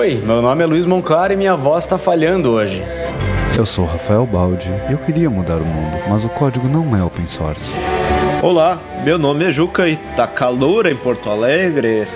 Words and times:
Oi, 0.00 0.14
meu 0.14 0.40
nome 0.40 0.62
é 0.64 0.66
Luiz 0.66 0.86
Monclar 0.86 1.30
e 1.30 1.36
minha 1.36 1.54
voz 1.54 1.86
tá 1.86 1.98
falhando 1.98 2.52
hoje. 2.52 2.82
Eu 3.54 3.66
sou 3.66 3.84
Rafael 3.84 4.24
Baldi 4.24 4.66
e 4.88 4.92
eu 4.92 4.96
queria 4.96 5.28
mudar 5.28 5.58
o 5.58 5.64
mundo, 5.66 5.94
mas 6.08 6.24
o 6.24 6.28
código 6.30 6.66
não 6.66 6.96
é 6.96 7.04
open 7.04 7.26
source. 7.26 7.70
Olá, 8.42 8.80
meu 9.04 9.18
nome 9.18 9.44
é 9.44 9.52
Juca 9.52 9.86
e 9.86 9.98
tá 10.16 10.26
calor 10.26 10.86
em 10.86 10.96
Porto 10.96 11.28
Alegre. 11.28 12.06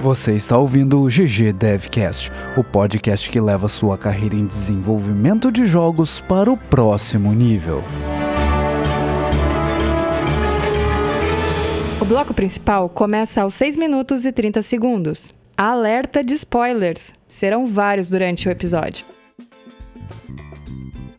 Você 0.00 0.32
está 0.32 0.56
ouvindo 0.56 1.02
o 1.02 1.08
GG 1.08 1.52
Devcast, 1.52 2.32
o 2.56 2.64
podcast 2.64 3.28
que 3.28 3.38
leva 3.38 3.68
sua 3.68 3.98
carreira 3.98 4.34
em 4.34 4.46
desenvolvimento 4.46 5.52
de 5.52 5.66
jogos 5.66 6.22
para 6.22 6.50
o 6.50 6.56
próximo 6.56 7.34
nível. 7.34 7.84
O 12.04 12.06
bloco 12.06 12.34
principal 12.34 12.90
começa 12.90 13.40
aos 13.40 13.54
6 13.54 13.78
minutos 13.78 14.26
e 14.26 14.30
30 14.30 14.60
segundos. 14.60 15.32
Alerta 15.56 16.22
de 16.22 16.34
spoilers! 16.34 17.14
Serão 17.26 17.66
vários 17.66 18.10
durante 18.10 18.46
o 18.46 18.50
episódio. 18.50 19.06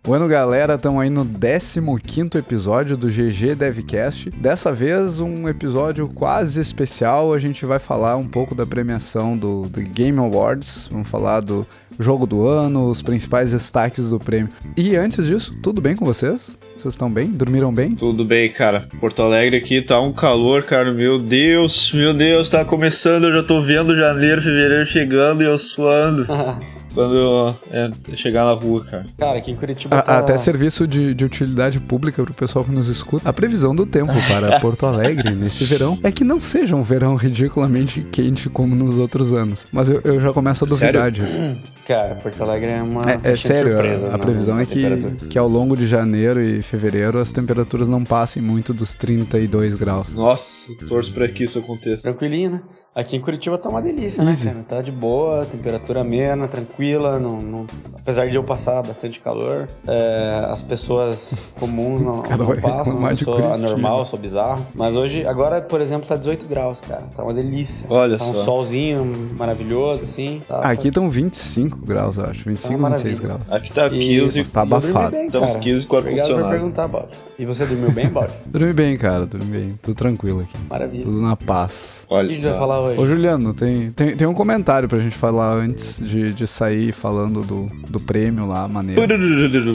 Bueno, 0.05 0.27
galera, 0.27 0.75
estamos 0.75 1.01
aí 1.01 1.09
no 1.09 1.25
15 1.25 2.37
episódio 2.37 2.95
do 2.95 3.07
GG 3.07 3.55
Devcast. 3.55 4.29
Dessa 4.29 4.71
vez, 4.71 5.19
um 5.19 5.49
episódio 5.49 6.07
quase 6.07 6.61
especial. 6.61 7.33
A 7.33 7.39
gente 7.39 7.65
vai 7.65 7.79
falar 7.79 8.15
um 8.15 8.27
pouco 8.27 8.53
da 8.53 8.67
premiação 8.67 9.35
do, 9.35 9.63
do 9.63 9.81
Game 9.81 10.19
Awards. 10.19 10.87
Vamos 10.91 11.09
falar 11.09 11.39
do 11.39 11.65
jogo 11.99 12.27
do 12.27 12.47
ano, 12.47 12.87
os 12.87 13.01
principais 13.01 13.51
destaques 13.51 14.07
do 14.07 14.19
prêmio. 14.19 14.49
E 14.77 14.95
antes 14.95 15.25
disso, 15.25 15.55
tudo 15.63 15.81
bem 15.81 15.95
com 15.95 16.05
vocês? 16.05 16.55
Vocês 16.77 16.93
estão 16.93 17.11
bem? 17.11 17.31
Dormiram 17.31 17.73
bem? 17.73 17.95
Tudo 17.95 18.23
bem, 18.23 18.47
cara. 18.51 18.87
Porto 18.99 19.23
Alegre 19.23 19.57
aqui 19.57 19.81
tá 19.81 19.99
um 19.99 20.13
calor, 20.13 20.61
cara. 20.65 20.93
Meu 20.93 21.17
Deus, 21.17 21.91
meu 21.91 22.13
Deus, 22.13 22.47
tá 22.47 22.63
começando. 22.63 23.23
Eu 23.23 23.33
já 23.33 23.43
tô 23.43 23.59
vendo 23.59 23.95
janeiro, 23.95 24.39
fevereiro 24.39 24.85
chegando 24.85 25.41
e 25.41 25.47
eu 25.47 25.57
suando. 25.57 26.27
quando 26.95 27.53
é, 27.69 27.91
chegar 28.15 28.45
na 28.45 28.53
rua, 28.53 28.85
cara. 28.85 29.05
Cara, 29.17 29.37
aqui 29.37 29.51
em 29.51 29.55
Curitiba 29.55 29.97
A- 29.97 30.01
tá... 30.01 30.19
Até 30.19 30.37
serviço 30.37 30.87
de, 30.87 31.13
de 31.13 31.25
utilidade 31.25 31.79
pública 31.79 32.23
pro 32.23 32.33
pessoal 32.33 32.63
que 32.63 32.71
nos 32.71 32.87
escuta. 32.87 33.27
A 33.29 33.33
previsão 33.33 33.75
do 33.75 33.85
tempo 33.85 34.13
para 34.27 34.59
Porto 34.61 34.85
Alegre 34.85 35.31
nesse 35.35 35.65
verão 35.65 35.99
é 36.01 36.11
que 36.11 36.23
não 36.23 36.41
seja 36.41 36.75
um 36.75 36.81
verão 36.81 37.15
ridiculamente 37.15 38.01
quente 38.01 38.49
como 38.49 38.73
nos 38.75 38.97
outros 38.97 39.33
anos. 39.33 39.65
Mas 39.71 39.89
eu, 39.89 39.99
eu 40.03 40.19
já 40.21 40.31
começo 40.31 40.63
a 40.63 40.67
duvidar 40.67 41.11
disso. 41.11 41.37
Cara, 41.85 42.15
Porto 42.15 42.41
Alegre 42.41 42.71
é 42.71 42.81
uma 42.81 43.11
É, 43.11 43.19
é 43.23 43.35
sério, 43.35 43.73
surpresas 43.73 44.11
a, 44.11 44.15
a 44.15 44.19
previsão 44.19 44.59
é 44.59 44.65
que, 44.65 45.27
que 45.29 45.37
ao 45.37 45.47
longo 45.47 45.75
de 45.77 45.85
janeiro 45.85 46.41
e 46.41 46.61
fevereiro 46.61 47.19
as 47.19 47.31
temperaturas 47.31 47.87
não 47.87 48.03
passem 48.03 48.41
muito 48.41 48.73
dos 48.73 48.95
32 48.95 49.75
graus. 49.75 50.15
Nossa, 50.15 50.71
torço 50.87 51.13
pra 51.13 51.27
que 51.27 51.43
isso 51.43 51.59
aconteça. 51.59 52.03
Tranquilinho, 52.03 52.51
né? 52.51 52.61
Aqui 52.95 53.17
em 53.17 53.19
Curitiba 53.19 53.57
tá 53.57 53.67
uma 53.67 53.81
delícia, 53.81 54.23
Easy. 54.23 54.45
né, 54.47 54.53
cara? 54.53 54.65
Tá 54.69 54.81
de 54.81 54.89
boa, 54.89 55.45
temperatura 55.45 55.99
amena, 55.99 56.47
tranquila, 56.47 57.19
não, 57.19 57.35
não- 57.41 57.65
apesar 57.99 58.25
de 58.29 58.37
eu 58.37 58.43
passar 58.43 58.81
bastante 58.83 59.19
calor, 59.19 59.67
é, 59.85 60.45
as 60.49 60.61
pessoas 60.61 61.51
comuns 61.59 61.99
não, 61.99 62.19
Cara, 62.23 62.37
não 62.41 62.55
passam, 62.55 63.09
eu 63.09 63.17
sou 63.17 63.53
anormal, 63.53 64.05
sou 64.05 64.17
bizarro. 64.17 64.65
Mas 64.73 64.95
hoje, 64.95 65.25
agora, 65.27 65.59
por 65.61 65.81
exemplo, 65.81 66.07
tá 66.07 66.15
18 66.15 66.47
graus, 66.47 66.79
cara. 66.79 67.03
Tá 67.13 67.21
uma 67.21 67.33
delícia. 67.33 67.85
Olha 67.89 68.17
tá 68.17 68.23
um 68.23 68.33
só. 68.33 68.43
solzinho 68.45 69.03
maravilhoso, 69.37 70.03
assim. 70.03 70.41
Tá, 70.47 70.59
Aqui 70.61 70.87
estão 70.87 71.09
25 71.09 71.79
graus, 71.85 72.15
eu 72.15 72.23
acho. 72.23 72.45
25 72.47 72.69
Tá 72.71 72.79
uma 72.79 72.89
26 72.91 73.19
maravilha. 73.19 73.45
graus. 73.45 73.61
Aqui 73.61 73.71
tá 73.73 73.89
15 73.89 74.43
Tá 74.53 74.63
E 74.63 74.69
dormi 74.69 74.87
abafado. 74.87 75.11
bem, 75.17 75.29
Tá 75.29 75.39
uns 75.41 75.49
cara. 75.51 75.59
15 75.59 75.85
com 75.85 75.97
Obrigado 75.97 76.27
por 76.27 76.31
ar-condicionado. 76.35 76.49
perguntar, 76.73 76.87
Bob. 76.87 77.07
E 77.37 77.45
você 77.45 77.65
dormiu 77.65 77.91
bem, 77.91 78.07
Bob? 78.07 78.29
Dormi 78.45 78.71
bem, 78.71 78.97
cara, 78.97 79.25
dormi 79.25 79.45
bem. 79.57 79.79
Tudo 79.81 79.95
tranquilo 79.97 80.39
aqui. 80.39 80.55
Maravilha. 80.69 81.03
Tudo 81.03 81.21
na 81.21 81.35
paz. 81.35 82.05
Olha 82.09 82.33
só. 82.35 82.53
falar 82.57 82.84
hoje? 82.85 83.01
Ô 83.01 83.05
Juliano, 83.05 83.53
tem, 83.53 83.91
tem, 83.91 84.15
tem 84.15 84.27
um 84.27 84.33
comentário 84.33 84.87
pra 84.87 84.99
gente 84.99 85.15
falar 85.15 85.53
antes 85.55 85.99
de, 85.99 86.33
de 86.33 86.47
sair 86.47 86.91
falando 86.91 87.41
do, 87.41 87.67
do 87.89 87.99
prêmio 87.99 88.47
lá, 88.47 88.67
maneiro. 88.67 89.01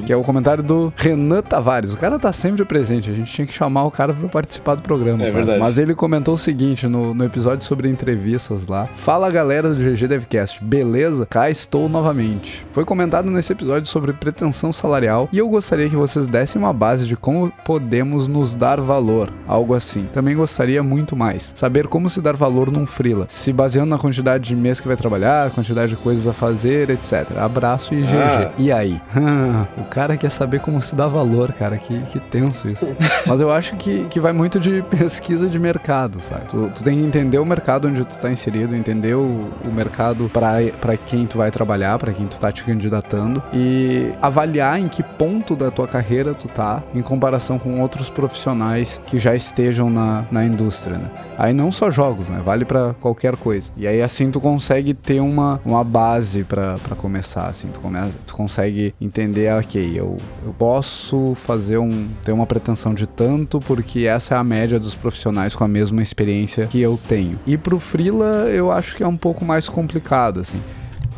Que 0.07 0.13
é 0.13 0.17
o 0.17 0.23
comentário 0.23 0.63
do 0.63 0.93
Renan 0.97 1.43
Tavares. 1.43 1.93
O 1.93 1.97
cara 1.97 2.19
tá 2.19 2.33
sempre 2.33 2.65
presente. 2.65 3.11
A 3.11 3.13
gente 3.13 3.33
tinha 3.33 3.47
que 3.47 3.53
chamar 3.53 3.85
o 3.85 3.91
cara 3.91 4.13
pra 4.13 4.29
participar 4.29 4.75
do 4.75 4.83
programa. 4.83 5.23
É 5.23 5.27
cara. 5.27 5.35
verdade. 5.35 5.61
Mas 5.61 5.79
ele 5.79 5.95
comentou 5.95 6.35
o 6.35 6.39
seguinte 6.39 6.87
no, 6.87 7.15
no 7.15 7.25
episódio 7.25 7.65
sobre 7.65 7.89
entrevistas 7.89 8.67
lá. 8.67 8.87
Fala 8.87 9.31
galera 9.31 9.75
do 9.75 9.75
GG 9.75 10.07
Devcast, 10.09 10.63
beleza? 10.65 11.27
Cá 11.27 11.51
estou 11.51 11.89
novamente. 11.89 12.63
Foi 12.73 12.85
comentado 12.85 13.31
nesse 13.31 13.53
episódio 13.53 13.89
sobre 13.89 14.13
pretensão 14.13 14.73
salarial 14.73 15.29
e 15.33 15.39
eu 15.39 15.49
gostaria 15.49 15.89
que 15.89 15.97
vocês 15.97 16.27
dessem 16.27 16.61
uma 16.61 16.73
base 16.73 17.07
de 17.07 17.17
como 17.17 17.53
podemos 17.65 18.29
nos 18.29 18.55
dar 18.55 18.81
valor, 18.81 19.33
algo 19.47 19.75
assim. 19.75 20.07
Também 20.13 20.35
gostaria 20.35 20.83
muito 20.83 21.17
mais. 21.17 21.53
Saber 21.57 21.87
como 21.89 22.11
se 22.11 22.21
dar 22.21 22.37
valor 22.37 22.71
num 22.71 22.87
freela, 23.01 23.25
se 23.31 23.51
baseando 23.51 23.89
na 23.89 23.97
quantidade 23.97 24.49
de 24.49 24.55
mês 24.55 24.79
que 24.79 24.87
vai 24.87 24.95
trabalhar, 24.95 25.51
quantidade 25.53 25.89
de 25.89 25.97
coisas 25.97 26.27
a 26.27 26.35
fazer, 26.35 26.91
etc. 26.91 27.39
Abraço 27.39 27.95
e 27.95 28.03
GG. 28.03 28.15
Ah. 28.15 28.53
E 28.59 28.71
aí? 28.71 29.01
o 29.79 29.85
cara 29.85 30.19
quer 30.19 30.31
saber 30.31 30.61
como 30.61 30.83
se 30.83 30.95
dá 30.95 31.09
valor, 31.09 31.51
cara. 31.55 31.79
Que, 31.79 31.99
que 32.03 32.21
tenso 32.21 32.69
isso. 32.69 32.87
Mas 33.27 33.41
eu 33.41 33.51
acho 33.51 33.75
que, 33.77 34.05
que 34.11 34.21
vai 34.21 34.35
muito 34.35 34.61
de 34.61 34.83
pesquisa 34.83 35.49
de 35.49 35.59
mercado, 35.59 36.21
sabe? 36.21 36.45
Tu, 36.45 36.71
tu 36.75 36.85
tem 36.85 36.99
que 36.99 37.05
entender 37.07 37.39
o 37.39 37.47
mercado 37.47 37.89
onde 37.89 38.05
tu 38.05 38.19
tá 38.19 38.31
inserido, 38.31 38.77
entender 38.77 39.15
o, 39.15 39.49
o 39.65 39.73
mercado 39.73 40.29
pra 40.29 40.51
pra 40.79 40.97
quem 40.97 41.27
tu 41.27 41.39
vai 41.39 41.51
trabalhar, 41.51 41.99
pra 41.99 42.13
quem 42.13 42.27
tu 42.27 42.39
tá 42.39 42.53
te 42.53 42.65
candidatando 42.65 43.43
e 43.53 44.13
avaliar 44.21 44.79
em 44.79 44.89
que 44.89 45.03
ponto 45.03 45.57
da 45.57 45.71
tua 45.71 45.89
carreira 45.89 46.35
tu 46.35 46.49
tá 46.49 46.83
em 46.95 47.01
comparação 47.01 47.59
com 47.59 47.81
outros 47.81 48.11
profissionais 48.11 49.01
que 49.07 49.19
já 49.19 49.35
estejam 49.35 49.89
na, 49.89 50.25
na 50.31 50.45
indústria, 50.45 50.99
né? 50.99 51.09
Aí 51.39 51.55
não 51.55 51.73
só 51.73 51.91
jogos, 51.91 52.29
né? 52.29 52.41
Vale 52.45 52.67
qualquer 52.95 53.37
coisa. 53.37 53.71
E 53.77 53.87
aí 53.87 54.03
assim 54.03 54.31
tu 54.31 54.41
consegue 54.41 54.95
ter 54.95 55.21
uma, 55.21 55.61
uma 55.65 55.85
base 55.85 56.45
pra 56.45 56.77
começar, 56.97 57.49
assim. 57.49 57.69
Tu, 57.69 57.81
começa, 57.81 58.13
tu 58.27 58.35
consegue 58.35 58.95
entender, 59.01 59.53
ok, 59.55 59.93
eu, 59.99 60.19
eu 60.45 60.53
posso 60.59 61.35
fazer 61.37 61.79
um... 61.79 62.09
ter 62.25 62.33
uma 62.33 62.47
pretensão 62.47 62.95
de 62.95 63.07
tanto 63.07 63.61
porque 63.61 64.01
essa 64.01 64.35
é 64.35 64.39
a 64.39 64.45
média 64.45 64.79
dos 64.79 64.95
profissionais 64.95 65.55
com 65.55 65.65
a 65.65 65.69
mesma 65.69 66.03
experiência 66.03 66.67
que 66.67 66.81
eu 66.81 66.99
tenho. 67.09 67.39
E 67.47 67.57
pro 67.57 67.79
freela 67.79 68.49
eu 68.49 68.71
acho 68.71 68.97
que 68.97 69.03
é 69.03 69.07
um 69.07 69.17
pouco 69.17 69.45
mais 69.45 69.69
complicado, 69.69 70.41
assim. 70.41 70.61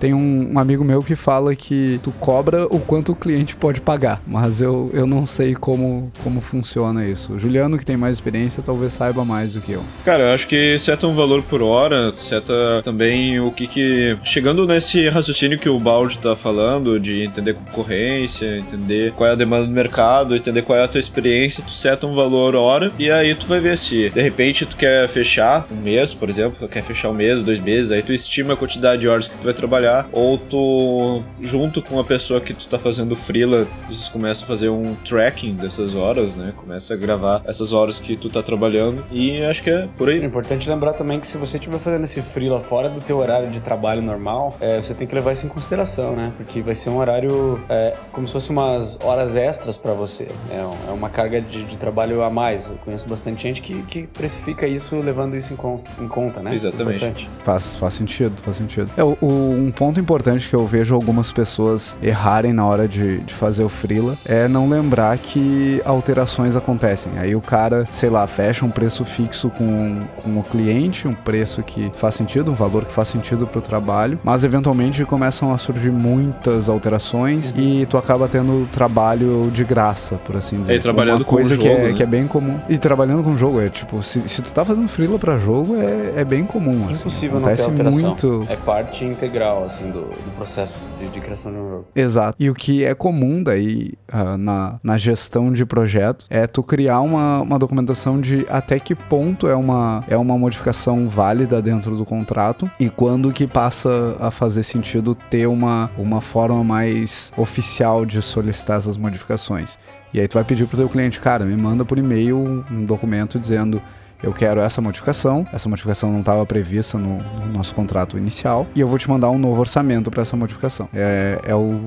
Tem 0.02 0.12
um, 0.12 0.50
um 0.52 0.58
amigo 0.58 0.82
meu 0.82 1.00
que 1.00 1.14
fala 1.14 1.54
que 1.54 2.00
tu 2.02 2.10
cobra 2.18 2.66
o 2.66 2.80
quanto 2.80 3.12
o 3.12 3.14
cliente 3.14 3.54
pode 3.54 3.80
pagar, 3.80 4.20
mas 4.26 4.60
eu, 4.60 4.90
eu 4.92 5.06
não 5.06 5.28
sei 5.28 5.54
como, 5.54 6.10
como 6.24 6.40
funciona 6.40 7.06
isso. 7.06 7.34
O 7.34 7.38
Juliano, 7.38 7.78
que 7.78 7.86
tem 7.86 7.96
mais 7.96 8.16
experiência, 8.16 8.64
talvez 8.66 8.94
saiba 8.94 9.24
mais 9.24 9.52
do 9.52 9.60
que 9.60 9.70
eu. 9.70 9.84
Cara, 10.04 10.24
eu 10.24 10.34
acho 10.34 10.48
que 10.48 10.76
seta 10.76 11.06
um 11.06 11.14
valor 11.14 11.40
por 11.44 11.62
hora, 11.62 12.10
seta 12.10 12.82
também 12.82 13.38
o 13.38 13.52
que 13.52 13.68
que... 13.68 14.18
Chegando 14.24 14.66
nesse 14.66 15.08
raciocínio 15.08 15.56
que 15.56 15.68
o 15.68 15.78
Balde 15.78 16.18
tá 16.18 16.34
falando, 16.34 16.98
de 16.98 17.22
entender 17.22 17.54
concorrência, 17.54 18.56
entender 18.56 19.12
qual 19.12 19.30
é 19.30 19.34
a 19.34 19.36
demanda 19.36 19.66
do 19.68 19.72
mercado, 19.72 20.34
entender 20.34 20.62
qual 20.62 20.76
é 20.76 20.82
a 20.82 20.88
tua 20.88 20.98
experiência, 20.98 21.62
tu 21.64 21.70
seta 21.70 22.08
um 22.08 22.14
valor 22.16 22.56
hora, 22.56 22.90
e 22.98 23.08
aí 23.08 23.36
tu 23.36 23.46
vai 23.46 23.60
ver 23.60 23.78
se, 23.78 24.10
de 24.10 24.20
repente, 24.20 24.66
tu 24.66 24.74
quer 24.74 25.06
fechar 25.06 25.64
um 25.70 25.76
mês, 25.76 26.12
por 26.12 26.28
exemplo, 26.28 26.66
quer 26.66 26.82
fechar 26.82 27.10
um 27.10 27.14
mês, 27.14 27.40
dois 27.40 27.60
meses, 27.60 27.92
aí 27.92 28.02
tu 28.02 28.12
estima 28.12 28.54
a 28.54 28.56
quantidade 28.56 29.02
de 29.02 29.06
horas 29.06 29.28
que 29.28 29.38
tu 29.38 29.44
vai 29.44 29.54
trabalhar, 29.54 29.91
ou 30.12 30.38
tu, 30.38 31.22
junto 31.40 31.82
com 31.82 31.98
a 31.98 32.04
pessoa 32.04 32.40
que 32.40 32.52
tu 32.54 32.66
tá 32.66 32.78
fazendo 32.78 33.14
freela, 33.16 33.66
vocês 33.86 34.08
começam 34.08 34.44
a 34.44 34.46
fazer 34.48 34.68
um 34.68 34.94
tracking 35.04 35.54
dessas 35.54 35.94
horas, 35.94 36.34
né? 36.36 36.52
Começa 36.56 36.94
a 36.94 36.96
gravar 36.96 37.42
essas 37.46 37.72
horas 37.72 37.98
que 37.98 38.16
tu 38.16 38.28
tá 38.28 38.42
trabalhando, 38.42 39.04
e 39.10 39.42
acho 39.44 39.62
que 39.62 39.70
é 39.70 39.88
por 39.96 40.08
aí. 40.08 40.20
É 40.20 40.24
importante 40.24 40.68
lembrar 40.68 40.92
também 40.94 41.18
que 41.20 41.26
se 41.26 41.36
você 41.36 41.56
estiver 41.56 41.78
fazendo 41.78 42.04
esse 42.04 42.22
freela 42.22 42.60
fora 42.60 42.88
do 42.88 43.00
teu 43.00 43.18
horário 43.18 43.48
de 43.50 43.60
trabalho 43.60 44.02
normal, 44.02 44.56
é, 44.60 44.80
você 44.80 44.94
tem 44.94 45.06
que 45.06 45.14
levar 45.14 45.32
isso 45.32 45.46
em 45.46 45.48
consideração, 45.48 46.14
né? 46.14 46.32
Porque 46.36 46.60
vai 46.62 46.74
ser 46.74 46.90
um 46.90 46.98
horário 46.98 47.60
é, 47.68 47.94
como 48.12 48.26
se 48.26 48.32
fosse 48.32 48.50
umas 48.50 48.98
horas 49.02 49.36
extras 49.36 49.76
pra 49.76 49.92
você. 49.92 50.28
É, 50.50 50.88
é 50.88 50.92
uma 50.92 51.08
carga 51.10 51.40
de, 51.40 51.64
de 51.64 51.76
trabalho 51.76 52.22
a 52.22 52.30
mais. 52.30 52.66
Eu 52.68 52.76
conheço 52.84 53.08
bastante 53.08 53.42
gente 53.42 53.60
que, 53.62 53.82
que 53.82 54.06
precifica 54.06 54.66
isso 54.66 54.96
levando 55.00 55.36
isso 55.36 55.52
em, 55.52 56.04
em 56.04 56.08
conta, 56.08 56.40
né? 56.40 56.54
Exatamente. 56.54 56.96
Importante. 56.96 57.28
Faz, 57.44 57.74
faz 57.74 57.94
sentido, 57.94 58.34
faz 58.42 58.56
sentido. 58.56 58.90
É, 58.96 59.02
o- 59.04 59.16
um 59.22 59.70
ponto 59.82 59.98
importante 59.98 60.48
que 60.48 60.54
eu 60.54 60.64
vejo 60.64 60.94
algumas 60.94 61.32
pessoas 61.32 61.98
errarem 62.00 62.52
na 62.52 62.64
hora 62.64 62.86
de, 62.86 63.18
de 63.18 63.34
fazer 63.34 63.64
o 63.64 63.68
freela 63.68 64.16
é 64.24 64.46
não 64.46 64.68
lembrar 64.68 65.18
que 65.18 65.82
alterações 65.84 66.54
acontecem. 66.54 67.10
Aí 67.18 67.34
o 67.34 67.40
cara, 67.40 67.84
sei 67.92 68.08
lá, 68.08 68.24
fecha 68.28 68.64
um 68.64 68.70
preço 68.70 69.04
fixo 69.04 69.50
com, 69.50 70.02
com 70.22 70.38
o 70.38 70.42
cliente, 70.44 71.08
um 71.08 71.14
preço 71.14 71.64
que 71.64 71.90
faz 71.94 72.14
sentido, 72.14 72.52
um 72.52 72.54
valor 72.54 72.84
que 72.84 72.92
faz 72.92 73.08
sentido 73.08 73.44
pro 73.44 73.60
trabalho, 73.60 74.20
mas 74.22 74.44
eventualmente 74.44 75.04
começam 75.04 75.52
a 75.52 75.58
surgir 75.58 75.90
muitas 75.90 76.68
alterações 76.68 77.52
e 77.56 77.84
tu 77.86 77.98
acaba 77.98 78.28
tendo 78.28 78.68
trabalho 78.70 79.50
de 79.52 79.64
graça, 79.64 80.14
por 80.14 80.36
assim 80.36 80.60
dizer. 80.60 80.74
É, 80.74 80.76
e 80.76 80.80
trabalhando 80.80 81.22
Uma 81.22 81.24
com 81.24 81.34
o 81.34 81.38
coisa 81.38 81.56
que, 81.56 81.64
jogo, 81.64 81.80
é, 81.80 81.88
né? 81.88 81.92
que 81.92 82.04
é 82.04 82.06
bem 82.06 82.28
comum. 82.28 82.60
E 82.68 82.78
trabalhando 82.78 83.24
com 83.24 83.36
jogo, 83.36 83.60
é 83.60 83.68
tipo, 83.68 84.00
se, 84.04 84.28
se 84.28 84.42
tu 84.42 84.54
tá 84.54 84.64
fazendo 84.64 84.86
freela 84.86 85.18
pra 85.18 85.38
jogo, 85.38 85.74
é, 85.82 86.20
é 86.20 86.24
bem 86.24 86.44
comum. 86.44 86.84
assim. 86.84 87.00
Impossível 87.00 87.40
não 87.40 87.52
ter 87.52 87.62
alteração. 87.62 88.00
muito. 88.00 88.46
É 88.48 88.54
parte 88.54 89.04
integral 89.04 89.61
geral, 89.62 89.64
assim, 89.64 89.90
do, 89.90 90.00
do 90.00 90.36
processo 90.36 90.86
de, 90.98 91.08
de 91.08 91.20
criação 91.20 91.52
de 91.52 91.58
um 91.58 91.70
jogo. 91.70 91.86
Exato. 91.94 92.36
E 92.38 92.50
o 92.50 92.54
que 92.54 92.84
é 92.84 92.94
comum 92.94 93.42
daí 93.42 93.94
uh, 94.12 94.36
na, 94.36 94.78
na 94.82 94.98
gestão 94.98 95.52
de 95.52 95.64
projeto 95.64 96.26
é 96.28 96.46
tu 96.46 96.62
criar 96.62 97.00
uma, 97.00 97.40
uma 97.40 97.58
documentação 97.58 98.20
de 98.20 98.46
até 98.48 98.78
que 98.78 98.94
ponto 98.94 99.46
é 99.46 99.54
uma, 99.54 100.02
é 100.08 100.16
uma 100.16 100.36
modificação 100.38 101.08
válida 101.08 101.60
dentro 101.62 101.96
do 101.96 102.04
contrato 102.04 102.70
e 102.78 102.88
quando 102.88 103.32
que 103.32 103.46
passa 103.46 104.16
a 104.20 104.30
fazer 104.30 104.62
sentido 104.62 105.14
ter 105.14 105.46
uma, 105.46 105.90
uma 105.96 106.20
forma 106.20 106.62
mais 106.64 107.32
oficial 107.36 108.04
de 108.04 108.20
solicitar 108.20 108.78
essas 108.78 108.96
modificações. 108.96 109.78
E 110.14 110.20
aí 110.20 110.28
tu 110.28 110.34
vai 110.34 110.44
pedir 110.44 110.66
pro 110.66 110.76
teu 110.76 110.88
cliente, 110.88 111.18
cara, 111.18 111.44
me 111.44 111.56
manda 111.56 111.84
por 111.84 111.98
e-mail 111.98 112.64
um 112.70 112.84
documento 112.84 113.38
dizendo 113.38 113.80
eu 114.22 114.32
quero 114.32 114.60
essa 114.60 114.80
modificação, 114.80 115.46
essa 115.52 115.68
modificação 115.68 116.10
não 116.12 116.20
estava 116.20 116.44
prevista 116.46 116.96
no, 116.98 117.16
no, 117.16 117.52
nosso 117.52 117.74
contrato 117.74 118.16
inicial, 118.16 118.66
e 118.74 118.80
eu 118.80 118.88
vou 118.88 118.98
te 118.98 119.08
mandar 119.08 119.30
um 119.30 119.38
novo 119.38 119.60
orçamento 119.60 120.10
para 120.10 120.22
essa 120.22 120.36
modificação. 120.36 120.88
É, 120.94 121.38
é 121.44 121.54
o 121.54 121.80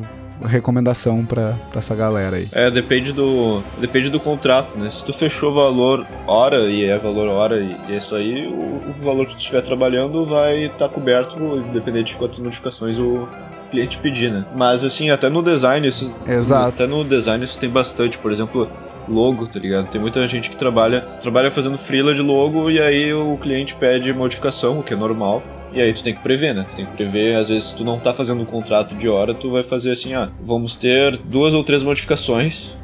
recomendação 0.43 1.23
para 1.23 1.57
essa 1.75 1.95
galera 1.95 2.35
aí. 2.35 2.47
É, 2.51 2.69
depende 2.69 3.13
do 3.13 3.61
depende 3.79 4.09
do 4.09 4.19
contrato, 4.19 4.77
né? 4.77 4.89
Se 4.89 5.03
tu 5.03 5.13
fechou 5.13 5.53
valor 5.53 6.05
hora 6.27 6.69
e 6.69 6.83
é 6.83 6.97
valor 6.97 7.27
hora 7.29 7.59
e, 7.59 7.75
é 7.89 7.97
isso 7.97 8.15
aí, 8.15 8.45
o, 8.47 8.79
o 8.89 9.03
valor 9.03 9.25
que 9.25 9.33
tu 9.33 9.39
estiver 9.39 9.61
trabalhando 9.61 10.25
vai 10.25 10.65
estar 10.65 10.87
tá 10.87 10.89
coberto, 10.89 11.37
independente 11.37 12.11
de 12.11 12.15
quantas 12.15 12.39
modificações 12.39 12.97
o 12.97 13.27
cliente 13.71 13.97
pedir, 13.97 14.31
né? 14.31 14.45
Mas 14.55 14.83
assim, 14.83 15.09
até 15.09 15.29
no 15.29 15.41
design, 15.41 15.87
isso, 15.87 16.11
Exato. 16.27 16.67
até 16.67 16.87
no 16.87 17.03
design 17.03 17.43
isso 17.43 17.59
tem 17.59 17.69
bastante, 17.69 18.17
por 18.17 18.31
exemplo, 18.31 18.69
logo, 19.07 19.47
tá 19.47 19.59
ligado? 19.59 19.89
Tem 19.89 19.99
muita 19.99 20.25
gente 20.27 20.49
que 20.49 20.57
trabalha, 20.57 21.01
trabalha 21.01 21.51
fazendo 21.51 21.77
freela 21.77 22.13
de 22.13 22.21
logo 22.21 22.69
e 22.69 22.79
aí 22.79 23.13
o 23.13 23.37
cliente 23.37 23.75
pede 23.75 24.13
modificação, 24.13 24.79
o 24.79 24.83
que 24.83 24.93
é 24.93 24.97
normal. 24.97 25.43
E 25.73 25.81
aí 25.81 25.93
tu 25.93 26.03
tem 26.03 26.13
que 26.13 26.21
prever, 26.21 26.55
né? 26.55 26.65
Tu 26.71 26.75
tem 26.77 26.85
que 26.85 26.93
prever, 26.93 27.35
às 27.35 27.49
vezes 27.49 27.73
tu 27.73 27.83
não 27.83 27.99
tá 27.99 28.13
fazendo 28.13 28.41
um 28.41 28.45
contrato 28.45 28.95
de 28.95 29.09
hora, 29.09 29.33
tu 29.33 29.51
vai 29.51 29.63
fazer 29.63 29.91
assim, 29.91 30.13
ah, 30.13 30.29
vamos 30.41 30.75
ter 30.75 31.17
duas 31.17 31.53
ou 31.53 31.63
três 31.63 31.83
modificações 31.83 32.77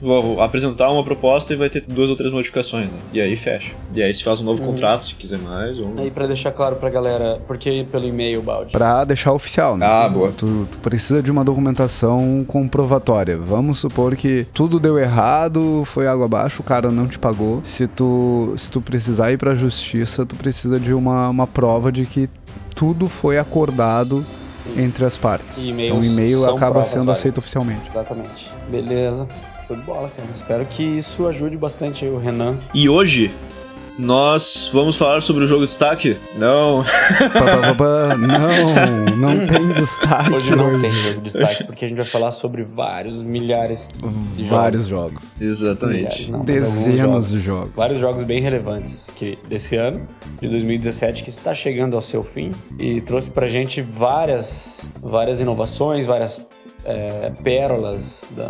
vou 0.00 0.40
apresentar 0.40 0.90
uma 0.90 1.02
proposta 1.02 1.52
e 1.52 1.56
vai 1.56 1.68
ter 1.68 1.82
duas 1.86 2.10
ou 2.10 2.16
três 2.16 2.32
modificações, 2.32 2.90
né? 2.90 2.98
E 3.12 3.20
aí 3.20 3.34
fecha. 3.36 3.74
E 3.94 4.02
aí 4.02 4.12
se 4.12 4.22
faz 4.22 4.40
um 4.40 4.44
novo 4.44 4.62
uhum. 4.62 4.70
contrato, 4.70 5.06
se 5.06 5.14
quiser 5.14 5.38
mais. 5.38 5.78
Ou... 5.78 5.92
Aí 5.98 6.10
pra 6.10 6.26
deixar 6.26 6.52
claro 6.52 6.76
pra 6.76 6.88
galera, 6.88 7.40
por 7.46 7.58
que 7.58 7.84
pelo 7.84 8.06
e-mail, 8.06 8.42
Balde? 8.42 8.72
Pra 8.72 9.04
deixar 9.04 9.32
oficial, 9.32 9.76
né? 9.76 9.86
Ah, 9.86 10.08
boa. 10.08 10.32
Tu, 10.32 10.68
tu, 10.70 10.78
precisa 10.78 11.22
de 11.22 11.30
uma 11.30 11.44
documentação 11.44 12.44
comprovatória. 12.46 13.36
Vamos 13.36 13.78
supor 13.78 14.16
que 14.16 14.46
tudo 14.52 14.78
deu 14.78 14.98
errado, 14.98 15.82
foi 15.84 16.06
água 16.06 16.26
abaixo, 16.26 16.62
o 16.62 16.64
cara 16.64 16.90
não 16.90 17.06
te 17.06 17.18
pagou. 17.18 17.60
Se 17.64 17.86
tu, 17.86 18.54
se 18.56 18.70
tu 18.70 18.80
precisar 18.80 19.32
ir 19.32 19.38
pra 19.38 19.54
justiça, 19.54 20.24
tu 20.24 20.36
precisa 20.36 20.78
de 20.78 20.92
uma, 20.94 21.28
uma 21.28 21.46
prova 21.46 21.90
de 21.90 22.06
que 22.06 22.28
tudo 22.74 23.08
foi 23.08 23.38
acordado 23.38 24.24
entre 24.76 25.04
as 25.04 25.16
partes. 25.16 25.58
Então 25.58 25.98
o 25.98 26.04
e-mail 26.04 26.48
acaba 26.48 26.84
sendo 26.84 27.10
aceito 27.10 27.38
oficialmente. 27.38 27.88
Exatamente. 27.90 28.50
Beleza. 28.70 29.26
Show 29.68 29.76
de 29.76 29.82
bola, 29.82 30.10
cara. 30.16 30.28
Espero 30.34 30.64
que 30.64 30.82
isso 30.82 31.28
ajude 31.28 31.54
bastante 31.54 32.06
o 32.06 32.18
Renan. 32.18 32.58
E 32.72 32.88
hoje, 32.88 33.30
nós 33.98 34.70
vamos 34.72 34.96
falar 34.96 35.20
sobre 35.20 35.44
o 35.44 35.46
jogo 35.46 35.60
de 35.60 35.66
destaque? 35.66 36.16
Não. 36.36 36.82
não, 38.16 39.16
não 39.16 39.46
tem 39.46 39.68
destaque. 39.68 40.32
Hoje 40.32 40.56
não 40.56 40.70
hoje. 40.70 40.80
tem 40.80 40.90
jogo 40.90 41.16
de 41.16 41.20
destaque, 41.20 41.64
porque 41.64 41.84
a 41.84 41.88
gente 41.88 41.98
vai 41.98 42.06
falar 42.06 42.30
sobre 42.30 42.62
vários 42.62 43.22
milhares 43.22 43.90
de 44.36 44.44
vários 44.44 44.86
jogos. 44.86 45.24
jogos. 45.24 45.40
Exatamente. 45.40 45.98
Milhares, 45.98 46.28
não, 46.30 46.44
Dezenas 46.46 47.30
de 47.30 47.40
jogos. 47.40 47.70
Vários 47.74 48.00
jogos 48.00 48.24
bem 48.24 48.40
relevantes 48.40 49.10
que 49.16 49.36
desse 49.48 49.76
ano, 49.76 50.08
de 50.40 50.48
2017, 50.48 51.24
que 51.24 51.30
está 51.30 51.52
chegando 51.52 51.94
ao 51.94 52.00
seu 52.00 52.22
fim 52.22 52.52
e 52.78 53.02
trouxe 53.02 53.30
pra 53.30 53.48
gente 53.48 53.82
várias, 53.82 54.88
várias 55.02 55.40
inovações, 55.40 56.06
várias 56.06 56.40
é, 56.88 57.30
pérolas 57.44 58.26
da, 58.34 58.48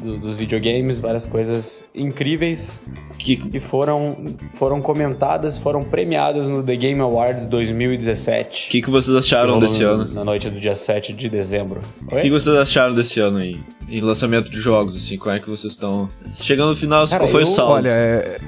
do, 0.00 0.16
dos 0.16 0.36
videogames, 0.36 1.00
várias 1.00 1.26
coisas 1.26 1.82
incríveis 1.92 2.80
que, 3.18 3.36
que 3.36 3.58
foram, 3.58 4.16
foram 4.54 4.80
comentadas, 4.80 5.58
foram 5.58 5.82
premiadas 5.82 6.46
no 6.46 6.62
The 6.62 6.76
Game 6.76 7.00
Awards 7.00 7.48
2017. 7.48 8.68
O 8.68 8.70
que, 8.70 8.82
que 8.82 8.90
vocês 8.90 9.16
acharam 9.16 9.58
desse 9.58 9.82
no, 9.82 9.90
ano? 9.90 10.14
Na 10.14 10.24
noite 10.24 10.48
do 10.48 10.60
dia 10.60 10.76
7 10.76 11.12
de 11.12 11.28
dezembro. 11.28 11.80
O 12.02 12.10
que, 12.10 12.22
que 12.22 12.30
vocês 12.30 12.56
acharam 12.56 12.94
desse 12.94 13.18
ano 13.18 13.38
aí? 13.38 13.58
Em 13.88 14.00
lançamento 14.00 14.52
de 14.52 14.60
jogos, 14.60 14.94
assim, 14.94 15.18
como 15.18 15.34
é 15.34 15.40
que 15.40 15.50
vocês 15.50 15.72
estão. 15.72 16.08
Chegando 16.32 16.68
no 16.68 16.76
final, 16.76 17.04
Cara, 17.08 17.18
qual 17.18 17.28
foi 17.28 17.40
eu, 17.40 17.44
o 17.44 17.48
saldo? 17.48 17.72
Olha, 17.72 17.88
é, 17.88 18.38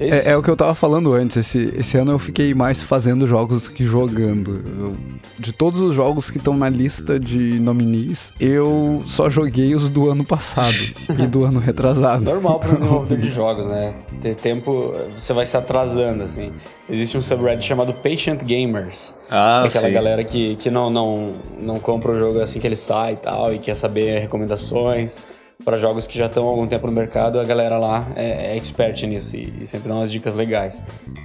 é, 0.00 0.30
é, 0.30 0.36
o 0.36 0.42
que 0.42 0.50
eu 0.50 0.56
tava 0.56 0.74
falando 0.74 1.12
antes. 1.12 1.36
Esse, 1.36 1.72
esse 1.76 1.96
ano 1.96 2.10
eu 2.10 2.18
fiquei 2.18 2.52
mais 2.54 2.82
fazendo 2.82 3.28
jogos 3.28 3.64
do 3.64 3.70
que 3.70 3.84
jogando. 3.84 4.60
Eu, 4.66 4.96
de 5.38 5.52
todos 5.52 5.80
os 5.80 5.94
jogos 5.94 6.30
que 6.30 6.38
estão 6.38 6.56
na 6.56 6.68
lista 6.68 7.18
de 7.18 7.58
nominees, 7.58 8.32
eu 8.38 9.02
só 9.06 9.28
joguei 9.28 9.74
os 9.74 9.88
do 9.88 10.08
ano 10.08 10.24
passado 10.24 10.74
e 11.18 11.26
do 11.26 11.44
ano 11.44 11.58
retrasado. 11.58 12.22
Normal 12.24 12.60
para 12.60 12.72
um 12.72 12.74
desenvolvedor 12.76 13.18
de 13.18 13.30
jogos, 13.30 13.66
né? 13.66 13.94
Ter 14.22 14.34
tempo, 14.36 14.94
você 15.16 15.32
vai 15.32 15.46
se 15.46 15.56
atrasando, 15.56 16.22
assim. 16.22 16.52
Existe 16.88 17.16
um 17.16 17.22
subreddit 17.22 17.66
chamado 17.66 17.92
Patient 17.94 18.42
Gamers. 18.44 19.14
Ah, 19.30 19.64
aquela 19.64 19.88
sim. 19.88 19.92
galera 19.92 20.24
que, 20.24 20.56
que 20.56 20.70
não, 20.70 20.90
não, 20.90 21.32
não 21.60 21.78
compra 21.80 22.12
o 22.12 22.18
jogo 22.18 22.40
assim 22.40 22.60
que 22.60 22.66
ele 22.66 22.76
sai 22.76 23.14
e 23.14 23.16
tal, 23.16 23.54
e 23.54 23.58
quer 23.58 23.74
saber 23.74 24.18
recomendações 24.18 25.20
para 25.62 25.76
jogos 25.76 26.06
que 26.06 26.18
já 26.18 26.26
estão 26.26 26.46
há 26.46 26.50
algum 26.50 26.66
tempo 26.66 26.86
no 26.86 26.92
mercado, 26.92 27.38
a 27.38 27.44
galera 27.44 27.76
lá 27.78 28.06
é, 28.16 28.52
é 28.52 28.56
expert 28.56 29.02
nisso 29.06 29.36
e, 29.36 29.52
e, 29.60 29.66
sempre 29.66 29.88
dá 29.88 29.94
umas 29.94 30.10
dicas 30.10 30.34
legais. 30.34 30.82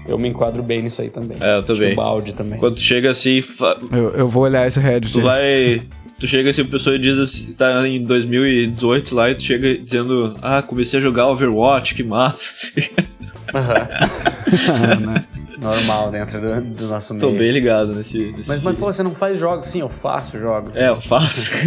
Eu 0.08 0.18
me 0.18 0.28
enquadro 0.28 0.62
bem 0.62 0.82
nisso 0.82 1.02
aí 1.02 1.10
também. 1.10 1.38
É, 1.42 1.58
eu 1.58 1.64
também. 1.64 1.94
O 1.94 1.96
balde 1.96 2.34
também. 2.34 2.60
Quando 2.60 2.76
tu 2.76 2.82
chega 2.82 3.12
assim. 3.12 3.42
Fa... 3.42 3.78
Eu, 3.92 4.10
eu 4.12 4.28
vou 4.28 4.44
olhar 4.44 4.68
esse 4.68 4.80
Reddit. 4.80 5.14
Tu 5.14 5.22
vai. 5.22 5.82
Tu 6.20 6.28
chega 6.28 6.50
assim, 6.50 6.64
a 6.64 6.66
pessoa 6.66 7.00
diz 7.00 7.18
assim, 7.18 7.54
tá 7.54 7.88
em 7.88 8.04
2018 8.04 9.16
lá 9.16 9.32
e 9.32 9.36
tu 9.36 9.44
chega 9.44 9.78
dizendo, 9.78 10.36
ah, 10.42 10.62
comecei 10.62 11.00
a 11.00 11.02
jogar 11.02 11.30
Overwatch, 11.30 11.96
que 11.96 12.04
massa. 12.04 12.74
Uhum. 13.50 15.16
Normal 15.60 16.12
dentro 16.12 16.40
do, 16.40 16.62
do 16.62 16.88
nosso 16.88 17.14
meio. 17.14 17.22
Tô 17.22 17.32
bem 17.32 17.52
ligado 17.52 17.94
nesse. 17.94 18.32
nesse 18.32 18.48
mas, 18.48 18.62
mas, 18.62 18.78
pô, 18.78 18.86
você 18.92 19.04
não 19.04 19.14
faz 19.14 19.38
jogos? 19.38 19.66
Sim, 19.66 19.82
eu 19.82 19.90
faço 19.90 20.40
jogos. 20.40 20.76
É, 20.76 20.88
eu 20.90 20.96
faço. 20.96 21.52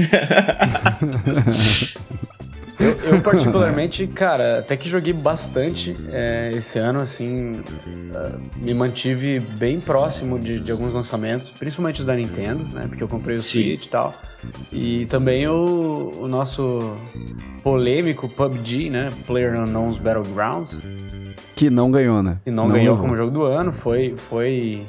Eu, 2.82 3.14
eu, 3.14 3.20
particularmente, 3.20 4.06
cara, 4.08 4.58
até 4.58 4.76
que 4.76 4.88
joguei 4.88 5.12
bastante 5.12 5.94
é, 6.10 6.50
esse 6.52 6.78
ano, 6.78 7.00
assim, 7.00 7.60
uh, 7.60 8.40
me 8.56 8.74
mantive 8.74 9.38
bem 9.38 9.80
próximo 9.80 10.38
de, 10.38 10.58
de, 10.58 10.72
alguns 10.72 10.92
lançamentos, 10.92 11.48
principalmente 11.50 12.00
os 12.00 12.06
da 12.06 12.16
Nintendo, 12.16 12.64
né? 12.64 12.86
Porque 12.88 13.02
eu 13.02 13.08
comprei 13.08 13.34
o 13.34 13.38
Sim. 13.38 13.62
Switch 13.62 13.86
e 13.86 13.88
tal. 13.88 14.14
E 14.72 15.06
também 15.06 15.46
o, 15.46 16.12
o 16.22 16.26
nosso 16.26 16.96
polêmico 17.62 18.28
PUBG, 18.28 18.90
né? 18.90 19.12
Player 19.26 19.60
Unknown's 19.60 19.98
Battlegrounds. 19.98 20.82
Que 21.54 21.70
não 21.70 21.90
ganhou, 21.90 22.20
né? 22.22 22.38
E 22.44 22.50
não, 22.50 22.66
não 22.66 22.74
ganhou 22.74 22.94
levou. 22.94 23.04
como 23.04 23.14
jogo 23.14 23.30
do 23.30 23.42
ano, 23.44 23.72
foi. 23.72 24.16
foi 24.16 24.84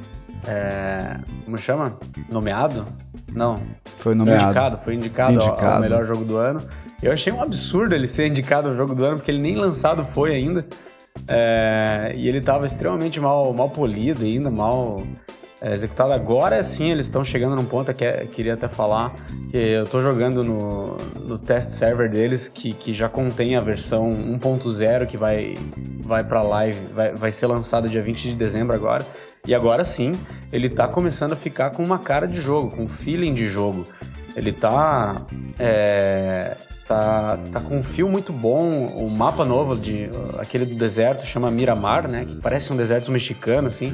é, 0.47 1.17
como 1.45 1.57
chama? 1.57 1.97
Nomeado? 2.29 2.85
Não. 3.33 3.61
Foi 3.97 4.13
nomeado. 4.13 4.45
Indicado, 4.45 4.77
foi 4.77 4.93
indicado, 4.95 5.33
indicado. 5.33 5.65
Ao, 5.65 5.73
ao 5.73 5.81
melhor 5.81 6.05
jogo 6.05 6.23
do 6.23 6.37
ano. 6.37 6.61
Eu 7.01 7.11
achei 7.11 7.33
um 7.33 7.41
absurdo 7.41 7.93
ele 7.93 8.07
ser 8.07 8.27
indicado 8.27 8.69
ao 8.69 8.75
jogo 8.75 8.95
do 8.95 9.03
ano, 9.03 9.17
porque 9.17 9.31
ele 9.31 9.39
nem 9.39 9.55
lançado 9.55 10.03
foi 10.03 10.33
ainda. 10.33 10.65
É, 11.27 12.11
e 12.15 12.27
ele 12.27 12.39
estava 12.39 12.65
extremamente 12.65 13.19
mal, 13.19 13.53
mal 13.53 13.69
polido 13.69 14.23
ainda, 14.23 14.49
mal 14.49 15.03
é, 15.61 15.73
executado. 15.73 16.11
Agora 16.11 16.61
sim 16.63 16.91
eles 16.91 17.05
estão 17.05 17.23
chegando 17.23 17.55
num 17.55 17.65
ponto 17.65 17.93
que 17.93 18.03
é, 18.03 18.25
queria 18.25 18.53
até 18.55 18.67
falar 18.67 19.15
que 19.49 19.57
eu 19.57 19.83
estou 19.85 20.01
jogando 20.01 20.43
no, 20.43 20.97
no 21.25 21.37
test 21.37 21.69
server 21.69 22.09
deles 22.09 22.47
que, 22.47 22.73
que 22.73 22.93
já 22.93 23.07
contém 23.07 23.55
a 23.55 23.61
versão 23.61 24.13
1.0 24.13 25.05
que 25.05 25.15
vai, 25.15 25.55
vai 26.01 26.23
para 26.23 26.41
live, 26.41 26.79
vai, 26.93 27.13
vai 27.13 27.31
ser 27.31 27.47
lançada 27.47 27.87
dia 27.87 28.01
20 28.01 28.29
de 28.29 28.35
dezembro 28.35 28.75
agora. 28.75 29.05
E 29.45 29.53
agora 29.53 29.83
sim, 29.83 30.13
ele 30.53 30.67
está 30.67 30.87
começando 30.87 31.33
a 31.33 31.35
ficar 31.35 31.71
com 31.71 31.83
uma 31.83 31.99
cara 31.99 32.25
de 32.25 32.39
jogo, 32.39 32.73
com 32.73 32.83
um 32.83 32.87
feeling 32.87 33.33
de 33.33 33.49
jogo. 33.49 33.83
Ele 34.35 34.53
tá. 34.53 35.25
É, 35.59 36.55
Tá, 36.87 37.39
tá 37.49 37.61
com 37.61 37.77
um 37.77 37.83
fio 37.83 38.09
muito 38.09 38.33
bom. 38.33 38.87
O 38.87 39.09
mapa 39.09 39.45
novo, 39.45 39.75
de 39.75 40.09
aquele 40.37 40.65
do 40.65 40.75
deserto, 40.75 41.25
chama 41.25 41.49
Miramar, 41.49 42.09
né? 42.09 42.25
Que 42.25 42.35
parece 42.41 42.73
um 42.73 42.75
deserto 42.75 43.09
mexicano, 43.09 43.67
assim. 43.67 43.93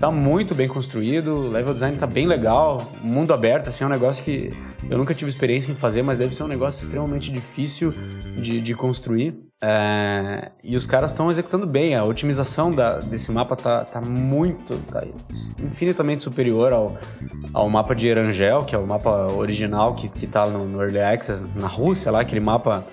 Tá 0.00 0.10
muito 0.10 0.52
bem 0.54 0.66
construído, 0.66 1.28
o 1.28 1.48
level 1.48 1.72
design 1.72 1.96
tá 1.96 2.06
bem 2.06 2.26
legal. 2.26 2.92
Mundo 3.00 3.32
aberto, 3.32 3.68
assim, 3.68 3.84
é 3.84 3.86
um 3.86 3.90
negócio 3.90 4.24
que 4.24 4.50
eu 4.90 4.98
nunca 4.98 5.14
tive 5.14 5.30
experiência 5.30 5.70
em 5.70 5.76
fazer, 5.76 6.02
mas 6.02 6.18
deve 6.18 6.34
ser 6.34 6.42
um 6.42 6.48
negócio 6.48 6.82
extremamente 6.82 7.30
difícil 7.30 7.94
de, 8.36 8.60
de 8.60 8.74
construir. 8.74 9.34
É, 9.66 10.50
e 10.62 10.76
os 10.76 10.84
caras 10.84 11.10
estão 11.10 11.30
executando 11.30 11.66
bem. 11.66 11.94
A 11.94 12.04
otimização 12.04 12.70
da, 12.70 12.98
desse 12.98 13.32
mapa 13.32 13.56
tá, 13.56 13.82
tá 13.82 13.98
muito, 13.98 14.76
tá 14.92 15.02
infinitamente 15.58 16.22
superior 16.22 16.70
ao, 16.74 16.98
ao 17.54 17.70
mapa 17.70 17.94
de 17.94 18.06
Erangel, 18.06 18.64
que 18.64 18.74
é 18.74 18.78
o 18.78 18.86
mapa 18.86 19.32
original 19.32 19.94
que, 19.94 20.10
que 20.10 20.26
tá 20.26 20.44
no, 20.46 20.66
no 20.66 20.82
Early 20.82 21.00
Access 21.00 21.48
na 21.56 21.66
Rússia, 21.66 22.12
lá, 22.12 22.20
aquele 22.20 22.40
mapa 22.40 22.84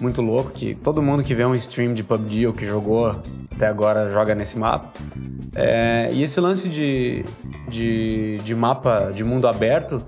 muito 0.00 0.22
louco 0.22 0.52
que 0.52 0.74
todo 0.76 1.02
mundo 1.02 1.22
que 1.22 1.34
vê 1.34 1.44
um 1.44 1.54
stream 1.54 1.92
de 1.92 2.02
PUBG 2.02 2.46
ou 2.46 2.54
que 2.54 2.64
jogou 2.64 3.14
até 3.54 3.66
agora 3.66 4.08
joga 4.08 4.34
nesse 4.34 4.58
mapa. 4.58 4.90
É, 5.54 6.08
e 6.14 6.22
esse 6.22 6.40
lance 6.40 6.66
de, 6.66 7.26
de, 7.68 8.38
de 8.38 8.54
mapa 8.54 9.12
de 9.14 9.22
mundo 9.22 9.46
aberto 9.46 10.02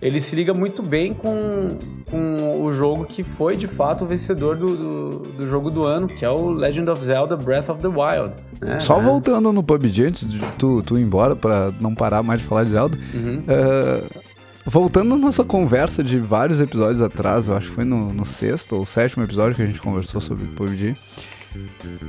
ele 0.00 0.20
se 0.20 0.36
liga 0.36 0.54
muito 0.54 0.82
bem 0.82 1.12
com, 1.12 1.76
com 2.10 2.62
o 2.62 2.72
jogo 2.72 3.04
que 3.04 3.22
foi 3.22 3.56
de 3.56 3.66
fato 3.66 4.04
o 4.04 4.06
vencedor 4.06 4.56
do, 4.56 4.76
do, 4.76 5.18
do 5.36 5.46
jogo 5.46 5.70
do 5.70 5.84
ano, 5.84 6.06
que 6.06 6.24
é 6.24 6.30
o 6.30 6.50
Legend 6.50 6.90
of 6.90 7.04
Zelda 7.04 7.36
Breath 7.36 7.68
of 7.68 7.80
the 7.80 7.88
Wild. 7.88 8.34
né? 8.60 8.80
Só 8.80 8.98
Né? 8.98 9.04
voltando 9.04 9.52
no 9.52 9.62
PUBG, 9.62 10.04
antes 10.06 10.26
de 10.26 10.38
tu, 10.58 10.82
tu 10.82 10.98
ir 10.98 11.02
embora, 11.02 11.36
pra 11.36 11.72
não 11.80 11.94
parar 11.94 12.22
mais 12.22 12.40
de 12.40 12.46
falar 12.46 12.64
de 12.64 12.70
Zelda. 12.70 12.98
Uhum. 13.14 13.42
eh, 13.46 14.04
voltando 14.66 15.14
à 15.14 15.16
nossa 15.16 15.44
conversa 15.44 16.02
de 16.04 16.18
vários 16.18 16.60
episódios 16.60 17.00
atrás, 17.00 17.48
eu 17.48 17.56
acho 17.56 17.68
que 17.68 17.74
foi 17.74 17.84
no, 17.84 18.08
no 18.12 18.24
sexto 18.24 18.76
ou 18.76 18.84
sétimo 18.86 19.24
episódio 19.24 19.54
que 19.56 19.62
a 19.62 19.66
gente 19.66 19.80
conversou 19.80 20.20
sobre 20.20 20.44
PUBG. 20.44 20.94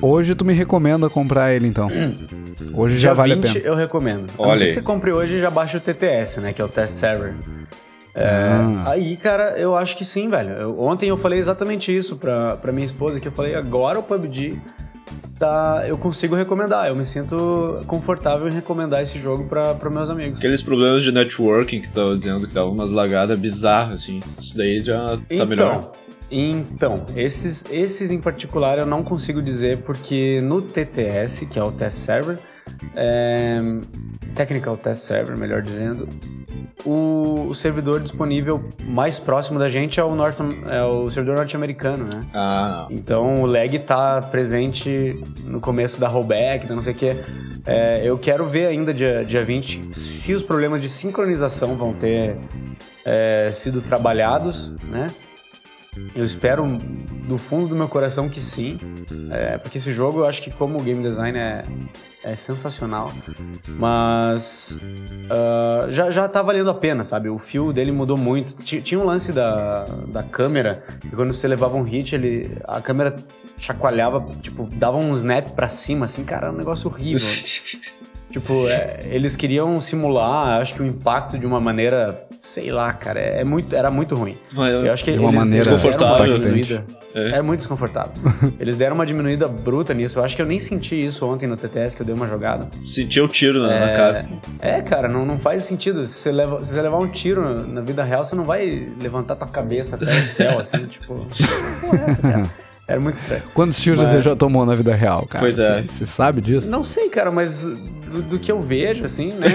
Hoje 0.01 0.36
tu 0.36 0.44
me 0.44 0.53
recomenda 0.53 1.10
comprar 1.10 1.53
ele 1.53 1.65
então. 1.68 1.89
Hoje 2.74 2.98
já 3.00 3.10
Dia 3.10 3.15
vale 3.15 3.36
20 3.36 3.48
a 3.50 3.53
pena. 3.53 3.65
eu 3.65 3.75
recomendo. 3.75 4.29
A 4.38 4.41
Olha 4.41 4.51
não 4.51 4.58
ser 4.58 4.65
que 4.68 4.74
você 4.74 4.82
compre 4.82 5.12
hoje 5.13 5.36
e 5.36 5.39
já 5.39 5.50
baixa 5.50 5.77
o 5.77 5.82
TTS, 5.82 6.41
né? 6.41 6.51
Que 6.51 6.62
é 6.62 6.65
o 6.65 6.68
Test 6.68 6.96
Server. 6.96 7.34
É, 8.15 8.27
Ah. 8.27 8.83
Aí, 8.91 9.15
cara, 9.17 9.57
eu 9.59 9.75
acho 9.75 9.95
que 9.95 10.03
sim, 10.03 10.29
velho. 10.29 10.49
Eu- 10.51 10.79
ontem 10.79 11.09
eu 11.09 11.17
falei 11.17 11.39
exatamente 11.39 11.95
isso 11.95 12.15
pra, 12.17 12.55
pra 12.57 12.71
minha 12.71 12.85
esposa, 12.85 13.19
que 13.19 13.27
eu 13.27 13.31
falei, 13.31 13.55
agora 13.55 13.99
o 13.99 14.03
PUBG 14.03 14.59
tá, 15.37 15.85
eu 15.87 15.97
consigo 15.97 16.35
recomendar. 16.35 16.87
Eu 16.87 16.95
me 16.95 17.05
sinto 17.05 17.81
confortável 17.87 18.47
em 18.49 18.51
recomendar 18.51 19.01
esse 19.01 19.17
jogo 19.19 19.45
pra 19.45 19.89
meus 19.89 20.09
amigos. 20.09 20.39
Aqueles 20.39 20.61
problemas 20.61 21.03
de 21.03 21.11
networking 21.11 21.81
que 21.81 21.89
tava 21.89 22.15
dizendo 22.17 22.45
que 22.47 22.53
dava 22.53 22.69
umas 22.69 22.91
lagadas 22.91 23.39
bizarras, 23.39 23.95
assim. 24.01 24.19
Isso 24.37 24.57
daí 24.57 24.83
já 24.83 25.15
tá 25.17 25.21
então, 25.29 25.45
melhor. 25.45 25.91
Então, 26.31 27.05
esses, 27.15 27.65
esses 27.71 28.11
em 28.11 28.19
particular 28.19 28.77
eu 28.77 28.85
não 28.85 29.01
consigo 29.03 29.41
dizer 29.41 29.79
porque 29.79 30.41
no 30.43 30.61
TTS, 30.61 31.45
que 31.45 31.57
é 31.57 31.63
o 31.63 31.71
Test 31.71 31.97
Server, 31.97 32.37
é, 32.95 33.59
Technical 34.35 34.77
Test 34.77 35.01
Server, 35.03 35.37
melhor 35.37 35.61
dizendo, 35.61 36.07
o, 36.86 37.48
o 37.50 37.53
servidor 37.53 38.00
disponível 38.00 38.63
mais 38.83 39.19
próximo 39.19 39.59
da 39.59 39.69
gente 39.69 40.00
é 40.00 40.03
o, 40.03 40.15
norte, 40.15 40.41
é 40.69 40.83
o 40.83 41.09
servidor 41.09 41.38
norte-americano, 41.38 42.05
né? 42.05 42.25
Ah, 42.33 42.88
não. 42.89 42.95
Então 42.95 43.41
o 43.43 43.45
lag 43.45 43.77
tá 43.79 44.21
presente 44.21 45.21
no 45.43 45.59
começo 45.59 46.00
da 46.00 46.07
rollback, 46.07 46.67
da 46.67 46.75
não 46.75 46.81
sei 46.81 46.93
o 46.93 46.95
que. 46.95 47.15
eu 48.03 48.17
quero 48.17 48.45
ver 48.48 48.67
ainda 48.67 48.93
dia, 48.93 49.24
dia 49.25 49.43
20 49.43 49.95
se 49.95 50.33
os 50.33 50.43
problemas 50.43 50.81
de 50.81 50.89
sincronização 50.89 51.75
vão 51.75 51.93
ter 51.93 52.38
é, 53.05 53.50
sido 53.51 53.81
trabalhados, 53.81 54.71
né? 54.83 55.12
Eu 56.15 56.24
espero 56.24 56.65
do 57.27 57.38
fundo 57.38 57.67
do 57.67 57.75
meu 57.75 57.88
coração 57.88 58.29
que 58.29 58.39
sim, 58.39 58.77
é, 59.31 59.58
porque 59.58 59.77
esse 59.77 59.91
jogo 59.91 60.19
eu 60.19 60.25
acho 60.27 60.41
que 60.41 60.51
como 60.51 60.81
game 60.81 61.01
design 61.01 61.38
é, 61.38 61.63
é 62.24 62.36
sensacional, 62.36 63.12
mas 63.67 64.79
ah, 65.29 65.88
já, 65.89 66.10
já 66.12 66.27
tá 66.27 66.41
valendo 66.41 66.69
a 66.69 66.74
pena, 66.74 67.03
sabe? 67.03 67.29
O 67.29 67.38
fio 67.38 67.74
dele 67.74 67.91
mudou 67.91 68.17
muito. 68.17 68.53
Ti- 68.63 68.81
Tinha 68.81 69.00
um 69.00 69.05
lance 69.05 69.31
da, 69.31 69.86
da 70.08 70.24
câmera, 70.24 70.84
e 71.03 71.10
quando 71.10 71.34
você 71.34 71.48
levava 71.48 71.75
um 71.75 71.84
hit, 71.84 72.13
ele, 72.15 72.58
a 72.65 72.79
câmera 72.81 73.15
chacoalhava, 73.58 74.25
tipo, 74.41 74.69
dava 74.74 74.98
um 74.98 75.12
snap 75.13 75.50
pra 75.51 75.67
cima, 75.67 76.05
assim, 76.05 76.24
cara, 76.24 76.46
era 76.48 76.53
um 76.53 76.58
negócio 76.58 76.89
horrível. 76.89 77.19
Tipo, 78.31 78.67
é, 78.69 79.08
eles 79.10 79.36
queriam 79.36 79.81
simular, 79.81 80.62
acho 80.62 80.75
que 80.75 80.84
o 80.84 80.86
impacto 80.86 81.36
de 81.36 81.48
uma 81.48 81.60
maneira, 81.60 82.27
sei 82.41 82.72
lá, 82.72 82.91
cara, 82.93 83.19
é 83.19 83.43
muito, 83.43 83.75
era 83.75 83.91
muito 83.91 84.15
ruim. 84.15 84.38
Eu 84.55 84.91
acho 84.91 85.03
que 85.03 85.12
De 85.12 85.19
uma 85.19 85.29
eles 85.29 85.39
maneira 85.39 85.65
deram 85.65 85.77
uma 85.77 85.91
desconfortável, 85.91 86.39
diminuída. 86.39 86.86
É. 87.13 87.29
É. 87.38 87.41
muito 87.41 87.60
desconfortável. 87.60 88.13
eles 88.60 88.77
deram 88.77 88.96
uma 88.96 89.05
diminuída 89.05 89.48
bruta 89.48 89.93
nisso. 89.93 90.19
Eu 90.19 90.24
acho 90.24 90.36
que 90.36 90.41
eu 90.41 90.46
nem 90.46 90.60
senti 90.60 91.03
isso 91.03 91.25
ontem 91.25 91.48
no 91.48 91.58
TTS, 91.58 91.96
que 91.96 92.01
eu 92.01 92.05
dei 92.05 92.13
uma 92.15 92.27
jogada. 92.27 92.69
Sentia 92.84 93.24
o 93.24 93.27
tiro 93.27 93.62
na, 93.62 93.79
na 93.79 93.93
cara. 93.93 94.29
É, 94.60 94.81
cara, 94.81 95.08
não, 95.08 95.25
não 95.25 95.39
faz 95.39 95.63
sentido. 95.63 96.05
Se 96.05 96.13
você, 96.13 96.31
leva, 96.31 96.63
se 96.63 96.74
você 96.74 96.81
levar 96.81 97.00
um 97.00 97.10
tiro 97.10 97.67
na 97.67 97.81
vida 97.81 98.03
real, 98.03 98.24
você 98.24 98.36
não 98.36 98.43
vai 98.43 98.91
levantar 99.01 99.36
tua 99.36 99.48
cabeça 99.48 99.96
até 99.96 100.05
o 100.05 100.22
céu, 100.24 100.60
assim, 100.60 100.86
tipo. 100.88 101.25
Que 101.31 101.43
porra 101.81 102.03
é 102.05 102.10
essa, 102.10 102.22
cara? 102.22 102.50
Era 102.89 103.00
muito 103.00 103.15
estranho. 103.15 103.43
Quantos 103.53 103.79
tiros 103.79 104.00
Mas- 104.00 104.10
você 104.10 104.22
já 104.24 104.36
tomou 104.36 104.65
na 104.65 104.74
vida 104.75 104.96
real, 104.96 105.27
cara? 105.27 105.43
Pois 105.43 105.60
é. 105.60 105.84
Você 105.84 105.89
você 105.91 106.05
sabe 106.08 106.41
disso? 106.41 106.69
Não 106.72 106.81
sei, 106.81 107.08
cara, 107.10 107.29
mas 107.29 107.63
do, 107.65 108.22
do 108.24 108.39
que 108.39 108.51
eu 108.51 108.60
vejo, 108.60 109.05
assim, 109.05 109.31
né? 109.34 109.48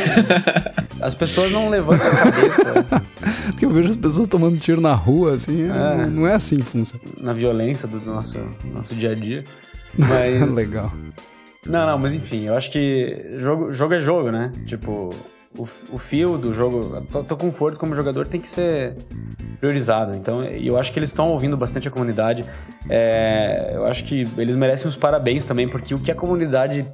As 1.00 1.14
pessoas 1.14 1.50
não 1.50 1.68
levantam 1.68 2.06
a 2.06 2.16
cabeça 2.16 2.84
Porque 3.50 3.64
eu 3.64 3.70
vejo 3.70 3.88
as 3.90 3.96
pessoas 3.96 4.28
tomando 4.28 4.56
tiro 4.58 4.80
na 4.80 4.94
rua, 4.94 5.34
assim, 5.34 5.64
É. 5.64 5.66
não, 5.96 6.10
não 6.10 6.26
é 6.28 6.34
assim 6.34 6.56
que 6.56 6.62
funciona. 6.62 7.02
na 7.20 7.32
violência 7.32 7.86
do 7.88 8.00
nosso, 8.00 8.38
nosso 8.72 8.94
dia 8.94 9.10
a 9.10 9.14
dia. 9.14 9.44
Mas. 9.98 10.50
Legal. 10.54 10.92
Não, 11.66 11.86
não, 11.86 11.98
mas 11.98 12.14
enfim, 12.14 12.44
eu 12.46 12.54
acho 12.54 12.70
que 12.70 13.34
jogo, 13.36 13.72
jogo 13.72 13.94
é 13.94 14.00
jogo, 14.00 14.30
né? 14.30 14.52
Tipo, 14.66 15.10
o, 15.56 15.62
o 15.62 15.98
fio 15.98 16.36
do 16.36 16.52
jogo, 16.52 17.04
o 17.12 17.24
teu 17.24 17.36
conforto 17.36 17.78
como 17.78 17.94
jogador 17.94 18.26
tem 18.26 18.40
que 18.40 18.48
ser 18.48 18.96
priorizado. 19.60 20.14
Então, 20.14 20.42
eu 20.42 20.76
acho 20.76 20.92
que 20.92 20.98
eles 20.98 21.10
estão 21.10 21.28
ouvindo 21.28 21.56
bastante 21.56 21.88
a 21.88 21.90
comunidade. 21.90 22.44
É, 22.88 23.70
eu 23.72 23.86
acho 23.86 24.04
que 24.04 24.26
eles 24.36 24.56
merecem 24.56 24.88
os 24.88 24.96
parabéns 24.96 25.44
também, 25.44 25.68
porque 25.68 25.94
o 25.94 25.98
que 25.98 26.10
a 26.10 26.14
comunidade, 26.14 26.86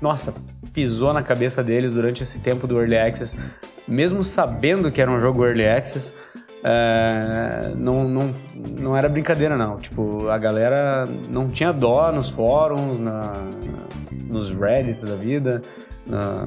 nossa, 0.00 0.32
pisou 0.72 1.12
na 1.12 1.22
cabeça 1.22 1.64
deles 1.64 1.92
durante 1.92 2.22
esse 2.22 2.40
tempo 2.40 2.66
do 2.66 2.78
Early 2.78 2.96
Access, 2.96 3.36
mesmo 3.88 4.22
sabendo 4.22 4.90
que 4.90 5.00
era 5.00 5.10
um 5.10 5.18
jogo 5.18 5.44
Early 5.44 5.66
Access, 5.66 6.14
é, 6.62 7.72
não, 7.76 8.08
não, 8.08 8.34
não 8.78 8.96
era 8.96 9.08
brincadeira, 9.08 9.56
não. 9.56 9.78
Tipo, 9.78 10.28
a 10.28 10.38
galera 10.38 11.06
não 11.28 11.48
tinha 11.48 11.72
dó 11.72 12.10
nos 12.12 12.28
fóruns, 12.28 12.98
na, 12.98 13.34
nos 14.26 14.50
Reddits 14.50 15.02
da 15.02 15.16
vida, 15.16 15.62
na, 16.06 16.46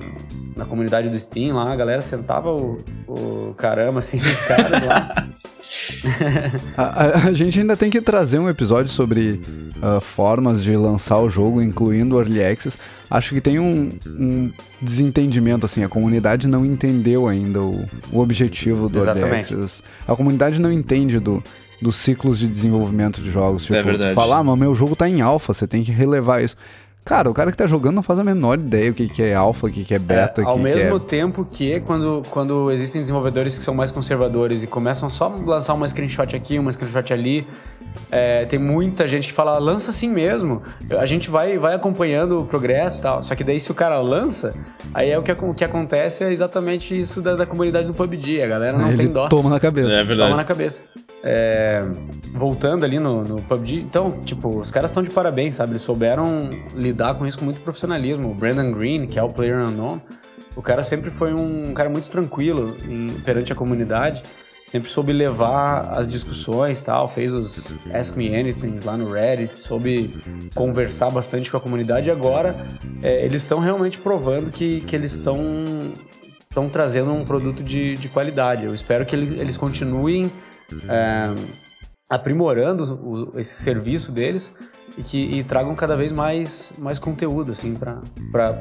na 0.55 0.65
comunidade 0.65 1.09
do 1.09 1.19
Steam 1.19 1.55
lá, 1.55 1.71
a 1.71 1.75
galera 1.75 2.01
sentava 2.01 2.51
o, 2.51 2.79
o 3.07 3.53
caramba 3.57 3.99
assim 3.99 4.17
nos 4.17 4.41
caras 4.43 4.83
lá. 4.85 5.27
A, 6.75 6.83
a- 6.83 7.17
a 7.27 7.31
gente 7.33 7.59
ainda 7.59 7.77
tem 7.77 7.89
que 7.89 8.01
trazer 8.01 8.39
um 8.39 8.49
episódio 8.49 8.91
sobre 8.91 9.39
ah, 9.81 9.99
formas 9.99 10.63
de 10.63 10.75
lançar 10.75 11.19
o 11.19 11.29
jogo, 11.29 11.61
incluindo 11.61 12.15
o 12.15 12.19
Early 12.19 12.43
Access. 12.43 12.77
Acho 13.09 13.33
que 13.35 13.41
tem 13.41 13.59
um, 13.59 13.91
um 14.07 14.51
desentendimento, 14.81 15.65
assim, 15.65 15.83
a 15.83 15.89
comunidade 15.89 16.47
não 16.47 16.65
entendeu 16.65 17.27
ainda 17.27 17.61
o, 17.61 17.85
o 18.11 18.19
objetivo 18.19 18.89
do 18.89 18.97
Early 18.97 19.19
Exatamente. 19.19 19.53
Access. 19.53 19.83
A 20.07 20.15
comunidade 20.15 20.59
não 20.59 20.71
entende 20.71 21.19
do, 21.19 21.43
dos 21.81 21.97
ciclos 21.97 22.39
de 22.39 22.47
desenvolvimento 22.47 23.21
de 23.21 23.29
jogos. 23.29 23.63
Tipo, 23.63 23.75
É 23.75 23.83
verdade. 23.83 24.15
falar, 24.15 24.37
ah, 24.39 24.43
mas 24.43 24.59
meu 24.59 24.73
jogo 24.73 24.95
tá 24.95 25.07
em 25.07 25.21
alfa, 25.21 25.53
você 25.53 25.67
tem 25.67 25.83
que 25.83 25.91
relevar 25.91 26.43
isso. 26.43 26.55
Cara, 27.05 27.27
o 27.29 27.33
cara 27.33 27.49
que 27.49 27.57
tá 27.57 27.65
jogando 27.65 27.95
não 27.95 28.03
faz 28.03 28.19
a 28.19 28.23
menor 28.23 28.59
ideia 28.59 28.91
o 28.91 28.93
que, 28.93 29.09
que 29.09 29.23
é 29.23 29.33
alfa, 29.33 29.65
o 29.65 29.71
que, 29.71 29.83
que 29.83 29.95
é 29.95 29.99
beta, 29.99 30.41
É, 30.41 30.45
ao 30.45 30.53
que, 30.53 30.59
mesmo 30.59 30.99
que 30.99 31.05
tempo 31.07 31.47
que 31.51 31.79
quando, 31.79 32.21
quando 32.29 32.69
existem 32.71 33.01
desenvolvedores 33.01 33.57
que 33.57 33.63
são 33.63 33.73
mais 33.73 33.89
conservadores 33.89 34.61
e 34.61 34.67
começam 34.67 35.09
só 35.09 35.25
a 35.25 35.49
lançar 35.49 35.73
uma 35.73 35.87
screenshot 35.87 36.35
aqui, 36.35 36.59
uma 36.59 36.71
screenshot 36.71 37.11
ali, 37.11 37.47
é, 38.11 38.45
tem 38.45 38.59
muita 38.59 39.07
gente 39.07 39.27
que 39.27 39.33
fala, 39.33 39.57
lança 39.57 39.89
assim 39.89 40.07
mesmo. 40.07 40.61
A 40.99 41.05
gente 41.07 41.31
vai, 41.31 41.57
vai 41.57 41.73
acompanhando 41.73 42.41
o 42.41 42.45
progresso 42.45 42.99
e 42.99 43.01
tal. 43.01 43.23
Só 43.23 43.33
que 43.33 43.43
daí 43.43 43.59
se 43.59 43.71
o 43.71 43.73
cara 43.73 43.97
lança, 43.99 44.53
aí 44.93 45.09
é 45.09 45.17
o 45.17 45.23
que, 45.23 45.31
o 45.31 45.53
que 45.55 45.63
acontece 45.63 46.23
é 46.23 46.31
exatamente 46.31 46.97
isso 46.97 47.23
da, 47.23 47.35
da 47.35 47.45
comunidade 47.45 47.87
do 47.87 47.93
PUBG. 47.95 48.43
A 48.43 48.47
galera 48.47 48.77
não 48.77 48.85
é. 48.87 48.95
tem 48.95 49.05
Ele 49.05 49.13
dó. 49.13 49.27
toma 49.27 49.49
na 49.49 49.59
cabeça. 49.59 49.87
É 49.87 49.91
Toma 49.97 50.03
verdade. 50.05 50.35
na 50.35 50.43
cabeça. 50.43 50.81
É, 51.23 51.83
voltando 52.33 52.85
ali 52.85 52.97
no, 52.97 53.23
no 53.23 53.41
PUBG, 53.41 53.81
então, 53.81 54.21
tipo, 54.23 54.47
os 54.57 54.71
caras 54.71 54.89
estão 54.89 55.03
de 55.03 55.09
parabéns, 55.09 55.55
sabe? 55.55 55.73
Eles 55.73 55.81
souberam 55.81 56.49
lidar 56.73 57.15
com 57.15 57.25
isso 57.27 57.37
com 57.39 57.45
muito 57.45 57.61
profissionalismo. 57.61 58.31
O 58.31 58.33
Brandon 58.33 58.71
Green, 58.71 59.05
que 59.05 59.19
é 59.19 59.23
o 59.23 59.29
Player 59.29 59.57
Unknown, 59.59 59.99
o 60.55 60.61
cara 60.61 60.81
sempre 60.83 61.09
foi 61.11 61.33
um 61.33 61.73
cara 61.73 61.89
muito 61.89 62.09
tranquilo 62.09 62.75
em- 62.87 63.19
perante 63.25 63.51
a 63.51 63.55
comunidade. 63.55 64.23
Sempre 64.71 64.89
soube 64.89 65.11
levar 65.11 65.93
as 65.97 66.09
discussões 66.09 66.79
tal, 66.81 67.07
fez 67.07 67.33
os 67.33 67.73
Ask 67.91 68.15
Me 68.15 68.33
Anythings 68.33 68.83
lá 68.83 68.95
no 68.95 69.11
Reddit, 69.11 69.57
soube 69.57 70.13
conversar 70.53 71.09
bastante 71.09 71.49
com 71.49 71.57
a 71.57 71.59
comunidade 71.59 72.07
e 72.07 72.11
agora 72.11 72.55
é, 73.01 73.25
eles 73.25 73.41
estão 73.41 73.59
realmente 73.59 73.97
provando 73.97 74.51
que, 74.51 74.81
que 74.81 74.95
eles 74.95 75.11
estão 75.13 76.69
trazendo 76.71 77.11
um 77.11 77.25
produto 77.25 77.63
de, 77.63 77.95
de 77.97 78.07
qualidade. 78.09 78.65
Eu 78.65 78.73
espero 78.73 79.05
que 79.05 79.15
ele- 79.15 79.39
eles 79.39 79.57
continuem 79.57 80.31
é, 80.87 81.33
aprimorando 82.09 82.93
o- 83.33 83.39
esse 83.39 83.61
serviço 83.61 84.11
deles 84.11 84.53
e 84.97 85.03
que 85.03 85.17
e 85.17 85.43
tragam 85.43 85.75
cada 85.75 85.95
vez 85.95 86.11
mais, 86.11 86.73
mais 86.77 86.99
conteúdo 86.99 87.51
assim 87.51 87.75
para 87.75 88.01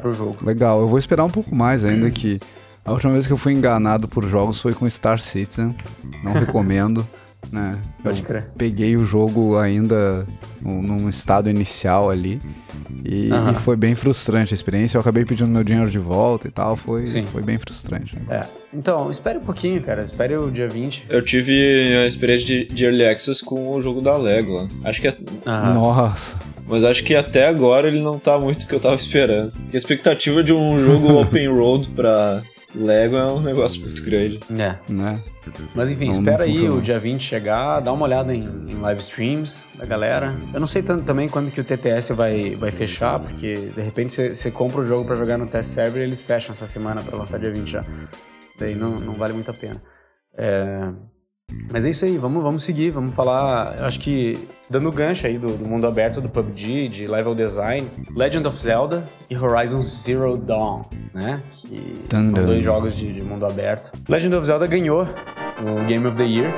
o 0.04 0.12
jogo. 0.12 0.36
Legal, 0.44 0.80
eu 0.80 0.88
vou 0.88 0.98
esperar 0.98 1.24
um 1.24 1.30
pouco 1.30 1.54
mais 1.54 1.84
ainda 1.84 2.10
que 2.10 2.38
a 2.84 2.92
última 2.92 3.12
vez 3.12 3.26
que 3.26 3.32
eu 3.32 3.36
fui 3.36 3.52
enganado 3.52 4.06
por 4.08 4.24
jogos 4.26 4.60
foi 4.60 4.74
com 4.74 4.88
Star 4.88 5.18
Citizen. 5.20 5.74
Não 6.22 6.32
recomendo, 6.32 7.06
né? 7.52 7.78
Pode 8.02 8.20
eu 8.20 8.26
crer. 8.26 8.48
peguei 8.56 8.96
o 8.96 9.04
jogo 9.04 9.56
ainda 9.58 10.26
num 10.60 11.08
estado 11.08 11.48
inicial 11.48 12.10
ali 12.10 12.38
e, 13.04 13.28
e 13.30 13.54
foi 13.60 13.76
bem 13.76 13.94
frustrante 13.94 14.52
a 14.52 14.56
experiência. 14.56 14.96
Eu 14.96 15.00
acabei 15.00 15.24
pedindo 15.24 15.48
meu 15.48 15.62
dinheiro 15.64 15.90
de 15.90 15.98
volta 15.98 16.48
e 16.48 16.50
tal, 16.50 16.76
foi, 16.76 17.06
Sim. 17.06 17.24
foi 17.24 17.42
bem 17.42 17.58
frustrante. 17.58 18.16
né? 18.16 18.22
É. 18.28 18.58
Então, 18.74 19.10
espere 19.10 19.38
um 19.38 19.42
pouquinho, 19.42 19.80
cara. 19.80 20.02
Espere 20.02 20.36
o 20.36 20.50
dia 20.50 20.68
20. 20.68 21.06
Eu 21.08 21.22
tive 21.22 21.96
a 21.96 22.06
experiência 22.06 22.46
de, 22.46 22.64
de 22.66 22.84
Early 22.84 23.06
Access 23.06 23.42
com 23.42 23.70
o 23.72 23.80
jogo 23.80 24.02
da 24.02 24.16
Lego. 24.16 24.68
Acho 24.84 25.00
que 25.00 25.08
é-. 25.08 25.16
Nossa, 25.46 26.38
Mas 26.66 26.84
acho 26.84 27.02
que 27.02 27.14
até 27.14 27.46
agora 27.48 27.88
ele 27.88 28.00
não 28.02 28.18
tá 28.18 28.38
muito 28.38 28.64
o 28.64 28.66
que 28.66 28.74
eu 28.74 28.80
tava 28.80 28.94
esperando. 28.94 29.52
Porque 29.52 29.76
a 29.76 29.78
expectativa 29.78 30.42
de 30.42 30.52
um 30.52 30.78
jogo 30.78 31.14
open 31.18 31.48
road 31.48 31.88
pra 31.90 32.42
Lego 32.78 33.16
é 33.16 33.26
um 33.26 33.40
negócio 33.40 33.80
muito 33.80 34.02
grande. 34.02 34.40
É. 34.50 34.76
Né? 34.92 35.20
Mas 35.74 35.90
enfim, 35.90 36.06
Não- 36.06 36.14
não 36.14 36.20
espera 36.20 36.42
aí 36.44 36.50
funcionou. 36.52 36.78
o 36.78 36.80
dia 36.82 36.98
20 36.98 37.22
chegar, 37.22 37.80
dá 37.80 37.92
uma 37.92 38.04
olhada 38.04 38.34
em, 38.34 38.40
em 38.40 38.74
live 38.80 39.00
streams 39.00 39.64
da 39.76 39.84
galera. 39.86 40.34
Eu 40.52 40.60
não 40.60 40.66
sei 40.66 40.82
tanto 40.82 41.04
também 41.04 41.28
quando 41.28 41.50
que 41.50 41.60
o 41.60 41.64
TTS 41.64 42.12
vai, 42.12 42.54
vai 42.56 42.70
fechar, 42.70 43.18
porque 43.18 43.56
de 43.74 43.80
repente 43.80 44.34
você- 44.34 44.50
compra 44.50 44.80
o 44.80 44.86
jogo 44.86 45.04
pra 45.04 45.16
jogar 45.16 45.38
no 45.38 45.46
test 45.46 45.70
server 45.70 46.02
e 46.02 46.04
eles 46.04 46.22
fecham 46.22 46.52
essa 46.52 46.66
semana 46.66 47.02
pra 47.02 47.16
lançar 47.16 47.38
dia 47.38 47.50
20 47.52 47.70
já. 47.70 47.84
Daí 48.58 48.74
não, 48.74 48.96
não 48.98 49.14
vale 49.14 49.32
muito 49.32 49.50
a 49.50 49.54
pena. 49.54 49.80
É, 50.36 50.88
Mas 51.70 51.84
é 51.84 51.90
isso 51.90 52.04
aí, 52.04 52.16
vamos, 52.16 52.42
vamos 52.42 52.62
seguir, 52.62 52.90
vamos 52.90 53.14
falar. 53.14 53.76
Eu 53.78 53.84
acho 53.86 54.00
que 54.00 54.38
dando 54.70 54.90
gancho 54.92 55.26
aí 55.26 55.38
do, 55.38 55.48
do 55.56 55.66
mundo 55.66 55.86
aberto 55.86 56.20
do 56.20 56.28
PUBG, 56.28 56.88
de 56.88 57.06
level 57.06 57.34
design, 57.34 57.88
Legend 58.14 58.46
of 58.46 58.58
Zelda 58.58 59.08
e 59.28 59.36
Horizon 59.36 59.82
Zero 59.82 60.36
Dawn, 60.36 60.84
né? 61.14 61.42
Que 61.52 62.02
são 62.10 62.32
dois 62.32 62.62
jogos 62.62 62.94
de, 62.94 63.12
de 63.12 63.22
mundo 63.22 63.46
aberto. 63.46 63.92
Legend 64.08 64.34
of 64.36 64.46
Zelda 64.46 64.66
ganhou 64.66 65.02
o 65.02 65.84
Game 65.86 66.06
of 66.06 66.16
the 66.16 66.24
Year. 66.24 66.52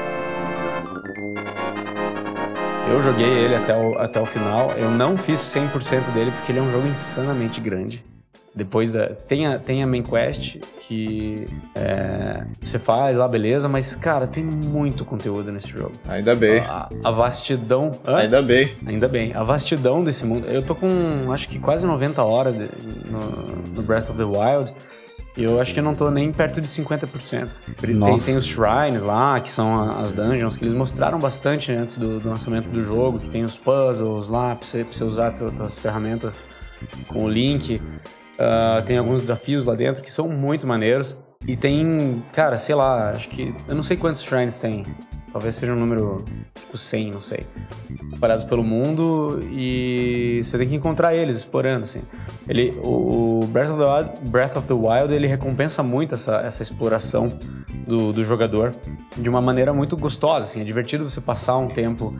Eu 2.90 3.00
joguei 3.00 3.28
ele 3.28 3.54
até 3.54 3.76
o, 3.76 3.98
até 3.98 4.20
o 4.20 4.26
final. 4.26 4.72
Eu 4.72 4.90
não 4.90 5.16
fiz 5.16 5.38
100% 5.38 6.12
dele 6.12 6.32
porque 6.32 6.50
ele 6.50 6.58
é 6.58 6.62
um 6.62 6.72
jogo 6.72 6.88
insanamente 6.88 7.60
grande. 7.60 8.04
Depois 8.60 8.92
da. 8.92 9.06
Tem 9.06 9.46
a, 9.46 9.58
tem 9.58 9.82
a 9.82 9.86
main 9.86 10.02
quest 10.02 10.58
que 10.86 11.46
é, 11.74 12.44
você 12.60 12.78
faz 12.78 13.16
lá, 13.16 13.26
beleza, 13.26 13.70
mas, 13.70 13.96
cara, 13.96 14.26
tem 14.26 14.44
muito 14.44 15.02
conteúdo 15.02 15.50
nesse 15.50 15.68
jogo. 15.68 15.92
Ainda 16.06 16.34
bem. 16.34 16.58
A, 16.60 16.90
a 17.02 17.10
vastidão. 17.10 17.92
Hã? 18.06 18.16
Ainda 18.18 18.42
bem. 18.42 18.70
Ainda 18.86 19.08
bem. 19.08 19.32
A 19.34 19.42
vastidão 19.42 20.04
desse 20.04 20.26
mundo. 20.26 20.46
Eu 20.46 20.62
tô 20.62 20.74
com 20.74 21.32
acho 21.32 21.48
que 21.48 21.58
quase 21.58 21.86
90 21.86 22.22
horas 22.22 22.54
de- 22.54 22.68
no, 23.10 23.74
no 23.76 23.82
Breath 23.82 24.10
of 24.10 24.18
the 24.18 24.24
Wild. 24.24 24.74
E 25.38 25.42
eu 25.44 25.58
acho 25.58 25.72
que 25.72 25.80
eu 25.80 25.84
não 25.84 25.94
tô 25.94 26.10
nem 26.10 26.30
perto 26.30 26.60
de 26.60 26.68
50%. 26.68 27.60
Tem, 28.04 28.18
tem 28.18 28.36
os 28.36 28.44
shrines 28.44 29.00
lá, 29.02 29.40
que 29.40 29.50
são 29.50 29.98
as 29.98 30.12
dungeons, 30.12 30.54
que 30.54 30.64
eles 30.64 30.74
mostraram 30.74 31.18
bastante 31.18 31.72
antes 31.72 31.96
do, 31.96 32.20
do 32.20 32.28
lançamento 32.28 32.68
do 32.68 32.82
jogo, 32.82 33.18
que 33.20 33.30
tem 33.30 33.42
os 33.42 33.56
puzzles 33.56 34.28
lá 34.28 34.54
pra 34.54 34.66
você, 34.66 34.84
pra 34.84 34.92
você 34.92 35.04
usar 35.04 35.30
tuas 35.30 35.78
ferramentas 35.78 36.46
com 37.08 37.24
o 37.24 37.28
Link. 37.28 37.80
Ah, 38.40 38.82
tem 38.86 38.96
alguns 38.96 39.20
desafios 39.20 39.66
lá 39.66 39.74
dentro 39.74 40.02
que 40.02 40.10
são 40.10 40.26
muito 40.26 40.66
maneiros. 40.66 41.16
E 41.46 41.56
tem, 41.56 42.22
cara, 42.32 42.56
sei 42.56 42.74
lá, 42.74 43.10
acho 43.10 43.28
que. 43.28 43.54
Eu 43.68 43.74
não 43.74 43.82
sei 43.82 43.98
quantos 43.98 44.22
shrines 44.22 44.56
tem. 44.56 44.86
Talvez 45.30 45.54
seja 45.54 45.72
um 45.72 45.76
número 45.76 46.24
tipo 46.54 46.76
100, 46.76 47.12
não 47.12 47.20
sei. 47.20 47.46
Espalhados 48.12 48.44
pelo 48.44 48.64
mundo 48.64 49.40
e 49.52 50.40
você 50.42 50.58
tem 50.58 50.68
que 50.68 50.74
encontrar 50.74 51.14
eles 51.14 51.36
explorando, 51.36 51.84
assim. 51.84 52.00
Ele, 52.48 52.76
o 52.82 53.46
Breath 53.46 53.70
of 53.70 53.78
the 53.78 53.84
Wild, 53.84 54.30
Breath 54.30 54.56
of 54.56 54.66
the 54.66 54.74
Wild 54.74 55.14
ele 55.14 55.28
recompensa 55.28 55.84
muito 55.84 56.14
essa, 56.14 56.38
essa 56.38 56.62
exploração 56.62 57.30
do, 57.86 58.12
do 58.12 58.24
jogador 58.24 58.74
de 59.16 59.28
uma 59.28 59.40
maneira 59.40 59.72
muito 59.72 59.96
gostosa, 59.96 60.46
assim. 60.46 60.62
É 60.62 60.64
divertido 60.64 61.08
você 61.08 61.20
passar 61.20 61.58
um 61.58 61.68
tempo 61.68 62.12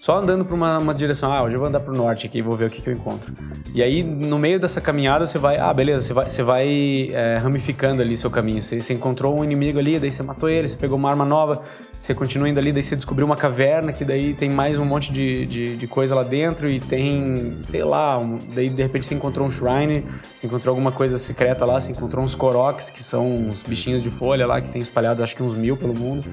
só 0.00 0.16
andando 0.18 0.44
pra 0.46 0.54
uma, 0.54 0.78
uma 0.78 0.94
direção. 0.94 1.30
Ah, 1.30 1.42
hoje 1.42 1.54
eu 1.54 1.60
vou 1.60 1.68
andar 1.68 1.80
pro 1.80 1.94
norte 1.94 2.26
aqui 2.26 2.40
vou 2.40 2.56
ver 2.56 2.64
o 2.68 2.70
que, 2.70 2.80
que 2.80 2.88
eu 2.88 2.94
encontro. 2.94 3.32
E 3.74 3.82
aí, 3.82 4.02
no 4.02 4.38
meio 4.38 4.58
dessa 4.58 4.80
caminhada, 4.80 5.26
você 5.26 5.38
vai. 5.38 5.58
Ah, 5.58 5.72
beleza, 5.72 6.02
você 6.06 6.12
vai, 6.14 6.30
você 6.30 6.42
vai 6.42 7.10
é, 7.12 7.36
ramificando 7.36 8.00
ali 8.00 8.16
seu 8.16 8.30
caminho. 8.30 8.62
Você, 8.62 8.80
você 8.80 8.94
encontrou 8.94 9.38
um 9.38 9.44
inimigo 9.44 9.78
ali, 9.78 9.98
daí 9.98 10.10
você 10.10 10.22
matou 10.22 10.48
ele, 10.48 10.66
você 10.66 10.76
pegou 10.76 10.96
uma 10.96 11.10
arma 11.10 11.24
nova, 11.26 11.60
você 11.98 12.14
continua 12.14 12.48
indo 12.48 12.58
ali, 12.58 12.72
daí 12.72 12.82
você 12.82 12.96
descobriu 12.96 13.26
uma 13.26 13.36
caverna, 13.36 13.92
que 13.92 14.04
daí 14.04 14.32
tem 14.32 14.48
mais 14.48 14.78
um 14.78 14.86
monte 14.86 15.12
de, 15.12 15.44
de, 15.44 15.76
de 15.76 15.86
coisa 15.86 16.14
lá 16.14 16.22
dentro 16.22 16.70
e 16.70 16.80
tem, 16.80 17.58
sei 17.62 17.84
lá, 17.84 18.18
um- 18.18 18.38
daí 18.54 18.70
de 18.70 18.82
repente 18.82 19.04
você 19.04 19.14
encontrou 19.14 19.46
um 19.46 19.50
shrine, 19.50 20.04
você 20.34 20.46
encontrou 20.46 20.72
alguma 20.72 20.90
coisa 20.92 21.18
secreta 21.18 21.66
lá, 21.66 21.78
você 21.78 21.92
encontrou 21.92 22.24
uns 22.24 22.34
koroks, 22.34 22.88
que 22.88 23.02
são 23.02 23.26
uns 23.30 23.62
bichinhos 23.62 24.02
de 24.02 24.08
folha 24.08 24.46
lá, 24.46 24.62
que 24.62 24.70
tem 24.70 24.80
espalhados 24.80 25.22
acho 25.22 25.36
que 25.36 25.42
uns 25.42 25.54
mil 25.54 25.76
pelo 25.76 25.92
mundo. 25.94 26.24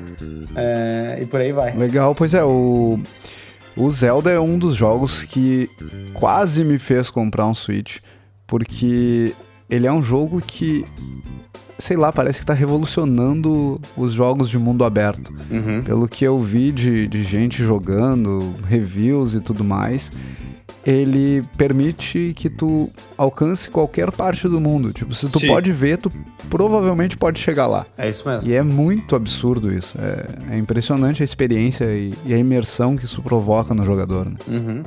É, 0.56 1.20
e 1.22 1.26
por 1.26 1.42
aí 1.42 1.52
vai. 1.52 1.76
Legal, 1.76 2.16
pois 2.16 2.34
é, 2.34 2.44
o. 2.46 2.98
O 3.78 3.92
Zelda 3.92 4.32
é 4.32 4.40
um 4.40 4.58
dos 4.58 4.76
jogos 4.76 5.24
que 5.24 5.70
quase 6.14 6.64
me 6.64 6.80
fez 6.80 7.12
comprar 7.12 7.46
um 7.46 7.54
Switch, 7.54 7.98
porque 8.48 9.36
ele 9.70 9.86
é 9.86 9.92
um 9.92 10.02
jogo 10.02 10.42
que, 10.42 10.84
sei 11.78 11.96
lá, 11.96 12.12
parece 12.12 12.40
que 12.40 12.46
tá 12.46 12.54
revolucionando 12.54 13.80
os 13.96 14.14
jogos 14.14 14.50
de 14.50 14.58
mundo 14.58 14.84
aberto. 14.84 15.32
Uhum. 15.52 15.84
Pelo 15.84 16.08
que 16.08 16.26
eu 16.26 16.40
vi 16.40 16.72
de, 16.72 17.08
de 17.08 17.24
gente 17.24 17.64
jogando, 17.64 18.56
reviews 18.68 19.36
e 19.36 19.42
tudo 19.42 19.64
mais, 19.64 20.12
ele 20.86 21.44
permite 21.58 22.34
que 22.36 22.50
tu 22.50 22.90
alcance 23.18 23.70
qualquer 23.70 24.12
parte 24.12 24.48
do 24.48 24.60
mundo. 24.60 24.94
Tipo, 24.94 25.14
se 25.14 25.30
tu 25.30 25.40
Sim. 25.40 25.48
pode 25.48 25.72
ver, 25.72 25.98
tu 25.98 26.12
provavelmente 26.50 27.18
pode 27.18 27.40
chegar 27.40 27.68
lá. 27.68 27.86
É 27.98 28.10
isso 28.10 28.28
mesmo. 28.28 28.50
E 28.50 28.54
é 28.54 28.64
muito 28.64 29.16
absurdo 29.16 29.74
isso. 29.74 29.98
É, 30.00 30.56
é 30.56 30.58
impressionante 30.58 31.22
a 31.22 31.26
experiência 31.26 31.86
e, 31.86 32.14
e 32.26 32.34
a 32.34 32.38
imersão 32.38 32.96
que 32.96 33.06
isso 33.06 33.22
provoca 33.22 33.74
no 33.74 33.84
jogador. 33.84 34.30
Né? 34.30 34.38
Uhum. 34.48 34.84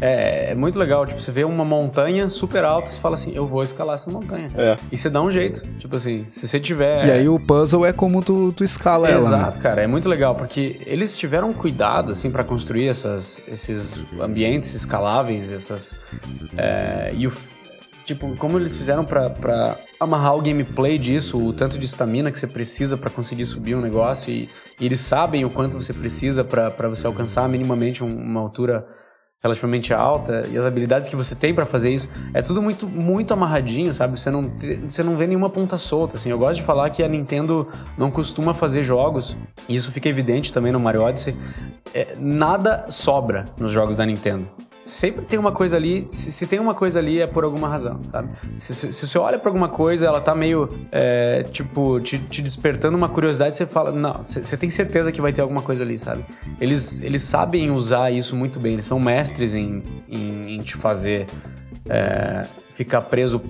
É, 0.00 0.50
é 0.50 0.54
muito 0.54 0.78
legal, 0.78 1.06
tipo, 1.06 1.20
você 1.20 1.30
vê 1.30 1.44
uma 1.44 1.64
montanha 1.64 2.28
super 2.28 2.64
alta, 2.64 2.90
você 2.90 2.98
fala 3.00 3.14
assim, 3.14 3.32
eu 3.34 3.46
vou 3.46 3.62
escalar 3.62 3.94
essa 3.94 4.10
montanha. 4.10 4.48
É. 4.56 4.76
E 4.90 4.96
você 4.98 5.08
dá 5.08 5.22
um 5.22 5.30
jeito. 5.30 5.62
Tipo 5.78 5.96
assim, 5.96 6.24
se 6.26 6.46
você 6.48 6.58
tiver. 6.58 7.06
E 7.06 7.10
aí 7.10 7.28
o 7.28 7.38
puzzle 7.38 7.86
é 7.86 7.92
como 7.92 8.22
tu, 8.22 8.52
tu 8.52 8.64
escala 8.64 9.08
ela. 9.08 9.30
né? 9.30 9.36
Exato, 9.36 9.58
cara, 9.60 9.82
é 9.82 9.86
muito 9.86 10.08
legal, 10.08 10.34
porque 10.34 10.80
eles 10.86 11.16
tiveram 11.16 11.52
cuidado, 11.52 12.12
assim, 12.12 12.30
para 12.30 12.42
construir 12.44 12.88
essas, 12.88 13.40
esses 13.46 14.02
ambientes 14.20 14.74
escaláveis, 14.74 15.50
essas. 15.50 15.94
é, 16.56 17.12
e 17.14 17.26
o. 17.26 17.32
Tipo, 18.04 18.36
como 18.36 18.58
eles 18.58 18.76
fizeram 18.76 19.02
pra, 19.02 19.30
pra 19.30 19.78
amarrar 19.98 20.36
o 20.36 20.42
gameplay 20.42 20.98
disso, 20.98 21.42
o 21.42 21.54
tanto 21.54 21.78
de 21.78 21.86
estamina 21.86 22.30
que 22.30 22.38
você 22.38 22.46
precisa 22.46 22.98
pra 22.98 23.08
conseguir 23.08 23.46
subir 23.46 23.74
um 23.74 23.80
negócio, 23.80 24.30
e, 24.30 24.46
e 24.78 24.84
eles 24.84 25.00
sabem 25.00 25.42
o 25.46 25.48
quanto 25.48 25.80
você 25.80 25.94
precisa 25.94 26.44
pra 26.44 26.70
pra 26.70 26.86
você 26.86 27.06
alcançar 27.06 27.48
minimamente 27.48 28.04
um- 28.04 28.14
uma 28.14 28.40
altura 28.40 28.86
relativamente 29.44 29.92
alta 29.92 30.48
e 30.50 30.56
as 30.56 30.64
habilidades 30.64 31.06
que 31.06 31.14
você 31.14 31.34
tem 31.34 31.54
pra 31.54 31.66
fazer 31.66 31.90
isso 31.92 32.08
é 32.32 32.40
tudo 32.40 32.62
muito 32.62 32.88
muito 32.88 33.34
amarradinho 33.34 33.92
sabe? 33.92 34.18
Você 34.18 34.30
não 34.30 34.50
você 34.88 35.02
não 35.02 35.16
vê 35.16 35.26
nenhuma 35.26 35.50
ponta 35.50 35.76
solta 35.76 36.16
assim. 36.16 36.30
Eu 36.30 36.38
gosto 36.38 36.56
de 36.56 36.62
falar 36.62 36.88
que 36.88 37.02
a 37.02 37.08
Nintendo 37.08 37.68
não 37.98 38.10
costuma 38.10 38.54
fazer 38.54 38.82
jogos 38.82 39.36
e 39.68 39.76
isso 39.76 39.92
fica 39.92 40.08
evidente 40.08 40.50
também 40.50 40.72
no 40.72 40.80
Mario 40.80 41.02
Odyssey 41.02 41.36
É, 41.92 42.16
nada 42.18 42.86
sobra 42.88 43.44
nos 43.60 43.70
jogos 43.70 43.94
da 43.94 44.06
Nintendo 44.06 44.48
sempre 44.84 45.24
tem 45.24 45.38
uma 45.38 45.50
coisa 45.50 45.76
ali 45.76 46.06
se, 46.12 46.30
se 46.30 46.46
tem 46.46 46.58
uma 46.58 46.74
coisa 46.74 46.98
ali 46.98 47.20
é 47.20 47.26
por 47.26 47.42
alguma 47.42 47.68
razão 47.68 48.00
sabe? 48.12 48.28
Se, 48.54 48.74
se, 48.74 48.92
se 48.92 49.06
você 49.06 49.18
olha 49.18 49.38
pra 49.38 49.48
alguma 49.48 49.68
coisa 49.68 50.06
ela 50.06 50.20
tá 50.20 50.34
meio 50.34 50.68
é, 50.92 51.42
tipo 51.50 51.98
te, 52.00 52.18
te 52.18 52.42
despertando 52.42 52.96
uma 52.96 53.08
curiosidade 53.08 53.56
você 53.56 53.64
fala 53.64 53.90
não 53.90 54.12
você 54.14 54.56
tem 54.56 54.68
certeza 54.68 55.10
que 55.10 55.20
vai 55.20 55.32
ter 55.32 55.40
alguma 55.40 55.62
coisa 55.62 55.82
ali 55.82 55.96
sabe? 55.98 56.24
Eles 56.60 57.00
eles 57.00 57.22
sabem 57.22 57.70
usar 57.70 58.10
isso 58.10 58.36
muito 58.36 58.60
bem 58.60 58.74
eles 58.74 58.84
são 58.84 59.00
mestres 59.00 59.54
em, 59.54 59.82
em, 60.08 60.56
em 60.56 60.58
te 60.60 60.76
fazer 60.76 61.26
é, 61.88 62.46
ficar 62.76 63.02
preso 63.02 63.40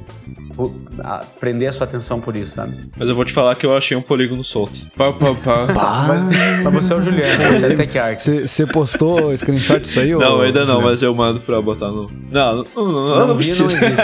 por- 0.55 0.75
a- 1.03 1.25
prender 1.41 1.69
a 1.69 1.73
sua 1.73 1.85
atenção 1.85 2.21
por 2.21 2.37
isso 2.37 2.53
sabe 2.55 2.77
Mas 2.97 3.09
eu 3.09 3.15
vou 3.15 3.25
te 3.25 3.33
falar 3.33 3.55
que 3.57 3.65
eu 3.67 3.77
achei 3.77 3.97
um 3.97 4.03
polígono 4.03 4.45
solto. 4.45 4.87
Pá, 4.97 5.13
pá, 5.13 5.35
pá. 5.35 5.67
mas, 6.07 6.63
mas 6.63 6.75
você 6.75 6.93
é 6.93 6.97
o 6.97 7.01
Juliano 7.01 7.43
você 7.59 7.67
é 7.67 7.75
Tech 7.75 7.99
Arcs 7.99 8.25
Você 8.47 8.67
postou 8.67 9.37
screenshot 9.37 9.81
disso 9.81 9.99
aí? 10.01 10.13
Não, 10.13 10.39
ô, 10.39 10.41
ainda 10.43 10.65
não, 10.65 10.81
mas 10.83 11.03
eu 11.03 11.15
mando 11.15 11.41
pra 11.41 11.61
botar 11.61 11.89
no. 11.89 12.09
Não, 12.31 12.57
não, 12.57 12.65
não, 12.77 12.93
não, 13.19 13.27
não, 13.29 13.37
precisa. 13.37 13.65
não 13.65 13.71
existe 13.71 13.95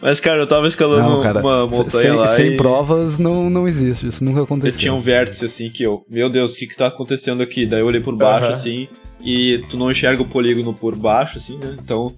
mas, 0.02 0.18
cara, 0.20 0.38
eu 0.40 0.46
tava 0.46 0.66
escalando 0.66 1.08
Não, 1.10 1.20
cara, 1.20 1.40
uma 1.40 1.66
montanha 1.66 1.90
sem, 1.90 2.10
lá 2.12 2.26
sem 2.26 2.46
e 2.52 2.56
provas 2.56 3.18
não, 3.18 3.50
não 3.50 3.68
existe, 3.68 4.06
isso 4.06 4.24
nunca 4.24 4.40
eu 4.40 4.44
aconteceu. 4.44 4.80
tinha 4.80 4.94
um 4.94 4.98
vértice 5.00 5.44
assim 5.44 5.68
que 5.70 5.82
eu, 5.82 6.04
meu 6.08 6.28
Deus, 6.30 6.54
o 6.54 6.58
que 6.58 6.66
que 6.66 6.76
tá 6.76 6.86
acontecendo 6.86 7.42
aqui? 7.42 7.66
Daí 7.66 7.80
eu 7.80 7.86
olhei 7.86 8.00
por 8.00 8.16
baixo 8.16 8.44
Aham. 8.46 8.52
assim 8.52 8.88
e 9.22 9.64
tu 9.68 9.76
não 9.76 9.90
enxerga 9.90 10.22
o 10.22 10.26
polígono 10.26 10.72
por 10.72 10.96
baixo 10.96 11.38
assim, 11.38 11.56
né? 11.58 11.76
Então 11.82 12.12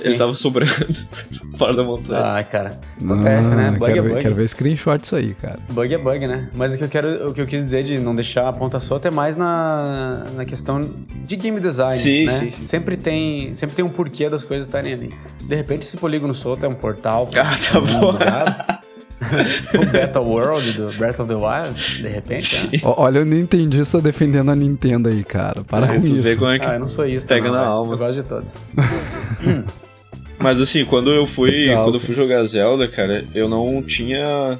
ele 0.00 0.12
Sim. 0.12 0.18
tava 0.18 0.34
sobrando 0.34 0.72
fora 1.56 1.74
da 1.74 1.82
montanha. 1.82 2.38
ah 2.38 2.44
cara 2.44 2.80
acontece 3.02 3.54
né 3.54 3.70
bug 3.72 3.86
quero, 3.86 3.98
é 3.98 4.02
ver, 4.02 4.08
bug 4.08 4.22
quero 4.22 4.34
ver 4.34 4.48
screenshot 4.48 5.04
isso 5.04 5.16
aí, 5.16 5.34
cara. 5.34 5.58
Bug 5.70 5.92
é 5.94 5.98
bug, 5.98 6.26
né? 6.26 6.48
Mas 6.54 6.74
o 6.74 6.78
que 6.78 6.84
eu 6.84 6.88
quero, 6.88 7.28
o 7.28 7.34
que 7.34 7.40
eu 7.40 7.46
quis 7.46 7.60
dizer 7.60 7.84
de 7.84 7.98
não 7.98 8.14
deixar 8.14 8.48
a 8.48 8.52
ponta 8.52 8.80
solta 8.80 9.08
é 9.08 9.10
mais 9.10 9.36
na, 9.36 10.26
na 10.34 10.44
questão 10.44 10.80
de 11.26 11.36
game 11.36 11.60
design, 11.60 11.96
Sim, 11.96 12.26
né? 12.26 12.32
sim, 12.32 12.50
sim. 12.50 12.64
Sempre 12.64 12.96
tem, 12.96 13.54
sempre 13.54 13.76
tem 13.76 13.84
um 13.84 13.90
porquê 13.90 14.28
das 14.28 14.44
coisas 14.44 14.66
estarem 14.66 14.92
ali. 14.92 15.14
De 15.42 15.54
repente 15.54 15.82
esse 15.86 15.96
polígono 15.96 16.34
solto 16.34 16.64
é 16.64 16.68
um 16.68 16.74
portal. 16.74 17.28
Ah, 17.36 17.56
tá 17.56 17.78
um 17.78 17.84
bom. 17.84 18.18
o 19.80 19.86
Beta 19.86 20.20
World 20.20 20.72
do 20.72 20.92
Breath 20.94 21.20
of 21.20 21.28
the 21.28 21.34
Wild, 21.36 22.02
de 22.02 22.08
repente. 22.08 22.68
né? 22.72 22.80
Ó, 22.82 23.02
Olha 23.04 23.20
o 23.20 23.24
Nintendista 23.24 24.00
defendendo 24.00 24.50
a 24.50 24.54
Nintendo 24.56 25.08
aí, 25.08 25.22
cara. 25.22 25.62
Para 25.64 25.90
Aí 25.92 25.98
com 25.98 26.04
tu 26.06 26.14
vê 26.14 26.30
isso. 26.30 26.38
como 26.38 26.50
é 26.50 26.58
que 26.58 26.64
Ah, 26.66 26.74
eu 26.74 26.80
não 26.80 26.88
sou 26.88 27.04
isso. 27.06 27.26
Pega 27.26 27.46
não, 27.46 27.52
na 27.52 27.60
velho. 27.60 27.70
alma. 27.72 27.94
Eu 27.94 27.98
gosto 27.98 28.22
de 28.22 28.28
todos. 28.28 28.56
Mas 30.38 30.60
assim, 30.60 30.84
quando 30.84 31.10
eu 31.10 31.26
fui, 31.26 31.50
Legal, 31.50 31.84
quando 31.84 31.96
eu 31.96 32.00
fui 32.00 32.14
jogar 32.14 32.42
Zelda, 32.44 32.88
cara, 32.88 33.24
eu 33.34 33.48
não 33.48 33.82
tinha 33.82 34.58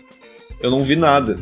eu 0.61 0.70
não 0.70 0.83
vi 0.83 0.94
nada. 0.94 1.38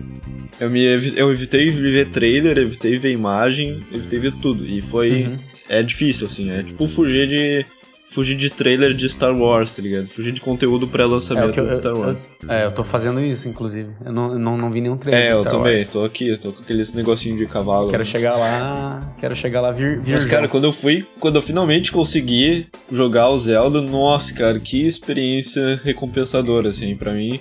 Eu 0.61 0.71
me 0.71 0.85
evi- 0.85 1.15
eu 1.17 1.31
evitei 1.31 1.71
ver 1.71 2.07
trailer, 2.11 2.57
evitei 2.59 2.97
ver 2.99 3.11
imagem, 3.13 3.85
evitei 3.93 4.19
ver 4.19 4.33
tudo 4.41 4.65
e 4.65 4.81
foi 4.81 5.23
Uhum. 5.25 5.37
é 5.69 5.83
difícil 5.83 6.27
assim, 6.29 6.51
é 6.51 6.63
tipo 6.63 6.87
fugir 6.87 7.27
de 7.27 7.67
fugir 8.11 8.37
de 8.37 8.51
trailer 8.51 8.95
de 8.95 9.09
Star 9.09 9.37
Wars, 9.37 9.75
tá 9.75 9.83
ligado? 9.83 10.07
Fugir 10.09 10.33
de 10.33 10.41
conteúdo 10.41 10.87
É, 10.87 10.89
pré-lançamento 10.89 11.59
eu, 11.59 11.67
de 11.69 11.77
Star 11.77 11.93
eu- 11.93 11.99
Wars. 12.01 12.19
eu- 12.43 12.51
é, 12.53 12.65
eu 12.65 12.73
tô 12.73 12.83
fazendo 12.83 13.21
isso, 13.21 13.49
inclusive. 13.49 13.91
Eu 14.05 14.13
não, 14.13 14.33
eu 14.33 14.39
não, 14.39 14.57
não 14.59 14.71
vi 14.71 14.81
nenhum 14.81 14.97
trailer 14.97 15.23
É, 15.29 15.33
eu 15.33 15.41
Star 15.41 15.53
também, 15.53 15.77
Wars. 15.79 15.89
tô 15.89 16.05
aqui, 16.05 16.37
tô 16.39 16.53
com 16.53 16.63
aqueles 16.63 16.93
negocinho 16.93 17.37
de 17.37 17.47
cavalo. 17.47 17.91
Quero 17.91 18.05
chegar 18.05 18.37
lá. 18.37 19.15
Quero 19.19 19.37
chegar 19.37 19.61
lá 19.61 19.71
vir, 19.71 20.01
vir 20.01 20.13
Mas, 20.15 20.25
cara, 20.27 20.49
quando 20.49 20.65
eu 20.65 20.73
fui, 20.73 21.07
quando 21.21 21.37
eu 21.37 21.43
finalmente 21.43 21.93
consegui 21.93 22.67
jogar 22.91 23.29
o 23.31 23.39
Zelda, 23.39 23.81
nossa, 23.83 24.33
cara, 24.35 24.59
que 24.59 24.87
experiência 24.87 25.81
recompensadora, 25.85 26.71
assim, 26.71 26.97
pra 26.97 27.13
mim. 27.13 27.41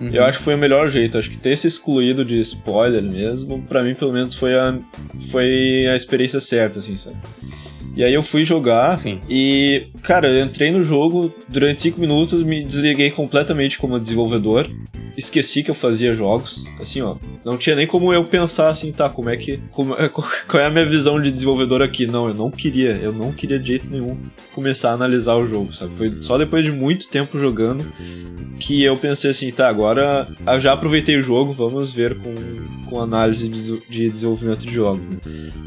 Uhum. 0.00 0.08
Eu 0.12 0.24
acho 0.24 0.38
que 0.38 0.44
foi 0.44 0.54
o 0.56 0.58
melhor 0.58 0.88
jeito. 0.88 1.16
Acho 1.16 1.30
que 1.30 1.38
ter 1.38 1.56
se 1.56 1.68
excluído 1.68 2.24
de 2.24 2.40
spoiler 2.40 3.02
mesmo, 3.02 3.62
pra 3.62 3.84
mim, 3.84 3.94
pelo 3.94 4.12
menos, 4.12 4.34
foi 4.34 4.54
a, 4.58 4.76
foi 5.30 5.86
a 5.86 5.94
experiência 5.94 6.40
certa, 6.40 6.80
assim, 6.80 6.96
sabe? 6.96 7.16
E 7.96 8.04
aí 8.04 8.14
eu 8.14 8.22
fui 8.22 8.44
jogar 8.44 8.98
Sim. 8.98 9.18
e, 9.28 9.86
cara, 10.02 10.28
eu 10.28 10.44
entrei 10.44 10.70
no 10.70 10.82
jogo, 10.82 11.32
durante 11.48 11.80
5 11.80 12.00
minutos 12.00 12.42
me 12.42 12.62
desliguei 12.64 13.10
completamente 13.10 13.78
como 13.78 13.98
desenvolvedor. 13.98 14.68
Esqueci 15.16 15.62
que 15.62 15.70
eu 15.70 15.74
fazia 15.74 16.14
jogos, 16.14 16.64
assim, 16.80 17.02
ó. 17.02 17.16
Não 17.44 17.58
tinha 17.58 17.74
nem 17.76 17.86
como 17.86 18.12
eu 18.12 18.24
pensar 18.24 18.68
assim, 18.68 18.90
tá, 18.92 19.08
como 19.08 19.28
é 19.28 19.36
que. 19.36 19.58
como- 19.72 19.94
qual 20.48 20.62
é 20.62 20.66
a 20.66 20.70
minha 20.70 20.84
visão 20.84 21.20
de 21.20 21.30
desenvolvedor 21.30 21.82
aqui? 21.82 22.06
Não, 22.06 22.28
eu 22.28 22.34
não 22.34 22.50
queria, 22.50 22.92
eu 22.92 23.12
não 23.12 23.32
queria 23.32 23.58
de 23.58 23.66
jeito 23.68 23.90
nenhum 23.90 24.16
começar 24.54 24.90
a 24.90 24.94
analisar 24.94 25.34
o 25.34 25.44
jogo, 25.44 25.72
sabe? 25.72 25.94
Foi 25.96 26.08
só 26.22 26.38
depois 26.38 26.64
de 26.64 26.70
muito 26.72 27.08
tempo 27.08 27.38
jogando 27.38 27.84
que 28.58 28.82
eu 28.82 28.96
pensei 28.96 29.30
assim, 29.30 29.50
tá, 29.50 29.68
agora 29.68 30.28
eu 30.46 30.60
já 30.60 30.72
aproveitei 30.72 31.16
o 31.16 31.22
jogo, 31.22 31.52
vamos 31.52 31.92
ver 31.92 32.16
com, 32.18 32.34
com 32.88 33.00
análise 33.00 33.48
de, 33.48 33.80
de 33.88 34.10
desenvolvimento 34.10 34.64
de 34.66 34.72
jogos, 34.72 35.06
né? 35.06 35.16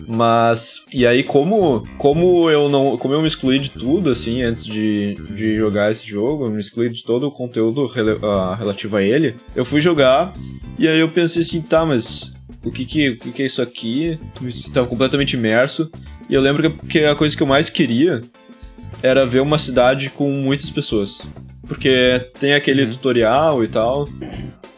Mas, 0.07 0.83
e 0.93 1.05
aí 1.07 1.23
como, 1.23 1.83
como 1.97 2.12
eu 2.49 2.69
não, 2.69 2.97
como 2.97 3.13
eu 3.13 3.21
me 3.21 3.27
excluí 3.27 3.59
de 3.59 3.71
tudo, 3.71 4.09
assim, 4.09 4.41
antes 4.41 4.65
de, 4.65 5.15
de 5.35 5.55
jogar 5.55 5.91
esse 5.91 6.05
jogo, 6.05 6.45
eu 6.45 6.51
me 6.51 6.59
excluí 6.59 6.89
de 6.89 7.03
todo 7.03 7.27
o 7.27 7.31
conteúdo 7.31 7.85
rele, 7.85 8.17
ah, 8.23 8.55
relativo 8.57 8.97
a 8.97 9.01
ele, 9.03 9.35
eu 9.55 9.63
fui 9.65 9.79
jogar 9.81 10.33
e 10.77 10.87
aí 10.87 10.99
eu 10.99 11.09
pensei 11.09 11.41
assim, 11.41 11.61
tá, 11.61 11.85
mas 11.85 12.33
o 12.63 12.71
que 12.71 12.85
que, 12.85 13.09
o 13.09 13.17
que, 13.17 13.31
que 13.31 13.43
é 13.43 13.45
isso 13.45 13.61
aqui? 13.61 14.17
Eu 14.41 14.71
Tava 14.73 14.87
completamente 14.87 15.33
imerso 15.35 15.89
e 16.29 16.33
eu 16.33 16.41
lembro 16.41 16.71
que, 16.71 16.87
que 16.87 16.99
a 17.05 17.15
coisa 17.15 17.35
que 17.35 17.43
eu 17.43 17.47
mais 17.47 17.69
queria 17.69 18.21
era 19.01 19.25
ver 19.25 19.41
uma 19.41 19.57
cidade 19.57 20.09
com 20.09 20.31
muitas 20.31 20.69
pessoas. 20.69 21.27
Porque 21.67 22.29
tem 22.39 22.53
aquele 22.53 22.83
Uhum. 22.83 22.89
tutorial 22.89 23.63
e 23.63 23.67
tal. 23.67 24.07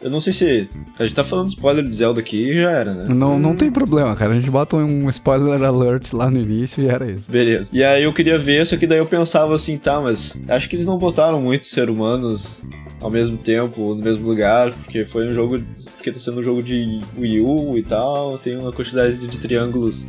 Eu 0.00 0.10
não 0.10 0.20
sei 0.20 0.32
se. 0.32 0.68
A 0.98 1.02
gente 1.04 1.14
tá 1.14 1.24
falando 1.24 1.48
spoiler 1.48 1.84
de 1.84 1.94
Zelda 1.94 2.20
aqui 2.20 2.50
e 2.50 2.60
já 2.60 2.70
era, 2.70 2.94
né? 2.94 3.04
Não, 3.08 3.38
não 3.38 3.56
tem 3.56 3.70
problema, 3.70 4.14
cara. 4.14 4.32
A 4.32 4.34
gente 4.34 4.50
bota 4.50 4.76
um 4.76 5.08
spoiler 5.08 5.62
alert 5.62 6.12
lá 6.12 6.30
no 6.30 6.38
início 6.38 6.82
e 6.82 6.88
era 6.88 7.10
isso. 7.10 7.30
Beleza. 7.30 7.70
E 7.72 7.82
aí 7.82 8.02
eu 8.02 8.12
queria 8.12 8.38
ver, 8.38 8.66
só 8.66 8.76
que 8.76 8.86
daí 8.86 8.98
eu 8.98 9.06
pensava 9.06 9.54
assim, 9.54 9.78
tá, 9.78 10.00
mas 10.00 10.38
acho 10.48 10.68
que 10.68 10.76
eles 10.76 10.86
não 10.86 10.98
botaram 10.98 11.40
muitos 11.40 11.70
seres 11.70 11.90
humanos 11.90 12.62
ao 13.00 13.10
mesmo 13.10 13.38
tempo, 13.38 13.94
no 13.94 14.02
mesmo 14.02 14.26
lugar, 14.26 14.72
porque 14.72 15.04
foi 15.04 15.26
um 15.28 15.34
jogo. 15.34 15.58
Porque 15.96 16.12
tá 16.12 16.20
sendo 16.20 16.40
um 16.40 16.44
jogo 16.44 16.62
de 16.62 17.00
Wii 17.18 17.40
U 17.40 17.78
e 17.78 17.82
tal, 17.82 18.38
tem 18.38 18.56
uma 18.56 18.72
quantidade 18.72 19.16
de 19.16 19.38
triângulos 19.38 20.06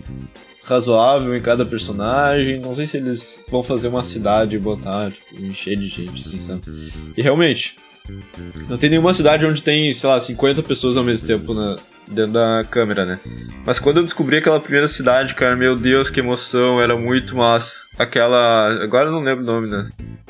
razoável 0.63 1.35
em 1.35 1.41
cada 1.41 1.65
personagem. 1.65 2.59
Não 2.59 2.75
sei 2.75 2.85
se 2.85 2.97
eles 2.97 3.43
vão 3.49 3.63
fazer 3.63 3.87
uma 3.87 4.03
cidade 4.03 4.55
e 4.55 4.59
botar, 4.59 5.11
tipo, 5.11 5.41
encher 5.41 5.77
de 5.77 5.87
gente, 5.87 6.21
assim, 6.21 6.39
sabe? 6.39 6.61
E 7.15 7.21
realmente, 7.21 7.77
não 8.69 8.77
tem 8.77 8.89
nenhuma 8.89 9.13
cidade 9.13 9.45
onde 9.45 9.61
tem, 9.61 9.93
sei 9.93 10.09
lá, 10.09 10.19
50 10.19 10.63
pessoas 10.63 10.97
ao 10.97 11.03
mesmo 11.03 11.27
tempo 11.27 11.53
na, 11.53 11.75
dentro 12.07 12.31
da 12.33 12.63
câmera, 12.69 13.05
né? 13.05 13.19
Mas 13.65 13.79
quando 13.79 13.97
eu 13.97 14.03
descobri 14.03 14.37
aquela 14.37 14.59
primeira 14.59 14.87
cidade, 14.87 15.33
cara, 15.35 15.55
meu 15.55 15.75
Deus, 15.75 16.09
que 16.09 16.19
emoção, 16.19 16.81
era 16.81 16.95
muito 16.95 17.35
massa. 17.35 17.75
Aquela. 17.97 18.83
Agora 18.83 19.07
eu 19.09 19.11
não 19.11 19.21
lembro 19.21 19.43
o 19.43 19.47
nome, 19.47 19.69
né? 19.69 19.89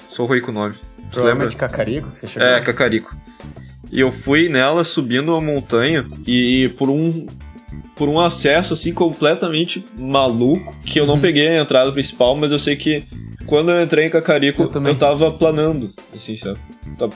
Sou 0.10 0.26
ruim 0.26 0.42
com 0.42 0.52
o 0.52 0.54
nome. 0.54 0.74
Tu 0.76 1.20
lembra? 1.20 1.48
Provavelmente 1.48 1.56
Cacarico 1.56 2.12
que 2.12 2.20
você 2.20 2.28
chegou. 2.28 2.48
É, 2.48 2.62
Cacarico. 2.62 3.16
E 3.92 4.00
eu 4.02 4.12
fui 4.12 4.50
nela 4.50 4.84
subindo 4.84 5.30
uma 5.34 5.42
montanha 5.42 6.06
e 6.28 6.70
por 6.78 6.90
um 6.90 7.28
por 7.96 8.08
um 8.10 8.20
acesso 8.20 8.74
assim 8.74 8.94
completamente 8.94 9.84
maluco, 9.98 10.76
que 10.86 11.00
eu 11.00 11.06
não 11.08 11.16
Uhum. 11.16 11.22
peguei 11.22 11.48
a 11.48 11.62
entrada 11.62 11.92
principal, 11.92 12.36
mas 12.36 12.52
eu 12.52 12.60
sei 12.60 12.76
que 12.76 13.04
quando 13.48 13.72
eu 13.72 13.82
entrei 13.82 14.06
em 14.06 14.10
Cacarico, 14.10 14.62
Eu 14.62 14.66
eu, 14.68 14.72
também. 14.72 14.94
tava 14.96 15.32
planando, 15.32 15.92
assim, 16.16 16.38
sabe? 16.38 16.60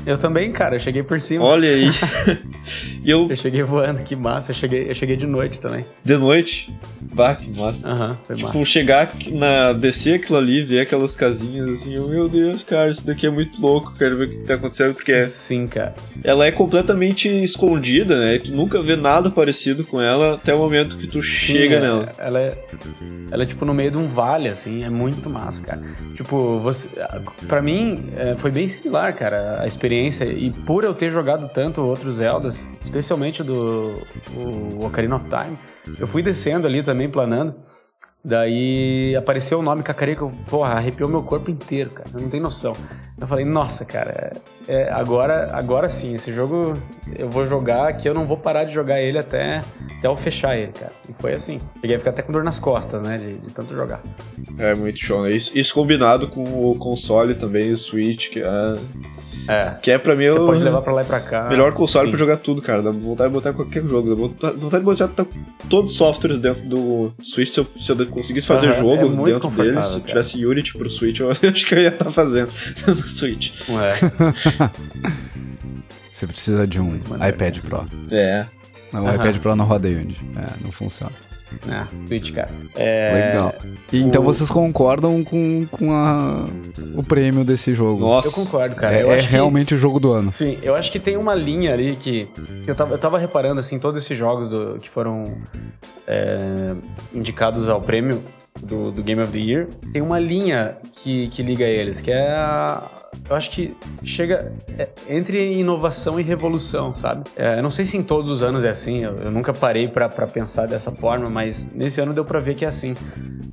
Eu 0.05 0.17
também, 0.17 0.51
cara. 0.51 0.75
Eu 0.75 0.79
cheguei 0.79 1.03
por 1.03 1.19
cima. 1.21 1.43
Olha 1.45 1.69
aí. 1.69 1.89
eu, 3.05 3.27
Eu 3.29 3.35
cheguei 3.35 3.63
voando, 3.63 4.01
que 4.03 4.15
massa. 4.15 4.51
Eu 4.51 4.55
cheguei, 4.55 4.89
eu 4.89 4.93
cheguei 4.93 5.15
de 5.15 5.25
noite 5.27 5.59
também. 5.59 5.85
de 6.03 6.17
noite, 6.17 6.73
bah, 7.13 7.35
que 7.35 7.49
massa. 7.49 7.89
Aham, 7.89 8.17
foi 8.23 8.35
Tipo, 8.35 8.49
massa. 8.57 8.65
chegar 8.65 9.11
na. 9.31 9.73
descer 9.73 10.15
aquilo 10.15 10.37
ali, 10.37 10.61
ver 10.63 10.81
aquelas 10.81 11.15
casinhas 11.15 11.69
assim, 11.69 11.95
eu, 11.95 12.07
meu 12.07 12.27
Deus, 12.29 12.63
cara, 12.63 12.89
isso 12.89 13.05
daqui 13.05 13.25
é 13.25 13.29
muito 13.29 13.61
louco, 13.61 13.93
quero 13.97 14.17
ver 14.17 14.27
o 14.27 14.29
que 14.29 14.37
que 14.37 14.45
tá 14.45 14.55
acontecendo, 14.55 14.93
porque 14.93 15.21
Sim, 15.25 15.67
cara. 15.67 15.95
ela 16.23 16.45
é 16.45 16.51
completamente 16.51 17.27
escondida, 17.43 18.19
né? 18.19 18.35
E 18.35 18.39
tu 18.39 18.51
nunca 18.53 18.81
vê 18.81 18.95
nada 18.95 19.29
parecido 19.31 19.83
com 19.85 19.99
ela 20.01 20.35
até 20.35 20.53
o 20.53 20.57
momento 20.59 20.97
que 20.97 21.07
tu 21.07 21.21
chega 21.21 21.69
Sim, 21.69 21.75
é- 21.75 21.79
nela. 21.81 22.13
Ela 22.17 22.39
é, 22.39 22.57
ela 23.31 23.43
é 23.43 23.45
tipo 23.45 23.65
no 23.65 23.73
meio 23.73 23.91
de 23.91 23.97
um 23.97 24.07
vale, 24.07 24.47
assim, 24.47 24.83
é 24.83 24.89
muito 24.89 25.29
massa, 25.29 25.61
cara. 25.61 25.81
Tipo, 26.13 26.20
você, 26.23 26.89
pra 27.47 27.61
mim 27.61 28.11
é, 28.15 28.35
foi 28.35 28.51
bem 28.51 28.67
similar, 28.67 29.15
cara, 29.15 29.61
a 29.61 29.67
experiência. 29.67 30.25
E 30.25 30.51
por 30.51 30.83
eu 30.83 30.93
ter 30.93 31.09
jogado 31.09 31.49
tanto 31.49 31.81
outros 31.81 32.15
Zeldas, 32.15 32.67
especialmente 32.79 33.43
do 33.43 34.01
o 34.35 34.85
Ocarina 34.85 35.15
of 35.15 35.27
Time, 35.27 35.57
eu 35.99 36.07
fui 36.07 36.21
descendo 36.21 36.67
ali 36.67 36.83
também, 36.83 37.09
planando. 37.09 37.55
Daí 38.23 39.15
apareceu 39.15 39.59
o 39.59 39.63
nome 39.63 39.81
Cacarico, 39.81 40.31
porra, 40.47 40.73
arrepiou 40.73 41.09
meu 41.09 41.23
corpo 41.23 41.49
inteiro, 41.49 41.89
cara. 41.89 42.07
Você 42.09 42.19
não 42.19 42.29
tem 42.29 42.39
noção. 42.39 42.73
Eu 43.19 43.27
falei, 43.27 43.43
nossa, 43.45 43.83
cara, 43.83 44.31
é, 44.67 44.81
é, 44.83 44.91
agora, 44.91 45.49
agora 45.53 45.89
sim, 45.89 46.13
esse 46.13 46.33
jogo 46.33 46.73
eu 47.17 47.27
vou 47.29 47.45
jogar 47.45 47.93
que 47.93 48.07
eu 48.07 48.13
não 48.13 48.25
vou 48.25 48.37
parar 48.37 48.63
de 48.63 48.73
jogar 48.73 49.01
ele 49.01 49.17
até, 49.17 49.63
até 49.97 50.07
eu 50.07 50.15
fechar 50.15 50.55
ele, 50.57 50.71
cara. 50.71 50.91
E 51.09 51.13
foi 51.13 51.33
assim. 51.33 51.59
Cheguei 51.81 51.95
a 51.95 51.99
ficar 51.99 52.11
até 52.11 52.21
com 52.21 52.31
dor 52.31 52.43
nas 52.43 52.59
costas, 52.59 53.01
né, 53.01 53.17
de, 53.17 53.33
de 53.37 53.51
tanto 53.51 53.73
jogar. 53.75 54.01
É 54.57 54.73
muito 54.75 54.99
show, 54.99 55.23
né? 55.23 55.31
Isso, 55.31 55.51
isso 55.57 55.73
combinado 55.73 56.27
com 56.27 56.43
o 56.43 56.75
console 56.77 57.33
também, 57.35 57.71
o 57.71 57.77
Switch, 57.77 58.29
que 58.29 58.39
é, 58.41 58.75
É. 59.47 59.75
que 59.81 59.91
é 59.91 59.97
pra 59.99 60.15
mim 60.15 60.27
Você 60.27 60.39
o 60.39 60.45
pode 60.47 60.63
levar 60.63 60.81
pra 60.81 60.93
lá 60.93 61.01
e 61.01 61.05
pra 61.05 61.19
cá. 61.19 61.47
melhor 61.47 61.73
console 61.73 62.05
Sim. 62.05 62.11
pra 62.11 62.19
jogar 62.19 62.37
tudo, 62.37 62.59
cara. 62.61 62.81
Dá 62.81 62.89
vontade 62.91 63.29
de 63.29 63.33
botar 63.35 63.53
qualquer 63.53 63.83
jogo. 63.85 64.29
Dá 64.39 64.51
vontade 64.51 64.79
de 64.83 64.85
botar 64.85 65.27
todos 65.69 65.91
os 65.91 65.97
softwares 65.97 66.39
dentro 66.39 66.63
do 66.67 67.13
Switch. 67.21 67.49
Se 67.53 67.59
eu, 67.59 67.67
se 67.79 67.91
eu 67.91 67.95
conseguisse 68.11 68.47
fazer 68.47 68.67
Aham, 68.67 68.77
jogo 68.79 68.93
é 68.93 68.97
dentro 69.09 69.23
dele, 69.25 69.39
confortável, 69.39 69.83
se 69.83 69.89
eu 69.95 69.99
cara. 70.01 70.07
tivesse 70.07 70.45
Unity 70.45 70.73
pro 70.77 70.89
Switch, 70.89 71.19
eu 71.19 71.29
acho 71.31 71.65
que 71.65 71.73
eu 71.75 71.79
ia 71.79 71.87
estar 71.89 72.11
fazendo 72.11 72.51
no 72.87 72.95
Switch. 72.95 73.51
É. 73.69 74.71
Você 76.11 76.27
precisa 76.27 76.67
de 76.67 76.79
um 76.79 76.95
iPad 76.97 77.57
Pro. 77.59 77.87
É. 78.11 78.45
Não, 78.93 79.03
o 79.03 79.07
Aham. 79.07 79.15
iPad 79.15 79.37
Pro 79.37 79.55
não 79.55 79.65
roda 79.65 79.87
Unity. 79.87 80.19
É, 80.35 80.63
não 80.63 80.71
funciona. 80.71 81.13
É, 81.69 82.07
Switch, 82.07 82.31
cara. 82.33 82.49
É, 82.75 83.27
Legal. 83.33 83.55
E, 83.91 84.01
então 84.01 84.21
o- 84.21 84.25
vocês 84.25 84.49
concordam 84.49 85.23
com, 85.23 85.65
com 85.71 85.93
a, 85.93 86.47
o 86.95 87.03
prêmio 87.03 87.43
desse 87.43 87.73
jogo? 87.75 88.01
Nossa. 88.01 88.29
Eu 88.29 88.31
concordo, 88.33 88.75
cara. 88.75 88.95
é 88.97 89.03
eu 89.03 89.11
é 89.11 89.17
acho 89.17 89.27
que- 89.27 89.33
realmente 89.33 89.75
o 89.75 89.77
jogo 89.77 89.99
do 89.99 90.11
ano. 90.11 90.31
Sim, 90.31 90.57
eu 90.63 90.73
acho 90.75 90.91
que 90.91 90.99
tem 90.99 91.17
uma 91.17 91.35
linha 91.35 91.73
ali 91.73 91.95
que. 91.95 92.27
que 92.63 92.71
eu, 92.71 92.75
tava, 92.75 92.93
eu 92.93 92.97
tava 92.97 93.17
reparando, 93.17 93.59
assim, 93.59 93.77
todos 93.79 94.03
esses 94.03 94.17
jogos 94.17 94.49
do- 94.49 94.79
que 94.79 94.89
foram 94.89 95.23
é, 96.07 96.73
indicados 97.13 97.69
ao 97.69 97.81
prêmio 97.81 98.23
do, 98.61 98.91
do 98.91 99.01
Game 99.03 99.21
of 99.21 99.31
the 99.31 99.39
Year, 99.39 99.67
tem 99.93 100.01
uma 100.01 100.19
linha 100.19 100.75
que, 100.93 101.27
que 101.29 101.41
liga 101.43 101.65
eles, 101.65 102.01
que 102.01 102.11
é 102.11 102.29
a. 102.31 102.83
Eu 103.29 103.35
acho 103.35 103.49
que 103.51 103.75
chega 104.03 104.51
é, 104.77 104.89
entre 105.09 105.53
inovação 105.53 106.19
e 106.19 106.23
revolução, 106.23 106.93
sabe? 106.93 107.29
É, 107.35 107.59
eu 107.59 107.63
não 107.63 107.71
sei 107.71 107.85
se 107.85 107.97
em 107.97 108.03
todos 108.03 108.29
os 108.31 108.41
anos 108.43 108.63
é 108.63 108.69
assim, 108.69 109.03
eu, 109.03 109.15
eu 109.17 109.31
nunca 109.31 109.53
parei 109.53 109.87
pra 109.87 110.07
pensar 110.09 110.65
dessa 110.67 110.91
forma, 110.91 111.29
mas 111.29 111.67
nesse 111.73 111.99
ano 112.01 112.13
deu 112.13 112.25
pra 112.25 112.39
ver 112.39 112.55
que 112.55 112.65
é 112.65 112.67
assim. 112.67 112.95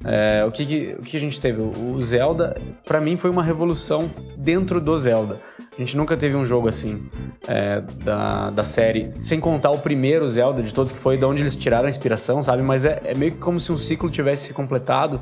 É, 0.05 0.45
o 0.47 0.51
que, 0.53 0.65
que- 0.65 0.97
o 0.99 1.03
que 1.03 1.17
a 1.17 1.21
gente 1.21 1.41
teve? 1.41 1.61
O 1.61 2.01
Zelda, 2.01 2.57
pra 2.85 3.01
mim, 3.01 3.17
foi 3.17 3.31
uma 3.31 3.43
revolução 3.43 4.11
dentro 4.37 4.81
do 4.81 4.97
Zelda. 4.97 5.41
A 5.77 5.81
gente 5.81 5.97
nunca 5.97 6.17
teve 6.17 6.35
um 6.37 6.45
jogo 6.45 6.69
assim 6.69 7.09
é, 7.47 7.81
da, 8.05 8.51
da 8.51 8.65
série, 8.65 9.11
sem 9.13 9.39
contar 9.39 9.71
o 9.71 9.79
primeiro 9.79 10.27
Zelda 10.27 10.61
de 10.63 10.73
todos, 10.75 10.91
que 10.93 10.99
foi 10.99 11.17
de 11.17 11.25
onde 11.25 11.43
eles 11.43 11.55
tiraram 11.55 11.87
a 11.87 11.89
inspiração, 11.91 12.43
sabe? 12.43 12.63
Mas 12.63 12.85
é, 12.85 13.01
é 13.05 13.15
meio 13.15 13.33
que 13.33 13.39
como 13.39 13.61
se 13.61 13.71
um 13.71 13.77
ciclo 13.77 14.11
tivesse 14.11 14.49
se 14.49 14.53
completado, 14.53 15.21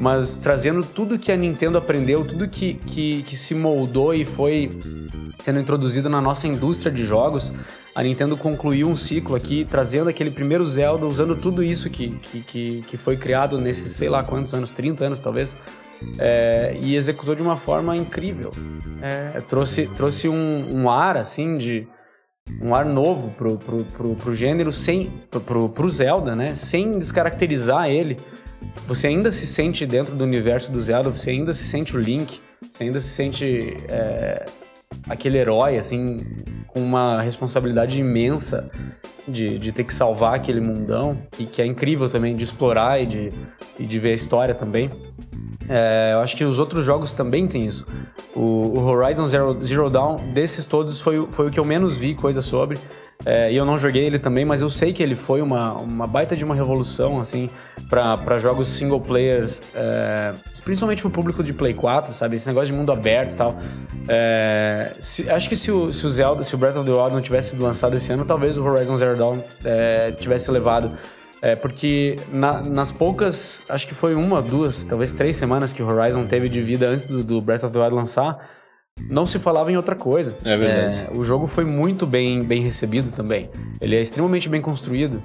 mas 0.00 0.38
trazendo 0.38 0.82
tudo 0.84 1.18
que 1.18 1.30
a 1.30 1.36
Nintendo 1.36 1.78
aprendeu, 1.78 2.24
tudo 2.24 2.48
que, 2.48 2.74
que, 2.74 3.22
que 3.22 3.36
se 3.36 3.54
moldou 3.72 4.14
e 4.14 4.24
foi 4.24 4.70
sendo 5.40 5.58
introduzido 5.58 6.08
na 6.10 6.20
nossa 6.20 6.46
indústria 6.46 6.92
de 6.92 7.04
jogos. 7.04 7.52
A 7.94 8.02
Nintendo 8.02 8.36
concluiu 8.36 8.88
um 8.88 8.96
ciclo 8.96 9.34
aqui, 9.34 9.66
trazendo 9.68 10.08
aquele 10.08 10.30
primeiro 10.30 10.64
Zelda, 10.64 11.06
usando 11.06 11.36
tudo 11.36 11.62
isso 11.62 11.90
que, 11.90 12.10
que, 12.18 12.40
que, 12.42 12.82
que 12.86 12.96
foi 12.96 13.16
criado 13.16 13.58
nesses, 13.58 13.92
sei 13.92 14.08
lá 14.08 14.22
quantos 14.22 14.54
anos, 14.54 14.70
30 14.70 15.04
anos 15.06 15.20
talvez, 15.20 15.56
é, 16.18 16.76
e 16.80 16.96
executou 16.96 17.34
de 17.34 17.42
uma 17.42 17.56
forma 17.56 17.96
incrível. 17.96 18.50
É, 19.00 19.40
trouxe 19.40 19.86
trouxe 19.88 20.28
um, 20.28 20.82
um 20.82 20.90
ar, 20.90 21.16
assim, 21.16 21.58
de... 21.58 21.86
Um 22.60 22.74
ar 22.74 22.84
novo 22.84 23.30
pro, 23.30 23.56
pro, 23.56 23.84
pro, 23.84 24.16
pro 24.16 24.34
gênero, 24.34 24.72
sem, 24.72 25.10
pro, 25.30 25.40
pro, 25.40 25.68
pro 25.68 25.88
Zelda, 25.88 26.34
né? 26.34 26.56
Sem 26.56 26.98
descaracterizar 26.98 27.88
ele. 27.88 28.18
Você 28.86 29.06
ainda 29.06 29.30
se 29.32 29.46
sente 29.46 29.86
dentro 29.86 30.14
do 30.14 30.24
universo 30.24 30.70
do 30.70 30.80
Zelda, 30.80 31.10
você 31.10 31.30
ainda 31.30 31.52
se 31.52 31.64
sente 31.64 31.96
o 31.96 32.00
Link, 32.00 32.40
você 32.70 32.84
ainda 32.84 33.00
se 33.00 33.08
sente 33.08 33.76
é, 33.88 34.46
aquele 35.08 35.38
herói, 35.38 35.78
assim, 35.78 36.20
com 36.66 36.80
uma 36.80 37.20
responsabilidade 37.20 37.98
imensa 37.98 38.70
de, 39.26 39.58
de 39.58 39.72
ter 39.72 39.84
que 39.84 39.94
salvar 39.94 40.34
aquele 40.34 40.60
mundão, 40.60 41.18
e 41.38 41.44
que 41.44 41.62
é 41.62 41.66
incrível 41.66 42.08
também 42.08 42.36
de 42.36 42.44
explorar 42.44 43.00
e 43.00 43.06
de, 43.06 43.32
e 43.78 43.86
de 43.86 43.98
ver 43.98 44.10
a 44.10 44.14
história 44.14 44.54
também. 44.54 44.90
É, 45.68 46.10
eu 46.14 46.20
acho 46.20 46.36
que 46.36 46.44
os 46.44 46.58
outros 46.58 46.84
jogos 46.84 47.12
também 47.12 47.46
têm 47.46 47.66
isso. 47.66 47.86
O, 48.34 48.40
o 48.40 48.84
Horizon 48.84 49.28
Zero, 49.28 49.64
Zero 49.64 49.88
Dawn, 49.88 50.32
desses 50.32 50.66
todos, 50.66 51.00
foi, 51.00 51.26
foi 51.30 51.48
o 51.48 51.50
que 51.50 51.60
eu 51.60 51.64
menos 51.64 51.96
vi 51.96 52.14
coisa 52.14 52.40
sobre. 52.40 52.78
É, 53.24 53.52
e 53.52 53.56
eu 53.56 53.64
não 53.64 53.78
joguei 53.78 54.04
ele 54.04 54.18
também, 54.18 54.44
mas 54.44 54.60
eu 54.60 54.70
sei 54.70 54.92
que 54.92 55.02
ele 55.02 55.14
foi 55.14 55.40
uma, 55.40 55.74
uma 55.74 56.06
baita 56.06 56.34
de 56.34 56.44
uma 56.44 56.54
revolução, 56.54 57.20
assim, 57.20 57.48
para 57.88 58.38
jogos 58.38 58.66
single 58.68 59.00
players, 59.00 59.62
é, 59.74 60.34
principalmente 60.64 61.02
pro 61.02 61.10
público 61.10 61.42
de 61.42 61.52
Play 61.52 61.72
4, 61.72 62.12
sabe? 62.12 62.36
Esse 62.36 62.48
negócio 62.48 62.72
de 62.72 62.72
mundo 62.72 62.90
aberto 62.90 63.32
e 63.32 63.36
tal. 63.36 63.56
É, 64.08 64.92
se, 64.98 65.30
acho 65.30 65.48
que 65.48 65.54
se 65.54 65.70
o, 65.70 65.92
se 65.92 66.04
o 66.04 66.10
Zelda, 66.10 66.42
se 66.42 66.54
o 66.54 66.58
Breath 66.58 66.76
of 66.76 66.84
the 66.84 66.92
Wild 66.92 67.12
não 67.12 67.20
tivesse 67.20 67.50
sido 67.50 67.62
lançado 67.62 67.96
esse 67.96 68.12
ano, 68.12 68.24
talvez 68.24 68.58
o 68.58 68.64
Horizon 68.64 68.96
Zero 68.96 69.16
Dawn 69.16 69.38
é, 69.64 70.12
tivesse 70.12 70.50
levado. 70.50 70.92
É, 71.40 71.56
porque 71.56 72.16
na, 72.32 72.60
nas 72.60 72.92
poucas, 72.92 73.64
acho 73.68 73.86
que 73.86 73.94
foi 73.94 74.14
uma, 74.14 74.40
duas, 74.40 74.84
talvez 74.84 75.12
três 75.12 75.34
semanas 75.34 75.72
que 75.72 75.82
o 75.82 75.86
Horizon 75.88 76.24
teve 76.24 76.48
de 76.48 76.62
vida 76.62 76.88
antes 76.88 77.04
do, 77.04 77.24
do 77.24 77.40
Breath 77.40 77.64
of 77.64 77.72
the 77.72 77.80
Wild 77.80 77.94
lançar, 77.96 78.48
não 79.08 79.26
se 79.26 79.38
falava 79.38 79.70
em 79.70 79.76
outra 79.76 79.94
coisa. 79.94 80.36
É 80.44 80.56
verdade. 80.56 81.08
É, 81.08 81.16
o 81.16 81.24
jogo 81.24 81.46
foi 81.46 81.64
muito 81.64 82.06
bem, 82.06 82.42
bem 82.42 82.62
recebido 82.62 83.10
também. 83.10 83.50
Ele 83.80 83.96
é 83.96 84.00
extremamente 84.00 84.48
bem 84.48 84.60
construído. 84.60 85.22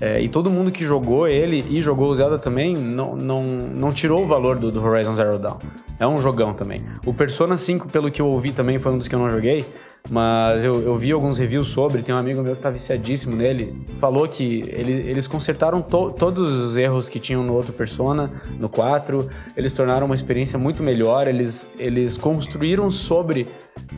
É, 0.00 0.20
e 0.20 0.28
todo 0.28 0.50
mundo 0.50 0.70
que 0.70 0.84
jogou 0.84 1.26
ele 1.26 1.64
e 1.68 1.80
jogou 1.80 2.08
o 2.08 2.14
Zelda 2.14 2.38
também 2.38 2.74
não, 2.74 3.16
não, 3.16 3.42
não 3.42 3.92
tirou 3.92 4.22
o 4.22 4.26
valor 4.26 4.56
do, 4.56 4.70
do 4.70 4.84
Horizon 4.84 5.16
Zero 5.16 5.38
Dawn. 5.38 5.58
É 5.98 6.06
um 6.06 6.20
jogão 6.20 6.54
também. 6.54 6.84
O 7.04 7.12
Persona 7.12 7.56
5, 7.56 7.88
pelo 7.88 8.10
que 8.10 8.22
eu 8.22 8.26
ouvi 8.26 8.52
também, 8.52 8.78
foi 8.78 8.92
um 8.92 8.98
dos 8.98 9.08
que 9.08 9.14
eu 9.14 9.18
não 9.18 9.28
joguei. 9.28 9.64
Mas 10.10 10.64
eu, 10.64 10.80
eu 10.82 10.96
vi 10.96 11.12
alguns 11.12 11.38
reviews 11.38 11.68
sobre, 11.68 12.02
tem 12.02 12.14
um 12.14 12.18
amigo 12.18 12.42
meu 12.42 12.56
que 12.56 12.62
tá 12.62 12.70
viciadíssimo 12.70 13.36
nele. 13.36 13.86
Falou 14.00 14.26
que 14.26 14.64
ele, 14.68 14.92
eles 14.92 15.26
consertaram 15.26 15.82
to, 15.82 16.10
todos 16.12 16.50
os 16.50 16.76
erros 16.76 17.08
que 17.08 17.18
tinham 17.18 17.42
no 17.42 17.52
outro 17.52 17.72
Persona, 17.72 18.30
no 18.58 18.68
4. 18.68 19.28
Eles 19.56 19.72
tornaram 19.72 20.06
uma 20.06 20.14
experiência 20.14 20.58
muito 20.58 20.82
melhor. 20.82 21.28
Eles, 21.28 21.68
eles 21.78 22.16
construíram 22.16 22.90
sobre 22.90 23.48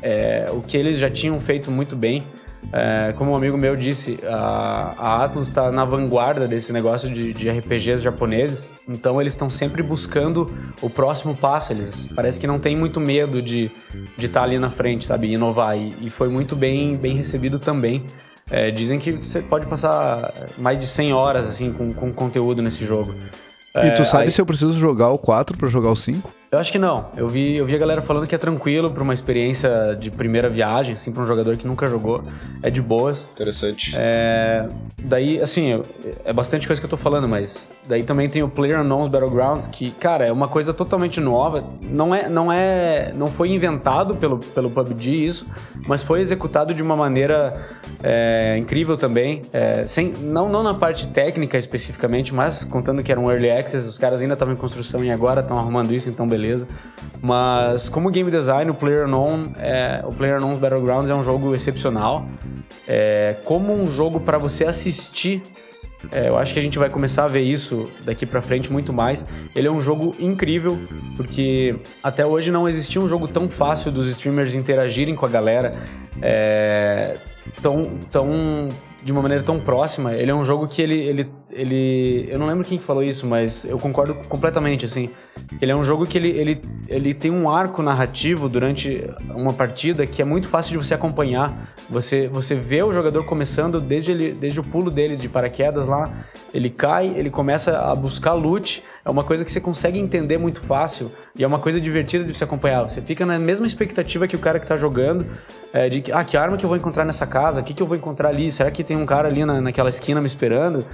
é, 0.03 0.51
o 0.53 0.61
que 0.61 0.77
eles 0.77 0.99
já 0.99 1.11
tinham 1.11 1.41
feito 1.41 1.71
muito 1.71 1.95
bem. 1.95 2.25
É, 2.73 3.13
como 3.17 3.33
um 3.33 3.35
amigo 3.37 3.57
meu 3.57 3.75
disse, 3.75 4.19
a, 4.25 4.95
a 4.97 5.25
Atlus 5.25 5.49
está 5.49 5.73
na 5.73 5.85
vanguarda 5.85 6.47
desse 6.47 6.73
negócio 6.73 7.11
de, 7.11 7.33
de 7.33 7.49
RPGs 7.49 8.01
japoneses, 8.03 8.71
então 8.89 9.21
eles 9.21 9.33
estão 9.33 9.51
sempre 9.51 9.83
buscando 9.83 10.53
o 10.81 10.89
próximo 10.89 11.35
passo. 11.35 11.73
Eles 11.73 12.09
parece 12.15 12.39
que 12.39 12.47
não 12.47 12.59
tem 12.61 12.77
muito 12.77 13.01
medo 13.01 13.43
de 13.43 13.65
estar 13.93 14.13
de 14.19 14.29
tá 14.29 14.43
ali 14.43 14.59
na 14.59 14.71
frente, 14.71 15.05
sabe, 15.07 15.33
inovar. 15.33 15.77
E, 15.77 15.95
e 16.01 16.11
foi 16.11 16.29
muito 16.29 16.55
bem, 16.55 16.95
bem 16.97 17.15
recebido 17.17 17.59
também. 17.59 18.05
É, 18.49 18.71
dizem 18.71 18.99
que 18.99 19.13
você 19.13 19.41
pode 19.43 19.67
passar 19.67 20.33
mais 20.59 20.79
de 20.79 20.87
100 20.87 21.13
horas 21.13 21.49
assim 21.49 21.73
com, 21.73 21.93
com 21.93 22.13
conteúdo 22.13 22.61
nesse 22.63 22.85
jogo. 22.85 23.15
E 23.77 23.91
tu 23.93 24.03
É, 24.03 24.05
sabe 24.05 24.25
aí- 24.25 24.31
se 24.31 24.41
eu 24.41 24.47
preciso 24.47 24.73
jogar 24.75 25.11
o 25.11 25.19
4 25.19 25.57
pra 25.57 25.69
jogar 25.69 25.91
o 25.91 25.97
5? 25.97 26.31
Eu 26.53 26.59
acho 26.59 26.73
que 26.73 26.81
não. 26.81 27.13
Eu 27.17 27.29
vi, 27.29 27.57
eu 27.59 27.65
vi 27.65 27.77
a 27.77 27.79
galera 27.79 28.03
falando 28.03 28.27
que 28.27 28.35
é 28.35 28.39
tranquilo 28.39 28.91
pra 28.91 29.05
uma 29.05 29.15
experiência 29.15 29.95
de 29.95 30.11
primeira 30.11 30.51
viagem, 30.51 30.95
assim, 30.95 31.13
pra 31.13 31.23
um 31.23 31.27
jogador 31.27 31.57
que 31.57 31.65
nunca 31.65 31.87
jogou. 31.87 32.25
É 32.61 32.69
de 32.69 32.83
boas. 32.83 33.29
Interessante. 33.33 33.95
É, 33.97 34.67
daí, 35.01 35.41
assim, 35.41 35.81
é 36.25 36.33
bastante 36.33 36.67
coisa 36.67 36.83
que 36.83 36.85
eu 36.85 36.91
tô 36.91 36.97
falando, 36.97 37.29
mas 37.29 37.71
daí 37.87 38.03
também 38.03 38.29
tem 38.29 38.43
o 38.43 38.49
Player 38.49 38.81
Unknown's 38.81 39.07
Battlegrounds, 39.07 39.69
que, 39.69 39.93
cara, 39.93 40.27
é 40.27 40.33
uma 40.33 40.49
coisa 40.49 40.75
totalmente 40.75 41.21
nova. 41.21 41.63
Não 41.81 42.13
é, 42.13 42.29
não 42.29 42.51
é, 42.51 43.13
não 43.15 43.29
foi 43.29 43.51
inventado 43.51 44.17
pelo, 44.17 44.39
pelo 44.39 44.73
PUBG 44.73 45.25
isso, 45.25 45.47
mas 45.87 46.03
foi 46.03 46.21
executado 46.21 46.75
de 46.75 46.83
uma 46.83 46.97
maneira 46.97 47.53
é, 48.03 48.57
incrível 48.59 48.97
também. 48.97 49.43
É, 49.53 49.85
sem, 49.87 50.15
não, 50.15 50.49
não 50.49 50.65
na 50.65 50.75
parte 50.75 51.07
técnica 51.07 51.57
especificamente, 51.57 52.35
mas 52.35 52.65
contando 52.65 53.05
que 53.05 53.13
era 53.13 53.21
um 53.21 53.31
early 53.31 53.53
access, 53.53 53.89
os 53.89 53.99
caras 53.99 54.21
ainda 54.21 54.35
estavam 54.35 54.53
em 54.53 54.57
construção 54.57 55.05
e 55.05 55.13
agora 55.13 55.43
estão 55.43 55.57
arrumando 55.57 55.95
isso, 55.95 56.11
então 56.11 56.27
beleza. 56.27 56.40
Mas 57.23 57.89
como 57.89 58.11
game 58.11 58.31
design, 58.31 58.71
o 58.71 58.75
Player 58.75 59.07
Unknown, 59.07 59.53
é, 59.57 60.03
o 60.05 60.13
Player 60.13 60.39
Unknown's 60.39 60.59
Battlegrounds 60.59 61.11
é 61.11 61.15
um 61.15 61.23
jogo 61.23 61.55
excepcional. 61.55 62.27
É, 62.89 63.37
como 63.45 63.73
um 63.73 63.91
jogo 63.91 64.21
para 64.21 64.39
você 64.39 64.65
assistir 64.65 65.43
é, 66.11 66.29
eu 66.29 66.39
acho 66.39 66.55
que 66.55 66.59
a 66.59 66.63
gente 66.63 66.79
vai 66.79 66.89
começar 66.89 67.25
a 67.25 67.29
ver 67.29 67.43
isso 67.43 67.91
daqui 68.05 68.25
pra 68.25 68.41
frente 68.41 68.73
muito 68.73 68.93
mais. 68.93 69.27
Ele 69.55 69.69
é 69.69 69.71
um 69.71 69.81
jogo 69.81 70.17
incrível, 70.19 70.79
porque 71.17 71.77
até 72.03 72.25
hoje 72.25 72.51
não 72.51 72.69
existia 72.69 73.01
um 73.01 73.09
jogo 73.09 73.29
tão 73.29 73.49
fácil 73.49 73.93
dos 73.93 74.09
streamers 74.09 74.55
interagirem 74.55 75.15
com 75.15 75.27
a 75.27 75.29
galera, 75.29 75.75
é, 76.23 77.17
tão, 77.61 77.99
tão, 78.11 78.69
de 79.03 79.13
uma 79.13 79.21
maneira 79.21 79.45
tão 79.45 79.61
próxima. 79.61 80.15
Ele 80.15 80.31
é 80.31 80.35
um 80.35 80.45
jogo 80.45 80.67
que 80.67 80.81
ele, 80.81 80.99
ele, 80.99 81.31
ele... 81.53 82.27
Eu 82.31 82.39
não 82.39 82.47
lembro 82.47 82.65
quem 82.65 82.79
falou 82.79 83.03
isso, 83.03 83.27
mas 83.27 83.65
eu 83.65 83.79
concordo 83.79 84.15
completamente, 84.29 84.85
assim. 84.85 85.11
Ele 85.61 85.73
é 85.73 85.77
um 85.77 85.85
jogo 85.85 86.07
que 86.07 86.17
ele, 86.17 86.29
ele, 86.31 86.63
ele 86.89 87.15
tem 87.15 87.31
um 87.31 87.49
arco 87.51 87.83
narrativo 87.83 88.49
durante 88.49 89.09
uma 89.35 89.53
partida 89.53 90.07
que 90.07 90.23
é 90.23 90.25
muito 90.25 90.49
fácil 90.49 90.73
de 90.73 90.87
você 90.87 90.95
acompanhar. 90.95 91.75
Você, 91.89 92.29
você 92.29 92.55
vê 92.55 92.83
o 92.83 92.93
jogador 92.93 93.25
começando 93.25 93.81
desde, 93.81 94.13
ele, 94.13 94.33
desde 94.33 94.61
o 94.61 94.63
pulo 94.63 94.91
dele 94.91 95.17
de 95.17 95.29
paraquedas 95.29 95.87
lá, 95.87 96.25
ele 96.55 96.71
cai, 96.71 97.09
ele 97.17 97.31
começa 97.31 97.79
a 97.79 97.95
buscar 97.97 98.33
loot. 98.35 98.83
É 99.05 99.11
uma 99.11 99.25
coisa 99.25 99.45
que 99.45 99.51
você 99.51 99.61
consegue 99.61 99.99
entender 99.99 100.39
muito 100.39 100.61
fácil 100.61 101.11
e 101.35 101.43
é 101.43 101.47
uma 101.47 101.59
coisa 101.59 101.81
divertida 101.81 102.25
de 102.25 102.33
se 102.33 102.45
acompanhar. 102.45 102.83
Você 102.83 103.01
fica 103.01 103.27
na 103.27 103.39
mesma 103.39 103.67
expectativa 103.67 104.29
que 104.29 104.37
o 104.37 104.39
cara 104.39 104.61
que 104.61 104.67
tá 104.67 104.77
jogando, 104.77 105.27
é, 105.73 105.89
de 105.89 106.01
que, 106.01 106.13
ah, 106.13 106.23
que 106.23 106.37
arma 106.37 106.57
que 106.57 106.65
eu 106.65 106.69
vou 106.69 106.77
encontrar 106.77 107.05
nessa 107.05 107.27
casa? 107.27 107.61
O 107.61 107.65
que, 107.65 107.75
que 107.75 107.83
eu 107.83 107.87
vou 107.87 107.97
encontrar 107.97 108.29
ali? 108.29 108.51
Será 108.53 108.71
que 108.71 108.85
tem 108.85 108.97
um 108.97 109.07
cara 109.07 109.29
ali 109.29 109.45
na, 109.45 109.61
naquela 109.61 109.89
esquina 109.89 110.21
me 110.21 110.27
esperando? 110.27 110.85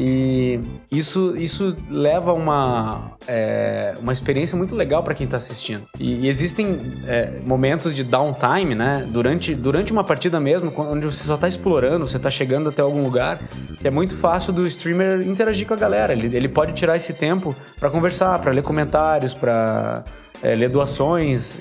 E 0.00 0.60
isso, 0.92 1.36
isso 1.36 1.74
leva 1.90 2.32
uma, 2.32 3.16
é, 3.26 3.96
uma 4.00 4.12
experiência 4.12 4.56
muito 4.56 4.76
legal 4.76 5.02
para 5.02 5.12
quem 5.12 5.26
tá 5.26 5.38
assistindo. 5.38 5.82
E, 5.98 6.24
e 6.24 6.28
existem 6.28 6.78
é, 7.04 7.40
momentos 7.44 7.96
de 7.96 8.04
downtime, 8.04 8.76
né? 8.76 9.04
Durante, 9.10 9.56
durante 9.56 9.90
uma 9.90 10.04
partida 10.04 10.38
mesmo, 10.38 10.72
onde 10.78 11.04
você 11.04 11.24
só 11.24 11.36
tá 11.36 11.48
explorando, 11.48 12.06
você 12.06 12.16
tá 12.16 12.30
chegando 12.30 12.68
até 12.68 12.80
algum 12.80 13.02
lugar, 13.02 13.40
que 13.80 13.88
é 13.88 13.90
muito 13.90 14.14
fácil 14.14 14.52
do 14.52 14.64
streamer 14.68 15.26
interagir 15.26 15.66
com 15.66 15.74
a 15.74 15.76
galera. 15.76 16.12
Ele, 16.12 16.34
ele 16.36 16.48
pode 16.48 16.74
tirar 16.74 16.96
esse 16.96 17.14
tempo 17.14 17.56
para 17.80 17.90
conversar, 17.90 18.38
para 18.38 18.52
ler 18.52 18.62
comentários, 18.62 19.34
para 19.34 20.04
é, 20.40 20.54
ler 20.54 20.68
doações, 20.68 21.58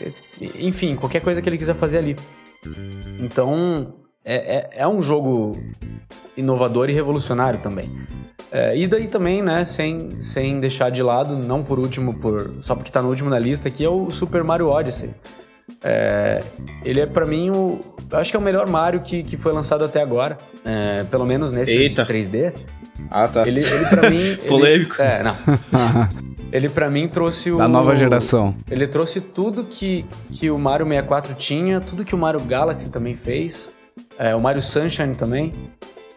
enfim, 0.60 0.96
qualquer 0.96 1.22
coisa 1.22 1.42
que 1.42 1.50
ele 1.50 1.58
quiser 1.58 1.74
fazer 1.74 1.98
ali. 1.98 2.16
Então, 3.20 3.96
é, 4.28 4.36
é, 4.58 4.70
é 4.84 4.88
um 4.88 5.02
jogo 5.02 5.58
inovador 6.36 6.90
e 6.90 6.94
revolucionário 6.94 7.60
também. 7.60 7.90
É, 8.52 8.78
e 8.78 8.88
daí 8.88 9.08
também, 9.08 9.42
né, 9.42 9.66
sem, 9.66 10.22
sem 10.22 10.60
deixar 10.60 10.90
de 10.90 11.02
lado, 11.02 11.36
não 11.36 11.62
por 11.64 11.80
último, 11.80 12.14
por 12.14 12.54
só 12.62 12.76
porque 12.76 12.92
tá 12.92 13.02
no 13.02 13.10
último 13.10 13.30
na 13.30 13.40
lista 13.40 13.68
aqui, 13.68 13.84
é 13.84 13.90
o 13.90 14.10
Super 14.12 14.44
Mario 14.44 14.68
Odyssey. 14.68 15.10
É, 15.84 16.42
ele 16.84 17.02
é 17.02 17.06
pra 17.06 17.26
mim 17.26 17.50
o. 17.50 17.80
eu 18.10 18.18
Acho 18.18 18.32
que 18.32 18.38
é 18.38 18.40
o 18.40 18.44
melhor 18.44 18.68
Mario 18.68 19.02
que, 19.02 19.22
que 19.24 19.36
foi 19.36 19.52
lançado 19.52 19.84
até 19.84 20.02
agora. 20.02 20.38
É, 20.64 21.04
pelo 21.06 21.26
menos 21.26 21.52
nesse 21.52 21.72
Eita. 21.72 22.06
3D. 22.06 22.54
Ah, 23.10 23.28
tá. 23.28 23.48
Ele, 23.48 23.60
ele 23.60 23.86
pra 23.86 24.10
mim. 24.10 24.18
ele- 24.24 24.38
Polêmico. 24.38 25.02
é, 25.02 25.24
não. 25.24 25.36
Ele 26.50 26.70
pra 26.70 26.90
mim 26.90 27.10
trouxe 27.10 27.52
o. 27.52 27.58
Da 27.58 27.68
nova 27.68 27.94
geração. 27.94 28.56
Ele 28.72 28.88
trouxe 28.88 29.20
tudo 29.20 29.66
que, 29.66 30.06
que 30.32 30.50
o 30.50 30.58
Mario 30.58 30.86
64 30.88 31.36
tinha, 31.36 31.82
tudo 31.82 32.06
que 32.06 32.16
o 32.16 32.18
Mario 32.18 32.40
Galaxy 32.40 32.90
também 32.90 33.18
fez, 33.18 33.70
é, 34.18 34.36
o 34.36 34.42
Mario 34.42 34.62
Sunshine 34.62 35.16
também, 35.16 35.54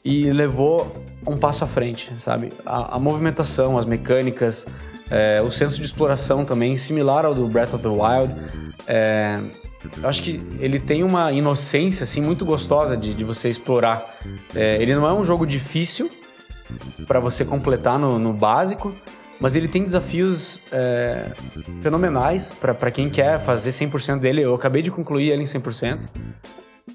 e 0.04 0.30
levou 0.32 0.90
um 1.26 1.36
passo 1.36 1.64
à 1.64 1.66
frente, 1.66 2.12
sabe? 2.18 2.52
A, 2.64 2.96
a 2.96 2.98
movimentação, 2.98 3.76
as 3.76 3.84
mecânicas, 3.84 4.66
é, 5.10 5.42
o 5.42 5.50
senso 5.50 5.76
de 5.76 5.84
exploração 5.84 6.44
também, 6.44 6.76
similar 6.76 7.24
ao 7.24 7.34
do 7.34 7.46
Breath 7.48 7.74
of 7.74 7.82
the 7.82 7.88
Wild. 7.88 8.34
É, 8.86 9.40
eu 10.00 10.08
acho 10.08 10.22
que 10.22 10.42
ele 10.58 10.78
tem 10.78 11.02
uma 11.02 11.32
inocência 11.32 12.04
assim 12.04 12.20
muito 12.20 12.44
gostosa 12.44 12.96
de, 12.96 13.14
de 13.14 13.24
você 13.24 13.48
explorar. 13.48 14.18
É, 14.54 14.80
ele 14.80 14.94
não 14.94 15.06
é 15.06 15.12
um 15.12 15.24
jogo 15.24 15.46
difícil 15.46 16.10
para 17.06 17.18
você 17.18 17.44
completar 17.44 17.98
no, 17.98 18.18
no 18.18 18.32
básico, 18.32 18.94
mas 19.40 19.56
ele 19.56 19.68
tem 19.68 19.82
desafios 19.82 20.60
é, 20.70 21.32
fenomenais 21.82 22.52
para 22.52 22.90
quem 22.90 23.08
quer 23.08 23.40
fazer 23.40 23.70
100% 23.70 24.18
dele. 24.18 24.42
Eu 24.42 24.54
acabei 24.54 24.82
de 24.82 24.90
concluir 24.90 25.30
ele 25.30 25.42
em 25.42 25.46
100%. 25.46 26.08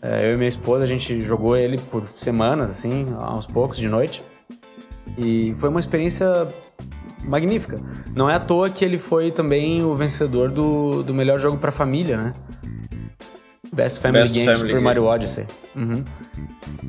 É, 0.02 0.30
eu 0.30 0.34
e 0.34 0.38
minha 0.38 0.48
esposa, 0.48 0.84
a 0.84 0.88
gente 0.88 1.20
jogou 1.22 1.56
ele 1.56 1.78
por 1.78 2.08
semanas, 2.08 2.70
assim, 2.70 3.08
aos 3.20 3.46
poucos, 3.46 3.78
de 3.78 3.88
noite. 3.88 4.24
E 5.18 5.56
foi 5.58 5.70
uma 5.70 5.80
experiência 5.80 6.48
magnífica. 7.24 7.80
Não 8.16 8.30
é 8.30 8.36
à 8.36 8.40
toa 8.40 8.70
que 8.70 8.84
ele 8.84 8.98
foi 8.98 9.32
também 9.32 9.84
o 9.84 9.96
vencedor 9.96 10.50
do, 10.50 11.04
do 11.04 11.14
melhor 11.14 11.40
jogo 11.40 11.58
para 11.58 11.72
família, 11.72 12.18
né? 12.18 12.34
Best 13.74 14.00
Family 14.00 14.24
Best 14.24 14.34
Game, 14.34 14.46
Family 14.46 14.60
Super 14.60 14.74
Game. 14.74 14.84
Mario 14.84 15.04
Odyssey. 15.06 15.46
Uhum. 15.76 16.04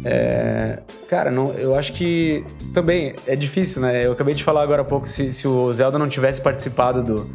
É, 0.04 0.78
cara, 1.08 1.30
não, 1.30 1.52
eu 1.54 1.74
acho 1.74 1.92
que 1.92 2.44
também 2.72 3.14
é 3.26 3.34
difícil, 3.34 3.82
né? 3.82 4.06
Eu 4.06 4.12
acabei 4.12 4.34
de 4.34 4.44
falar 4.44 4.62
agora 4.62 4.82
há 4.82 4.84
pouco, 4.84 5.06
se, 5.08 5.32
se 5.32 5.48
o 5.48 5.72
Zelda 5.72 5.98
não 5.98 6.08
tivesse 6.08 6.40
participado 6.40 7.02
do, 7.02 7.30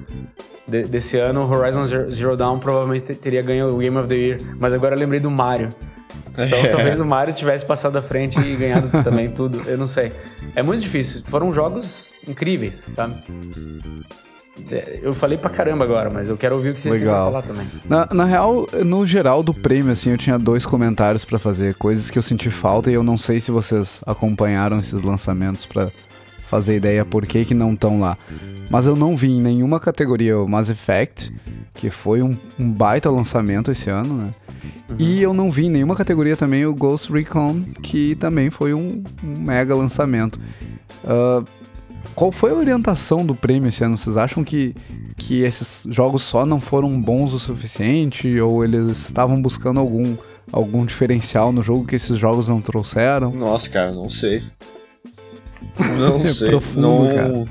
de- 0.71 0.83
desse 0.85 1.17
ano, 1.17 1.41
Horizon 1.51 1.85
Zero, 1.85 2.11
Zero 2.11 2.37
Dawn 2.37 2.57
provavelmente 2.59 3.05
te- 3.07 3.15
teria 3.15 3.41
ganho 3.41 3.75
o 3.75 3.77
Game 3.77 3.97
of 3.97 4.07
the 4.07 4.15
Year. 4.15 4.39
Mas 4.59 4.73
agora 4.73 4.95
eu 4.95 4.99
lembrei 4.99 5.19
do 5.19 5.29
Mario. 5.29 5.69
Então 6.33 6.45
É. 6.59 6.67
talvez 6.67 6.99
o 7.01 7.05
Mario 7.05 7.33
tivesse 7.33 7.65
passado 7.65 7.97
à 7.97 8.01
frente 8.01 8.39
e 8.39 8.55
ganhado 8.55 8.89
também 9.03 9.29
tudo. 9.29 9.61
Eu 9.67 9.77
não 9.77 9.87
sei. 9.87 10.11
É 10.55 10.63
muito 10.63 10.81
difícil. 10.81 11.21
Foram 11.25 11.51
jogos 11.53 12.13
incríveis, 12.27 12.85
sabe? 12.95 13.15
É, 14.69 14.99
Eu 15.01 15.13
falei 15.13 15.37
pra 15.37 15.49
caramba 15.49 15.83
agora, 15.83 16.09
mas 16.11 16.29
eu 16.29 16.37
quero 16.37 16.55
ouvir 16.55 16.69
o 16.69 16.73
que 16.73 16.81
vocês 16.81 16.93
têm 16.95 17.03
pra 17.03 17.11
Legal. 17.11 17.25
falar 17.31 17.41
também. 17.41 17.67
Na, 17.85 18.07
na 18.11 18.23
real, 18.25 18.67
no 18.85 19.05
geral 19.05 19.41
do 19.41 19.53
prêmio, 19.53 19.91
assim, 19.91 20.11
eu 20.11 20.17
tinha 20.17 20.37
dois 20.37 20.65
comentários 20.65 21.23
pra 21.25 21.39
fazer, 21.39 21.73
coisas 21.75 22.11
que 22.11 22.17
eu 22.17 22.21
senti 22.21 22.49
falta 22.49 22.91
e 22.91 22.93
eu 22.93 23.01
não 23.03 23.17
sei 23.17 23.39
se 23.39 23.49
vocês 23.51 24.01
acompanharam 24.05 24.79
esses 24.79 25.01
lançamentos 25.01 25.65
pra 25.65 25.89
fazer 26.51 26.75
ideia 26.75 27.05
por 27.05 27.25
que 27.25 27.45
que 27.45 27.53
não 27.53 27.73
estão 27.73 27.97
lá. 27.97 28.17
Mas 28.69 28.85
eu 28.85 28.93
não 28.93 29.15
vi 29.15 29.31
em 29.31 29.41
nenhuma 29.41 29.79
categoria 29.79 30.37
o 30.37 30.47
Mass 30.47 30.69
Effect, 30.69 31.33
que 31.73 31.89
foi 31.89 32.21
um, 32.21 32.35
um 32.59 32.69
baita 32.69 33.09
lançamento 33.09 33.71
esse 33.71 33.89
ano, 33.89 34.13
né? 34.15 34.31
E 34.99 35.21
eu 35.21 35.33
não 35.33 35.49
vi 35.49 35.67
em 35.67 35.69
nenhuma 35.69 35.95
categoria 35.95 36.35
também 36.35 36.65
o 36.65 36.75
Ghost 36.75 37.09
Recon, 37.11 37.63
que 37.81 38.15
também 38.15 38.49
foi 38.49 38.73
um, 38.73 39.01
um 39.23 39.39
mega 39.39 39.73
lançamento. 39.73 40.37
Ah, 41.05 41.41
qual 42.13 42.33
foi 42.33 42.51
a 42.51 42.55
orientação 42.55 43.25
do 43.25 43.33
prêmio 43.33 43.69
esse 43.69 43.83
ano? 43.85 43.97
Vocês 43.97 44.17
acham 44.17 44.43
que, 44.43 44.75
que 45.15 45.43
esses 45.43 45.85
jogos 45.89 46.23
só 46.23 46.45
não 46.45 46.59
foram 46.59 47.01
bons 47.01 47.31
o 47.31 47.39
suficiente? 47.39 48.39
Ou 48.41 48.61
eles 48.63 48.97
estavam 49.07 49.41
buscando 49.41 49.79
algum, 49.79 50.17
algum 50.51 50.85
diferencial 50.85 51.53
no 51.53 51.63
jogo 51.63 51.87
que 51.87 51.95
esses 51.95 52.17
jogos 52.17 52.49
não 52.49 52.61
trouxeram? 52.61 53.31
Nossa, 53.31 53.69
cara, 53.69 53.93
não 53.93 54.09
sei. 54.09 54.43
Não 55.79 56.25
sei. 56.27 56.49
Profundo, 56.49 56.81
não, 56.81 57.07
cara. 57.07 57.45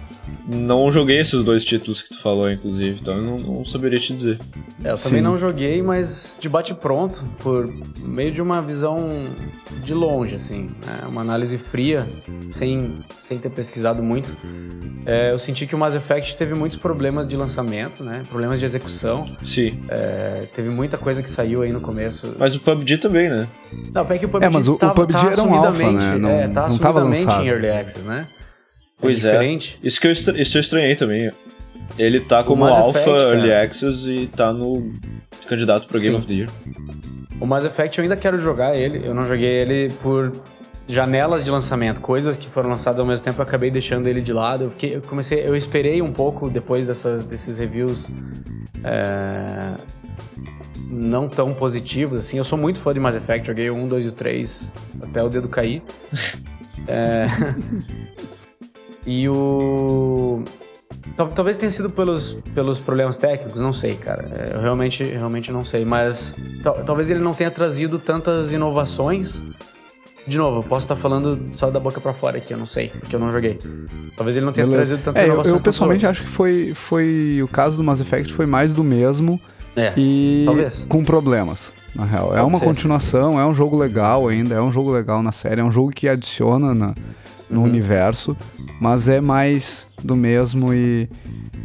Não 0.49 0.91
joguei 0.91 1.19
esses 1.21 1.43
dois 1.45 1.65
títulos 1.65 2.03
que 2.03 2.11
tu 2.11 2.21
falou, 2.21 2.51
inclusive, 2.51 2.99
então 3.01 3.17
eu 3.17 3.23
não, 3.23 3.39
não 3.39 3.65
saberia 3.65 3.99
te 3.99 4.13
dizer. 4.15 4.39
É, 4.83 4.91
eu 4.93 4.97
também 4.97 5.19
Sim. 5.19 5.21
não 5.21 5.37
joguei, 5.37 5.83
mas 5.83 6.37
de 6.41 6.49
bate 6.49 6.75
pronto, 6.75 7.29
por 7.39 7.73
meio 7.99 8.33
de 8.33 8.41
uma 8.43 8.61
visão 8.63 9.29
de 9.85 9.95
longe, 9.95 10.35
assim, 10.35 10.71
né? 10.87 11.01
uma 11.09 11.21
análise 11.21 11.57
fria, 11.59 12.07
sem, 12.49 13.01
sem 13.23 13.39
ter 13.39 13.51
pesquisado 13.51 14.03
muito. 14.03 14.37
É, 15.07 15.31
eu 15.33 15.39
senti 15.39 15.67
que 15.67 15.75
o 15.75 15.79
Mass 15.79 15.95
Effect 15.95 16.37
teve 16.37 16.55
muitos 16.55 16.77
problemas 16.77 17.27
de 17.27 17.35
lançamento, 17.37 18.05
né? 18.05 18.23
Problemas 18.29 18.59
de 18.59 18.67
execução. 18.67 19.25
Sim. 19.43 19.83
É, 19.89 20.47
teve 20.55 20.69
muita 20.69 20.99
coisa 20.99 21.23
que 21.23 21.29
saiu 21.29 21.63
aí 21.63 21.73
no 21.73 21.81
começo. 21.81 22.35
Mas 22.39 22.55
o 22.55 22.61
PUBG 22.61 22.99
também, 22.99 23.31
né? 23.31 23.49
Não, 23.95 24.03
é 24.03 24.19
que 24.19 24.27
o 24.27 24.29
PUBG, 24.29 24.45
É, 24.47 24.51
mas 24.51 24.69
o- 24.69 24.75
o 24.75 24.77
tava, 24.77 24.95
PUBG 24.95 25.13
tá 25.21 25.31
era 25.33 25.43
um 25.43 25.55
alpha, 25.55 25.91
né? 25.93 26.19
Não- 26.19 26.29
é, 26.29 26.49
tá 26.49 26.69
não 26.69 26.77
tava 26.79 26.99
assumidamente 27.01 27.25
lançado. 27.27 27.45
em 27.45 27.49
Early 27.49 27.69
Access, 27.71 28.07
né? 28.07 28.27
Pois 29.01 29.25
é. 29.25 29.31
diferente. 29.33 29.79
Isso 29.83 30.01
que 30.01 30.07
eu, 30.07 30.13
estra- 30.13 30.41
isso 30.41 30.57
eu 30.57 30.61
estranhei 30.61 30.95
também. 30.95 31.31
Ele 31.99 32.21
tá 32.21 32.43
como 32.45 32.65
Alpha 32.65 33.01
Effect, 33.01 33.17
cara. 33.19 33.35
Early 33.35 33.53
Access 33.53 34.11
e 34.11 34.27
tá 34.27 34.53
no 34.53 34.93
candidato 35.47 35.89
pro 35.89 35.99
Game 36.01 36.15
Sim. 36.15 36.19
of 36.19 36.27
the 36.27 36.35
Year. 36.35 36.49
O 37.41 37.47
Mass 37.47 37.65
Effect 37.65 37.99
eu 37.99 38.03
ainda 38.03 38.17
quero 38.17 38.39
jogar 38.39 38.77
ele. 38.77 39.01
Eu 39.07 39.15
não 39.15 39.27
joguei 39.27 39.49
ele 39.49 39.93
por 40.03 40.33
janelas 40.87 41.45
de 41.45 41.51
lançamento, 41.51 42.01
coisas 42.01 42.37
que 42.37 42.49
foram 42.49 42.69
lançadas 42.69 42.99
ao 43.01 43.07
mesmo 43.07 43.25
tempo, 43.25 43.41
eu 43.41 43.45
acabei 43.45 43.71
deixando 43.71 44.07
ele 44.09 44.21
de 44.21 44.33
lado. 44.33 44.65
Eu 44.65 44.71
fiquei, 44.71 44.97
eu 44.97 45.01
comecei, 45.03 45.47
eu 45.47 45.55
esperei 45.55 46.03
um 46.03 46.13
pouco 46.13 46.51
depois 46.51 46.87
dessas, 46.87 47.23
desses 47.25 47.59
reviews 47.59 48.11
é, 48.83 49.75
não 50.89 51.29
tão 51.29 51.55
positivos 51.55 52.19
assim. 52.21 52.39
Eu 52.39 52.45
sou 52.45 52.59
muito 52.59 52.81
fã 52.81 52.93
de 52.93 52.99
Mass 53.01 53.15
Effect, 53.15 53.47
joguei 53.47 53.71
o 53.71 53.75
1, 53.77 53.87
2 53.87 54.05
e 54.05 54.09
o 54.09 54.13
3 54.13 54.73
até 55.03 55.23
o 55.23 55.29
dedo 55.29 55.49
cair. 55.49 55.83
É, 56.89 57.27
e 59.07 59.29
o 59.29 60.43
Tal- 61.17 61.29
Talvez 61.29 61.57
tenha 61.57 61.71
sido 61.71 61.89
pelos, 61.91 62.35
pelos 62.55 62.79
problemas 62.79 63.17
técnicos, 63.17 63.61
não 63.61 63.73
sei, 63.73 63.95
cara. 63.95 64.29
É, 64.33 64.57
Eu 64.57 64.61
realmente, 64.61 65.03
realmente 65.05 65.51
não 65.53 65.65
sei. 65.65 65.85
Mas 65.85 66.35
tal- 66.63 66.83
talvez 66.85 67.11
ele 67.11 67.21
não 67.21 67.33
tenha 67.35 67.51
trazido 67.51 67.99
tantas 67.99 68.53
inovações. 68.53 69.43
De 70.27 70.37
novo, 70.37 70.59
eu 70.59 70.63
posso 70.63 70.85
estar 70.85 70.97
falando 70.97 71.49
só 71.53 71.71
da 71.71 71.81
boca 71.81 72.01
pra 72.01 72.13
fora 72.13 72.37
aqui, 72.37 72.53
eu 72.53 72.59
não 72.59 72.67
sei, 72.67 72.89
porque 72.89 73.17
eu 73.17 73.21
não 73.21 73.33
joguei. 73.33 73.59
Talvez 74.17 74.37
ele 74.37 74.45
não 74.45 74.53
tenha 74.53 74.67
Beleza. 74.67 74.91
trazido 74.91 75.05
tantas 75.05 75.23
É, 75.23 75.25
eu, 75.25 75.29
inovações. 75.29 75.57
eu 75.57 75.63
pessoalmente 75.63 76.05
quanto 76.05 76.11
acho 76.11 76.23
que 76.23 76.29
foi, 76.29 76.73
foi. 76.75 77.41
O 77.43 77.49
caso 77.49 77.77
do 77.79 77.83
Mass 77.85 78.01
Effect 78.01 78.33
foi 78.33 78.47
mais 78.47 78.73
do 78.75 78.85
mesmo. 78.85 79.41
É, 79.75 79.93
e 79.97 80.43
talvez. 80.45 80.87
com 80.89 81.03
problemas, 81.05 81.73
na 81.95 82.05
real. 82.05 82.33
é 82.35 82.41
Pode 82.41 82.51
uma 82.53 82.59
ser. 82.59 82.65
continuação, 82.65 83.41
é 83.41 83.47
um 83.47 83.55
jogo 83.55 83.77
legal 83.79 84.29
ainda, 84.29 84.55
é 84.57 84.61
um 84.61 84.71
jogo 84.71 84.91
legal 84.91 85.23
na 85.23 85.33
série, 85.33 85.61
é 85.61 85.65
um 85.65 85.71
jogo 85.73 85.91
que 85.91 86.09
adiciona 86.09 86.75
na- 86.75 86.95
no 87.51 87.59
Uhum. 87.61 87.65
universo, 87.67 88.37
mas 88.81 89.09
é 89.09 89.21
mais 89.21 89.89
do 90.03 90.15
mesmo 90.17 90.73
e, 90.73 91.09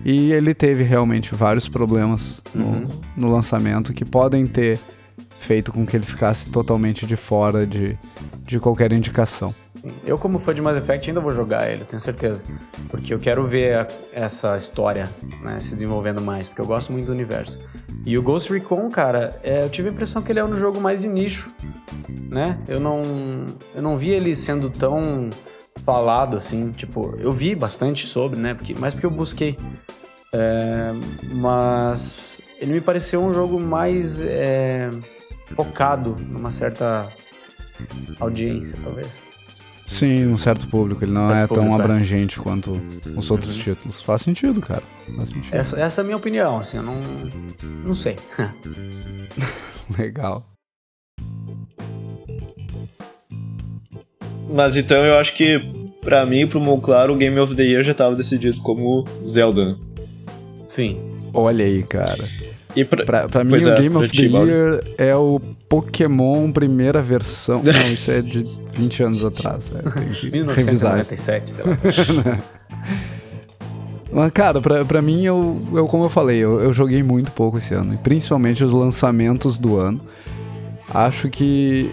e 0.03 0.31
ele 0.33 0.53
teve 0.53 0.83
realmente 0.83 1.33
vários 1.35 1.67
problemas 1.67 2.41
no, 2.53 2.65
Uhum. 2.65 2.89
no 3.15 3.29
lançamento 3.29 3.93
que 3.93 4.03
podem 4.03 4.45
ter 4.47 4.79
feito 5.39 5.71
com 5.71 5.85
que 5.85 5.95
ele 5.95 6.05
ficasse 6.05 6.49
totalmente 6.49 7.05
de 7.05 7.15
fora 7.15 7.67
de, 7.67 7.97
de 8.43 8.59
qualquer 8.59 8.91
indicação. 8.91 9.53
Eu, 10.03 10.17
como 10.17 10.39
fã 10.39 10.51
de 10.55 10.61
Mass 10.61 10.75
Effect, 10.77 11.11
ainda 11.11 11.21
vou 11.21 11.31
jogar 11.31 11.69
ele, 11.71 11.85
tenho 11.85 11.99
certeza. 11.99 12.43
Porque 12.89 13.13
eu 13.13 13.19
quero 13.19 13.45
ver 13.45 13.77
a- 13.77 13.87
essa 14.11 14.57
história 14.57 15.07
né, 15.43 15.59
se 15.59 15.75
desenvolvendo 15.75 16.19
mais, 16.19 16.49
porque 16.49 16.59
eu 16.61 16.65
gosto 16.65 16.91
muito 16.91 17.05
do 17.05 17.11
universo. 17.11 17.59
E 18.03 18.17
o 18.17 18.23
Ghost 18.23 18.51
Recon, 18.51 18.89
cara, 18.89 19.39
é, 19.43 19.63
eu 19.63 19.69
tive 19.69 19.89
a 19.89 19.91
impressão 19.91 20.23
que 20.23 20.31
ele 20.31 20.39
é 20.39 20.45
um 20.45 20.55
jogo 20.55 20.81
mais 20.81 20.99
de 20.99 21.07
nicho, 21.07 21.51
né? 22.29 22.57
Eu 22.67 22.79
não, 22.79 23.01
eu 23.75 23.81
não 23.83 23.95
vi 23.97 24.09
ele 24.09 24.35
sendo 24.35 24.71
tão 24.71 25.29
falado 25.85 26.35
assim, 26.35 26.71
tipo, 26.71 27.15
eu 27.19 27.31
vi 27.31 27.53
bastante 27.53 28.07
sobre, 28.07 28.39
né? 28.39 28.53
Porque, 28.53 28.73
mais 28.73 28.93
porque 28.93 29.05
eu 29.05 29.11
busquei. 29.11 29.57
É, 30.33 30.91
mas 31.33 32.41
ele 32.59 32.73
me 32.73 32.81
pareceu 32.81 33.23
um 33.23 33.33
jogo 33.33 33.59
mais 33.59 34.21
é, 34.21 34.89
focado 35.55 36.15
numa 36.19 36.51
certa 36.51 37.07
audiência, 38.19 38.79
talvez. 38.83 39.29
Sim, 39.85 40.25
um 40.25 40.37
certo 40.37 40.67
público, 40.67 41.03
ele 41.03 41.11
não 41.11 41.29
Certo 41.29 41.43
é 41.43 41.47
tão 41.47 41.63
público, 41.63 41.79
é. 41.79 41.83
abrangente 41.83 42.39
quanto 42.39 42.81
os 43.15 43.29
outros 43.29 43.55
títulos. 43.55 44.01
Faz 44.01 44.23
sentido, 44.23 44.59
cara. 44.59 44.81
Faz 45.15 45.29
sentido. 45.29 45.53
Essa, 45.53 45.79
essa 45.79 46.01
é 46.01 46.03
a 46.03 46.05
minha 46.05 46.17
opinião, 46.17 46.57
assim, 46.57 46.77
eu 46.77 46.83
não, 46.83 46.99
não 47.83 47.93
sei. 47.93 48.17
Legal. 49.95 50.43
Mas 54.49 54.77
então 54.77 55.03
eu 55.05 55.17
acho 55.17 55.33
que, 55.35 55.59
pra 56.01 56.25
mim 56.25 56.41
e 56.41 56.45
pro 56.47 56.59
Mon 56.59 56.79
Claro, 56.79 57.13
o 57.13 57.17
Game 57.17 57.37
of 57.39 57.55
the 57.55 57.63
Year 57.63 57.83
já 57.83 57.93
tava 57.93 58.15
decidido 58.15 58.57
como 58.61 59.05
Zelda. 59.27 59.65
né? 59.65 59.75
Sim. 60.67 60.99
Olha 61.33 61.65
aí, 61.65 61.83
cara. 61.83 62.27
E 62.75 62.83
pra, 62.83 63.05
Pra, 63.05 63.27
pra 63.29 63.43
mim, 63.43 63.51
Pois 63.51 63.65
o 63.65 63.69
é, 63.71 63.75
Game 63.75 63.95
of 63.95 64.09
the. 64.09 64.23
Year 64.23 64.83
é 64.97 65.15
o 65.15 65.39
Pokémon 65.69 66.51
primeira 66.51 67.01
versão. 67.01 67.61
Não, 67.65 67.71
isso 67.71 68.11
é 68.11 68.21
de 68.21 68.43
20 68.73 69.03
anos 69.03 69.25
atrás. 69.25 69.71
É, 69.73 69.81
tem 69.89 70.09
que 70.09 70.29
revisar. 70.53 70.99
isso. 70.99 71.11
1997, 71.11 71.51
sei 71.51 71.63
lá. 71.65 72.39
Mas, 74.11 74.31
cara, 74.31 74.61
pra, 74.61 74.85
pra 74.85 75.01
mim, 75.01 75.23
eu, 75.23 75.61
eu, 75.73 75.87
como 75.87 76.05
eu 76.05 76.09
falei, 76.09 76.37
eu, 76.37 76.59
eu 76.61 76.71
joguei 76.71 77.03
muito 77.03 77.31
pouco 77.31 77.57
esse 77.57 77.73
ano. 77.73 77.93
E 77.93 77.97
principalmente 77.97 78.63
os 78.63 78.71
lançamentos 78.71 79.57
do 79.57 79.77
ano. 79.77 79.99
Acho 80.93 81.29
que 81.29 81.91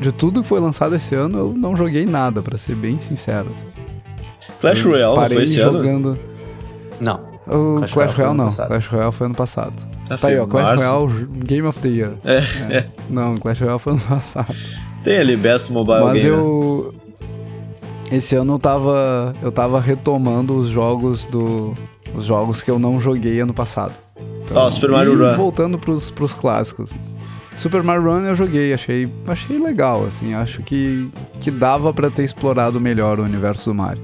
de 0.00 0.10
tudo 0.12 0.42
que 0.42 0.48
foi 0.48 0.60
lançado 0.60 0.94
esse 0.96 1.14
ano, 1.14 1.38
eu 1.38 1.52
não 1.56 1.76
joguei 1.76 2.06
nada, 2.06 2.40
pra 2.42 2.56
ser 2.58 2.74
bem 2.74 2.98
sincero. 3.00 3.48
Clash 4.60 4.84
Eu 4.84 4.90
Royale 4.92 5.14
parei 5.16 5.34
foi 5.34 5.42
esse 5.44 5.60
ano? 5.60 5.72
jogando. 5.78 6.18
Não. 7.00 7.20
O 7.46 7.76
Clash 7.78 7.92
Clash, 7.92 8.14
Royale 8.14 8.30
ano 8.34 8.34
não. 8.38 8.44
passado. 8.44 8.68
Clash 8.68 8.86
Royale 8.88 9.12
foi 9.12 9.26
ano 9.26 9.34
passado. 9.34 9.72
Ah, 10.08 10.16
Tá 10.18 10.28
aí, 10.28 10.38
ó. 10.38 10.46
Clash 10.46 10.64
março. 10.64 10.84
Royale 11.06 11.26
Game 11.44 11.66
of 11.66 11.78
the 11.78 11.88
Year. 11.88 12.12
É, 12.24 12.84
Não, 13.08 13.34
Clash 13.36 13.60
Royale 13.60 13.78
foi 13.78 13.92
ano 13.94 14.02
passado. 14.02 14.54
Tem 15.04 15.18
ali 15.18 15.36
Best 15.36 15.72
Mobile 15.72 16.00
Mas 16.04 16.22
Game. 16.22 16.30
né? 16.30 16.42
eu. 16.42 16.94
Esse 18.12 18.34
ano 18.36 18.54
eu 18.54 18.58
tava. 18.58 19.34
Eu 19.42 19.50
tava 19.52 19.80
retomando 19.80 20.54
os 20.54 20.68
jogos 20.68 21.26
do. 21.26 21.72
Os 22.14 22.24
jogos 22.24 22.62
que 22.62 22.70
eu 22.70 22.78
não 22.78 23.00
joguei 23.00 23.40
ano 23.40 23.54
passado. 23.54 23.92
Então, 24.44 24.56
Ó, 24.56 24.70
Super 24.70 24.90
Mario 24.90 25.12
e 25.14 25.16
Run. 25.30 25.36
voltando 25.36 25.78
pros, 25.78 26.10
pros 26.10 26.34
clássicos. 26.34 26.92
Super 27.56 27.82
Mario 27.82 28.04
Run 28.04 28.20
eu 28.22 28.34
joguei, 28.34 28.72
achei, 28.72 29.08
achei 29.26 29.58
legal, 29.58 30.04
assim. 30.06 30.32
Acho 30.34 30.62
que, 30.62 31.08
que 31.40 31.50
dava 31.50 31.92
pra 31.92 32.10
ter 32.10 32.24
explorado 32.24 32.80
melhor 32.80 33.20
o 33.20 33.22
universo 33.24 33.70
do 33.70 33.74
Mario. 33.74 34.02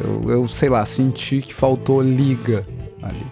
Eu, 0.00 0.30
eu 0.30 0.48
sei 0.48 0.68
lá, 0.68 0.84
senti 0.84 1.40
que 1.40 1.54
faltou 1.54 2.02
liga 2.02 2.66
ali. 3.02 3.24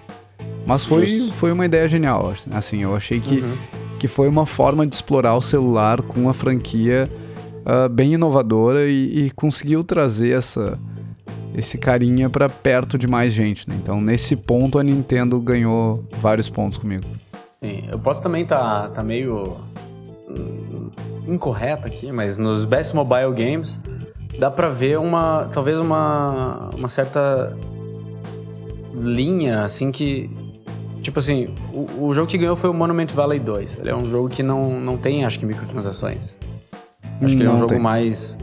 Mas 0.66 0.84
foi, 0.84 1.06
Justo. 1.06 1.32
foi 1.34 1.52
uma 1.52 1.64
ideia 1.64 1.86
genial, 1.88 2.32
assim. 2.52 2.82
Eu 2.82 2.94
achei 2.94 3.20
que 3.20 3.40
Uhum. 3.40 3.56
que 3.98 4.06
foi 4.08 4.28
uma 4.28 4.44
forma 4.46 4.86
de 4.86 4.94
explorar 4.94 5.34
o 5.36 5.40
celular 5.42 6.02
com 6.02 6.20
uma 6.20 6.34
franquia 6.34 7.08
ah, 7.64 7.88
bem 7.88 8.14
inovadora 8.14 8.86
e, 8.86 9.26
e 9.26 9.30
conseguiu 9.30 9.82
trazer 9.82 10.30
essa, 10.36 10.78
esse 11.54 11.78
carinha 11.78 12.28
pra 12.28 12.48
perto 12.48 12.96
de 12.98 13.06
mais 13.08 13.32
gente, 13.32 13.68
né? 13.68 13.76
Então, 13.80 14.00
nesse 14.00 14.36
ponto, 14.36 14.78
a 14.78 14.82
Nintendo 14.84 15.40
ganhou 15.40 16.04
vários 16.20 16.48
pontos 16.48 16.78
comigo. 16.78 17.04
Sim, 17.66 17.82
eu 17.90 17.98
posso 17.98 18.22
também 18.22 18.46
tá, 18.46 18.88
tá 18.88 19.02
meio 19.02 19.56
hum, 20.28 20.88
incorreto 21.26 21.88
aqui, 21.88 22.12
mas 22.12 22.38
nos 22.38 22.64
Best 22.64 22.94
Mobile 22.94 23.32
Games 23.34 23.80
dá 24.38 24.48
pra 24.48 24.68
ver 24.68 25.00
uma, 25.00 25.48
talvez 25.52 25.76
uma, 25.80 26.70
uma 26.76 26.88
certa 26.88 27.56
linha, 28.94 29.64
assim, 29.64 29.90
que... 29.90 30.30
Tipo 31.02 31.18
assim, 31.18 31.54
o, 31.72 32.06
o 32.06 32.14
jogo 32.14 32.28
que 32.28 32.38
ganhou 32.38 32.54
foi 32.54 32.70
o 32.70 32.74
Monument 32.74 33.08
Valley 33.12 33.40
2. 33.40 33.78
Ele 33.78 33.90
é 33.90 33.96
um 33.96 34.08
jogo 34.08 34.28
que 34.28 34.42
não, 34.42 34.80
não 34.80 34.96
tem, 34.96 35.24
acho 35.24 35.38
que, 35.38 35.46
microtransações. 35.46 36.36
Acho 37.20 37.36
que 37.36 37.42
ele 37.42 37.48
é 37.48 37.52
um 37.52 37.56
jogo 37.56 37.70
tem. 37.70 37.78
mais... 37.80 38.38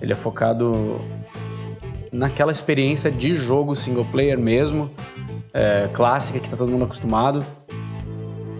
Ele 0.00 0.12
é 0.12 0.16
focado 0.16 1.00
naquela 2.12 2.52
experiência 2.52 3.10
de 3.10 3.36
jogo 3.36 3.74
single 3.74 4.04
player 4.06 4.38
mesmo, 4.38 4.90
é, 5.52 5.88
clássica, 5.92 6.38
que 6.40 6.48
tá 6.48 6.56
todo 6.56 6.70
mundo 6.70 6.84
acostumado. 6.84 7.44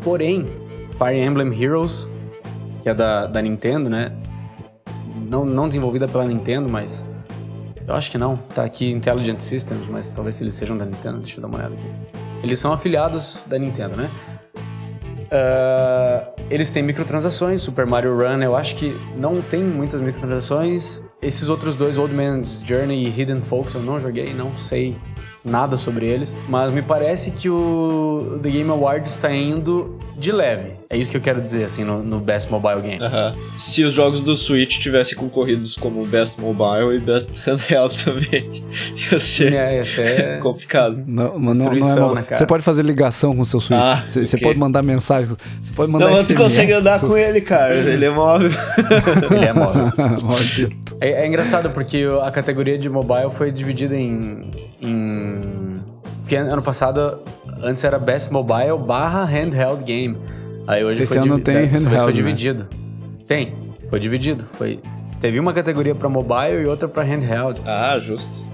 Porém, 0.05 0.47
Fire 0.99 1.19
Emblem 1.19 1.51
Heroes, 1.61 2.09
que 2.83 2.89
é 2.91 2.95
da, 2.95 3.27
da 3.27 3.41
Nintendo, 3.41 3.89
né? 3.89 4.13
Não, 5.17 5.45
não 5.45 5.67
desenvolvida 5.67 6.07
pela 6.07 6.25
Nintendo, 6.25 6.69
mas. 6.69 7.05
Eu 7.87 7.95
acho 7.95 8.11
que 8.11 8.19
não. 8.19 8.37
Tá 8.55 8.63
aqui 8.63 8.91
Intelligent 8.91 9.39
Systems, 9.39 9.89
mas 9.89 10.13
talvez 10.13 10.41
eles 10.41 10.55
sejam 10.55 10.77
da 10.77 10.85
Nintendo. 10.85 11.19
Deixa 11.19 11.39
eu 11.39 11.43
dar 11.43 11.49
uma 11.49 11.59
olhada 11.59 11.75
aqui. 11.75 11.87
Eles 12.43 12.59
são 12.59 12.73
afiliados 12.73 13.45
da 13.49 13.59
Nintendo, 13.59 13.97
né? 13.97 14.11
Ah, 15.31 16.29
eles 16.51 16.71
têm 16.71 16.83
microtransações, 16.83 17.61
Super 17.61 17.87
Mario 17.87 18.17
Run 18.17 18.43
eu 18.43 18.55
acho 18.55 18.77
que 18.77 18.97
não 19.17 19.43
tem 19.43 19.65
muitas 19.65 20.01
microtransações. 20.01 21.03
Esses 21.21 21.49
outros 21.49 21.75
dois, 21.75 21.97
Old 21.97 22.15
Man's 22.15 22.63
Journey 22.65 23.07
e 23.07 23.09
Hidden 23.09 23.41
Folks, 23.41 23.75
eu 23.75 23.83
não 23.83 23.99
joguei, 23.99 24.33
não 24.35 24.57
sei 24.57 24.97
nada 25.45 25.76
sobre 25.76 26.07
eles. 26.07 26.34
Mas 26.49 26.72
me 26.72 26.82
parece 26.82 27.30
que 27.30 27.49
o 27.51 28.38
The 28.42 28.51
Game 28.51 28.70
Awards 28.70 29.11
está 29.12 29.32
indo 29.32 29.99
de 30.16 30.30
leve. 30.32 30.74
É 30.88 30.97
isso 30.97 31.11
que 31.11 31.16
eu 31.16 31.20
quero 31.20 31.40
dizer, 31.40 31.64
assim, 31.64 31.82
no, 31.82 32.03
no 32.03 32.20
Best 32.20 32.51
Mobile 32.51 32.80
Games. 32.80 33.12
Aham. 33.12 33.34
Se 33.59 33.82
os 33.82 33.92
jogos 33.92 34.22
do 34.22 34.36
Switch 34.36 34.78
tivessem 34.78 35.16
concorridos 35.18 35.76
como 35.76 36.05
Best 36.07 36.40
Mobile 36.40 36.97
e 36.97 37.01
Best 37.01 37.32
Handheld 37.45 38.05
também, 38.05 38.62
ia 39.11 39.18
ser 39.18 39.53
É, 39.53 39.84
é... 39.99 40.38
complicado. 40.42 41.03
Não, 41.07 41.38
mas 41.38 41.59
não, 41.59 41.66
não 41.72 42.12
é 42.12 42.14
né, 42.14 42.22
cara? 42.22 42.36
Você 42.38 42.47
pode 42.47 42.62
fazer 42.62 42.82
ligação 42.82 43.34
com 43.34 43.42
o 43.42 43.47
seu 43.47 43.61
Switch. 43.61 43.78
Ah, 43.80 44.05
Você 44.09 44.24
você 44.24 44.36
ok. 44.36 44.47
pode 44.49 44.59
mandar 44.59 44.82
mensagem. 44.82 45.36
Você 45.62 45.72
pode 45.74 45.90
mandar 45.90 46.07
Não, 46.07 46.12
mas 46.12 46.26
tu 46.28 46.34
consegue 46.36 46.72
andar 46.72 47.01
com 47.01 47.09
seu- 47.09 47.18
ele, 47.18 47.40
cara. 47.40 47.74
Ele 47.74 48.05
é 48.05 48.11
móvel. 48.11 48.51
Ele 49.34 49.45
é 49.47 49.53
móvel. 49.53 49.90
É, 51.01 51.11
é 51.24 51.26
engraçado 51.26 51.70
porque 51.70 52.05
a 52.22 52.30
categoria 52.30 52.78
de 52.78 52.88
mobile 52.88 53.30
foi 53.30 53.51
dividida 53.51 53.97
em. 53.97 54.51
em... 54.80 55.80
Porque 56.20 56.36
ano 56.36 56.62
passado, 56.62 57.18
antes 57.62 57.84
era 57.84 57.99
Best 57.99 58.32
Mobile 58.32 58.78
barra 58.78 59.24
Handheld 59.24 59.84
Game. 59.84 60.16
Aí 60.66 60.82
hoje 60.82 61.03
Esse 61.03 61.12
foi 61.14 61.22
ano 61.22 61.32
divi- 61.32 61.42
tem 61.42 61.55
vez 61.55 61.84
handheld, 61.84 62.03
foi 62.03 62.12
né? 62.12 62.16
dividido. 62.16 62.68
Tem, 63.26 63.53
foi 63.90 64.01
dividido. 64.01 64.45
Foi... 64.45 64.80
Teve 65.20 65.38
uma 65.38 65.53
categoria 65.53 65.95
pra 65.95 66.09
mobile 66.09 66.62
e 66.62 66.66
outra 66.66 66.88
pra 66.88 67.03
handheld. 67.03 67.61
Ah, 67.66 67.99
justo. 67.99 68.47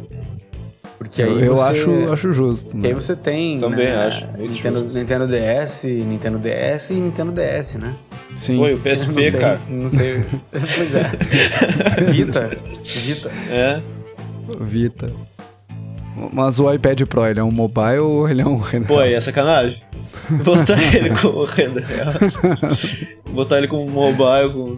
Porque 0.98 1.22
aí 1.22 1.30
Eu, 1.30 1.38
eu 1.40 1.56
você... 1.56 1.70
acho, 1.70 2.12
acho 2.12 2.32
justo. 2.32 2.76
aí 2.76 2.82
né? 2.82 2.92
você 2.94 3.14
tem. 3.16 3.56
Também 3.58 3.86
né, 3.86 4.06
acho, 4.06 4.26
muito 4.36 4.52
Nintendo. 4.52 4.84
Nintendo 4.92 5.26
DS, 5.26 5.84
Nintendo 5.84 6.38
DS 6.38 6.90
e 6.90 6.94
Nintendo 6.94 7.32
DS, 7.32 7.74
né? 7.76 7.94
Sim. 8.36 8.58
Foi 8.58 8.72
o 8.72 8.76
não 8.76 8.82
PSP, 8.82 9.12
sei, 9.12 9.32
cara. 9.32 9.60
Não 9.68 9.88
sei. 9.88 10.24
pois 10.50 10.94
é. 10.94 11.10
Vita. 12.10 12.58
Vita. 12.84 13.30
É. 13.50 13.82
Vita. 14.60 15.12
Mas 16.32 16.58
o 16.58 16.72
iPad 16.72 17.02
Pro, 17.02 17.26
ele 17.26 17.40
é 17.40 17.44
um 17.44 17.50
mobile 17.50 17.98
ou 17.98 18.28
ele 18.28 18.42
é 18.42 18.46
um 18.46 18.58
handheld? 18.58 18.86
Pô, 18.86 18.98
aí 18.98 19.14
é 19.14 19.20
sacanagem. 19.20 19.80
Botar 20.44 20.78
ele 20.94 21.10
como 21.10 21.44
renda 21.44 21.80
real. 21.80 22.12
Botar 23.32 23.58
ele 23.58 23.68
como 23.68 23.88
mobile, 23.88 24.52
com 24.52 24.76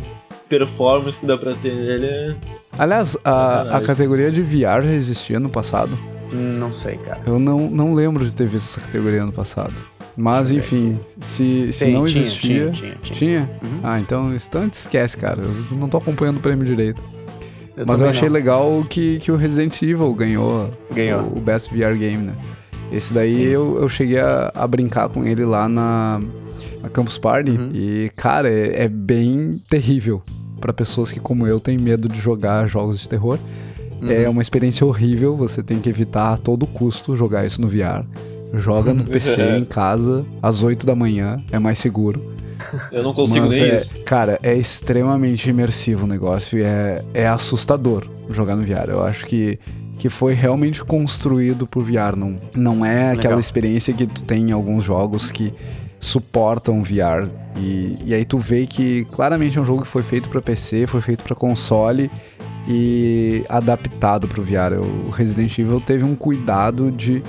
performance 0.48 1.18
que 1.18 1.26
dá 1.26 1.36
pra 1.36 1.54
ter 1.54 1.74
nele 1.74 2.06
é. 2.06 2.36
Aliás, 2.78 3.16
a, 3.24 3.78
a 3.78 3.80
categoria 3.80 4.30
de 4.30 4.42
VR 4.42 4.82
já 4.82 4.92
existia 4.92 5.40
no 5.40 5.48
passado. 5.48 5.98
Não 6.30 6.72
sei, 6.72 6.96
cara. 6.96 7.20
Eu 7.26 7.38
não, 7.38 7.70
não 7.70 7.92
lembro 7.92 8.24
de 8.24 8.34
ter 8.34 8.46
visto 8.46 8.78
essa 8.78 8.80
categoria 8.86 9.24
no 9.24 9.32
passado. 9.32 9.74
Mas, 10.16 10.52
enfim, 10.52 10.98
se, 11.20 11.72
se 11.72 11.84
Tem, 11.86 11.94
não 11.94 12.04
tinha, 12.04 12.22
existia. 12.22 12.70
tinha, 12.70 12.70
tinha, 12.70 12.96
tinha. 13.02 13.14
Tinha? 13.14 13.50
Uhum. 13.62 13.80
Ah, 13.82 13.98
então, 13.98 14.34
então 14.34 14.66
esquece, 14.66 15.16
cara. 15.16 15.42
Eu 15.42 15.76
não 15.76 15.88
tô 15.88 15.96
acompanhando 15.96 16.36
o 16.36 16.40
prêmio 16.40 16.64
direito. 16.64 17.00
Eu 17.76 17.86
Mas 17.86 18.00
eu 18.00 18.08
achei 18.08 18.28
não. 18.28 18.34
legal 18.34 18.84
que, 18.88 19.18
que 19.20 19.32
o 19.32 19.36
Resident 19.36 19.80
Evil 19.80 20.14
ganhou, 20.14 20.70
Ganhou. 20.94 21.22
O, 21.22 21.38
o 21.38 21.40
Best 21.40 21.70
VR 21.70 21.96
Game, 21.96 22.18
né? 22.18 22.34
Esse 22.90 23.14
daí 23.14 23.30
Sim. 23.30 23.40
eu, 23.40 23.78
eu 23.80 23.88
cheguei 23.88 24.20
a, 24.20 24.52
a 24.54 24.66
brincar 24.66 25.08
com 25.08 25.24
ele 25.24 25.46
lá 25.46 25.66
na, 25.66 26.20
na 26.82 26.88
Campus 26.90 27.16
Party. 27.16 27.52
Uhum. 27.52 27.70
E, 27.72 28.10
cara, 28.14 28.50
é, 28.50 28.84
é 28.84 28.88
bem 28.88 29.62
terrível 29.70 30.22
pra 30.60 30.74
pessoas 30.74 31.10
que, 31.10 31.18
como 31.18 31.46
eu, 31.46 31.58
têm 31.58 31.78
medo 31.78 32.06
de 32.08 32.20
jogar 32.20 32.66
jogos 32.66 33.00
de 33.00 33.08
terror. 33.08 33.38
Uhum. 34.02 34.10
É 34.10 34.28
uma 34.28 34.42
experiência 34.42 34.86
horrível, 34.86 35.34
você 35.36 35.62
tem 35.62 35.78
que 35.78 35.88
evitar 35.88 36.34
a 36.34 36.36
todo 36.36 36.66
custo 36.66 37.16
jogar 37.16 37.46
isso 37.46 37.60
no 37.62 37.68
VR. 37.68 38.04
Joga 38.54 38.92
no 38.92 39.04
PC 39.04 39.40
em 39.58 39.64
casa, 39.64 40.24
às 40.42 40.62
8 40.62 40.84
da 40.86 40.94
manhã, 40.94 41.42
é 41.50 41.58
mais 41.58 41.78
seguro. 41.78 42.32
Eu 42.92 43.02
não 43.02 43.12
consigo 43.12 43.46
Mas 43.46 43.58
nem 43.58 43.70
é- 43.70 43.74
isso. 43.74 43.98
Cara, 44.04 44.38
é 44.42 44.54
extremamente 44.54 45.48
imersivo 45.50 46.04
o 46.04 46.08
negócio 46.08 46.58
e 46.58 46.62
é, 46.62 47.02
é 47.12 47.26
assustador 47.26 48.06
jogar 48.30 48.54
no 48.56 48.62
VR. 48.62 48.88
Eu 48.88 49.02
acho 49.02 49.26
que, 49.26 49.58
que 49.98 50.08
foi 50.08 50.32
realmente 50.34 50.84
construído 50.84 51.66
pro 51.66 51.82
VR. 51.82 52.14
Não, 52.16 52.38
não 52.54 52.84
é 52.84 53.06
aquela 53.10 53.16
Legal. 53.34 53.40
experiência 53.40 53.92
que 53.92 54.06
tu 54.06 54.22
tem 54.22 54.50
em 54.50 54.52
alguns 54.52 54.84
jogos 54.84 55.32
que 55.32 55.52
suportam 55.98 56.82
VR. 56.82 57.28
E, 57.56 57.98
e 58.04 58.14
aí 58.14 58.24
tu 58.24 58.38
vê 58.38 58.66
que 58.66 59.04
claramente 59.06 59.58
é 59.58 59.60
um 59.60 59.64
jogo 59.64 59.82
que 59.82 59.88
foi 59.88 60.02
feito 60.02 60.28
para 60.28 60.40
PC, 60.40 60.86
foi 60.86 61.00
feito 61.00 61.24
para 61.24 61.34
console 61.34 62.10
e 62.68 63.44
adaptado 63.48 64.28
pro 64.28 64.42
VR. 64.42 64.74
O 64.80 65.10
Resident 65.10 65.58
Evil 65.58 65.80
teve 65.80 66.04
um 66.04 66.14
cuidado 66.14 66.90
de 66.90 67.22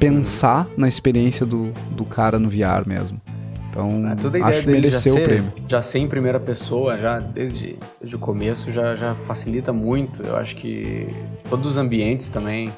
pensar 0.00 0.66
na 0.76 0.88
experiência 0.88 1.44
do, 1.46 1.72
do 1.90 2.04
cara 2.04 2.38
no 2.38 2.48
VR 2.48 2.86
mesmo. 2.86 3.20
Então, 3.68 4.02
Ah, 4.06 4.16
toda 4.16 4.36
a 4.36 4.40
ideia 4.40 4.44
acho 4.56 4.64
que 4.64 4.70
mereceu 4.72 5.14
o 5.14 5.18
ser, 5.18 5.24
prêmio. 5.24 5.52
já 5.68 5.80
ser 5.80 5.98
em 6.00 6.08
primeira 6.08 6.40
pessoa, 6.40 6.98
já 6.98 7.20
desde, 7.20 7.76
desde 8.00 8.16
o 8.16 8.18
começo, 8.18 8.72
já, 8.72 8.96
já 8.96 9.14
facilita 9.14 9.72
muito. 9.72 10.22
Eu 10.24 10.36
acho 10.36 10.56
que 10.56 11.06
todos 11.48 11.70
os 11.70 11.78
ambientes 11.78 12.28
também 12.30 12.72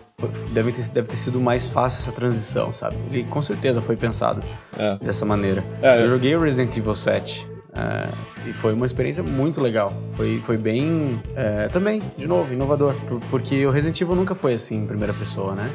devem 0.52 0.70
ter, 0.74 0.86
deve 0.90 1.08
ter 1.08 1.16
sido 1.16 1.40
mais 1.40 1.66
fácil 1.68 2.02
essa 2.02 2.12
transição, 2.12 2.74
sabe? 2.74 2.96
Ele 3.10 3.24
com 3.24 3.40
certeza 3.40 3.80
foi 3.80 3.96
pensado 3.96 4.42
É. 4.78 4.98
dessa 5.02 5.24
maneira. 5.24 5.64
É, 5.80 6.02
eu 6.02 6.10
joguei 6.10 6.36
o 6.36 6.40
Resident 6.42 6.76
Evil 6.76 6.94
7 6.94 7.48
é, 7.74 8.08
e 8.46 8.52
foi 8.52 8.74
uma 8.74 8.84
experiência 8.84 9.22
muito 9.22 9.62
legal. 9.62 9.94
Foi, 10.14 10.40
foi 10.42 10.58
bem, 10.58 11.18
é, 11.34 11.68
também, 11.68 12.02
de 12.18 12.26
novo, 12.26 12.52
inovador. 12.52 12.94
por- 13.08 13.20
Porque 13.30 13.64
o 13.64 13.70
Resident 13.70 13.98
Evil 13.98 14.14
nunca 14.14 14.34
foi 14.34 14.52
assim 14.52 14.76
em 14.82 14.86
primeira 14.86 15.14
pessoa, 15.14 15.54
né? 15.54 15.70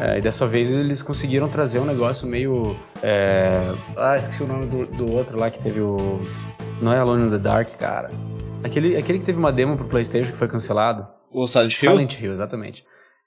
É, 0.00 0.16
e 0.16 0.20
dessa 0.22 0.46
vez 0.46 0.72
eles 0.74 1.02
conseguiram 1.02 1.48
trazer 1.48 1.78
um 1.78 1.84
negócio 1.84 2.26
meio. 2.26 2.74
é, 3.02 3.74
Ah, 3.96 4.16
esqueci 4.16 4.42
o 4.42 4.46
nome 4.46 4.64
do, 4.66 4.86
do 4.86 5.12
outro 5.12 5.38
lá 5.38 5.50
que 5.50 5.60
teve 5.60 5.80
o. 5.80 6.20
Não 6.80 6.90
é 6.92 6.98
Alone 6.98 7.26
in 7.26 7.30
the 7.30 7.38
Dark, 7.38 7.68
cara. 7.76 8.10
Aquele, 8.64 8.96
aquele 8.96 9.18
que 9.18 9.24
teve 9.24 9.38
uma 9.38 9.52
demo 9.52 9.76
pro 9.76 9.86
PlayStation 9.86 10.30
que 10.32 10.38
foi 10.38 10.48
cancelado. 10.48 11.06
O 11.30 11.46
Silent 11.46 11.82
Hill? 11.82 11.90
Silent 11.92 12.20
Hill, 12.20 12.32
exatamente. 12.32 12.84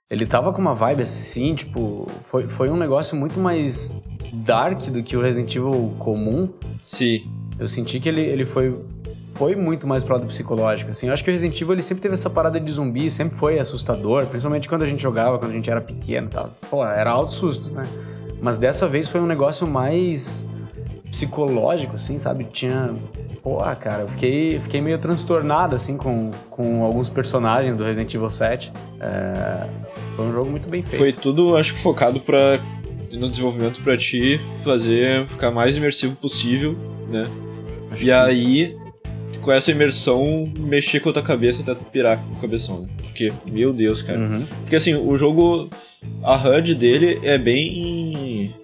Ele 0.09 0.25
tava 0.25 0.51
com 0.51 0.59
uma 0.59 0.73
vibe 0.73 1.03
assim, 1.03 1.53
tipo. 1.53 2.07
Foi, 2.21 2.47
foi 2.47 2.69
um 2.69 2.75
negócio 2.77 3.15
muito 3.15 3.39
mais 3.39 3.95
dark 4.33 4.81
do 4.89 5.03
que 5.03 5.15
o 5.15 5.21
Resident 5.21 5.55
Evil 5.55 5.95
comum. 5.99 6.49
Sim. 6.81 7.21
Eu 7.59 7.67
senti 7.67 7.99
que 7.99 8.09
ele, 8.09 8.21
ele 8.21 8.45
foi, 8.45 8.83
foi 9.35 9.55
muito 9.55 9.87
mais 9.87 10.03
pro 10.03 10.13
lado 10.13 10.27
psicológico, 10.27 10.91
assim. 10.91 11.07
Eu 11.07 11.13
acho 11.13 11.23
que 11.23 11.29
o 11.29 11.33
Resident 11.33 11.59
Evil, 11.59 11.73
ele 11.73 11.81
sempre 11.81 12.01
teve 12.01 12.13
essa 12.13 12.29
parada 12.29 12.59
de 12.59 12.71
zumbi, 12.71 13.09
sempre 13.09 13.37
foi 13.37 13.59
assustador, 13.59 14.25
principalmente 14.27 14.69
quando 14.69 14.83
a 14.83 14.85
gente 14.85 15.01
jogava, 15.01 15.39
quando 15.39 15.51
a 15.51 15.55
gente 15.55 15.69
era 15.69 15.81
pequeno 15.81 16.27
e 16.27 16.29
tal. 16.29 16.49
Pô, 16.69 16.85
era 16.85 17.09
altos 17.09 17.35
sustos, 17.35 17.71
né? 17.71 17.85
Mas 18.41 18.57
dessa 18.57 18.87
vez 18.87 19.07
foi 19.07 19.21
um 19.21 19.25
negócio 19.25 19.65
mais 19.65 20.45
psicológico, 21.09 21.95
assim, 21.95 22.17
sabe? 22.17 22.45
Tinha... 22.45 22.93
Pô, 23.41 23.57
cara, 23.79 24.03
eu 24.03 24.07
fiquei, 24.07 24.59
fiquei 24.59 24.81
meio 24.81 24.97
transtornado, 24.97 25.75
assim, 25.75 25.97
com, 25.97 26.31
com 26.49 26.83
alguns 26.83 27.09
personagens 27.09 27.75
do 27.75 27.83
Resident 27.83 28.13
Evil 28.13 28.29
7. 28.29 28.71
É, 28.99 29.67
Foi 30.15 30.25
um 30.25 30.31
jogo 30.31 30.49
muito 30.49 30.69
bem 30.69 30.81
feito. 30.81 30.97
Foi 30.97 31.11
tudo, 31.11 31.57
acho 31.57 31.73
que 31.73 31.79
focado 31.81 32.21
pra, 32.21 32.59
no 33.11 33.29
desenvolvimento 33.29 33.81
pra 33.81 33.97
ti 33.97 34.39
fazer 34.63 35.27
ficar 35.27 35.51
mais 35.51 35.75
imersivo 35.75 36.15
possível, 36.15 36.77
né? 37.09 37.25
Acho 37.91 38.05
E 38.05 38.11
aí, 38.11 38.77
com 39.43 39.51
essa 39.51 39.71
imersão, 39.71 40.51
mexer 40.57 40.99
com 40.99 41.09
a 41.09 41.13
tua 41.13 41.21
cabeça 41.21 41.61
até 41.61 41.75
tu 41.75 41.83
pirar 41.85 42.17
com 42.17 42.33
o 42.33 42.35
cabeção. 42.37 42.81
né? 42.81 42.87
Porque, 42.97 43.31
meu 43.51 43.71
Deus, 43.73 44.01
cara. 44.01 44.17
Uhum. 44.19 44.45
Porque 44.61 44.75
assim, 44.75 44.95
o 44.95 45.15
jogo, 45.17 45.69
a 46.23 46.35
HUD 46.35 46.75
dele 46.75 47.19
é 47.23 47.37
bem. 47.37 48.55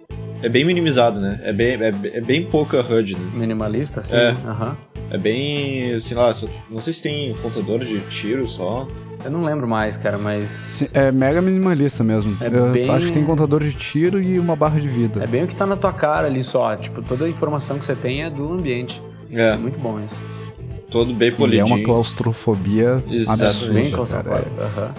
É 0.42 0.48
bem 0.48 0.64
minimizado, 0.64 1.20
né? 1.20 1.38
É 1.44 1.52
bem, 1.52 1.74
é, 1.74 1.94
é 2.14 2.22
bem 2.22 2.46
pouca 2.46 2.80
HUD, 2.80 3.14
né? 3.16 3.32
Minimalista, 3.34 4.02
sim. 4.02 4.16
É. 4.16 4.30
Aham. 4.48 4.78
É 5.12 5.18
bem. 5.18 6.00
sei 6.00 6.16
lá, 6.16 6.32
não 6.70 6.80
sei 6.82 6.94
se 6.94 7.02
tem 7.04 7.34
contador 7.42 7.80
de 7.80 8.00
tiro 8.10 8.48
só. 8.48 8.88
Eu 9.26 9.32
não 9.32 9.44
lembro 9.44 9.68
mais, 9.68 9.98
cara, 9.98 10.18
mas. 10.18 10.50
Sim, 10.50 10.88
é 10.94 11.12
mega 11.12 11.42
minimalista 11.42 12.06
mesmo. 12.06 12.38
É 12.42 12.48
Eu 12.48 12.70
bem- 12.72 12.90
acho 12.90 13.08
que 13.08 13.14
tem 13.14 13.26
contador 13.26 13.62
de 13.62 13.74
tiro 13.74 14.22
e 14.22 14.40
uma 14.40 14.56
barra 14.56 14.80
de 14.80 14.88
vida. 14.88 15.22
É 15.22 15.28
bem 15.28 15.44
o 15.44 15.48
que 15.48 15.56
tá 15.56 15.66
na 15.66 15.76
tua 15.76 15.92
cara 15.92 16.28
ali 16.28 16.42
só. 16.42 16.74
Tipo, 16.78 17.02
toda 17.02 17.26
a 17.26 17.30
informação 17.30 17.78
que 17.78 17.86
você 17.86 17.96
tem 17.96 18.24
é 18.24 18.30
do 18.30 18.54
ambiente. 18.54 19.02
É 19.34 19.50
É, 19.50 19.58
muito 19.58 19.78
bom 19.78 20.00
isso. 20.00 20.16
Todo 20.90 21.14
bem 21.14 21.30
E 21.30 21.32
é 21.32 21.36
polidinho. 21.36 21.66
uma 21.66 21.84
claustrofobia 21.84 23.04
Exatamente. 23.10 23.50
absurda. 23.50 23.74
Bem 23.74 23.92
cara. 23.92 24.48
Aham. 24.60 24.94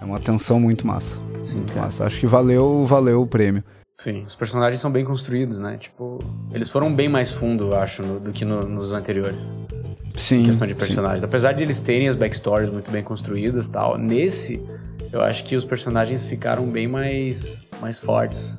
É, 0.00 0.04
uma 0.04 0.18
tensão 0.20 0.58
muito 0.60 0.86
massa. 0.86 1.20
Sim, 1.44 1.58
Muito 1.58 1.72
cara. 1.72 1.86
massa. 1.86 2.04
Acho 2.04 2.18
que 2.20 2.26
valeu, 2.26 2.84
valeu 2.86 3.22
o 3.22 3.26
prêmio. 3.26 3.64
Sim, 4.00 4.22
os 4.26 4.34
personagens 4.34 4.80
são 4.80 4.90
bem 4.90 5.04
construídos, 5.04 5.58
né? 5.60 5.76
Tipo, 5.78 6.18
eles 6.52 6.68
foram 6.70 6.92
bem 6.94 7.08
mais 7.08 7.30
fundo, 7.30 7.64
eu 7.68 7.78
acho, 7.78 8.02
no- 8.02 8.20
do 8.20 8.32
que 8.32 8.44
no- 8.44 8.66
nos 8.68 8.92
anteriores. 8.92 9.54
Sim. 10.16 10.42
Em 10.42 10.46
questão 10.46 10.66
de 10.66 10.72
sim. 10.74 10.78
personagens. 10.78 11.22
Apesar 11.24 11.52
de 11.52 11.62
eles 11.62 11.80
terem 11.80 12.08
as 12.08 12.16
backstories 12.16 12.70
muito 12.70 12.90
bem 12.90 13.02
construídas 13.02 13.66
e 13.66 13.72
tal, 13.72 13.96
nesse, 13.98 14.60
eu 15.12 15.20
acho 15.22 15.44
que 15.44 15.54
os 15.56 15.64
personagens 15.64 16.24
ficaram 16.26 16.66
bem 16.70 16.86
mais, 16.88 17.62
mais 17.80 17.98
fortes. 17.98 18.58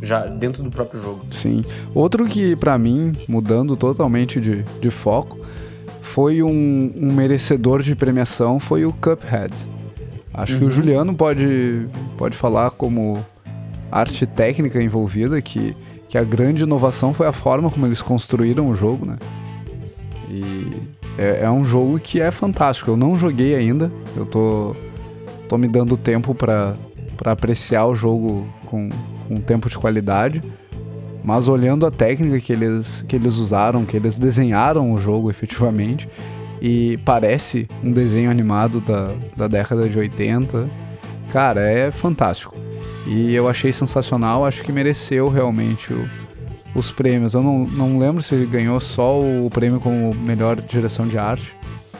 Já 0.00 0.26
dentro 0.26 0.62
do 0.62 0.70
próprio 0.70 1.00
jogo. 1.02 1.20
Sim. 1.30 1.64
Outro 1.94 2.24
que, 2.26 2.54
pra 2.56 2.78
mim, 2.78 3.16
mudando 3.28 3.76
totalmente 3.76 4.40
de, 4.40 4.62
de 4.80 4.90
foco, 4.90 5.38
foi 6.08 6.42
um, 6.42 6.92
um 6.96 7.12
merecedor 7.12 7.82
de 7.82 7.94
premiação, 7.94 8.58
foi 8.58 8.84
o 8.84 8.92
Cuphead. 8.92 9.68
Acho 10.32 10.58
que 10.58 10.64
o 10.64 10.70
Juliano 10.70 11.14
pode, 11.14 11.86
pode 12.16 12.36
falar 12.36 12.70
como 12.70 13.24
arte 13.90 14.24
técnica 14.24 14.82
envolvida, 14.82 15.40
que, 15.42 15.76
que 16.08 16.16
a 16.16 16.24
grande 16.24 16.62
inovação 16.62 17.12
foi 17.12 17.26
a 17.26 17.32
forma 17.32 17.70
como 17.70 17.86
eles 17.86 18.00
construíram 18.00 18.68
o 18.68 18.74
jogo, 18.74 19.04
né? 19.04 19.16
E 20.30 20.82
é, 21.18 21.40
é 21.42 21.50
um 21.50 21.64
jogo 21.64 21.98
que 22.00 22.20
é 22.20 22.30
fantástico. 22.30 22.90
Eu 22.90 22.96
não 22.96 23.18
joguei 23.18 23.54
ainda, 23.54 23.92
eu 24.16 24.24
tô, 24.24 24.74
tô 25.48 25.58
me 25.58 25.68
dando 25.68 25.96
tempo 25.96 26.34
pra 26.34 26.74
apreciar 27.26 27.86
o 27.86 27.94
jogo 27.94 28.48
com, 28.64 28.88
com 29.26 29.40
tempo 29.40 29.68
de 29.68 29.76
qualidade. 29.76 30.42
Mas 31.28 31.46
olhando 31.46 31.84
a 31.84 31.90
técnica 31.90 32.40
que 32.40 32.50
eles, 32.54 33.04
que 33.06 33.14
eles 33.14 33.36
usaram, 33.36 33.84
que 33.84 33.94
eles 33.94 34.18
desenharam 34.18 34.90
o 34.94 34.98
jogo 34.98 35.28
efetivamente, 35.28 36.08
e 36.58 36.98
parece 37.04 37.68
um 37.84 37.92
desenho 37.92 38.30
animado 38.30 38.80
da, 38.80 39.10
da 39.36 39.46
década 39.46 39.86
de 39.86 39.98
80, 39.98 40.66
cara, 41.30 41.60
é 41.60 41.90
fantástico. 41.90 42.56
E 43.06 43.34
eu 43.34 43.46
achei 43.46 43.70
sensacional, 43.72 44.46
acho 44.46 44.62
que 44.62 44.72
mereceu 44.72 45.28
realmente 45.28 45.92
o- 45.92 46.08
os 46.74 46.90
prêmios. 46.90 47.34
Eu 47.34 47.42
não, 47.42 47.58
não 47.66 47.98
lembro 47.98 48.22
se 48.22 48.34
ganhou 48.46 48.80
só 48.80 49.20
o 49.20 49.50
prêmio 49.52 49.80
como 49.80 50.14
melhor 50.14 50.58
direção 50.58 51.06
de 51.06 51.18
arte. 51.18 51.54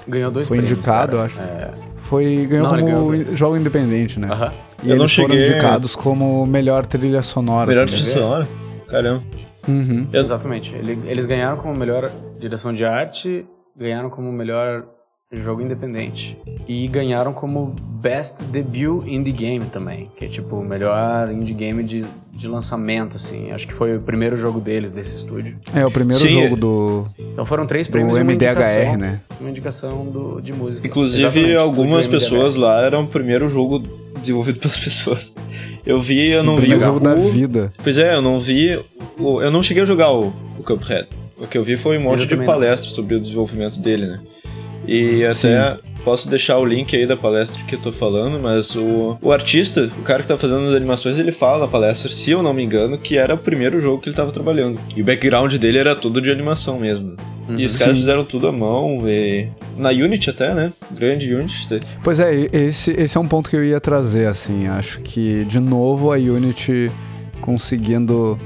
Ganhou 0.09 0.31
dois 0.31 0.49
Foi 0.49 0.57
prêmios, 0.57 0.73
indicado, 0.79 1.19
cara. 1.19 1.25
acho. 1.27 1.39
É. 1.39 1.71
Foi, 1.99 2.47
ganhou 2.49 2.65
Não, 2.67 2.71
como 2.81 3.11
ganhou 3.11 3.37
jogo 3.37 3.59
independente, 3.59 4.19
né? 4.19 4.29
Aham. 4.31 4.53
E 4.83 4.89
Eu 4.89 4.97
não 4.97 5.03
eles 5.05 5.15
foram 5.15 5.35
cheguei- 5.35 5.51
indicados 5.51 5.95
como 5.95 6.47
melhor 6.47 6.87
trilha 6.87 7.21
sonora. 7.21 7.67
Melhor 7.69 7.87
trilha 7.87 8.05
sonora? 8.07 8.49
Caramba. 8.89 9.23
Uhum. 9.67 10.07
Exatamente. 10.13 10.75
Ele- 10.75 10.99
eles 11.07 11.27
ganharam 11.27 11.57
como 11.57 11.75
melhor 11.75 12.11
direção 12.39 12.73
de 12.73 12.85
arte, 12.85 13.47
ganharam 13.77 14.09
como 14.11 14.33
melhor 14.33 14.85
jogo 15.31 15.61
independente. 15.61 16.39
E 16.67 16.89
ganharam 16.89 17.33
como 17.35 17.75
Best 18.01 18.43
Debut 18.45 19.07
Indie 19.07 19.33
Game 19.33 19.67
também. 19.67 20.11
Que 20.17 20.25
é 20.25 20.29
tipo 20.29 20.57
o 20.57 20.65
melhor 20.65 21.31
indie 21.31 21.53
game 21.53 21.83
de, 21.85 22.05
de 22.33 22.49
lançamento, 22.49 23.17
assim. 23.17 23.51
Acho 23.51 23.67
que 23.67 23.75
foi 23.75 23.97
o 23.97 24.01
primeiro 24.01 24.37
jogo 24.37 24.59
deles, 24.59 24.91
desse 24.93 25.17
estúdio. 25.17 25.59
É 25.75 25.85
o 25.85 25.91
primeiro 25.91 26.23
Sim, 26.23 26.45
jogo 26.45 26.57
do, 26.57 27.07
Então 27.19 27.45
foram 27.45 27.67
três 27.67 27.87
do 27.87 27.91
prêmios 27.93 28.15
uma 28.15 28.25
MDHR, 28.25 28.53
indicação, 28.53 28.97
né? 28.97 29.21
Uma 29.39 29.51
indicação 29.51 30.07
do, 30.07 30.41
de 30.41 30.53
música. 30.55 30.87
Inclusive, 30.87 31.25
Exatamente, 31.27 31.57
algumas 31.57 32.07
pessoas 32.07 32.57
lá 32.57 32.81
eram 32.81 33.05
o 33.05 33.07
primeiro 33.07 33.49
jogo 33.51 33.83
desenvolvido 34.21 34.61
pelas 34.61 34.79
pessoas. 34.83 35.35
Eu 35.87 36.01
vi, 36.01 36.29
eu 36.29 36.43
não 36.43 36.57
vi 36.57 36.75
o 36.75 36.81
jogo 36.81 37.01
da 37.01 37.15
vida. 37.15 37.73
Pois 37.83 37.97
é, 37.99 38.15
eu 38.15 38.23
não 38.23 38.39
vi. 38.39 38.79
o- 39.19 39.41
Eu 39.41 39.51
não 39.51 39.63
cheguei 39.63 39.83
a 39.83 39.87
jogar 39.87 40.13
o, 40.13 40.29
o 40.59 40.63
Cuphead. 40.63 41.09
O 41.39 41.47
que 41.47 41.57
eu 41.57 41.63
vi 41.63 41.77
foi 41.77 41.97
um 41.99 42.03
monte 42.03 42.23
Eu 42.23 42.27
de 42.27 42.37
não. 42.37 42.45
palestras 42.45 42.93
sobre 42.93 43.15
o 43.15 43.21
desenvolvimento 43.21 43.79
dele, 43.79 44.07
né? 44.07 44.21
E 44.89 45.25
até 45.25 45.79
posso 46.03 46.29
deixar 46.31 46.59
o 46.59 46.65
link 46.65 46.97
aí 46.97 47.07
da 47.07 47.17
palestra 47.17 47.63
que 47.65 47.75
eu 47.75 47.79
tô 47.79 47.93
falando, 47.93 48.41
mas 48.41 48.75
o, 48.75 49.19
o 49.21 49.31
artista, 49.31 49.91
o 49.99 50.03
cara 50.03 50.23
que 50.23 50.29
tá 50.29 50.37
fazendo 50.39 50.67
as 50.67 50.75
animações, 50.75 51.19
ele 51.19 51.31
fala 51.31 51.59
na 51.59 51.69
palestra, 51.69 52.09
se 52.09 52.31
eu 52.31 52.43
não 52.43 52.55
me 52.55 52.65
engano, 52.65 52.97
que 52.97 53.19
era 53.19 53.35
o 53.35 53.39
primeiro 53.39 53.79
jogo 53.81 54.01
que 54.01 54.09
ele 54.09 54.17
tava 54.17 54.33
trabalhando. 54.33 54.81
E 54.97 55.03
o 55.03 55.05
background 55.05 55.55
dele 55.57 55.77
era 55.77 55.95
tudo 55.95 56.21
de 56.23 56.31
animação 56.31 56.79
mesmo. 56.81 57.17
E 57.51 57.65
os 57.65 57.73
Uhum. 57.75 57.79
caras 57.79 57.95
Sim. 57.97 58.01
fizeram 58.01 58.25
tudo 58.25 58.49
à 58.49 58.53
mão, 58.53 59.09
e... 59.09 59.49
na 59.77 59.91
Unity 59.91 60.31
até, 60.31 60.55
né? 60.55 60.73
Grande 60.91 61.35
Unity. 61.35 61.81
Pois 62.03 62.21
é, 62.21 62.49
esse, 62.53 62.91
esse 62.93 63.17
é 63.17 63.21
um 63.21 63.29
ponto 63.29 63.49
que 63.51 63.57
eu 63.57 63.65
ia 63.65 63.81
trazer, 63.81 64.27
assim. 64.27 64.67
Acho 64.69 65.01
que, 65.01 65.45
de 65.45 65.59
novo, 65.61 66.13
a 66.13 66.17
Unity 66.17 66.91
conseguindo 67.41 68.39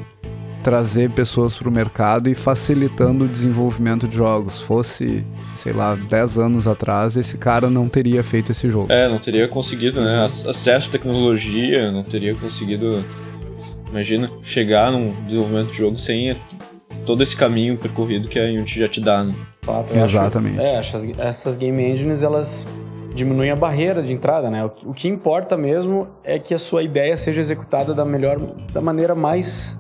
trazer 0.63 1.11
pessoas 1.11 1.55
para 1.55 1.69
o 1.69 1.73
mercado 1.73 2.29
e 2.29 2.35
facilitando 2.35 3.25
o 3.25 3.29
desenvolvimento 3.29 4.07
de 4.07 4.17
jogos. 4.17 4.61
Fosse, 4.61 5.25
sei 5.57 5.73
lá, 5.73 5.95
10 5.95 6.39
anos 6.39 6.67
atrás, 6.69 7.17
esse 7.17 7.37
cara 7.37 7.69
não 7.69 7.89
teria 7.89 8.23
feito 8.23 8.53
esse 8.53 8.69
jogo. 8.71 8.93
É, 8.93 9.09
não 9.09 9.19
teria 9.19 9.49
conseguido, 9.49 10.01
né? 10.01 10.25
ac- 10.25 10.49
Acesso 10.49 10.89
à 10.89 10.93
tecnologia, 10.93 11.91
não 11.91 12.03
teria 12.05 12.35
conseguido. 12.35 13.05
Imagina, 13.91 14.31
chegar 14.43 14.91
num 14.91 15.13
desenvolvimento 15.27 15.71
de 15.73 15.79
jogo 15.79 15.99
sem 15.99 16.35
todo 17.05 17.23
esse 17.23 17.37
caminho 17.37 17.77
percorrido 17.77 18.29
que 18.29 18.39
a 18.39 18.45
Unity 18.45 18.79
já 18.81 18.89
te 18.89 19.01
dá, 19.01 19.23
né? 19.25 19.35
Fato, 19.63 19.93
eu 19.93 20.03
acho- 20.05 20.17
Exatamente. 20.17 20.59
é, 20.61 20.79
acho 20.79 20.97
as- 20.97 21.19
essas 21.19 21.57
game 21.57 21.83
engines, 21.83 22.23
elas 22.23 22.67
diminuem 23.15 23.51
a 23.51 23.57
barreira 23.57 24.01
de 24.01 24.11
entrada, 24.13 24.49
né? 24.49 24.65
O 24.65 24.71
que, 24.71 24.89
o 24.89 24.93
que 24.95 25.09
importa 25.09 25.57
mesmo 25.57 26.09
é 26.25 26.39
que 26.39 26.55
a 26.55 26.59
sua 26.59 26.83
ideia 26.83 27.15
seja 27.17 27.41
executada 27.41 27.93
da 27.93 28.05
melhor, 28.05 28.39
da 28.73 28.81
maneira 28.81 29.15
mais 29.15 29.79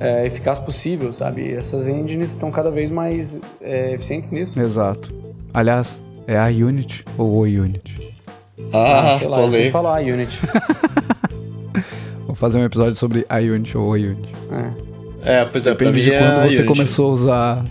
é, 0.00 0.26
eficaz 0.26 0.58
possível, 0.58 1.12
sabe? 1.12 1.52
Essas 1.52 1.86
engines 1.86 2.30
estão 2.30 2.50
cada 2.50 2.70
vez 2.70 2.90
mais 2.90 3.38
é, 3.60 3.92
eficientes 3.94 4.32
nisso. 4.32 4.60
Exato. 4.60 5.12
Aliás, 5.52 6.00
é 6.26 6.38
a 6.38 6.46
Unity 6.46 7.04
ou 7.18 7.28
o 7.30 7.40
Unity? 7.42 8.16
Ah, 8.72 9.16
sei 9.18 9.28
lá, 9.28 9.42
eu 9.42 9.50
sei 9.50 9.70
falar 9.70 10.00
Unity. 10.00 10.38
Vou 12.26 12.34
fazer 12.34 12.58
um 12.58 12.64
episódio 12.64 12.94
sobre 12.94 13.26
a 13.28 13.38
Unity 13.38 13.76
ou 13.76 13.88
o 13.88 13.92
Unity. 13.92 14.32
É. 14.50 14.90
É, 15.22 15.44
pois 15.44 15.66
é, 15.66 15.70
Depende 15.72 16.02
de 16.02 16.12
é 16.12 16.18
quando 16.18 16.30
a 16.30 16.42
você 16.42 16.46
Unity. 16.46 16.64
começou 16.64 17.10
a 17.10 17.12
usar. 17.12 17.64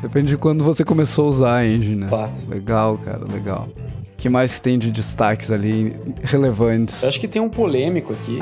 Depende 0.00 0.28
de 0.28 0.36
quando 0.38 0.64
você 0.64 0.84
começou 0.84 1.26
a 1.26 1.28
usar 1.28 1.56
a 1.56 1.66
engine, 1.66 1.96
né? 1.96 2.08
Fato. 2.08 2.48
Legal, 2.48 2.96
cara, 2.98 3.24
legal. 3.30 3.68
O 3.76 4.16
que 4.16 4.28
mais 4.28 4.58
tem 4.58 4.78
de 4.78 4.90
destaques 4.90 5.50
ali 5.50 5.94
relevantes? 6.22 7.02
Eu 7.02 7.08
acho 7.08 7.20
que 7.20 7.28
tem 7.28 7.42
um 7.42 7.48
polêmico 7.48 8.12
aqui. 8.12 8.38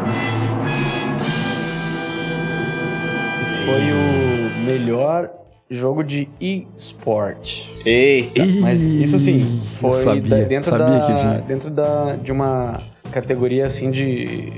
Foi 3.67 3.83
o 3.93 4.65
melhor 4.65 5.29
jogo 5.69 6.03
de 6.05 6.29
e-sport. 6.41 7.71
Eita! 7.85 8.45
Mas 8.61 8.81
isso 8.83 9.17
assim, 9.17 9.45
foi 9.81 9.93
sabia, 10.05 10.23
da- 10.23 10.45
dentro, 10.45 10.71
sabia 10.71 10.87
da, 10.87 11.39
dentro 11.41 11.71
da, 11.71 12.17
de 12.17 12.31
uma 12.33 12.81
categoria 13.11 13.67
assim 13.67 13.91
de 13.91 14.53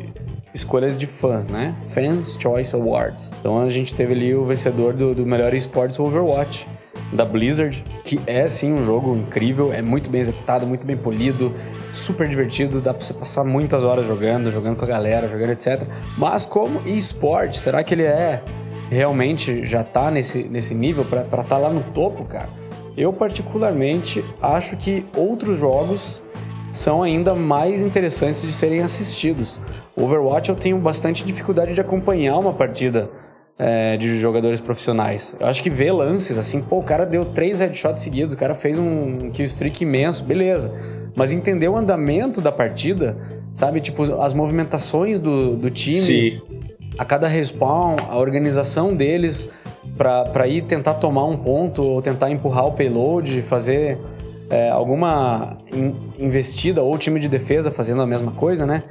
escolhas 0.55 0.99
de 0.99 1.07
fãs, 1.07 1.49
né? 1.49 1.75
Fans 1.87 2.37
Choice 2.39 2.75
Awards. 2.77 3.33
Então 3.41 3.61
a 3.61 3.69
gente 3.71 3.95
teve 3.95 4.13
ali 4.13 4.35
o 4.35 4.45
vencedor 4.45 4.93
do, 4.93 5.15
do 5.15 5.25
melhor 5.25 5.55
esportes 5.55 5.99
Overwatch 5.99 6.67
da 7.13 7.25
Blizzard, 7.25 7.83
que 8.05 8.21
é 8.27 8.47
sim 8.49 8.73
um 8.73 8.83
jogo 8.83 9.17
incrível, 9.17 9.73
é 9.73 9.81
muito 9.81 10.11
bem 10.11 10.21
executado, 10.21 10.67
muito 10.67 10.87
bem 10.87 10.97
polido, 10.97 11.55
super 11.91 12.29
divertido, 12.29 12.83
dá 12.83 12.93
pra 12.93 13.03
você 13.03 13.15
passar 13.15 13.45
muitas 13.45 13.83
horas 13.83 14.07
jogando, 14.07 14.51
jogando 14.51 14.77
com 14.77 14.85
a 14.85 14.89
galera, 14.89 15.27
jogando 15.27 15.53
etc. 15.53 15.85
Mas 16.19 16.45
como 16.45 16.83
esporte, 16.87 17.59
será 17.59 17.83
que 17.83 17.95
ele 17.95 18.03
é 18.03 18.43
realmente 18.91 19.65
já 19.65 19.85
tá 19.85 20.11
nesse, 20.11 20.45
nesse 20.45 20.75
nível 20.75 21.05
pra 21.05 21.23
estar 21.23 21.45
tá 21.45 21.59
lá 21.59 21.71
no 21.71 21.83
topo, 21.93 22.25
cara? 22.25 22.49
Eu, 22.97 23.13
particularmente, 23.13 24.25
acho 24.43 24.77
que 24.77 25.05
outros 25.15 25.59
jogos 25.59 26.23
são 26.73 27.03
ainda 27.03 27.35
mais 27.35 27.81
interessantes 27.81 28.43
de 28.43 28.53
serem 28.53 28.81
assistidos. 28.81 29.61
Overwatch 29.97 30.49
eu 30.49 30.57
tenho 30.57 30.79
bastante 30.79 31.25
dificuldade 31.25 31.75
de 31.75 31.81
acompanhar 31.81 32.39
uma 32.39 32.53
partida 32.53 33.11
é, 33.59 33.97
de 33.97 34.19
jogadores 34.21 34.61
profissionais. 34.61 35.35
Eu 35.39 35.47
acho 35.47 35.63
que 35.63 35.71
ver 35.71 35.93
lances 35.93 36.39
assim, 36.39 36.61
pô, 36.61 36.79
o 36.79 36.83
cara 36.83 37.05
deu 37.05 37.25
três 37.25 37.61
headshots 37.61 38.03
seguidos, 38.03 38.35
o 38.35 38.37
cara 38.37 38.55
fez 38.55 38.79
um 38.79 39.31
kill 39.31 39.47
streak 39.47 39.83
imenso, 39.83 40.23
beleza. 40.23 40.73
Mas 41.17 41.33
entender 41.33 41.69
o 41.69 41.77
andamento 41.77 42.41
da 42.41 42.53
partida, 42.53 43.17
sabe? 43.53 43.81
Tipo, 43.81 44.21
as 44.23 44.33
movimentações 44.33 45.19
do, 45.19 45.57
do 45.57 45.69
time 45.69 46.01
Sim. 46.01 46.41
A 46.99 47.05
cada 47.05 47.29
respawn, 47.29 47.97
a 48.09 48.19
organização 48.19 48.95
deles 48.95 49.49
para 49.97 50.47
ir 50.49 50.63
tentar 50.63 50.95
tomar 50.95 51.25
um 51.25 51.37
ponto 51.37 51.83
ou 51.83 52.03
tentar 52.03 52.31
empurrar 52.31 52.67
o 52.67 52.73
payload, 52.73 53.41
fazer 53.43 53.99
é, 54.51 54.69
alguma 54.69 55.57
in- 55.73 55.95
investida 56.19 56.83
ou 56.83 56.99
time 56.99 57.21
de 57.21 57.29
defesa 57.29 57.71
fazendo 57.71 58.03
a 58.03 58.07
mesma 58.07 58.33
coisa, 58.33 58.67
né? 58.67 58.83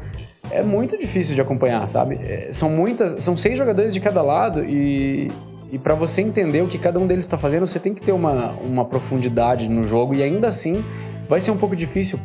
É 0.50 0.64
muito 0.64 0.98
difícil 0.98 1.36
de 1.36 1.42
acompanhar, 1.42 1.86
sabe? 1.88 2.16
É, 2.24 2.50
são 2.52 2.70
muitas, 2.70 3.22
são 3.24 3.36
seis 3.36 3.58
jogadores 3.58 3.94
de 3.94 4.00
cada 4.00 4.22
lado 4.22 4.64
e 4.64 5.32
e 5.70 5.78
para 5.78 5.94
você 5.94 6.22
entender 6.22 6.62
o 6.62 6.68
que 6.68 6.78
cada 6.78 6.98
um 6.98 7.06
deles 7.06 7.26
está 7.26 7.38
fazendo, 7.38 7.68
você 7.68 7.78
tem 7.78 7.94
que 7.94 8.02
ter 8.02 8.14
uma, 8.14 8.52
uma 8.54 8.86
profundidade 8.86 9.70
no 9.70 9.84
jogo 9.84 10.16
e 10.16 10.24
ainda 10.24 10.48
assim 10.48 10.82
vai 11.28 11.42
ser 11.42 11.52
um 11.52 11.58
pouco 11.58 11.76
difícil 11.76 12.18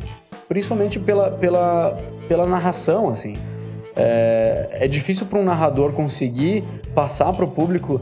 principalmente 0.47 0.99
pela, 0.99 1.31
pela, 1.31 1.97
pela 2.27 2.45
narração, 2.45 3.09
assim. 3.09 3.37
É, 3.95 4.69
é 4.71 4.87
difícil 4.87 5.25
para 5.25 5.39
um 5.39 5.43
narrador 5.43 5.91
conseguir 5.91 6.63
passar 6.95 7.31
para 7.33 7.45
o 7.45 7.47
público 7.47 8.01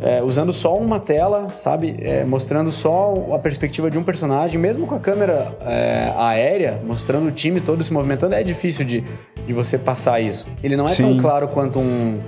é, 0.00 0.22
usando 0.22 0.52
só 0.52 0.76
uma 0.76 0.98
tela, 0.98 1.48
sabe? 1.58 1.96
É, 2.00 2.24
mostrando 2.24 2.70
só 2.70 3.34
a 3.34 3.38
perspectiva 3.38 3.90
de 3.90 3.98
um 3.98 4.02
personagem, 4.02 4.58
mesmo 4.58 4.86
com 4.86 4.94
a 4.94 5.00
câmera 5.00 5.54
é, 5.60 6.12
aérea, 6.16 6.80
mostrando 6.84 7.28
o 7.28 7.30
time 7.30 7.60
todo 7.60 7.82
se 7.82 7.92
movimentando, 7.92 8.34
é 8.34 8.42
difícil 8.42 8.84
de, 8.84 9.04
de 9.46 9.52
você 9.52 9.76
passar 9.76 10.20
isso. 10.20 10.46
Ele 10.62 10.76
não 10.76 10.86
é 10.86 10.88
Sim. 10.88 11.02
tão 11.02 11.18
claro 11.18 11.48
quanto 11.48 11.78
um 11.78 12.18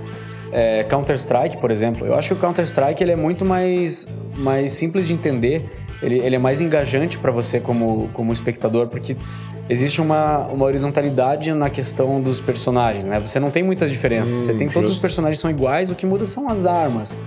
é, 0.51 0.83
Counter-Strike, 0.83 1.57
por 1.57 1.71
exemplo. 1.71 2.05
Eu 2.05 2.13
acho 2.13 2.29
que 2.29 2.33
o 2.35 2.37
Counter-Strike 2.37 3.01
ele 3.03 3.11
é 3.11 3.15
muito 3.15 3.43
mais, 3.43 4.07
mais 4.35 4.71
simples 4.73 5.07
de 5.07 5.13
entender, 5.13 5.65
ele, 6.01 6.19
ele 6.19 6.35
é 6.35 6.39
mais 6.39 6.61
engajante 6.61 7.17
para 7.17 7.31
você 7.31 7.59
como, 7.59 8.09
como 8.13 8.31
espectador, 8.31 8.87
porque 8.87 9.17
existe 9.73 9.99
uma, 9.99 10.47
uma 10.47 10.65
horizontalidade 10.65 11.51
na 11.53 11.69
questão 11.69 12.21
dos 12.21 12.39
personagens, 12.39 13.05
né? 13.05 13.19
Você 13.19 13.39
não 13.39 13.51
tem 13.51 13.61
muitas 13.63 13.89
diferenças. 13.89 14.33
Hum, 14.33 14.45
você 14.45 14.53
tem 14.53 14.67
todos 14.69 14.91
os 14.91 14.95
justo. 14.95 15.01
personagens 15.01 15.39
são 15.39 15.49
iguais, 15.51 15.89
o 15.89 15.95
que 15.95 16.05
muda 16.05 16.25
são 16.25 16.47
as 16.47 16.65
armas. 16.65 17.17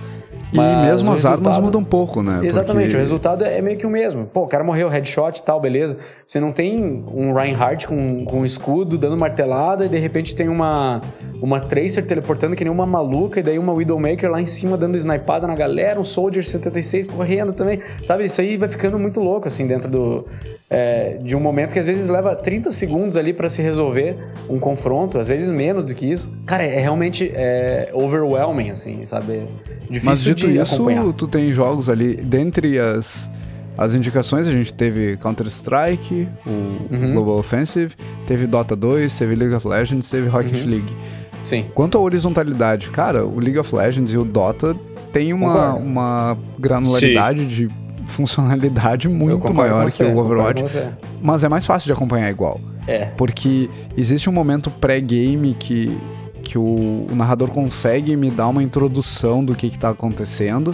E 0.51 0.55
Mas 0.55 0.77
mesmo 0.77 1.11
o 1.11 1.13
as 1.13 1.25
armas 1.25 1.39
resultado- 1.41 1.61
mudam 1.61 1.81
um 1.81 1.83
pouco, 1.83 2.23
né? 2.23 2.39
Exatamente, 2.41 2.85
Porque- 2.85 2.95
o 2.95 2.99
resultado 3.01 3.43
é 3.43 3.61
meio 3.61 3.77
que 3.77 3.85
o 3.85 3.89
mesmo. 3.89 4.25
Pô, 4.27 4.43
o 4.43 4.47
cara 4.47 4.63
morreu, 4.63 4.87
headshot 4.87 5.39
e 5.39 5.43
tal, 5.43 5.59
beleza. 5.59 5.97
Você 6.25 6.39
não 6.39 6.53
tem 6.53 7.03
um 7.13 7.33
Reinhardt 7.33 7.85
com, 7.85 8.23
com 8.23 8.39
um 8.39 8.45
escudo 8.45 8.97
dando 8.97 9.17
martelada 9.17 9.85
e 9.85 9.89
de 9.89 9.97
repente 9.97 10.33
tem 10.33 10.47
uma, 10.47 11.01
uma 11.41 11.59
Tracer 11.59 12.05
teleportando 12.05 12.55
que 12.55 12.63
nem 12.63 12.71
uma 12.71 12.85
maluca 12.85 13.41
e 13.41 13.43
daí 13.43 13.59
uma 13.59 13.73
Widowmaker 13.73 14.31
lá 14.31 14.39
em 14.41 14.45
cima 14.45 14.77
dando 14.77 14.95
snipada 14.95 15.45
na 15.47 15.53
galera, 15.55 15.99
um 15.99 16.05
Soldier 16.05 16.45
76 16.45 17.09
correndo 17.09 17.51
também. 17.51 17.81
Sabe, 18.05 18.23
isso 18.23 18.39
aí 18.39 18.55
vai 18.55 18.69
ficando 18.69 18.97
muito 18.97 19.19
louco, 19.19 19.49
assim, 19.49 19.67
dentro 19.67 19.89
do... 19.91 20.25
é, 20.69 21.17
de 21.23 21.35
um 21.35 21.39
momento 21.39 21.71
que 21.73 21.79
às 21.79 21.85
vezes 21.85 22.07
leva 22.09 22.35
30 22.35 22.71
segundos 22.71 23.15
ali 23.15 23.31
pra 23.33 23.49
se 23.49 23.61
resolver 23.61 24.15
um 24.49 24.59
confronto, 24.59 25.17
às 25.17 25.27
vezes 25.27 25.49
menos 25.49 25.83
do 25.83 25.93
que 25.93 26.05
isso. 26.05 26.31
Cara, 26.45 26.63
é 26.63 26.79
realmente 26.79 27.31
é, 27.33 27.89
overwhelming, 27.93 28.69
assim, 28.71 29.05
sabe? 29.05 29.33
É 29.33 29.47
Difícil 29.89 30.01
Mas 30.03 30.21
dito 30.23 30.47
de 30.47 30.57
isso, 30.59 30.75
acompanhar. 30.75 31.13
tu 31.13 31.27
tem 31.27 31.51
jogos 31.53 31.89
ali, 31.89 32.15
dentre 32.17 32.77
as, 32.77 33.31
as 33.77 33.95
indicações, 33.95 34.45
a 34.45 34.51
gente 34.51 34.73
teve 34.73 35.15
Counter-Strike, 35.17 36.27
o 36.45 36.49
Uhum. 36.93 37.13
Global 37.13 37.37
Offensive, 37.37 37.95
teve 38.27 38.45
Dota 38.47 38.75
2, 38.75 39.17
teve 39.17 39.35
League 39.35 39.55
of 39.55 39.65
Legends, 39.65 40.09
teve 40.09 40.27
Rocket 40.27 40.61
Uhum. 40.63 40.69
League. 40.69 40.95
Sim. 41.41 41.65
Quanto 41.73 41.97
à 41.97 42.01
horizontalidade, 42.01 42.89
cara, 42.89 43.25
o 43.25 43.39
League 43.39 43.57
of 43.57 43.73
Legends 43.73 44.11
e 44.11 44.17
o 44.17 44.25
Dota 44.25 44.75
tem 45.13 45.31
uma, 45.31 45.53
Concordo. 45.71 45.85
uma 45.87 46.37
granularidade 46.59 47.45
de 47.45 47.69
funcionalidade 48.07 49.07
muito 49.07 49.53
maior 49.53 49.83
com 49.83 49.91
que 49.91 49.97
você, 49.97 50.03
o 50.05 50.17
Overwatch, 50.17 50.63
você. 50.63 50.89
mas 51.21 51.43
é 51.43 51.49
mais 51.49 51.65
fácil 51.65 51.87
de 51.87 51.93
acompanhar 51.93 52.29
igual. 52.29 52.59
É. 52.87 53.05
Porque 53.17 53.69
existe 53.95 54.29
um 54.29 54.33
momento 54.33 54.71
pré-game 54.71 55.55
que, 55.59 55.99
que 56.43 56.57
o, 56.57 57.05
o 57.11 57.15
narrador 57.15 57.49
consegue 57.49 58.15
me 58.15 58.31
dar 58.31 58.47
uma 58.47 58.63
introdução 58.63 59.43
do 59.43 59.53
que, 59.53 59.69
que 59.69 59.77
tá 59.77 59.89
acontecendo. 59.89 60.73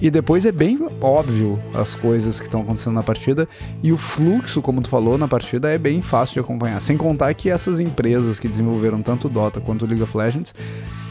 E 0.00 0.10
depois 0.10 0.44
é 0.44 0.50
bem 0.50 0.80
óbvio 1.00 1.60
as 1.72 1.94
coisas 1.94 2.40
que 2.40 2.46
estão 2.46 2.62
acontecendo 2.62 2.94
na 2.94 3.04
partida. 3.04 3.48
E 3.84 3.92
o 3.92 3.98
fluxo, 3.98 4.60
como 4.60 4.82
tu 4.82 4.88
falou, 4.88 5.16
na 5.16 5.28
partida 5.28 5.70
é 5.70 5.78
bem 5.78 6.02
fácil 6.02 6.34
de 6.34 6.40
acompanhar. 6.40 6.82
Sem 6.82 6.96
contar 6.96 7.32
que 7.34 7.48
essas 7.48 7.78
empresas 7.78 8.40
que 8.40 8.48
desenvolveram 8.48 9.00
tanto 9.00 9.28
o 9.28 9.30
Dota 9.30 9.60
quanto 9.60 9.84
o 9.84 9.86
League 9.86 10.02
of 10.02 10.16
Legends 10.16 10.52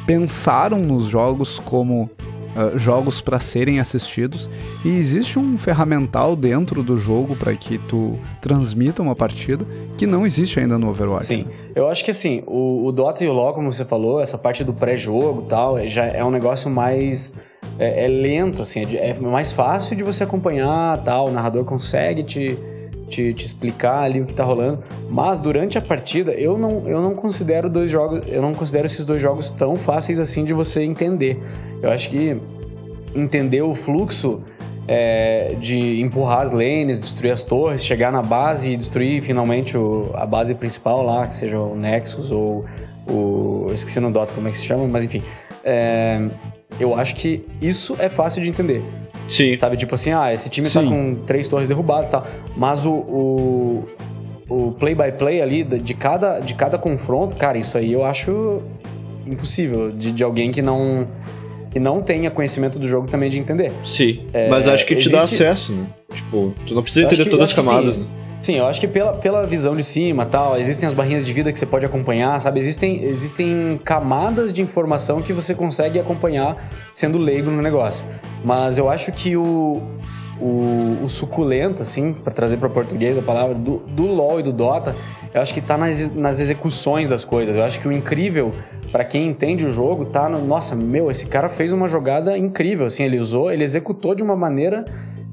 pensaram 0.06 0.80
nos 0.80 1.06
jogos 1.06 1.58
como 1.60 2.10
ah, 2.56 2.78
jogos 2.78 3.22
para 3.22 3.40
serem 3.40 3.80
assistidos 3.80 4.50
e 4.84 4.90
existe 4.90 5.40
um 5.40 5.58
ferramental 5.58 6.36
dentro 6.36 6.84
do 6.84 6.98
jogo 6.98 7.36
para 7.36 7.56
que 7.56 7.78
tu 7.78 8.18
transmita 8.42 9.02
uma 9.02 9.16
partida 9.16 9.66
que 9.98 10.06
não 10.06 10.26
existe 10.26 10.60
ainda 10.60 10.78
no 10.78 10.90
Overwatch. 10.90 11.26
Sim, 11.28 11.46
eu 11.76 11.88
acho 11.88 12.04
que 12.04 12.12
assim, 12.12 12.44
o, 12.48 12.86
o 12.86 12.92
Dota 12.92 13.24
e 13.24 13.28
o 13.28 13.34
LoL, 13.34 13.54
como 13.54 13.72
você 13.72 13.86
falou, 13.86 14.20
essa 14.20 14.38
parte 14.38 14.64
do 14.64 14.74
pré-jogo 14.74 15.44
tal, 15.44 15.78
é- 15.78 15.88
já 15.88 16.06
é 16.06 16.24
um 16.24 16.32
negócio 16.32 16.70
mais. 16.70 17.34
É, 17.80 18.06
é 18.06 18.08
lento, 18.08 18.62
assim, 18.62 18.84
é, 18.96 19.10
é 19.12 19.14
mais 19.20 19.52
fácil 19.52 19.96
de 19.96 20.04
você 20.04 20.24
acompanhar 20.24 21.02
tal, 21.04 21.28
o 21.28 21.32
narrador 21.32 21.64
consegue 21.64 22.24
te, 22.24 22.58
te, 23.12 23.34
te 23.34 23.46
explicar 23.46 24.00
ali 24.04 24.22
o 24.22 24.26
que 24.26 24.34
tá 24.34 24.44
rolando. 24.44 24.80
Mas 25.10 25.40
durante 25.40 25.78
a 25.78 25.82
partida, 25.82 26.32
eu 26.32 26.58
não, 26.58 26.88
eu 26.88 27.02
não 27.02 27.14
considero 27.14 27.70
dois 27.70 27.92
jogos. 27.92 28.24
Eu 28.28 28.42
não 28.42 28.54
considero 28.54 28.86
esses 28.88 29.06
dois 29.06 29.22
jogos 29.22 29.52
tão 29.52 29.76
fáceis 29.76 30.18
assim 30.20 30.46
de 30.46 30.54
você 30.54 30.82
entender. 30.84 31.40
Eu 31.82 31.92
acho 31.92 32.10
que 32.10 32.38
entender 33.14 33.62
o 33.62 33.76
fluxo 33.76 34.42
é, 34.88 35.56
de 35.60 36.02
empurrar 36.02 36.42
as 36.42 36.52
lanes, 36.52 37.00
destruir 37.00 37.32
as 37.32 37.44
torres, 37.44 37.84
chegar 37.84 38.12
na 38.12 38.22
base 38.24 38.72
e 38.72 38.78
destruir 38.78 39.22
finalmente 39.22 39.78
o- 39.78 40.10
a 40.16 40.26
base 40.26 40.56
principal 40.56 41.04
lá, 41.04 41.28
que 41.28 41.34
seja 41.34 41.60
o 41.60 41.76
Nexus 41.76 42.32
ou 42.32 42.66
o. 43.08 43.70
Esqueci 43.74 44.00
no 44.00 44.12
Dota 44.12 44.34
como 44.34 44.48
é 44.48 44.52
que 44.52 44.58
se 44.58 44.64
chama, 44.66 44.88
mas 44.88 45.04
enfim. 45.04 45.22
É, 45.64 46.20
eu 46.80 46.96
acho 46.96 47.14
que 47.16 47.46
isso 47.62 47.96
é 48.00 48.10
fácil 48.10 48.42
de 48.42 48.50
entender. 48.50 48.82
Sim. 49.32 49.58
Sabe, 49.58 49.78
tipo 49.78 49.96
assim, 49.96 50.12
ah, 50.12 50.34
esse 50.34 50.50
time 50.50 50.68
tá 50.68 50.82
Sim. 50.82 50.90
com 50.90 51.16
três 51.26 51.48
torres 51.48 51.68
derrubadas 51.68 52.10
e 52.10 52.12
tal. 52.12 52.28
Mas 52.58 52.86
o, 52.86 52.92
o, 52.92 53.84
o 54.50 54.72
play-by-play 54.74 55.42
ali 55.42 55.64
de 55.64 55.94
cada, 55.94 56.40
de 56.40 56.54
cada 56.54 56.78
confronto, 56.78 57.36
cara, 57.36 57.58
isso 57.58 57.78
aí 57.78 57.94
eu 57.94 58.04
acho 58.04 58.62
impossível 59.26 59.92
de, 59.92 60.12
de 60.12 60.24
alguém 60.24 60.52
que 60.52 60.62
não, 60.62 61.08
que 61.72 61.80
não 61.80 62.02
tenha 62.02 62.30
conhecimento 62.32 62.78
do 62.78 62.88
jogo 62.88 63.08
também 63.08 63.30
de 63.30 63.40
entender. 63.40 63.72
Sim. 63.84 64.22
Mas 64.50 64.68
acho 64.68 64.86
que 64.86 64.96
te 64.96 65.10
dá 65.10 65.20
existe- 65.20 65.44
acesso, 65.44 65.74
né? 65.74 65.86
Tipo, 66.14 66.54
tu 66.68 66.76
não 66.76 66.82
precisa 66.84 67.06
entender 67.06 67.26
todas 67.30 67.50
as 67.52 67.54
camadas, 67.54 67.98
né? 67.98 68.06
Sim, 68.42 68.56
eu 68.56 68.66
acho 68.66 68.80
que 68.80 68.88
pela, 68.88 69.14
pela 69.14 69.46
visão 69.46 69.76
de 69.76 69.84
cima 69.84 70.26
tal, 70.26 70.58
existem 70.58 70.88
as 70.88 70.94
barrinhas 70.94 71.24
de 71.26 71.32
vida 71.32 71.52
que 71.52 71.60
você 71.60 71.66
pode 71.66 71.86
acompanhar, 71.86 72.42
sabe? 72.42 72.60
Existem, 72.60 73.04
existem 73.04 73.80
camadas 73.86 74.52
de 74.52 74.64
informação 74.64 75.22
que 75.22 75.32
você 75.32 75.54
consegue 75.54 76.00
acompanhar 76.00 76.58
sendo 76.96 77.20
leigo 77.20 77.52
no 77.52 77.62
negócio. 77.62 78.04
Mas 78.44 78.80
eu 78.80 78.90
acho 78.90 79.12
que 79.12 79.38
o, 79.38 79.84
o, 80.40 81.04
o 81.04 81.08
suculento, 81.08 81.84
assim, 81.84 82.14
para 82.14 82.34
trazer 82.34 82.58
para 82.58 82.68
português 82.68 83.16
a 83.16 83.22
palavra, 83.22 83.54
do, 83.54 83.78
do 83.78 84.08
LoL 84.08 84.40
e 84.40 84.44
do 84.44 84.52
Dota, 84.52 84.96
eu 85.32 85.40
acho 85.40 85.54
que 85.54 85.62
tá 85.62 85.78
nas, 85.78 86.12
nas 86.16 86.40
execuções 86.40 87.08
das 87.08 87.24
coisas. 87.24 87.56
Eu 87.56 87.64
acho 87.64 87.80
que 87.80 87.88
o 87.88 87.92
incrível, 87.92 88.56
para 88.92 89.04
quem 89.04 89.28
entende 89.28 89.68
o 89.68 89.72
jogo, 89.72 90.06
tá 90.06 90.28
no. 90.28 90.44
Nossa, 90.44 90.76
meu, 90.76 91.12
esse 91.12 91.28
cara 91.28 91.48
fez 91.48 91.72
uma 91.72 91.88
jogada 91.88 92.36
incrível, 92.36 92.88
assim, 92.88 93.04
ele 93.04 93.20
usou, 93.20 93.52
ele 93.52 93.64
executou 93.64 94.16
de 94.16 94.24
uma 94.24 94.36
maneira 94.36 94.84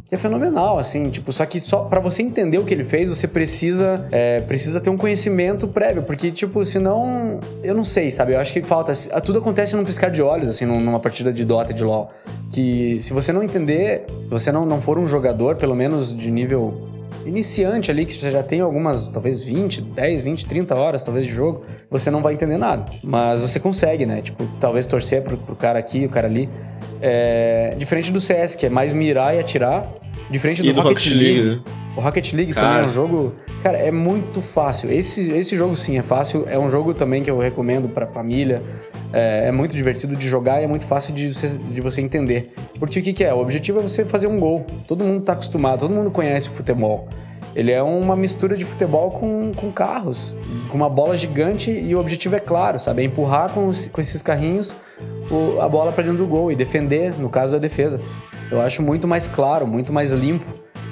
que 0.08 0.14
é 0.14 0.18
fenomenal, 0.18 0.78
assim, 0.78 1.10
tipo, 1.10 1.30
só 1.32 1.44
que 1.44 1.60
só 1.60 1.80
para 1.80 2.00
você 2.00 2.22
entender 2.22 2.56
o 2.56 2.64
que 2.64 2.72
ele 2.72 2.82
fez, 2.84 3.10
você 3.10 3.28
precisa 3.28 4.06
é, 4.10 4.40
precisa 4.40 4.80
ter 4.80 4.88
um 4.88 4.96
conhecimento 4.96 5.68
prévio, 5.68 6.02
porque, 6.02 6.30
tipo, 6.30 6.64
senão, 6.64 7.40
eu 7.62 7.74
não 7.74 7.84
sei, 7.84 8.10
sabe, 8.10 8.32
eu 8.32 8.40
acho 8.40 8.52
que 8.52 8.62
falta, 8.62 8.92
tudo 9.20 9.38
acontece 9.38 9.76
num 9.76 9.84
piscar 9.84 10.10
de 10.10 10.22
olhos, 10.22 10.48
assim, 10.48 10.64
num- 10.64 10.80
numa 10.80 10.98
partida 10.98 11.30
de 11.30 11.44
Dota 11.44 11.74
de 11.74 11.84
LoL, 11.84 12.10
que 12.50 12.98
se 13.00 13.12
você 13.12 13.32
não 13.32 13.42
entender, 13.42 14.06
se 14.24 14.30
você 14.30 14.50
não, 14.50 14.64
não 14.64 14.80
for 14.80 14.98
um 14.98 15.06
jogador, 15.06 15.56
pelo 15.56 15.76
menos 15.76 16.16
de 16.16 16.30
nível 16.30 16.88
iniciante 17.28 17.90
ali, 17.90 18.04
que 18.04 18.14
você 18.14 18.30
já 18.30 18.42
tem 18.42 18.60
algumas, 18.60 19.08
talvez 19.08 19.42
20, 19.42 19.82
10, 19.82 20.20
20, 20.22 20.46
30 20.46 20.74
horas, 20.74 21.02
talvez, 21.02 21.26
de 21.26 21.32
jogo, 21.32 21.64
você 21.90 22.10
não 22.10 22.22
vai 22.22 22.34
entender 22.34 22.56
nada. 22.58 22.86
Mas 23.02 23.40
você 23.40 23.60
consegue, 23.60 24.06
né? 24.06 24.20
Tipo, 24.22 24.46
talvez 24.60 24.86
torcer 24.86 25.22
pro, 25.22 25.36
pro 25.36 25.54
cara 25.54 25.78
aqui, 25.78 26.04
o 26.04 26.08
cara 26.08 26.26
ali. 26.26 26.48
É, 27.00 27.74
diferente 27.78 28.10
do 28.10 28.20
CS, 28.20 28.54
que 28.54 28.66
é 28.66 28.68
mais 28.68 28.92
mirar 28.92 29.34
e 29.34 29.38
atirar. 29.38 29.86
Diferente 30.30 30.62
do, 30.62 30.72
do 30.72 30.80
Rocket, 30.80 30.98
Rocket 30.98 31.12
League. 31.12 31.40
League, 31.40 31.56
né? 31.56 31.72
O 31.96 32.00
Rocket 32.00 32.32
League 32.32 32.54
também 32.54 32.70
Cara. 32.70 32.84
é 32.84 32.86
um 32.86 32.92
jogo... 32.92 33.34
Cara, 33.62 33.78
é 33.78 33.90
muito 33.90 34.40
fácil. 34.40 34.90
Esse, 34.90 35.32
esse 35.32 35.56
jogo, 35.56 35.74
sim, 35.74 35.98
é 35.98 36.02
fácil. 36.02 36.46
É 36.48 36.56
um 36.58 36.70
jogo 36.70 36.94
também 36.94 37.22
que 37.22 37.30
eu 37.30 37.38
recomendo 37.38 37.88
pra 37.88 38.06
família. 38.06 38.62
É, 39.12 39.48
é 39.48 39.52
muito 39.52 39.74
divertido 39.74 40.14
de 40.16 40.28
jogar 40.28 40.60
e 40.60 40.64
é 40.64 40.66
muito 40.66 40.84
fácil 40.84 41.14
de 41.14 41.32
você, 41.32 41.48
de 41.58 41.80
você 41.80 42.00
entender. 42.00 42.52
Porque 42.78 42.98
o 43.00 43.02
que, 43.02 43.12
que 43.12 43.24
é? 43.24 43.32
O 43.32 43.38
objetivo 43.38 43.78
é 43.78 43.82
você 43.82 44.04
fazer 44.04 44.26
um 44.26 44.38
gol. 44.38 44.66
Todo 44.86 45.02
mundo 45.04 45.22
tá 45.24 45.32
acostumado, 45.32 45.80
todo 45.80 45.94
mundo 45.94 46.10
conhece 46.10 46.48
o 46.48 46.52
futebol. 46.52 47.08
Ele 47.56 47.72
é 47.72 47.82
uma 47.82 48.14
mistura 48.14 48.56
de 48.56 48.64
futebol 48.64 49.10
com, 49.10 49.52
com 49.56 49.72
carros, 49.72 50.34
com 50.68 50.76
uma 50.76 50.88
bola 50.90 51.16
gigante 51.16 51.70
e 51.70 51.94
o 51.94 51.98
objetivo 52.00 52.36
é 52.36 52.38
claro, 52.40 52.78
sabe? 52.78 53.02
É 53.02 53.04
empurrar 53.06 53.50
com, 53.50 53.66
os- 53.68 53.88
com 53.88 54.00
esses 54.00 54.20
carrinhos 54.22 54.74
o- 55.30 55.60
a 55.60 55.68
bola 55.68 55.90
para 55.90 56.04
dentro 56.04 56.18
do 56.18 56.26
gol 56.26 56.52
e 56.52 56.54
defender, 56.54 57.14
no 57.18 57.28
caso 57.30 57.52
da 57.54 57.58
defesa. 57.58 58.00
Eu 58.50 58.60
acho 58.60 58.82
muito 58.82 59.08
mais 59.08 59.26
claro, 59.26 59.66
muito 59.66 59.92
mais 59.92 60.12
limpo. 60.12 60.44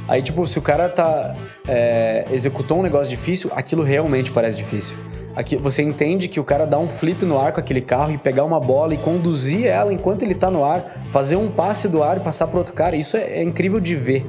Aí, 0.08 0.22
tipo, 0.22 0.46
se 0.46 0.58
o 0.58 0.62
cara 0.62 0.88
tá. 0.88 1.36
é, 1.68 2.24
executou 2.30 2.78
um 2.78 2.82
negócio 2.82 3.08
difícil, 3.10 3.50
aquilo 3.54 3.82
realmente 3.82 4.30
parece 4.30 4.56
difícil. 4.56 4.96
Aqui, 5.36 5.54
você 5.54 5.82
entende 5.82 6.28
que 6.28 6.40
o 6.40 6.44
cara 6.44 6.66
dá 6.66 6.78
um 6.78 6.88
flip 6.88 7.22
no 7.26 7.38
ar 7.38 7.52
com 7.52 7.60
aquele 7.60 7.82
carro 7.82 8.10
e 8.10 8.16
pegar 8.16 8.42
uma 8.44 8.58
bola 8.58 8.94
e 8.94 8.96
conduzir 8.96 9.66
ela 9.66 9.92
enquanto 9.92 10.22
ele 10.22 10.34
tá 10.34 10.50
no 10.50 10.64
ar, 10.64 11.04
fazer 11.12 11.36
um 11.36 11.48
passe 11.50 11.88
do 11.88 12.02
ar 12.02 12.16
e 12.16 12.20
passar 12.20 12.46
pro 12.46 12.56
outro 12.58 12.72
cara. 12.72 12.96
Isso 12.96 13.18
é, 13.18 13.20
é 13.38 13.42
incrível 13.42 13.78
de 13.78 13.94
ver. 13.94 14.24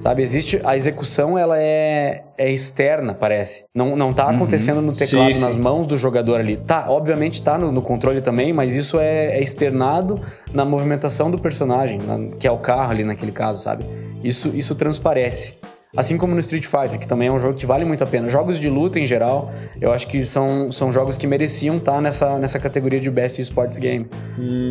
Sabe, 0.00 0.22
existe 0.22 0.60
a 0.64 0.76
execução, 0.76 1.36
ela 1.36 1.56
é, 1.60 2.22
é 2.36 2.50
externa, 2.50 3.14
parece. 3.14 3.64
Não, 3.74 3.96
não 3.96 4.12
tá 4.12 4.30
acontecendo 4.30 4.80
no 4.80 4.92
teclado, 4.92 5.34
Sim, 5.34 5.40
nas 5.40 5.54
sim. 5.54 5.60
mãos 5.60 5.88
do 5.88 5.96
jogador 5.96 6.38
ali. 6.40 6.56
Tá, 6.56 6.86
obviamente 6.88 7.42
tá 7.42 7.58
no, 7.58 7.72
no 7.72 7.82
controle 7.82 8.20
também, 8.20 8.52
mas 8.52 8.74
isso 8.76 8.98
é, 9.00 9.36
é 9.38 9.40
externado 9.42 10.20
na 10.52 10.64
movimentação 10.64 11.30
do 11.32 11.38
personagem, 11.38 11.98
na- 11.98 12.36
que 12.36 12.46
é 12.46 12.50
o 12.50 12.58
carro 12.58 12.92
ali 12.92 13.02
naquele 13.02 13.32
caso, 13.32 13.60
sabe? 13.62 13.84
Isso, 14.22 14.50
isso 14.54 14.74
transparece. 14.76 15.54
Assim 15.96 16.18
como 16.18 16.34
no 16.34 16.40
Street 16.40 16.66
Fighter, 16.66 16.98
que 16.98 17.08
também 17.08 17.28
é 17.28 17.32
um 17.32 17.38
jogo 17.38 17.54
que 17.54 17.64
vale 17.64 17.84
muito 17.84 18.04
a 18.04 18.06
pena. 18.06 18.28
Jogos 18.28 18.60
de 18.60 18.68
luta 18.68 19.00
em 19.00 19.06
geral, 19.06 19.50
eu 19.80 19.90
acho 19.90 20.06
que 20.06 20.22
são, 20.22 20.70
são 20.70 20.92
jogos 20.92 21.16
que 21.16 21.26
mereciam 21.26 21.78
estar 21.78 22.02
nessa, 22.02 22.38
nessa 22.38 22.58
categoria 22.58 23.00
de 23.00 23.10
Best 23.10 23.40
Sports 23.40 23.78
Game. 23.78 24.06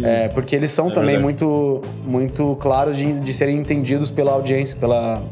É, 0.05 0.27
porque 0.27 0.55
eles 0.55 0.71
são 0.71 0.89
é 0.89 0.93
também 0.93 1.15
verdade. 1.15 1.23
muito, 1.23 1.81
muito 2.05 2.55
claros 2.59 2.95
de, 2.95 3.19
de 3.19 3.33
serem 3.33 3.57
entendidos 3.57 4.11
pela 4.11 4.31
audiência, 4.31 4.77
pela, 4.77 5.23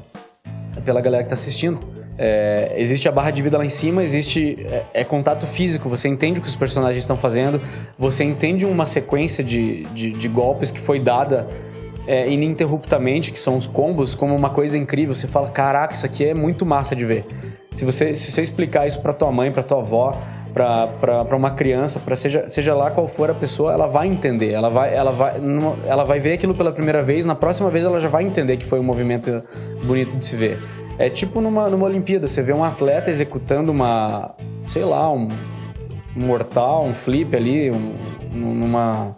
pela 0.84 1.00
galera 1.02 1.22
que 1.22 1.30
tá 1.30 1.36
assistindo. 1.36 1.80
É, 2.18 2.74
existe 2.78 3.08
a 3.10 3.12
barra 3.12 3.30
de 3.30 3.42
vida 3.42 3.58
lá 3.58 3.66
em 3.66 3.70
cima, 3.70 4.02
existe. 4.02 4.58
É, 4.66 4.84
é 5.02 5.04
contato 5.04 5.46
físico, 5.46 5.88
você 5.88 6.08
entende 6.08 6.40
o 6.40 6.42
que 6.42 6.48
os 6.48 6.56
personagens 6.56 7.04
estão 7.04 7.18
fazendo, 7.18 7.62
você 7.98 8.24
entende 8.24 8.66
uma 8.66 8.86
sequência 8.86 9.44
de, 9.44 9.84
de, 9.94 10.14
de 10.14 10.28
golpes 10.28 10.72
que 10.72 10.80
foi 10.80 11.00
dada 11.00 11.48
é, 12.08 12.30
ininterruptamente, 12.30 13.32
que 13.32 13.40
são 13.40 13.58
os 13.58 13.68
combos, 13.68 14.16
como 14.16 14.36
uma 14.36 14.50
coisa 14.50 14.78
incrível. 14.78 15.14
Você 15.14 15.28
fala, 15.28 15.50
caraca, 15.50 15.94
isso 15.94 16.06
aqui 16.06 16.26
é 16.26 16.34
muito 16.34 16.66
massa 16.66 16.96
de 16.96 17.06
ver. 17.06 17.26
Se 17.74 17.84
você, 17.84 18.14
se 18.14 18.32
você 18.32 18.42
explicar 18.42 18.88
isso 18.88 19.02
pra 19.02 19.14
tua 19.14 19.32
mãe, 19.32 19.52
pra 19.52 19.62
tua 19.64 19.80
avó, 19.80 20.18
pra 20.54 21.36
uma 21.36 21.52
criança, 21.52 22.00
pra 22.00 22.16
seja, 22.16 22.48
seja 22.48 22.74
lá 22.74 22.90
qual 22.90 23.08
for 23.08 23.30
a 23.30 23.34
pessoa, 23.34 23.74
ela 23.74 23.88
vai 23.88 24.08
entender. 24.08 24.52
Ela 24.52 24.70
vai, 24.70 24.96
ela, 24.96 25.12
vai, 25.12 25.34
ela 25.86 26.06
vai 26.06 26.20
ver 26.20 26.34
aquilo 26.34 26.56
pela 26.56 26.72
primeira 26.72 27.04
vez, 27.04 27.26
na 27.26 27.36
próxima 27.36 27.70
vez 27.70 27.84
ela 27.84 28.00
já 28.00 28.08
vai 28.08 28.24
entender 28.24 28.56
que 28.56 28.66
foi 28.66 28.80
um 28.80 28.84
movimento 28.84 29.44
bonito 29.84 30.16
de 30.16 30.24
se 30.24 30.36
ver. 30.38 30.58
É 30.98 31.10
tipo 31.10 31.42
numa, 31.42 31.70
numa 31.70 31.86
Olimpíada, 31.86 32.26
você 32.26 32.42
vê 32.42 32.54
um 32.54 32.64
atleta 32.64 33.10
executando 33.10 33.70
uma, 33.70 34.34
sei 34.66 34.86
lá, 34.86 35.12
um, 35.12 35.28
um 36.16 36.26
mortal, 36.26 36.86
um 36.86 36.94
flip 36.94 37.36
ali, 37.36 37.70
um- 37.70 37.94
numa, 38.32 39.16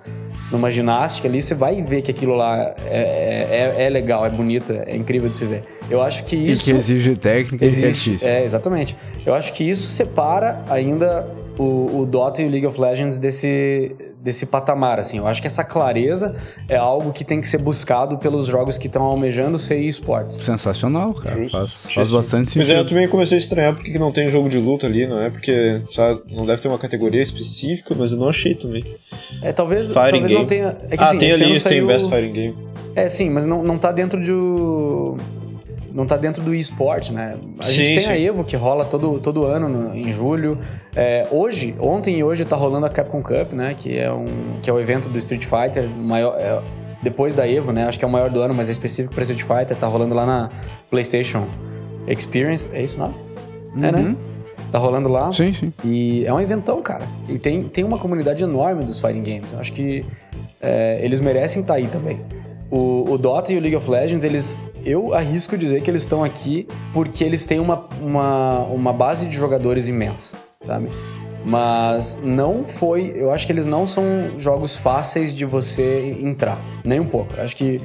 numa 0.52 0.72
ginástica 0.72 1.28
ali, 1.28 1.42
você 1.42 1.54
vai 1.54 1.82
ver 1.82 2.02
que 2.02 2.12
aquilo 2.12 2.36
lá 2.36 2.74
é, 2.86 3.74
é, 3.78 3.84
é 3.86 3.90
legal, 3.90 4.26
é 4.26 4.30
bonito, 4.30 4.72
é 4.72 4.96
incrível 4.96 5.30
de 5.30 5.38
se 5.38 5.46
ver. 5.46 5.64
Eu 5.90 6.02
acho 6.02 6.24
que 6.24 6.36
E 6.36 6.52
isso. 6.52 6.64
que 6.64 6.72
exige 6.72 7.16
técnica 7.18 7.66
e 7.66 7.68
é 7.68 7.72
Existe, 7.72 8.10
difícil. 8.12 8.28
é, 8.28 8.44
exatamente. 8.44 8.96
Eu 9.26 9.34
acho 9.34 9.52
que 9.54 9.64
isso 9.70 9.90
separa 9.90 10.62
ainda 10.70 11.28
o, 11.58 12.00
o 12.02 12.06
Dota 12.06 12.42
e 12.42 12.46
o 12.46 12.50
League 12.50 12.66
of 12.66 12.80
Legends 12.80 13.18
desse, 13.18 13.96
desse 14.22 14.46
patamar, 14.46 15.00
assim. 15.00 15.18
Eu 15.18 15.28
acho 15.28 15.40
que 15.42 15.48
essa 15.48 15.64
clareza 15.64 16.36
é 16.68 16.76
algo 16.76 17.12
que 17.14 17.24
tem 17.24 17.40
que 17.40 17.48
ser 17.48 17.58
buscado 17.60 18.18
pelos 18.18 18.48
jogos 18.48 18.78
que 18.78 18.88
estão 18.88 19.04
almejando 19.04 19.58
ser 19.58 19.78
esportes. 19.80 20.38
Sensacional, 20.38 21.14
cara. 21.14 21.36
Justo, 21.44 21.58
Faz, 21.58 21.88
faz 21.94 22.12
bastante 22.12 22.54
Pois 22.54 22.70
é, 22.70 22.74
eu 22.74 22.78
sentido. 22.78 22.90
também 22.90 23.08
comecei 23.08 23.38
a 23.38 23.40
estranhar 23.40 23.74
porque 23.76 23.92
que 23.92 24.00
não 24.00 24.12
tem 24.12 24.30
jogo 24.30 24.50
de 24.50 24.60
luta 24.60 24.86
ali, 24.88 25.08
não 25.08 25.22
é? 25.22 25.30
Porque 25.30 25.82
sabe, 25.92 26.22
não 26.30 26.46
deve 26.46 26.62
ter 26.62 26.68
uma 26.68 26.78
categoria 26.80 27.22
específica, 27.22 27.96
mas 27.98 28.12
eu 28.12 28.18
não 28.18 28.28
achei 28.30 28.54
também. 28.56 28.84
É, 29.42 29.54
talvez, 29.54 29.90
talvez 29.92 30.14
game. 30.26 30.34
não 30.34 30.46
tenha... 30.46 30.76
É 30.90 30.98
que, 30.98 31.04
ah, 31.04 31.08
assim, 31.10 31.18
tem 31.20 31.32
ali, 31.32 31.44
ano 31.44 31.52
tem 31.54 31.60
saiu- 31.62 31.88
Best 31.88 32.10
Fighting 32.10 32.34
Game. 32.34 32.56
É, 32.96 33.08
sim, 33.10 33.30
mas 33.30 33.46
não, 33.46 33.62
não 33.62 33.78
tá 33.78 33.92
dentro 33.92 34.20
do. 34.20 34.87
Não 35.98 36.06
tá 36.06 36.16
dentro 36.16 36.44
do 36.44 36.54
esporte, 36.54 37.12
né? 37.12 37.36
A 37.58 37.64
Sim, 37.64 37.74
gente 37.78 37.88
tem 37.96 38.00
sim. 38.02 38.12
a 38.12 38.20
Evo 38.20 38.44
que 38.44 38.56
rola 38.56 38.86
todo, 38.86 39.20
todo 39.20 39.46
ano 39.46 39.68
no- 39.68 39.96
em 39.96 40.12
julho. 40.12 40.60
É, 40.96 41.26
hoje, 41.32 41.74
ontem 41.80 42.20
e 42.20 42.24
hoje 42.24 42.46
tá 42.46 42.56
rolando 42.56 42.86
a 42.86 42.90
Capcom 42.90 43.20
Cup, 43.24 43.52
né? 43.54 43.74
Que 43.76 43.98
é, 43.98 44.12
um, 44.14 44.28
que 44.62 44.70
é 44.70 44.74
o 44.74 44.80
evento 44.80 45.10
do 45.10 45.18
Street 45.18 45.44
Fighter, 45.46 45.90
maior, 45.90 46.36
é, 46.38 46.62
depois 47.02 47.34
da 47.34 47.50
Evo, 47.50 47.72
né? 47.72 47.86
Acho 47.88 47.98
que 47.98 48.06
é 48.06 48.08
o 48.08 48.12
maior 48.12 48.30
do 48.30 48.40
ano, 48.40 48.54
mas 48.54 48.70
é 48.70 48.74
específico 48.74 49.12
pra 49.16 49.24
Street 49.24 49.42
Fighter. 49.42 49.76
Tá 49.76 49.88
rolando 49.88 50.14
lá 50.14 50.24
na 50.24 50.52
PlayStation 50.92 51.48
Experience. 52.08 52.70
É 52.72 52.84
isso, 52.84 53.00
não? 53.00 53.12
É, 53.84 53.92
né? 53.92 54.16
Tá 54.72 54.78
rolando 54.78 55.10
lá. 55.10 55.26
Uhum. 55.26 55.34
Sim, 55.34 55.52
sim. 55.54 55.74
E 55.84 56.26
é 56.28 56.32
um 56.34 56.40
eventão, 56.40 56.80
cara. 56.82 57.06
E 57.28 57.40
tem, 57.40 57.64
tem 57.64 57.84
uma 57.84 57.98
comunidade 57.98 58.44
enorme 58.44 58.84
dos 58.84 59.00
fighting 59.02 59.24
games. 59.24 59.52
Eu 59.52 59.60
acho 59.60 59.74
que 59.74 60.06
é, 60.62 61.00
eles 61.02 61.20
merecem 61.20 61.62
estar 61.64 61.74
aí 61.74 61.88
também. 61.88 62.20
O, 62.70 63.06
o 63.14 63.18
Dota 63.18 63.54
e 63.54 63.58
o 63.58 63.62
League 63.62 63.76
of 63.78 63.90
Legends, 63.90 64.24
eles. 64.26 64.58
Eu 64.88 65.14
arrisco 65.14 65.58
dizer 65.58 65.82
que 65.82 65.92
eles 65.92 66.04
estão 66.04 66.24
aqui 66.24 66.66
porque 66.94 67.22
eles 67.22 67.46
têm 67.46 67.60
uma, 67.60 67.86
uma, 68.02 68.60
uma 68.68 68.94
base 68.94 69.26
de 69.26 69.36
jogadores 69.36 69.90
imensa, 69.90 70.38
sabe? 70.66 70.88
Mas 71.44 72.18
não 72.24 72.64
foi. 72.64 73.12
Eu 73.14 73.30
acho 73.30 73.46
que 73.46 73.52
eles 73.52 73.66
não 73.66 73.86
são 73.86 74.06
jogos 74.38 74.78
fáceis 74.78 75.34
de 75.34 75.44
você 75.44 76.18
entrar. 76.22 76.58
Nem 76.86 77.02
um 77.02 77.06
pouco. 77.06 77.34
Eu 77.36 77.44
acho 77.44 77.54
que 77.54 77.82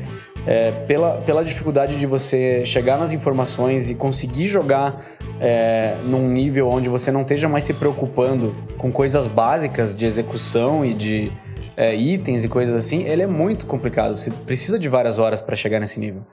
é, 0.47 0.71
pela, 0.87 1.21
pela 1.23 1.45
dificuldade 1.45 1.99
de 1.99 2.07
você 2.07 2.65
chegar 2.65 2.97
nas 2.97 3.11
informações 3.11 3.91
e 3.91 3.97
conseguir 3.97 4.47
jogar 4.47 5.05
é, 5.41 5.97
num 6.05 6.29
nível 6.29 6.69
onde 6.69 6.89
você 6.89 7.11
não 7.11 7.23
esteja 7.23 7.49
mais 7.49 7.65
se 7.65 7.75
preocupando 7.75 8.55
com 8.79 8.93
coisas 8.93 9.27
básicas 9.27 9.93
de 9.93 10.07
execução 10.07 10.85
e 10.85 10.95
de 10.95 11.33
é, 11.77 11.97
itens 11.97 12.45
e 12.45 12.49
coisas 12.49 12.77
assim, 12.77 13.03
ele 13.03 13.23
é 13.23 13.27
muito 13.27 13.67
complicado. 13.67 14.17
Você 14.17 14.31
precisa 14.31 14.79
de 14.79 14.89
várias 14.89 15.19
horas 15.19 15.41
para 15.41 15.57
chegar 15.57 15.81
nesse 15.81 15.99
nível. 15.99 16.25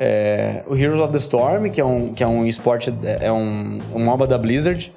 É, 0.00 0.62
o 0.68 0.76
Heroes 0.76 1.00
of 1.00 1.10
the 1.10 1.18
Storm, 1.18 1.68
que 1.70 1.80
é 1.80 1.84
um, 1.84 2.14
que 2.14 2.22
é 2.22 2.26
um 2.26 2.46
esporte, 2.46 2.94
é 3.02 3.32
um, 3.32 3.80
um 3.92 4.04
MOBA 4.04 4.28
da 4.28 4.38
Blizzard, 4.38 4.92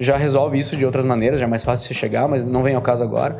já 0.00 0.16
resolve 0.16 0.58
isso 0.58 0.76
de 0.76 0.84
outras 0.84 1.04
maneiras, 1.04 1.38
já 1.38 1.46
é 1.46 1.48
mais 1.48 1.62
fácil 1.62 1.86
você 1.86 1.94
chegar, 1.94 2.26
mas 2.26 2.48
não 2.48 2.62
vem 2.62 2.74
ao 2.74 2.82
caso 2.82 3.04
agora. 3.04 3.38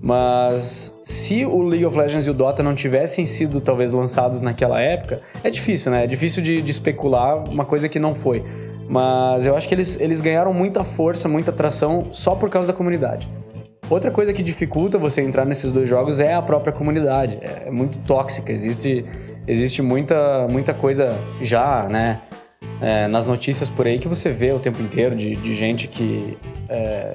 Mas 0.00 0.96
se 1.04 1.44
o 1.44 1.62
League 1.62 1.84
of 1.84 1.96
Legends 1.96 2.26
e 2.26 2.30
o 2.30 2.34
Dota 2.34 2.62
não 2.62 2.74
tivessem 2.74 3.26
sido 3.26 3.60
talvez 3.60 3.92
lançados 3.92 4.40
naquela 4.40 4.80
época, 4.80 5.20
é 5.42 5.50
difícil, 5.50 5.90
né? 5.90 6.04
É 6.04 6.06
difícil 6.06 6.42
de, 6.42 6.62
de 6.62 6.70
especular 6.70 7.48
uma 7.48 7.64
coisa 7.64 7.88
que 7.88 7.98
não 7.98 8.14
foi. 8.14 8.44
Mas 8.88 9.46
eu 9.46 9.56
acho 9.56 9.66
que 9.66 9.74
eles, 9.74 9.98
eles 10.00 10.20
ganharam 10.20 10.52
muita 10.52 10.84
força, 10.84 11.28
muita 11.28 11.50
atração 11.50 12.08
só 12.12 12.34
por 12.34 12.50
causa 12.50 12.68
da 12.68 12.74
comunidade. 12.74 13.28
Outra 13.88 14.10
coisa 14.10 14.32
que 14.32 14.42
dificulta 14.42 14.98
você 14.98 15.22
entrar 15.22 15.44
nesses 15.44 15.72
dois 15.72 15.88
jogos 15.88 16.18
é 16.18 16.34
a 16.34 16.42
própria 16.42 16.72
comunidade. 16.72 17.38
É 17.40 17.70
muito 17.70 17.98
tóxica. 17.98 18.50
Existe, 18.50 19.04
existe 19.46 19.82
muita, 19.82 20.46
muita 20.48 20.72
coisa 20.74 21.16
já, 21.40 21.88
né? 21.88 22.20
é, 22.80 23.06
nas 23.06 23.26
notícias 23.28 23.70
por 23.70 23.86
aí 23.86 23.98
que 23.98 24.08
você 24.08 24.30
vê 24.30 24.52
o 24.52 24.58
tempo 24.58 24.82
inteiro 24.82 25.14
de, 25.14 25.36
de 25.36 25.54
gente 25.54 25.86
que 25.86 26.36
é, 26.68 27.14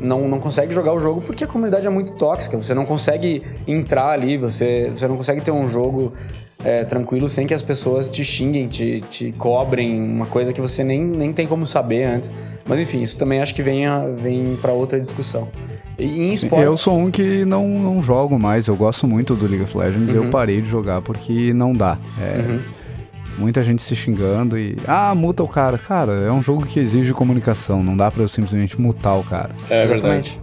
não, 0.00 0.26
não 0.26 0.40
consegue 0.40 0.74
jogar 0.74 0.92
o 0.92 0.98
jogo 0.98 1.20
porque 1.20 1.44
a 1.44 1.46
comunidade 1.46 1.86
é 1.86 1.90
muito 1.90 2.12
tóxica. 2.14 2.56
Você 2.56 2.74
não 2.74 2.84
consegue 2.84 3.42
entrar 3.66 4.08
ali, 4.08 4.36
você, 4.36 4.90
você 4.90 5.06
não 5.06 5.16
consegue 5.16 5.40
ter 5.40 5.52
um 5.52 5.68
jogo 5.68 6.12
é, 6.64 6.84
tranquilo 6.84 7.28
sem 7.28 7.46
que 7.46 7.54
as 7.54 7.62
pessoas 7.62 8.10
te 8.10 8.24
xinguem, 8.24 8.66
te, 8.66 9.00
te 9.02 9.30
cobrem, 9.32 10.02
uma 10.02 10.26
coisa 10.26 10.52
que 10.52 10.60
você 10.60 10.82
nem, 10.82 11.00
nem 11.00 11.32
tem 11.32 11.46
como 11.46 11.64
saber 11.64 12.04
antes. 12.04 12.32
Mas 12.66 12.80
enfim, 12.80 13.00
isso 13.00 13.16
também 13.16 13.40
acho 13.40 13.54
que 13.54 13.62
vem, 13.62 13.86
a- 13.86 14.06
vem 14.08 14.58
para 14.60 14.72
outra 14.72 14.98
discussão. 14.98 15.48
E 15.98 16.04
em 16.04 16.36
Sim, 16.36 16.46
esportes... 16.46 16.64
Eu 16.66 16.74
sou 16.74 16.98
um 16.98 17.10
que 17.10 17.44
não, 17.44 17.66
não 17.68 18.00
jogo 18.02 18.38
mais, 18.38 18.66
eu 18.68 18.76
gosto 18.76 19.06
muito 19.06 19.34
do 19.34 19.46
League 19.46 19.64
of 19.64 19.76
Legends, 19.76 20.14
eu 20.14 20.28
parei 20.30 20.60
de 20.60 20.68
jogar 20.68 21.02
porque 21.02 21.52
não 21.52 21.72
dá. 21.72 21.98
É, 22.20 22.38
Uhum. 22.38 22.60
Muita 23.38 23.62
gente 23.62 23.80
se 23.82 23.94
xingando 23.94 24.58
e. 24.58 24.76
Ah, 24.84 25.14
muta 25.14 25.44
o 25.44 25.48
cara. 25.48 25.78
Cara, 25.78 26.10
é 26.10 26.32
um 26.32 26.42
jogo 26.42 26.66
que 26.66 26.80
exige 26.80 27.14
comunicação, 27.14 27.84
não 27.84 27.96
dá 27.96 28.10
pra 28.10 28.22
eu 28.24 28.28
simplesmente 28.28 28.80
mutar 28.80 29.14
o 29.16 29.22
cara. 29.22 29.50
É 29.70 29.84
verdade. 29.84 29.92
Exatamente. 29.94 30.40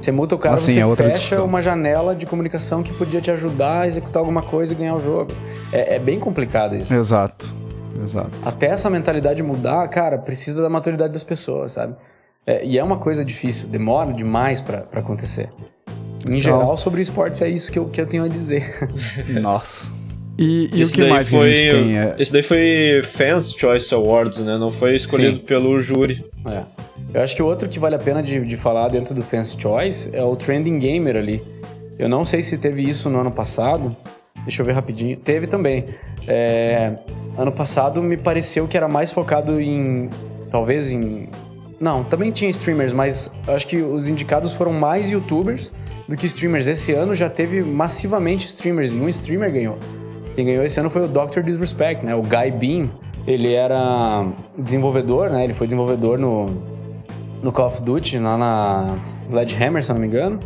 Você 0.00 0.12
muta 0.12 0.36
o 0.36 0.38
cara, 0.38 0.54
Assim, 0.54 0.74
você 0.74 0.78
é 0.78 0.86
outra 0.86 1.06
fecha 1.06 1.18
discussão. 1.18 1.44
uma 1.44 1.60
janela 1.60 2.14
de 2.14 2.26
comunicação 2.26 2.80
que 2.84 2.92
podia 2.94 3.20
te 3.20 3.28
ajudar 3.32 3.80
a 3.80 3.86
executar 3.88 4.20
alguma 4.20 4.40
coisa 4.42 4.72
e 4.72 4.76
ganhar 4.76 4.94
o 4.94 5.00
jogo. 5.00 5.32
É, 5.72 5.96
é 5.96 5.98
bem 5.98 6.20
complicado 6.20 6.76
isso. 6.76 6.94
Exato. 6.94 7.52
Exato. 8.00 8.30
Até 8.44 8.66
essa 8.68 8.88
mentalidade 8.88 9.42
mudar, 9.42 9.88
cara, 9.88 10.16
precisa 10.16 10.62
da 10.62 10.68
maturidade 10.70 11.12
das 11.12 11.24
pessoas, 11.24 11.72
sabe? 11.72 11.96
É, 12.48 12.64
e 12.64 12.78
é 12.78 12.82
uma 12.82 12.96
coisa 12.96 13.22
difícil, 13.22 13.68
demora 13.68 14.10
demais 14.10 14.58
pra 14.58 14.78
pra 14.78 15.00
acontecer. 15.00 15.50
Em 16.26 16.40
geral, 16.40 16.78
sobre 16.78 17.02
esportes 17.02 17.42
é 17.42 17.48
isso 17.48 17.70
que 17.70 17.78
eu, 17.78 17.90
que 17.90 18.00
eu 18.00 18.06
tenho 18.06 18.24
a 18.24 18.28
dizer. 18.28 18.88
Nossa. 19.42 19.92
E, 20.38 20.70
e 20.72 20.82
o 20.82 20.90
que 20.90 21.04
mais 21.04 21.28
foi, 21.28 21.52
que 21.52 21.58
a 21.58 21.62
gente 21.62 21.70
tem? 21.70 21.98
É... 21.98 22.16
Esse 22.18 22.32
daí 22.32 22.42
foi 22.42 23.00
Fans 23.02 23.52
Choice 23.52 23.92
Awards, 23.94 24.38
né? 24.38 24.56
Não 24.56 24.70
foi 24.70 24.96
escolhido 24.96 25.36
Sim. 25.36 25.44
pelo 25.44 25.78
júri. 25.78 26.24
É. 26.46 26.62
Eu 27.12 27.22
acho 27.22 27.36
que 27.36 27.42
o 27.42 27.46
outro 27.46 27.68
que 27.68 27.78
vale 27.78 27.96
a 27.96 27.98
pena 27.98 28.22
de, 28.22 28.40
de 28.40 28.56
falar 28.56 28.88
dentro 28.88 29.14
do 29.14 29.22
Fans 29.22 29.54
Choice 29.58 30.08
é 30.12 30.22
o 30.22 30.34
Trending 30.34 30.78
Gamer 30.78 31.16
ali. 31.16 31.42
Eu 31.98 32.08
não 32.08 32.24
sei 32.24 32.42
se 32.42 32.56
teve 32.56 32.82
isso 32.82 33.10
no 33.10 33.20
ano 33.20 33.30
passado. 33.30 33.94
Deixa 34.44 34.62
eu 34.62 34.66
ver 34.66 34.72
rapidinho. 34.72 35.18
Teve 35.18 35.46
também. 35.46 35.84
É, 36.26 36.94
ano 37.36 37.52
passado 37.52 38.02
me 38.02 38.16
pareceu 38.16 38.66
que 38.66 38.76
era 38.76 38.88
mais 38.88 39.12
focado 39.12 39.60
em. 39.60 40.08
Talvez 40.50 40.90
em. 40.90 41.28
Não, 41.80 42.02
também 42.02 42.30
tinha 42.32 42.50
streamers, 42.50 42.92
mas 42.92 43.30
acho 43.46 43.66
que 43.66 43.76
os 43.76 44.08
indicados 44.08 44.52
foram 44.52 44.72
mais 44.72 45.08
youtubers 45.10 45.72
do 46.08 46.16
que 46.16 46.26
streamers. 46.26 46.66
Esse 46.66 46.92
ano 46.92 47.14
já 47.14 47.30
teve 47.30 47.62
massivamente 47.62 48.46
streamers 48.46 48.92
e 48.92 48.98
um 48.98 49.08
streamer 49.08 49.52
ganhou. 49.52 49.78
Quem 50.34 50.44
ganhou 50.44 50.64
esse 50.64 50.78
ano 50.80 50.90
foi 50.90 51.04
o 51.04 51.08
Dr. 51.08 51.40
Disrespect, 51.40 52.04
né? 52.04 52.14
O 52.14 52.22
Guy 52.22 52.50
Beam. 52.50 52.90
Ele 53.26 53.52
era 53.52 54.26
desenvolvedor, 54.56 55.28
né? 55.30 55.44
Ele 55.44 55.52
foi 55.52 55.66
desenvolvedor 55.66 56.18
no, 56.18 56.50
no 57.42 57.52
Call 57.52 57.66
of 57.66 57.82
Duty, 57.82 58.18
lá 58.18 58.38
na 58.38 58.98
Sledgehammer, 59.26 59.84
se 59.84 59.92
não 59.92 60.00
me 60.00 60.06
engano. 60.06 60.40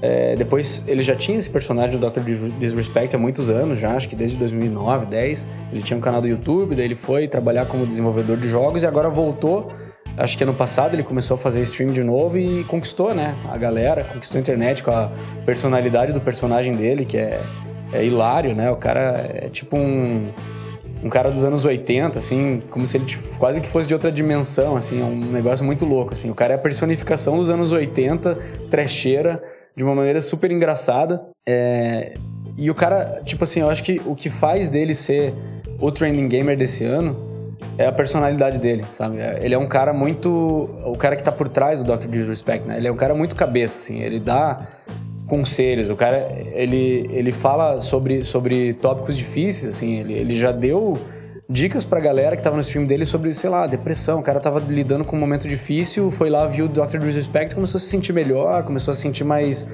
É, 0.00 0.34
depois 0.34 0.82
ele 0.88 1.02
já 1.02 1.14
tinha 1.14 1.36
esse 1.38 1.48
personagem 1.48 1.96
do 1.98 2.10
Dr. 2.10 2.20
Dis- 2.20 2.58
Disrespect 2.58 3.14
há 3.14 3.18
muitos 3.18 3.48
anos 3.50 3.78
já, 3.78 3.94
acho 3.94 4.08
que 4.08 4.16
desde 4.16 4.36
2009, 4.36 5.06
10. 5.06 5.48
Ele 5.72 5.82
tinha 5.82 5.96
um 5.96 6.00
canal 6.00 6.20
do 6.20 6.26
YouTube, 6.26 6.74
daí 6.74 6.86
ele 6.86 6.96
foi 6.96 7.28
trabalhar 7.28 7.66
como 7.66 7.86
desenvolvedor 7.86 8.36
de 8.38 8.48
jogos 8.48 8.82
e 8.82 8.86
agora 8.86 9.08
voltou. 9.10 9.70
Acho 10.16 10.36
que 10.36 10.44
ano 10.44 10.54
passado 10.54 10.94
ele 10.94 11.02
começou 11.02 11.36
a 11.36 11.38
fazer 11.38 11.62
stream 11.62 11.92
de 11.92 12.02
novo 12.02 12.36
e 12.38 12.64
conquistou, 12.64 13.14
né? 13.14 13.34
A 13.50 13.56
galera, 13.56 14.04
conquistou 14.04 14.38
a 14.38 14.40
internet 14.40 14.82
com 14.82 14.90
a 14.90 15.10
personalidade 15.46 16.12
do 16.12 16.20
personagem 16.20 16.74
dele, 16.74 17.04
que 17.04 17.16
é, 17.16 17.40
é 17.92 18.04
hilário, 18.04 18.54
né? 18.54 18.70
O 18.70 18.76
cara 18.76 19.26
é 19.34 19.48
tipo 19.48 19.76
um 19.76 20.30
um 21.02 21.08
cara 21.08 21.30
dos 21.30 21.44
anos 21.44 21.64
80, 21.64 22.16
assim, 22.18 22.62
como 22.70 22.86
se 22.86 22.96
ele 22.96 23.06
quase 23.36 23.60
que 23.60 23.66
fosse 23.66 23.88
de 23.88 23.94
outra 23.94 24.12
dimensão, 24.12 24.76
assim, 24.76 25.00
é 25.00 25.04
um 25.04 25.32
negócio 25.32 25.64
muito 25.64 25.84
louco, 25.84 26.12
assim. 26.12 26.30
O 26.30 26.34
cara 26.34 26.52
é 26.52 26.56
a 26.56 26.58
personificação 26.58 27.38
dos 27.38 27.50
anos 27.50 27.72
80, 27.72 28.38
trecheira, 28.70 29.42
de 29.74 29.82
uma 29.82 29.94
maneira 29.94 30.20
super 30.20 30.50
engraçada. 30.52 31.20
É, 31.44 32.14
E 32.56 32.70
o 32.70 32.74
cara, 32.74 33.20
tipo 33.24 33.42
assim, 33.42 33.60
eu 33.60 33.68
acho 33.68 33.82
que 33.82 34.00
o 34.06 34.14
que 34.14 34.30
faz 34.30 34.68
dele 34.68 34.94
ser 34.94 35.34
o 35.80 35.90
trending 35.90 36.28
gamer 36.28 36.56
desse 36.56 36.84
ano 36.84 37.31
é 37.78 37.86
a 37.86 37.92
personalidade 37.92 38.58
dele, 38.58 38.84
sabe? 38.92 39.18
Ele 39.40 39.54
é 39.54 39.58
um 39.58 39.66
cara 39.66 39.92
muito. 39.92 40.28
O 40.84 40.96
cara 40.96 41.16
que 41.16 41.22
tá 41.22 41.32
por 41.32 41.48
trás 41.48 41.82
do 41.82 41.96
Dr. 41.96 42.08
Disrespect, 42.08 42.66
né? 42.66 42.76
Ele 42.76 42.88
é 42.88 42.92
um 42.92 42.96
cara 42.96 43.14
muito 43.14 43.34
cabeça, 43.34 43.78
assim. 43.78 44.00
Ele 44.00 44.20
dá 44.20 44.66
conselhos. 45.26 45.88
O 45.88 45.96
cara, 45.96 46.30
ele, 46.52 47.08
ele 47.10 47.32
fala 47.32 47.80
sobre, 47.80 48.22
sobre 48.22 48.74
tópicos 48.74 49.16
difíceis, 49.16 49.74
assim. 49.74 49.94
Ele, 49.96 50.12
ele 50.12 50.36
já 50.36 50.52
deu 50.52 50.98
dicas 51.48 51.84
pra 51.84 52.00
galera 52.00 52.36
que 52.36 52.42
tava 52.42 52.56
no 52.56 52.62
stream 52.62 52.86
dele 52.86 53.04
sobre, 53.04 53.32
sei 53.32 53.50
lá, 53.50 53.66
depressão. 53.66 54.20
O 54.20 54.22
cara 54.22 54.40
tava 54.40 54.60
lidando 54.60 55.04
com 55.04 55.16
um 55.16 55.20
momento 55.20 55.48
difícil, 55.48 56.10
foi 56.10 56.30
lá, 56.30 56.46
viu 56.46 56.66
o 56.66 56.68
Dr. 56.68 56.98
Disrespect, 56.98 57.54
começou 57.54 57.78
a 57.78 57.80
se 57.80 57.86
sentir 57.86 58.12
melhor, 58.12 58.64
começou 58.64 58.92
a 58.92 58.94
se 58.94 59.02
sentir 59.02 59.24
mais 59.24 59.66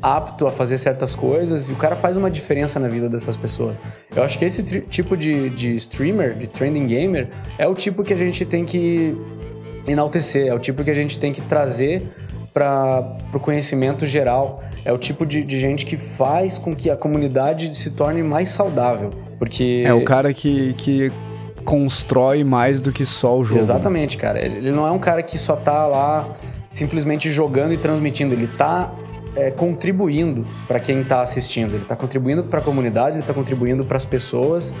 apto 0.00 0.46
a 0.46 0.50
fazer 0.50 0.78
certas 0.78 1.14
coisas 1.14 1.68
e 1.68 1.72
o 1.72 1.76
cara 1.76 1.96
faz 1.96 2.16
uma 2.16 2.30
diferença 2.30 2.78
na 2.78 2.88
vida 2.88 3.08
dessas 3.08 3.36
pessoas. 3.36 3.80
Eu 4.14 4.22
acho 4.22 4.38
que 4.38 4.44
esse 4.44 4.62
tipo 4.82 5.16
de, 5.16 5.50
de 5.50 5.74
streamer, 5.76 6.34
de 6.34 6.46
trending 6.46 6.86
gamer, 6.86 7.28
é 7.58 7.66
o 7.66 7.74
tipo 7.74 8.04
que 8.04 8.12
a 8.12 8.16
gente 8.16 8.44
tem 8.44 8.64
que 8.64 9.16
enaltecer, 9.86 10.48
é 10.48 10.54
o 10.54 10.58
tipo 10.58 10.84
que 10.84 10.90
a 10.90 10.94
gente 10.94 11.18
tem 11.18 11.32
que 11.32 11.40
trazer 11.40 12.02
para 12.52 13.18
o 13.34 13.38
conhecimento 13.38 14.06
geral. 14.06 14.62
É 14.84 14.92
o 14.92 14.96
tipo 14.96 15.26
de, 15.26 15.42
de 15.42 15.58
gente 15.58 15.84
que 15.84 15.96
faz 15.96 16.56
com 16.56 16.74
que 16.74 16.88
a 16.88 16.96
comunidade 16.96 17.74
se 17.74 17.90
torne 17.90 18.22
mais 18.22 18.48
saudável. 18.48 19.10
Porque. 19.38 19.82
É 19.84 19.92
o 19.92 20.02
cara 20.04 20.32
que, 20.32 20.72
que 20.74 21.12
constrói 21.66 22.44
mais 22.44 22.80
do 22.80 22.92
que 22.92 23.04
só 23.04 23.36
o 23.38 23.44
jogo. 23.44 23.60
Exatamente, 23.60 24.16
cara. 24.16 24.42
Ele 24.42 24.56
ele 24.56 24.72
não 24.72 24.86
é 24.86 24.90
um 24.90 24.98
cara 24.98 25.22
que 25.22 25.36
só 25.36 25.54
tá 25.54 25.86
lá 25.86 26.30
simplesmente 26.72 27.30
jogando 27.30 27.74
e 27.74 27.76
transmitindo. 27.76 28.32
Ele 28.32 28.46
tá 28.46 28.90
é, 29.36 29.50
contribuindo 29.50 30.46
para 30.66 30.80
quem 30.80 31.04
tá 31.04 31.20
assistindo. 31.20 31.74
Ele 31.74 31.84
tá 31.84 31.94
contribuindo 31.94 32.44
para 32.44 32.60
a 32.60 32.62
comunidade, 32.62 33.16
ele 33.16 33.26
tá 33.26 33.34
contribuindo 33.34 33.84
para 33.84 33.96
as 33.96 34.04
pessoas. 34.04 34.72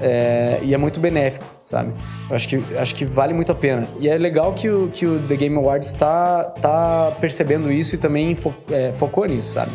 é, 0.00 0.58
e 0.62 0.74
é 0.74 0.76
muito 0.78 0.98
benéfico, 0.98 1.44
sabe? 1.64 1.92
Eu 2.28 2.34
acho 2.34 2.48
que, 2.48 2.60
acho 2.76 2.94
que 2.94 3.04
vale 3.04 3.32
muito 3.32 3.52
a 3.52 3.54
pena. 3.54 3.86
E 4.00 4.08
é 4.08 4.18
legal 4.18 4.52
que 4.52 4.68
o, 4.68 4.88
que 4.92 5.06
o 5.06 5.20
The 5.28 5.36
Game 5.36 5.56
Awards 5.56 5.92
tá, 5.92 6.42
tá 6.60 7.16
percebendo 7.20 7.70
isso 7.70 7.94
e 7.94 7.98
também 7.98 8.34
fo- 8.34 8.52
é, 8.70 8.90
focou 8.92 9.24
nisso, 9.26 9.52
sabe? 9.52 9.70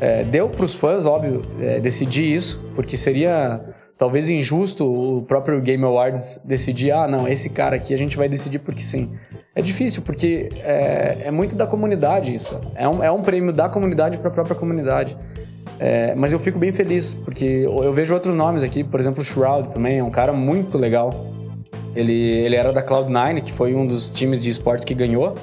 É, 0.00 0.24
deu 0.24 0.48
pros 0.48 0.74
fãs, 0.74 1.04
óbvio, 1.04 1.42
é, 1.60 1.78
decidir 1.80 2.24
isso, 2.34 2.60
porque 2.74 2.96
seria 2.96 3.60
talvez 3.98 4.28
injusto 4.28 4.84
o 4.84 5.22
próprio 5.22 5.60
Game 5.60 5.82
Awards 5.84 6.40
decidir, 6.44 6.92
ah, 6.92 7.08
não, 7.08 7.26
esse 7.26 7.50
cara 7.50 7.76
aqui 7.76 7.94
a 7.94 7.98
gente 7.98 8.16
vai 8.16 8.28
decidir 8.28 8.58
porque 8.58 8.82
sim. 8.82 9.10
É 9.54 9.62
difícil, 9.62 10.02
porque 10.02 10.50
é, 10.62 11.22
é 11.24 11.30
muito 11.30 11.56
da 11.56 11.66
comunidade 11.66 12.34
isso. 12.34 12.60
É 12.74 12.86
um, 12.86 13.02
é 13.02 13.10
um 13.10 13.22
prêmio 13.22 13.52
da 13.52 13.68
comunidade 13.68 14.18
para 14.18 14.28
a 14.28 14.30
própria 14.30 14.54
comunidade. 14.54 15.16
É, 15.78 16.14
mas 16.14 16.32
eu 16.32 16.38
fico 16.38 16.58
bem 16.58 16.72
feliz, 16.72 17.14
porque 17.14 17.44
eu 17.64 17.92
vejo 17.92 18.12
outros 18.12 18.34
nomes 18.34 18.62
aqui, 18.62 18.84
por 18.84 19.00
exemplo, 19.00 19.22
o 19.22 19.24
Shroud 19.24 19.70
também, 19.70 19.98
é 19.98 20.04
um 20.04 20.10
cara 20.10 20.32
muito 20.32 20.76
legal. 20.76 21.32
Ele, 21.94 22.12
ele 22.12 22.54
era 22.54 22.72
da 22.72 22.82
Cloud9, 22.82 23.42
que 23.42 23.52
foi 23.52 23.74
um 23.74 23.86
dos 23.86 24.10
times 24.10 24.40
de 24.40 24.50
esportes 24.50 24.84
que 24.84 24.94
ganhou 24.94 25.34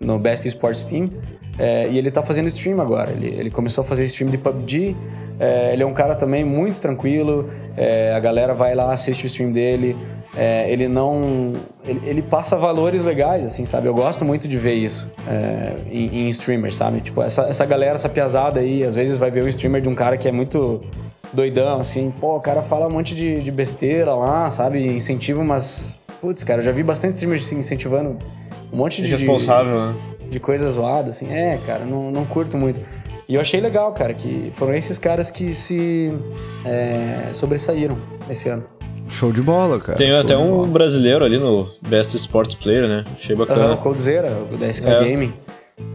no 0.00 0.18
Best 0.18 0.46
Sports 0.48 0.84
Team. 0.84 1.10
É, 1.58 1.88
e 1.88 1.98
ele 1.98 2.10
tá 2.10 2.22
fazendo 2.22 2.48
stream 2.48 2.80
agora. 2.80 3.12
Ele, 3.12 3.28
ele 3.28 3.50
começou 3.50 3.82
a 3.82 3.84
fazer 3.84 4.04
stream 4.04 4.30
de 4.30 4.38
PUBG. 4.38 4.96
É, 5.42 5.72
ele 5.72 5.82
é 5.82 5.86
um 5.86 5.92
cara 5.92 6.14
também 6.14 6.44
muito 6.44 6.80
tranquilo. 6.80 7.50
é, 7.76 8.14
a 8.14 8.20
galera 8.20 8.54
vai 8.54 8.76
lá, 8.76 8.92
assiste 8.92 9.24
o 9.24 9.26
stream 9.26 9.50
dele. 9.50 9.96
É, 10.36 10.70
ele 10.70 10.86
não. 10.86 11.54
Ele, 11.84 12.00
ele 12.04 12.22
passa 12.22 12.56
valores 12.56 13.02
legais, 13.02 13.44
assim, 13.44 13.64
sabe? 13.64 13.88
Eu 13.88 13.94
gosto 13.94 14.24
muito 14.24 14.46
de 14.46 14.56
ver 14.56 14.74
isso 14.74 15.10
é, 15.28 15.72
em, 15.90 16.22
em 16.22 16.28
streamers, 16.28 16.76
sabe? 16.76 17.00
Tipo, 17.00 17.22
essa, 17.22 17.42
essa 17.42 17.66
galera, 17.66 17.96
essa 17.96 18.08
piazada 18.08 18.60
aí, 18.60 18.84
às 18.84 18.94
vezes 18.94 19.18
vai 19.18 19.32
ver 19.32 19.42
um 19.42 19.48
streamer 19.48 19.82
de 19.82 19.88
um 19.88 19.94
cara 19.96 20.16
que 20.16 20.28
é 20.28 20.32
muito 20.32 20.80
doidão, 21.32 21.80
assim. 21.80 22.12
Pô, 22.20 22.36
o 22.36 22.40
cara 22.40 22.62
fala 22.62 22.86
um 22.86 22.90
monte 22.90 23.14
de, 23.14 23.42
de 23.42 23.50
besteira 23.50 24.14
lá, 24.14 24.48
sabe? 24.48 24.86
Incentiva 24.86 25.40
umas. 25.40 25.98
Putz, 26.20 26.44
cara, 26.44 26.60
eu 26.60 26.64
já 26.64 26.72
vi 26.72 26.84
bastante 26.84 27.14
streamers 27.14 27.44
assim, 27.44 27.58
incentivando 27.58 28.16
um 28.72 28.76
monte 28.76 29.02
de. 29.02 29.08
Irresponsável, 29.08 29.88
né? 29.88 29.96
de 30.32 30.40
coisa 30.40 30.68
zoada, 30.70 31.10
assim. 31.10 31.30
É, 31.30 31.58
cara, 31.66 31.84
não, 31.84 32.10
não 32.10 32.24
curto 32.24 32.56
muito. 32.56 32.80
E 33.32 33.34
eu 33.34 33.40
achei 33.40 33.62
legal, 33.62 33.90
cara, 33.92 34.12
que 34.12 34.52
foram 34.56 34.74
esses 34.74 34.98
caras 34.98 35.30
que 35.30 35.54
se 35.54 36.14
é, 36.66 37.30
sobressaíram 37.32 37.96
esse 38.28 38.46
ano. 38.50 38.62
Show 39.08 39.32
de 39.32 39.40
bola, 39.40 39.80
cara. 39.80 39.96
Tem 39.96 40.10
Show 40.10 40.20
até 40.20 40.36
um 40.36 40.50
bola. 40.56 40.66
brasileiro 40.68 41.24
ali 41.24 41.38
no 41.38 41.66
Best 41.88 42.14
Sports 42.14 42.54
Player, 42.56 42.86
né? 42.86 43.06
Achei 43.18 43.34
bacana. 43.34 43.72
o 43.72 43.78
Coldzera, 43.78 44.30
o 44.52 44.58
da 44.58 44.68
SK 44.70 44.84
É. 44.86 44.98
Gaming. 45.04 45.32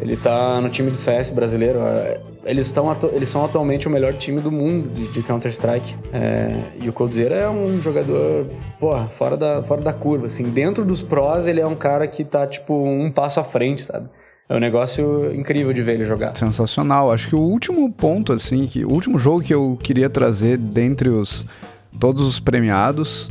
Ele 0.02 0.18
tá 0.18 0.60
no 0.60 0.70
time 0.70 0.90
do 0.90 0.98
CS 0.98 1.30
brasileiro. 1.30 1.78
é, 1.80 2.20
Eles, 2.44 2.66
estão 2.66 2.90
atu- 2.90 3.12
eles 3.14 3.30
são 3.30 3.46
atualmente 3.46 3.88
o 3.88 3.92
melhor 3.92 4.14
time 4.14 4.42
do 4.42 4.52
mundo 4.52 4.90
de, 4.90 5.08
de 5.10 5.22
Counter-Strike. 5.22 5.96
É, 6.12 6.56
e 6.82 6.90
o 6.90 6.94
Coldzera 6.94 7.36
é 7.36 7.48
um 7.48 7.80
jogador, 7.80 8.48
porra, 8.80 9.06
fora 9.08 9.38
da, 9.38 9.62
fora 9.62 9.82
da 9.82 9.94
curva. 9.94 10.26
Assim, 10.26 10.46
dentro 10.50 10.84
dos 10.84 11.04
prós, 11.04 11.46
ele 11.46 11.62
é 11.62 11.68
um 11.68 11.76
cara 11.76 12.08
que 12.08 12.24
tá, 12.24 12.48
tipo, 12.48 12.74
um 12.74 13.12
passo 13.12 13.40
à 13.40 13.44
frente, 13.44 13.84
sabe? 13.84 14.10
É 14.50 14.56
um 14.56 14.60
negócio 14.60 15.34
incrível 15.36 15.74
de 15.74 15.82
ver 15.82 15.95
ele 15.95 16.06
jogar. 16.06 16.36
Sensacional. 16.36 17.12
Acho 17.12 17.28
que 17.28 17.36
o 17.36 17.39
último 17.39 17.91
ponto, 17.91 18.32
assim, 18.32 18.66
que 18.66 18.86
o 18.86 18.89
último 18.91 19.20
jogo 19.20 19.41
que 19.41 19.54
eu 19.54 19.78
queria 19.82 20.10
trazer 20.10 20.58
dentre 20.58 21.10
os 21.10 21.45
todos 22.00 22.26
os 22.26 22.39
premiados, 22.39 23.30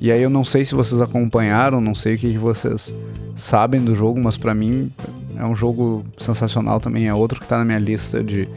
e 0.00 0.10
aí 0.12 0.22
eu 0.22 0.30
não 0.30 0.44
sei 0.44 0.64
se 0.64 0.74
vocês 0.74 1.00
acompanharam, 1.00 1.80
não 1.80 1.94
sei 1.94 2.14
o 2.14 2.18
que, 2.18 2.32
que 2.32 2.38
vocês 2.38 2.94
sabem 3.34 3.80
do 3.82 3.94
jogo, 3.94 4.18
mas 4.20 4.36
pra 4.38 4.54
mim 4.54 4.90
é 5.38 5.44
um 5.44 5.54
jogo 5.54 6.04
sensacional 6.18 6.80
também, 6.80 7.06
é 7.08 7.12
outro 7.14 7.40
que 7.40 7.46
tá 7.46 7.58
na 7.58 7.64
minha 7.64 7.78
lista 7.78 8.22
de 8.22 8.48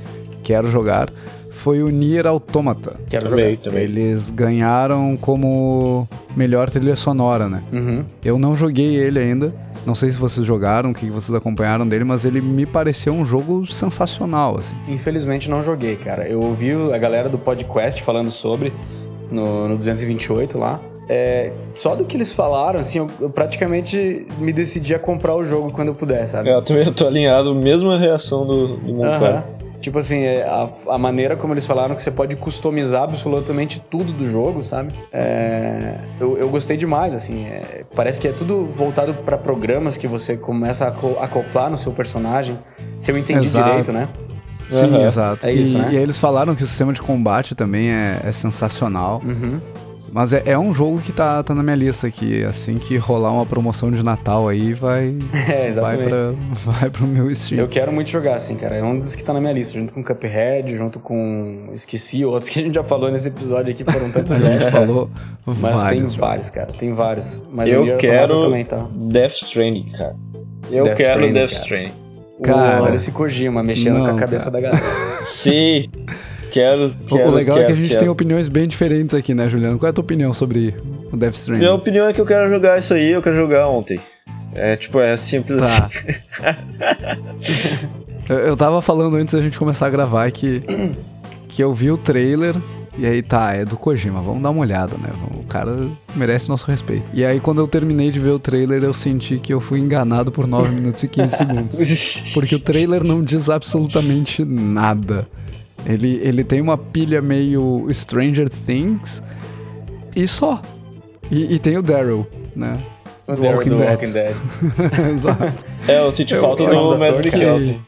quero 0.44 0.70
jogar, 0.70 1.10
foi 1.50 1.82
o 1.82 1.90
Nier 1.90 2.26
Automata. 2.28 2.96
Quero 3.10 3.30
Também, 3.30 3.50
jogar. 3.56 3.64
também. 3.64 3.84
Eles 3.84 4.30
ganharam 4.30 5.18
como 5.18 6.08
melhor 6.36 6.70
trilha 6.70 6.96
sonora, 6.96 7.50
né? 7.50 7.62
Uhum. 7.74 8.06
Eu 8.24 8.40
não 8.40 8.56
joguei 8.56 8.96
ele 8.96 9.20
ainda. 9.20 9.54
Não 9.86 9.96
sei 9.96 10.12
se 10.12 10.18
vocês 10.18 10.46
jogaram, 10.46 10.92
o 10.92 10.94
que 10.94 11.10
vocês 11.10 11.36
acompanharam 11.36 11.88
dele, 11.88 12.04
mas 12.04 12.26
ele 12.26 12.42
me 12.42 12.66
pareceu 12.66 13.14
um 13.14 13.26
jogo 13.26 13.66
sensacional, 13.66 14.58
assim. 14.58 14.76
Infelizmente 14.88 15.50
não 15.50 15.64
joguei, 15.64 15.96
cara. 15.96 16.28
Eu 16.28 16.42
ouvi 16.42 16.72
a 16.94 16.98
galera 16.98 17.30
do 17.30 17.38
podcast 17.38 18.02
falando 18.04 18.30
sobre 18.30 18.74
no, 19.32 19.68
no 19.70 19.76
228 19.76 20.58
lá. 20.58 20.80
É, 21.12 21.52
só 21.74 21.96
do 21.96 22.06
que 22.06 22.16
eles 22.16 22.34
falaram, 22.34 22.80
assim, 22.80 23.00
eu, 23.00 23.10
eu 23.20 23.30
praticamente 23.32 24.28
me 24.38 24.54
decidi 24.54 24.94
a 24.94 25.00
comprar 25.00 25.36
o 25.36 25.44
jogo 25.44 25.72
quando 25.72 25.88
eu 25.88 25.96
puder, 25.96 26.28
sabe? 26.28 26.50
É, 26.50 26.54
Eu 26.54 26.62
também 26.62 26.92
tô 26.94 27.08
alinhado, 27.08 27.56
mesma 27.56 27.98
reação 27.98 28.46
do, 28.46 28.78
do 28.78 28.94
Monclar. 28.94 29.32
Aham. 29.32 29.44
Tipo 29.80 30.00
assim, 30.00 30.18
é, 30.24 30.44
a, 30.44 30.68
a 30.94 30.98
maneira 30.98 31.36
como 31.38 31.54
eles 31.54 31.66
falaram 31.66 31.96
que 31.96 32.02
você 32.02 32.12
pode 32.12 32.36
customizar 32.36 33.04
absolutamente 33.04 33.80
tudo 33.80 34.12
do 34.12 34.30
jogo, 34.30 34.62
sabe? 34.64 34.94
É, 35.14 35.96
eu, 36.20 36.38
eu 36.38 36.50
gostei 36.50 36.76
demais, 36.76 37.14
assim. 37.14 37.46
é, 37.46 37.84
parece 37.96 38.20
que 38.20 38.28
é 38.28 38.34
tudo 38.34 38.66
voltado 38.66 39.14
pra 39.14 39.38
programas 39.38 39.98
que 39.98 40.08
você 40.08 40.36
começa 40.36 40.86
a 40.86 40.88
aco- 40.90 41.16
acoplar 41.20 41.70
no 41.70 41.78
seu 41.78 41.94
personagem. 41.94 42.60
Se 43.00 43.12
eu 43.12 43.18
entendi 43.18 43.46
Exato. 43.48 43.68
direito, 43.70 43.92
né? 43.94 44.10
Sim, 44.70 44.96
Aham. 44.98 45.08
exato. 45.08 45.48
É 45.48 45.54
isso, 45.54 45.76
e, 45.78 45.82
né? 45.82 45.90
e 45.94 45.98
aí 45.98 46.04
eles 46.04 46.20
falaram 46.20 46.54
que 46.56 46.64
o 46.64 46.68
sistema 46.68 46.92
de 46.94 47.02
combate 47.02 47.56
também 47.56 47.90
é, 47.90 48.20
é 48.24 48.32
sensacional. 48.32 49.22
Uhum. 49.26 49.60
Mas 50.12 50.34
é, 50.34 50.44
é 50.46 50.58
um 50.58 50.74
jogo 50.74 51.00
que 51.00 51.12
tá, 51.12 51.42
tá 51.44 51.54
na 51.54 51.62
minha 51.64 51.76
lista 51.76 52.08
aqui. 52.08 52.44
Assim 52.44 52.78
que 52.78 52.98
rolar 52.98 53.32
uma 53.32 53.46
promoção 53.46 53.92
de 53.92 54.04
Natal 54.04 54.48
aí, 54.48 54.74
vai, 54.74 55.16
É, 55.34 55.56
vai, 55.56 55.68
exatamente. 55.68 56.10
pra, 56.10 56.32
vai 56.74 56.90
pro 56.90 57.06
meu 57.08 57.34
Steam. 57.36 57.60
Eu 57.60 57.68
quero 57.68 57.92
muito 57.92 58.10
jogar, 58.10 58.36
assim, 58.36 58.56
cara. 58.56 58.76
É 58.76 58.84
um 58.84 58.98
dos 58.98 59.16
que 59.16 59.24
tá 59.24 59.34
na 59.34 59.40
minha 59.40 59.54
lista, 59.54 59.74
junto 59.74 59.94
com 59.94 60.04
Cuphead, 60.04 60.76
junto 60.76 61.00
com. 61.00 61.70
Esqueci 61.74 62.24
outros 62.26 62.50
que 62.50 62.60
a 62.60 62.64
gente 62.64 62.76
já 62.76 62.84
falou 62.84 63.12
nesse 63.12 63.28
episódio 63.28 63.72
aqui, 63.72 63.84
foram 63.84 64.12
tantos 64.12 64.32
A 64.34 64.40
gente 64.40 64.60
jogos. 64.60 64.70
falou 64.72 65.10
Mas 65.46 65.58
vários. 65.62 65.84
tem 65.90 66.00
jogos. 66.02 66.16
vários, 66.16 66.50
cara. 66.50 66.70
Tem 66.78 66.94
vários. 66.94 67.42
Mas 67.52 67.72
Eu 67.72 67.98
quero 67.98 68.42
também 68.42 68.66
tá. 68.66 68.88
Death 68.94 69.34
Stranding, 69.44 69.86
cara. 69.92 70.16
Eu 70.72 70.84
Death 70.86 70.98
quero 70.98 71.10
Stranding, 71.22 71.34
Death 71.34 71.50
cara. 71.52 71.62
Stranding. 71.64 71.94
Cara, 72.42 72.84
Olha 72.84 72.96
esse 72.96 73.12
Kojima 73.12 73.62
mexendo 73.62 73.98
Não, 74.00 74.06
com 74.06 74.12
a 74.16 74.20
cabeça 74.20 74.50
cara. 74.50 74.62
da 74.64 74.70
galera. 74.72 75.24
Sim. 75.24 75.90
Quero, 76.52 76.88
O- 76.88 77.06
quero, 77.16 77.30
o 77.30 77.34
legal 77.34 77.56
quero, 77.58 77.64
é 77.64 77.68
que 77.68 77.74
a 77.74 77.76
gente 77.76 77.90
quero. 77.90 78.00
tem 78.02 78.10
opiniões 78.10 78.48
bem 78.50 78.68
diferentes 78.68 79.14
aqui, 79.14 79.34
né, 79.34 79.48
Juliano? 79.50 79.78
Qual 79.78 79.88
é 79.88 79.92
a 79.92 79.94
tua 79.94 80.04
opinião 80.04 80.34
sobre 80.34 80.74
o 81.12 81.18
Death 81.18 81.36
Stranding? 81.36 81.60
Minha 81.64 81.74
opinião 81.74 82.08
é 82.08 82.14
que 82.14 82.20
eu 82.22 82.26
quero 82.26 82.50
jogar 82.50 82.78
isso 82.80 82.94
aí, 82.94 83.12
eu 83.12 83.22
quero 83.22 83.36
jogar 83.36 83.68
ontem. 83.70 84.00
É 84.56 84.76
tipo, 84.76 85.00
é 85.00 85.16
simples 85.16 85.62
Tá. 85.62 85.86
assim. 85.86 86.70
Eu, 88.30 88.38
eu 88.40 88.56
tava 88.58 88.80
falando 88.82 89.16
antes 89.16 89.34
da 89.34 89.42
gente 89.42 89.58
começar 89.58 89.88
a 89.88 89.90
gravar 89.90 90.30
que, 90.32 90.62
que 91.48 91.64
eu 91.64 91.74
vi 91.74 91.90
o 91.90 91.98
trailer 91.98 92.56
e 92.96 93.04
aí 93.08 93.24
tá, 93.24 93.54
é 93.54 93.66
do 93.66 93.76
Kojima, 93.76 94.22
vamos 94.22 94.44
dar 94.44 94.52
uma 94.52 94.62
olhada, 94.62 94.96
né? 94.98 95.10
O 95.40 95.44
cara 95.46 95.76
merece 96.16 96.48
nosso 96.48 96.68
respeito. 96.68 97.06
E 97.12 97.26
aí 97.26 97.40
quando 97.40 97.60
eu 97.60 97.68
terminei 97.68 98.12
de 98.12 98.20
ver 98.20 98.30
o 98.30 98.38
trailer, 98.38 98.84
eu 98.84 98.94
senti 98.94 99.40
que 99.40 99.52
eu 99.52 99.60
fui 99.60 99.80
enganado 99.80 100.32
por 100.32 100.46
9 100.46 100.70
minutos 100.76 101.02
e 101.02 101.08
15 101.08 101.38
segundos. 101.38 102.30
Porque 102.36 102.54
o 102.54 102.60
trailer 102.60 103.04
não 103.04 103.24
diz 103.24 103.50
absolutamente 103.50 104.46
nada. 104.46 105.28
Ele, 105.86 106.20
ele 106.24 106.44
tem 106.44 106.62
uma 106.62 106.78
pilha 106.78 107.22
meio 107.22 107.88
Stranger 107.92 108.50
Things. 108.50 109.24
E 110.16 110.28
só. 110.28 110.62
E, 111.32 111.56
e 111.56 111.60
tem 111.60 111.78
o 111.78 111.82
Daryl, 111.82 112.26
né? 112.56 112.80
O 113.28 113.36
Do 113.36 113.42
Daryl 113.42 113.58
Walking 113.58 113.70
do 113.70 113.78
Dead. 113.78 113.90
Walking 113.92 114.12
Dead. 114.12 114.36
Exato. 115.14 115.54
É, 115.88 116.00
eu 116.00 116.12
senti 116.12 116.34
Eu 116.34 116.42
falta 116.42 116.64
nome 116.74 117.06
do 117.06 117.06
cara. 117.06 117.22
Mikkelsen. 117.24 117.82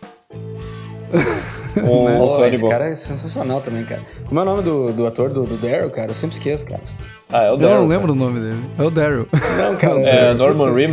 O 1.73 1.81
Pô, 1.81 2.09
esse 2.45 2.55
Hannibal. 2.55 2.69
cara 2.69 2.89
é 2.89 2.95
sensacional 2.95 3.61
também, 3.61 3.85
cara. 3.85 4.01
Como 4.27 4.37
é 4.37 4.43
o 4.43 4.45
nome 4.45 4.61
do, 4.61 4.91
do 4.91 5.07
ator 5.07 5.29
do, 5.29 5.45
do 5.45 5.55
Daryl, 5.55 5.89
cara? 5.89 6.11
Eu 6.11 6.15
sempre 6.15 6.35
esqueço, 6.35 6.65
cara. 6.65 6.81
Ah, 7.29 7.43
é 7.45 7.49
o 7.49 7.53
Eu 7.53 7.57
Daryl. 7.57 7.77
não 7.79 7.87
lembro 7.87 8.11
o 8.11 8.15
nome 8.15 8.41
dele. 8.41 8.59
É 8.77 8.83
o 8.83 8.89
Daryl. 8.91 9.25
Não, 9.31 9.75
cara. 9.77 9.99
É, 10.03 10.31
eu- 10.31 10.35
Norman 10.35 10.65
putz, 10.65 10.91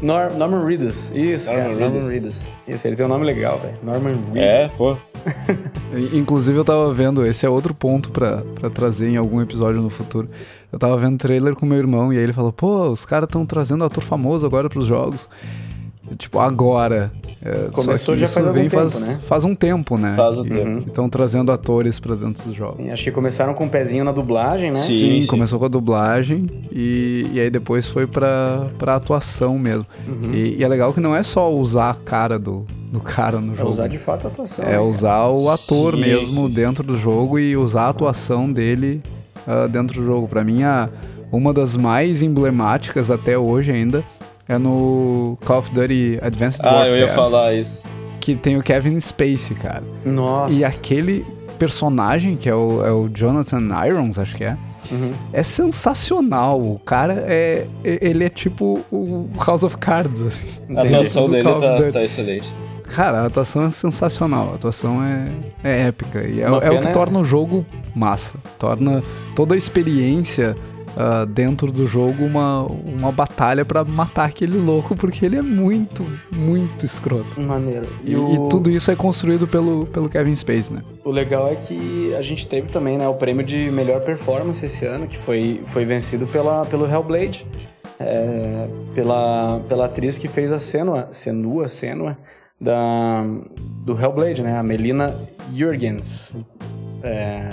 Reedus. 0.00 0.02
Nor 0.02 0.30
Norman 0.34 0.64
Reedus. 0.66 1.10
Isso, 1.12 1.46
Norman 1.50 1.64
cara. 1.64 1.74
Norman 1.74 1.90
Reedus. 1.92 2.10
Reedus. 2.10 2.50
Isso, 2.68 2.86
ele 2.88 2.96
tem 2.96 3.06
um 3.06 3.08
nome 3.08 3.24
legal, 3.24 3.58
velho. 3.60 3.78
Norman 3.82 4.16
Reedus. 4.32 4.36
É, 4.36 4.68
pô. 4.76 4.96
E- 5.92 6.18
Inclusive, 6.18 6.56
eu 6.58 6.64
tava 6.64 6.92
vendo, 6.92 7.24
esse 7.26 7.46
é 7.46 7.48
outro 7.48 7.72
ponto 7.74 8.10
pra, 8.10 8.42
pra 8.54 8.68
trazer 8.70 9.08
em 9.08 9.16
algum 9.16 9.40
episódio 9.40 9.80
no 9.80 9.88
futuro. 9.90 10.28
Eu 10.72 10.78
tava 10.78 10.96
vendo 10.98 11.16
trailer 11.18 11.54
com 11.54 11.64
meu 11.64 11.78
irmão 11.78 12.12
e 12.12 12.16
aí 12.18 12.22
ele 12.22 12.32
falou: 12.32 12.52
pô, 12.52 12.88
os 12.90 13.04
caras 13.06 13.26
estão 13.28 13.46
trazendo 13.46 13.84
ator 13.84 14.02
famoso 14.02 14.44
agora 14.44 14.68
pros 14.68 14.86
jogos. 14.86 15.28
Tipo, 16.16 16.38
agora. 16.38 17.10
É, 17.44 17.68
Começou 17.72 18.16
já 18.16 18.26
faz 18.26 18.46
algum 18.46 18.60
vem 18.60 18.68
tempo, 18.68 18.90
faz, 18.90 19.00
né? 19.00 19.18
Faz 19.20 19.44
um 19.44 19.54
tempo, 19.54 19.96
né? 19.98 20.14
Faz 20.16 20.38
um 20.38 20.46
E- 20.46 20.48
tempo. 20.48 20.88
estão 20.88 21.08
trazendo 21.08 21.52
atores 21.52 22.00
pra 22.00 22.14
dentro 22.14 22.42
dos 22.44 22.54
jogos. 22.56 22.88
Acho 22.90 23.04
que 23.04 23.10
começaram 23.10 23.54
com 23.54 23.64
um 23.64 23.68
pezinho 23.68 24.04
na 24.04 24.12
dublagem, 24.12 24.70
né? 24.70 24.76
Sim. 24.76 25.20
Sim, 25.20 25.26
começou 25.26 25.58
com 25.58 25.64
a 25.64 25.68
dublagem 25.68 26.48
e, 26.72 27.28
e 27.32 27.40
aí 27.40 27.50
depois 27.50 27.88
foi 27.88 28.06
pra, 28.06 28.66
pra 28.78 28.96
atuação 28.96 29.58
mesmo. 29.58 29.86
Uhum. 30.08 30.32
E, 30.32 30.56
e 30.58 30.64
é 30.64 30.68
legal 30.68 30.92
que 30.92 31.00
não 31.00 31.14
é 31.14 31.22
só 31.22 31.52
usar 31.52 31.90
a 31.90 31.94
cara 31.94 32.38
do, 32.38 32.64
do 32.90 33.00
cara 33.00 33.38
no 33.40 33.52
É 33.52 33.56
jogo. 33.56 33.68
usar 33.68 33.86
de 33.88 33.98
fato 33.98 34.26
a 34.26 34.30
atuação. 34.30 34.64
É 34.64 34.68
né, 34.68 34.72
cara? 34.74 34.84
usar 34.84 35.28
o 35.28 35.50
ator 35.50 35.94
Sim, 35.94 36.00
mesmo 36.00 36.48
sim. 36.48 36.54
dentro 36.54 36.82
do 36.82 36.98
jogo 36.98 37.38
e 37.38 37.56
usar 37.56 37.82
a 37.82 37.88
atuação 37.90 38.50
dele 38.52 39.02
ah, 39.46 39.66
dentro 39.66 40.00
do 40.00 40.04
jogo. 40.06 40.26
Pra 40.26 40.42
mim, 40.42 40.62
a, 40.64 40.88
uma 41.30 41.52
das 41.52 41.76
mais 41.76 42.22
emblemáticas 42.22 43.10
até 43.10 43.36
hoje 43.38 43.70
ainda 43.70 44.02
é 44.48 44.58
no 44.58 45.36
Call 45.44 45.58
of 45.58 45.72
Duty 45.72 46.18
Advanced 46.22 46.60
Ah, 46.64 46.70
Warfare, 46.72 46.90
eu 46.90 46.96
ia 46.98 47.08
falar 47.08 47.54
isso. 47.54 47.88
que 48.20 48.34
tem 48.34 48.56
o 48.56 48.62
Kevin 48.62 48.98
Spacey, 49.00 49.56
cara. 49.56 49.82
Nossa. 50.04 50.52
E 50.54 50.64
aquele 50.64 51.24
personagem, 51.58 52.36
que 52.36 52.48
é 52.48 52.54
o, 52.54 52.84
é 52.84 52.92
o 52.92 53.08
Jonathan 53.08 53.68
Irons, 53.86 54.18
acho 54.18 54.36
que 54.36 54.44
é, 54.44 54.56
Uhum. 54.90 55.10
é 55.32 55.42
sensacional. 55.42 56.60
O 56.60 56.78
cara 56.78 57.24
é. 57.26 57.66
Ele 57.82 58.24
é 58.24 58.28
tipo 58.28 58.80
o 58.92 59.28
House 59.44 59.64
of 59.64 59.76
Cards, 59.78 60.22
assim. 60.22 60.46
A 60.76 60.82
atuação 60.82 61.24
Do 61.26 61.32
dele 61.32 61.44
tá, 61.44 61.92
tá 61.92 62.04
excelente. 62.04 62.54
Cara, 62.94 63.22
a 63.22 63.26
atuação 63.26 63.64
é 63.66 63.70
sensacional. 63.70 64.52
A 64.52 64.54
atuação 64.54 65.02
é, 65.02 65.28
é 65.64 65.82
épica. 65.88 66.22
E 66.24 66.40
é, 66.40 66.44
é 66.44 66.50
o 66.50 66.60
que 66.60 66.68
pena- 66.68 66.92
torna 66.92 67.18
o 67.18 67.24
jogo 67.24 67.66
massa. 67.96 68.34
Torna 68.60 69.02
toda 69.34 69.54
a 69.54 69.58
experiência 69.58 70.54
ah, 70.96 71.26
dentro 71.26 71.70
do 71.70 71.86
jogo 71.86 72.24
uma, 72.24 72.62
uma 72.62 73.12
batalha 73.12 73.64
pra 73.64 73.84
matar 73.84 74.24
aquele 74.24 74.56
louco, 74.56 74.96
porque 74.96 75.26
ele 75.26 75.36
é 75.36 75.42
muito, 75.42 76.06
muito 76.32 76.86
escroto. 76.86 77.38
Maneiro. 77.38 77.86
E, 78.02 78.16
o... 78.16 78.46
e 78.46 78.48
tudo 78.48 78.70
isso 78.70 78.90
é 78.90 78.96
construído 78.96 79.46
pelo, 79.46 79.86
pelo 79.86 80.08
Kevin 80.08 80.34
Space, 80.34 80.72
né? 80.72 80.82
O 81.04 81.10
legal 81.10 81.48
é 81.52 81.56
que 81.56 82.14
a 82.14 82.22
gente 82.22 82.46
teve 82.46 82.68
também 82.68 82.96
né, 82.96 83.06
o 83.06 83.14
prêmio 83.14 83.44
de 83.44 83.70
melhor 83.70 84.00
performance 84.00 84.64
esse 84.64 84.86
ano, 84.86 85.06
que 85.06 85.18
foi, 85.18 85.60
foi 85.66 85.84
vencido 85.84 86.26
pela, 86.26 86.64
pelo 86.64 86.86
Hellblade. 86.86 87.46
é, 87.98 88.68
pela, 88.94 89.60
pela 89.68 89.86
atriz 89.86 90.18
que 90.18 90.28
fez 90.28 90.52
a 90.52 90.58
Senua, 90.58 91.08
Senua, 91.12 91.68
Senua 91.68 92.16
da, 92.60 93.22
do 93.84 94.00
Hellblade, 94.00 94.42
né? 94.42 94.58
A 94.58 94.62
Melina 94.62 95.14
Jurgens. 95.52 96.34
É, 97.02 97.52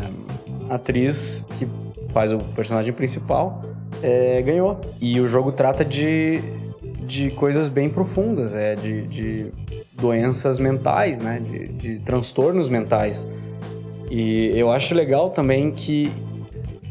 atriz 0.69 1.45
que 1.57 1.67
faz 2.13 2.31
o 2.31 2.39
personagem 2.39 2.93
principal, 2.93 3.63
é, 4.01 4.41
ganhou. 4.41 4.79
E 5.01 5.19
o 5.19 5.27
jogo 5.27 5.51
trata 5.51 5.83
de, 5.83 6.39
de 7.05 7.31
coisas 7.31 7.69
bem 7.69 7.89
profundas, 7.89 8.55
é, 8.55 8.75
de, 8.75 9.01
de 9.07 9.47
doenças 9.93 10.59
mentais, 10.59 11.19
né? 11.19 11.39
De, 11.43 11.67
de 11.67 11.99
transtornos 11.99 12.69
mentais. 12.69 13.27
E 14.09 14.51
eu 14.57 14.71
acho 14.71 14.93
legal 14.93 15.31
também 15.31 15.71
que 15.71 16.11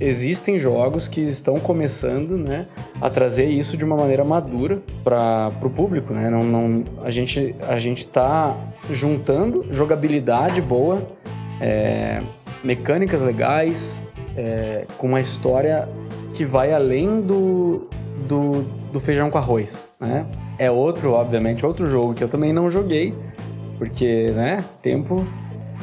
existem 0.00 0.58
jogos 0.58 1.06
que 1.06 1.20
estão 1.20 1.60
começando, 1.60 2.36
né, 2.36 2.66
a 3.00 3.08
trazer 3.08 3.46
isso 3.46 3.76
de 3.76 3.84
uma 3.84 3.96
maneira 3.96 4.24
madura 4.24 4.82
para 5.04 5.52
o 5.62 5.70
público, 5.70 6.12
né? 6.12 6.28
Não, 6.28 6.42
não, 6.42 6.84
a 7.04 7.10
gente 7.10 7.54
a 7.68 7.78
gente 7.78 8.08
tá 8.08 8.56
juntando 8.90 9.64
jogabilidade 9.70 10.60
boa, 10.60 11.06
é, 11.60 12.20
mecânicas 12.64 13.22
legais, 13.22 14.02
é, 14.36 14.86
com 14.96 15.06
uma 15.06 15.20
história 15.20 15.88
que 16.32 16.44
vai 16.44 16.72
além 16.72 17.20
do, 17.20 17.88
do, 18.28 18.62
do 18.92 19.00
feijão 19.00 19.30
com 19.30 19.38
arroz, 19.38 19.86
né? 20.00 20.26
É 20.58 20.70
outro, 20.70 21.12
obviamente, 21.12 21.64
outro 21.66 21.86
jogo 21.86 22.14
que 22.14 22.22
eu 22.22 22.28
também 22.28 22.52
não 22.52 22.70
joguei, 22.70 23.14
porque, 23.78 24.30
né, 24.34 24.64
tempo 24.80 25.26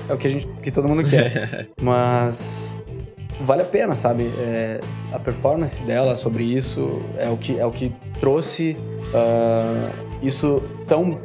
é 0.08 0.14
o 0.14 0.18
que, 0.18 0.28
a 0.28 0.30
gente, 0.30 0.47
que 0.62 0.72
todo 0.72 0.88
mundo 0.88 1.04
quer. 1.04 1.68
Mas 1.82 2.76
vale 3.41 3.62
a 3.62 3.66
pena, 3.66 3.95
sabe? 3.95 4.32
É, 4.38 4.80
a 5.12 5.20
performance 5.20 5.84
dela 5.84 6.16
sobre 6.16 6.43
isso 6.43 7.02
é 7.18 7.30
o 7.30 7.38
que, 7.38 7.60
é 7.60 7.66
o 7.66 7.72
que 7.72 7.93
trouxe 8.20 8.78
ah, 9.14 9.91
isso 10.22 10.62
tão, 10.88 11.18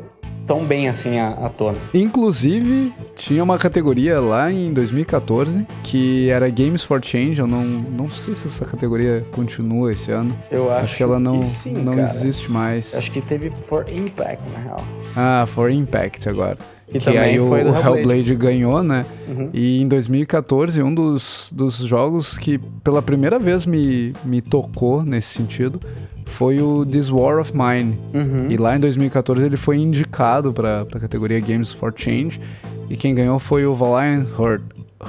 tão 0.46 0.64
bem 0.64 0.88
assim 0.88 1.18
à, 1.18 1.30
à 1.30 1.48
tona. 1.48 1.78
Inclusive, 1.92 2.92
tinha 3.14 3.42
uma 3.42 3.58
categoria 3.58 4.20
lá 4.20 4.50
em 4.50 4.72
2014 4.72 5.66
que 5.82 6.28
era 6.28 6.48
Games 6.50 6.82
for 6.82 7.04
Change. 7.04 7.40
Eu 7.40 7.46
não, 7.46 7.64
não 7.64 8.10
sei 8.10 8.34
se 8.34 8.46
essa 8.46 8.64
categoria 8.64 9.24
continua 9.32 9.92
esse 9.92 10.10
ano. 10.10 10.36
Eu 10.50 10.70
acho, 10.70 10.84
Acho, 10.84 10.96
que 10.96 11.02
ela 11.02 11.18
não, 11.18 11.42
sim, 11.42 11.72
não 11.72 11.92
cara. 11.94 12.02
existe 12.04 12.50
mais. 12.50 12.94
Acho 12.94 13.10
que 13.10 13.20
teve 13.20 13.50
For 13.62 13.84
Impact, 13.90 14.48
na 14.50 14.58
real. 14.60 14.84
Ah, 15.16 15.44
For 15.46 15.70
Impact 15.70 16.28
agora. 16.28 16.58
E 16.92 16.98
que 16.98 17.08
aí 17.16 17.40
o, 17.40 17.56
Hellblade. 17.56 17.86
Hellblade 17.86 18.34
ganhou, 18.34 18.82
né? 18.82 19.04
Uhum. 19.26 19.50
E 19.52 19.80
em 19.80 19.88
2014, 19.88 20.82
um 20.82 20.94
dos, 20.94 21.50
dos 21.54 21.76
jogos 21.78 22.36
que 22.36 22.58
pela 22.82 23.00
primeira 23.00 23.38
vez 23.38 23.64
me, 23.66 24.12
me 24.24 24.40
tocou 24.40 25.02
nesse 25.02 25.28
sentido 25.28 25.80
foi 26.26 26.60
o 26.60 26.84
This 26.84 27.10
War 27.10 27.38
of 27.38 27.52
Mine. 27.54 27.98
Uhum. 28.12 28.50
E 28.50 28.56
lá 28.56 28.76
em 28.76 28.80
2014 28.80 29.44
ele 29.44 29.56
foi 29.56 29.78
indicado 29.78 30.52
para 30.52 30.82
a 30.82 31.00
categoria 31.00 31.40
Games 31.40 31.72
for 31.72 31.92
Change. 31.94 32.40
E 32.88 32.96
quem 32.96 33.14
ganhou 33.14 33.38
foi 33.38 33.64
o 33.64 33.74
Valiant 33.74 34.26
Heart, 34.38 34.62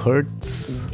Hearts 0.06 0.88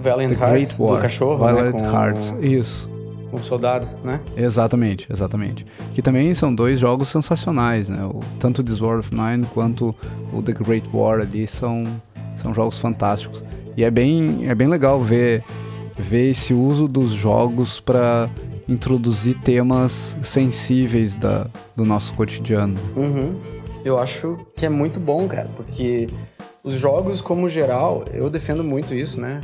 Valiant 0.00 0.32
The 0.32 0.34
Hearts, 0.34 0.76
Great 0.78 0.82
War. 0.82 0.96
do 0.96 1.02
cachorro, 1.02 1.36
Valiant 1.38 1.74
né? 1.74 1.80
Com, 1.80 1.96
Hearts, 1.96 2.34
isso. 2.40 2.90
O 3.32 3.38
soldado, 3.38 3.86
né? 4.02 4.20
Exatamente, 4.36 5.06
exatamente. 5.10 5.66
Que 5.94 6.02
também 6.02 6.32
são 6.34 6.54
dois 6.54 6.80
jogos 6.80 7.08
sensacionais, 7.08 7.88
né? 7.88 8.04
O, 8.04 8.20
tanto 8.38 8.62
This 8.62 8.80
War 8.80 8.98
of 8.98 9.10
Mine 9.14 9.46
quanto 9.54 9.94
o 10.32 10.42
The 10.42 10.52
Great 10.52 10.88
War 10.92 11.20
ali 11.20 11.46
são, 11.46 11.84
são 12.36 12.52
jogos 12.52 12.78
fantásticos. 12.78 13.44
E 13.76 13.84
é 13.84 13.90
bem, 13.90 14.48
é 14.48 14.54
bem 14.54 14.68
legal 14.68 15.00
ver, 15.00 15.44
ver 15.98 16.30
esse 16.30 16.52
uso 16.52 16.88
dos 16.88 17.12
jogos 17.12 17.80
para 17.80 18.28
introduzir 18.68 19.36
temas 19.40 20.16
sensíveis 20.22 21.16
da, 21.16 21.46
do 21.74 21.84
nosso 21.84 22.14
cotidiano. 22.14 22.76
Uhum. 22.96 23.34
Eu 23.84 23.98
acho 23.98 24.38
que 24.56 24.66
é 24.66 24.68
muito 24.68 25.00
bom, 25.00 25.26
cara, 25.26 25.48
porque 25.56 26.08
os 26.62 26.74
jogos, 26.74 27.20
como 27.20 27.48
geral, 27.48 28.04
eu 28.12 28.28
defendo 28.28 28.62
muito 28.62 28.94
isso, 28.94 29.20
né? 29.20 29.40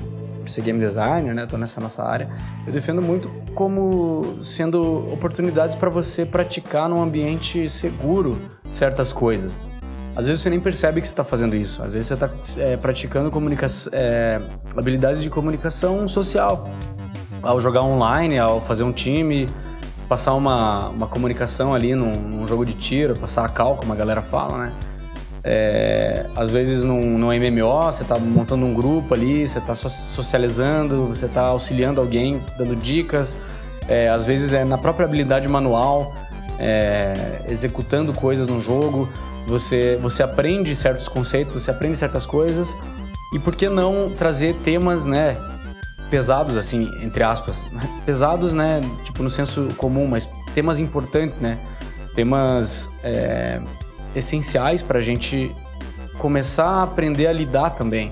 Ser 0.47 0.63
game 0.63 0.79
designer, 0.79 1.35
né? 1.35 1.47
Tô 1.47 1.57
nessa 1.57 1.81
nossa 1.81 2.03
área. 2.03 2.29
Eu 2.67 2.73
defendo 2.73 3.03
muito 3.03 3.31
como 3.55 4.39
sendo 4.43 5.13
oportunidades 5.13 5.75
para 5.75 5.91
você 5.91 6.25
praticar 6.25 6.89
num 6.89 7.01
ambiente 7.01 7.69
seguro 7.69 8.39
certas 8.71 9.13
coisas. 9.13 9.67
Às 10.17 10.27
vezes 10.27 10.43
você 10.43 10.49
nem 10.49 10.59
percebe 10.59 11.01
que 11.01 11.07
você 11.07 11.13
está 11.13 11.25
fazendo 11.25 11.55
isso. 11.55 11.83
Às 11.83 11.93
vezes 11.93 12.09
você 12.09 12.15
está 12.15 12.31
praticando 12.81 13.31
comunicação, 13.31 13.93
é, 13.95 14.41
habilidades 14.75 15.23
de 15.23 15.29
comunicação 15.29 16.09
social. 16.09 16.69
Ao 17.43 17.61
jogar 17.61 17.83
online, 17.83 18.39
ao 18.39 18.61
fazer 18.61 18.83
um 18.83 18.93
time, 18.93 19.47
passar 20.09 20.35
uma, 20.35 20.89
uma 20.89 21.07
comunicação 21.07 21.75
ali 21.75 21.95
num, 21.95 22.13
num 22.13 22.47
jogo 22.47 22.65
de 22.65 22.73
tiro, 22.73 23.19
passar 23.19 23.45
a 23.45 23.49
cal, 23.49 23.77
como 23.77 23.93
a 23.93 23.97
galera 23.97 24.23
fala, 24.23 24.59
né? 24.59 24.73
É, 25.49 26.27
às 26.35 26.51
vezes 26.51 26.83
num, 26.83 27.17
num 27.17 27.29
MMO, 27.29 27.83
você 27.83 28.03
tá 28.03 28.19
montando 28.19 28.67
um 28.67 28.75
grupo 28.75 29.15
ali, 29.15 29.47
você 29.47 29.61
tá 29.61 29.77
so- 29.77 29.89
socializando, 29.89 31.07
você 31.07 31.29
tá 31.29 31.43
auxiliando 31.43 32.01
alguém, 32.01 32.43
dando 32.59 32.75
dicas. 32.75 33.37
É, 33.87 34.09
às 34.09 34.27
vezes 34.27 34.53
é 34.53 34.65
na 34.65 34.77
própria 34.77 35.07
habilidade 35.07 35.47
manual, 35.49 36.13
é, 36.59 37.43
executando 37.49 38.13
coisas 38.13 38.49
no 38.49 38.61
jogo. 38.61 39.09
Você, 39.47 39.97
você 40.03 40.25
aprende 40.25 40.75
certos 40.75 41.07
conceitos, 41.07 41.55
você 41.55 41.71
aprende 41.71 41.97
certas 41.97 42.27
coisas. 42.27 42.77
E 43.33 43.39
por 43.39 43.55
que 43.55 43.69
não 43.69 44.11
trazer 44.11 44.53
temas, 44.65 45.07
né? 45.07 45.37
pesados, 46.11 46.57
assim, 46.57 46.91
entre 47.03 47.23
aspas. 47.23 47.69
Pesados, 48.05 48.53
né? 48.53 48.81
Tipo, 49.05 49.23
no 49.23 49.31
senso 49.31 49.69
comum, 49.77 50.07
mas 50.07 50.29
temas 50.55 50.79
importantes, 50.79 51.41
né? 51.41 51.59
Temas 52.15 52.91
é, 53.03 53.61
essenciais 54.17 54.83
pra 54.83 55.01
gente 55.01 55.55
começar 56.19 56.67
a 56.67 56.83
aprender 56.83 57.27
a 57.27 57.33
lidar 57.33 57.71
também. 57.71 58.11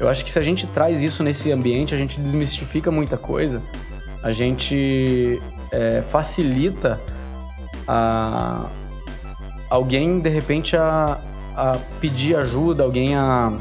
Eu 0.00 0.08
acho 0.08 0.24
que 0.24 0.30
se 0.30 0.38
a 0.38 0.42
gente 0.42 0.66
traz 0.68 1.02
isso 1.02 1.22
nesse 1.22 1.52
ambiente, 1.52 1.94
a 1.94 1.98
gente 1.98 2.18
desmistifica 2.18 2.90
muita 2.90 3.16
coisa 3.16 3.60
a 4.22 4.30
gente 4.30 5.42
é, 5.72 6.00
facilita 6.00 7.00
a 7.88 8.68
alguém 9.68 10.20
de 10.20 10.28
repente 10.28 10.76
a, 10.76 11.20
a 11.56 11.78
pedir 12.00 12.36
ajuda, 12.36 12.84
alguém 12.84 13.16
a 13.16 13.52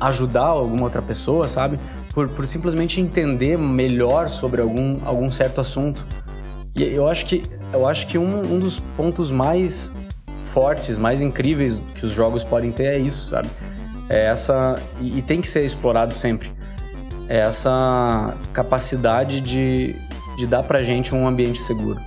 ajudar 0.00 0.46
alguma 0.46 0.84
outra 0.84 1.02
pessoa, 1.02 1.46
sabe? 1.46 1.78
Por, 2.14 2.28
por 2.28 2.46
simplesmente 2.46 3.00
entender 3.00 3.58
melhor 3.58 4.28
sobre 4.28 4.62
algum, 4.62 4.98
algum 5.04 5.30
certo 5.30 5.60
assunto. 5.60 6.04
E 6.74 6.82
eu 6.82 7.06
acho 7.06 7.26
que, 7.26 7.42
eu 7.72 7.86
acho 7.86 8.06
que 8.06 8.16
um, 8.16 8.54
um 8.54 8.58
dos 8.58 8.80
pontos 8.96 9.30
mais 9.30 9.92
fortes, 10.52 10.96
mais 10.98 11.20
incríveis 11.22 11.80
que 11.94 12.04
os 12.06 12.12
jogos 12.12 12.44
podem 12.44 12.70
ter 12.72 12.84
é 12.84 12.98
isso, 12.98 13.30
sabe? 13.30 13.48
É 14.08 14.26
essa. 14.26 14.80
E, 15.00 15.18
e 15.18 15.22
tem 15.22 15.40
que 15.40 15.48
ser 15.48 15.64
explorado 15.64 16.12
sempre. 16.12 16.50
É 17.28 17.38
essa 17.38 18.34
capacidade 18.52 19.40
de, 19.40 19.94
de 20.36 20.46
dar 20.46 20.62
pra 20.62 20.82
gente 20.82 21.14
um 21.14 21.26
ambiente 21.26 21.62
seguro 21.62 21.98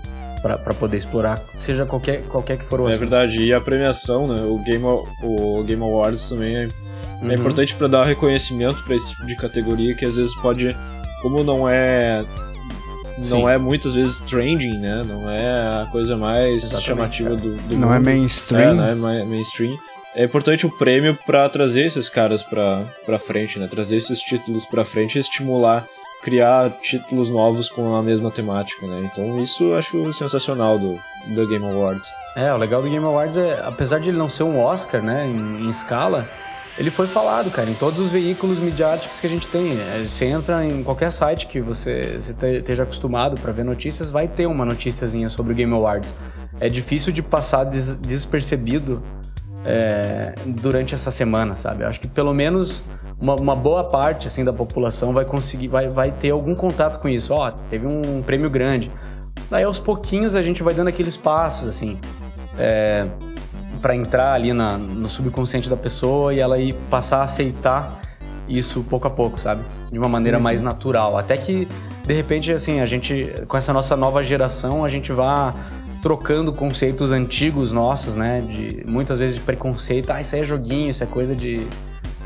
para 0.42 0.76
poder 0.76 0.98
explorar, 0.98 1.40
seja 1.50 1.88
qualquer, 1.88 2.22
qualquer 2.28 2.58
que 2.60 2.64
for 2.66 2.80
o 2.80 2.86
É 2.86 2.90
assunto. 2.90 3.00
verdade, 3.10 3.40
e 3.44 3.52
a 3.52 3.60
premiação, 3.60 4.28
né? 4.28 4.40
O 4.44 4.60
Game, 4.64 4.84
o 5.24 5.64
Game 5.64 5.82
Awards 5.82 6.30
também 6.30 6.56
é, 6.56 6.68
Uhum. 7.22 7.32
é 7.32 7.34
importante 7.34 7.74
para 7.74 7.88
dar 7.88 8.06
reconhecimento 8.06 8.84
para 8.84 8.94
esse 8.96 9.10
tipo 9.10 9.26
de 9.26 9.36
categoria 9.38 9.96
que 9.96 10.06
às 10.06 10.18
vezes 10.18 10.36
pode, 10.42 10.76
como 11.24 11.44
não 11.44 11.68
é 11.68 12.24
não 13.30 13.48
é 13.50 13.58
muitas 13.58 13.94
vezes 13.94 14.20
trending, 14.22 14.78
né? 14.80 15.02
Não 15.06 15.30
é 15.30 15.84
a 15.84 15.88
coisa 15.92 16.16
mais 16.18 16.64
Exatamente, 16.64 16.86
chamativa 16.86 17.30
cara. 17.30 17.42
do, 17.42 17.56
do 17.56 17.78
Não 17.78 17.94
é 17.94 17.98
mundo. 17.98 18.06
mainstream. 18.06 18.62
É, 18.70 18.74
não 18.74 18.88
é 18.88 18.96
ma- 18.96 19.26
mainstream. 19.26 19.78
É 20.16 20.24
importante 20.24 20.66
o 20.66 20.70
prêmio 20.78 21.18
para 21.26 21.48
trazer 21.50 21.86
esses 21.86 22.08
caras 22.08 22.42
pra, 22.42 22.84
pra 23.06 23.20
frente, 23.20 23.60
né? 23.60 23.68
Trazer 23.68 23.98
esses 23.98 24.20
títulos 24.20 24.66
pra 24.66 24.86
frente 24.86 25.18
e 25.18 25.22
estimular, 25.22 25.86
criar 26.24 26.70
títulos 26.82 27.30
novos 27.30 27.70
com 27.70 27.96
a 27.96 28.02
mesma 28.02 28.32
temática, 28.32 28.86
né? 28.88 29.10
Então 29.12 29.42
isso 29.44 29.64
eu 29.64 29.78
acho 29.78 30.14
sensacional 30.14 30.80
do, 30.80 30.98
do 31.28 31.48
Game 31.48 31.66
Awards. 31.66 32.08
É, 32.38 32.54
o 32.54 32.58
legal 32.58 32.82
do 32.82 32.90
Game 32.90 33.06
Awards 33.06 33.38
é, 33.38 33.62
apesar 33.66 34.00
de 34.00 34.10
ele 34.10 34.18
não 34.18 34.28
ser 34.30 34.44
um 34.44 34.60
Oscar, 34.60 35.02
né, 35.02 35.26
em, 35.26 35.66
em 35.66 35.70
escala, 35.70 36.28
ele 36.78 36.92
foi 36.92 37.08
falado, 37.08 37.50
cara, 37.52 37.70
em 37.70 37.74
todos 37.74 38.00
os 38.00 38.12
veículos 38.12 38.60
midiáticos 38.60 39.20
que 39.20 39.28
a 39.28 39.30
gente 39.30 39.48
tem. 39.48 39.72
É, 39.72 40.04
Você 40.08 40.26
entra 40.26 40.66
em 40.66 40.84
qualquer 40.84 41.12
site 41.12 41.48
que 41.48 41.62
você, 41.62 42.18
você 42.20 42.34
te- 42.34 42.56
esteja 42.60 42.84
acostumado 42.84 43.40
para 43.40 43.52
ver 43.54 43.64
notícias, 43.64 44.12
vai 44.12 44.28
ter 44.28 44.46
uma 44.46 44.66
noticiazinha 44.66 45.30
sobre 45.30 45.54
o 45.54 45.56
Game 45.56 45.74
Awards. 45.74 46.14
É 46.60 46.68
difícil 46.70 47.12
de 47.14 47.22
passar 47.22 47.64
des- 47.64 47.96
despercebido 47.98 49.02
é, 49.66 50.36
durante 50.46 50.94
essa 50.94 51.12
semana, 51.12 51.56
sabe? 51.56 51.84
Eu 51.84 51.88
acho 51.88 52.00
que 52.00 52.08
pelo 52.08 52.34
menos 52.34 52.84
uma, 53.20 53.36
uma 53.36 53.56
boa 53.56 53.84
parte 53.86 54.28
assim 54.28 54.44
da 54.44 54.54
população 54.54 55.14
vai 55.14 55.26
conseguir, 55.26 55.68
vai, 55.70 55.88
vai 55.88 56.12
ter 56.12 56.32
algum 56.32 56.54
contato 56.54 57.00
com 57.00 57.08
isso. 57.10 57.34
Ó, 57.34 57.50
teve 57.52 57.88
um 57.88 58.22
prêmio 58.22 58.50
grande. 58.50 58.92
Daí 59.50 59.64
aos 59.64 59.80
pouquinhos 59.80 60.36
a 60.36 60.42
gente 60.42 60.62
vai 60.62 60.74
dando 60.74 60.88
aqueles 60.90 61.16
passos 61.18 61.68
assim, 61.68 61.98
é, 62.58 63.06
para 63.86 63.96
entrar 63.96 64.34
ali 64.34 64.52
na- 64.52 64.80
no 64.80 65.08
subconsciente 65.08 65.70
da 65.70 65.78
pessoa 65.78 66.34
e 66.34 66.40
ela 66.40 66.58
ir 66.58 66.74
passar 66.90 67.18
a 67.20 67.22
aceitar 67.22 68.02
isso 68.50 68.84
pouco 68.90 69.06
a 69.06 69.12
pouco, 69.12 69.40
sabe? 69.40 69.62
De 69.92 70.00
uma 70.00 70.10
maneira 70.10 70.40
mais 70.40 70.64
natural, 70.64 71.16
até 71.16 71.38
que 71.38 71.68
de 72.04 72.12
repente 72.12 72.52
assim 72.52 72.80
a 72.80 72.88
gente 72.88 73.32
com 73.48 73.56
essa 73.56 73.72
nossa 73.72 73.96
nova 73.96 74.24
geração 74.24 74.84
a 74.84 74.90
gente 74.90 75.12
vá 75.12 75.54
trocando 76.02 76.52
conceitos 76.52 77.12
antigos 77.12 77.72
nossos, 77.72 78.16
né? 78.16 78.42
De 78.42 78.84
muitas 78.88 79.20
vezes 79.20 79.36
de 79.36 79.42
preconceito, 79.44 80.10
ah, 80.10 80.20
isso 80.20 80.34
aí 80.34 80.42
é 80.42 80.46
joguinho, 80.46 80.90
isso 80.90 81.04
é 81.04 81.08
coisa 81.08 81.36
de 81.36 81.68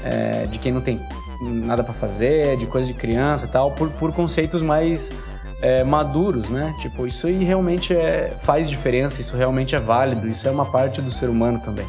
é, 0.05 0.45
de 0.49 0.59
quem 0.59 0.71
não 0.71 0.79
tem 0.79 0.97
nada 1.41 1.83
pra 1.83 1.93
fazer, 1.93 2.55
de 2.55 2.67
coisa 2.67 2.87
de 2.87 2.93
criança 2.93 3.47
e 3.47 3.49
tal, 3.49 3.71
por, 3.71 3.89
por 3.89 4.13
conceitos 4.13 4.61
mais 4.61 5.11
é, 5.61 5.83
maduros, 5.83 6.49
né? 6.49 6.73
Tipo, 6.79 7.05
isso 7.05 7.27
aí 7.27 7.43
realmente 7.43 7.93
é, 7.93 8.33
faz 8.41 8.69
diferença, 8.69 9.21
isso 9.21 9.35
realmente 9.35 9.75
é 9.75 9.79
válido, 9.79 10.27
isso 10.27 10.47
é 10.47 10.51
uma 10.51 10.65
parte 10.65 11.01
do 11.01 11.11
ser 11.11 11.29
humano 11.29 11.59
também. 11.59 11.85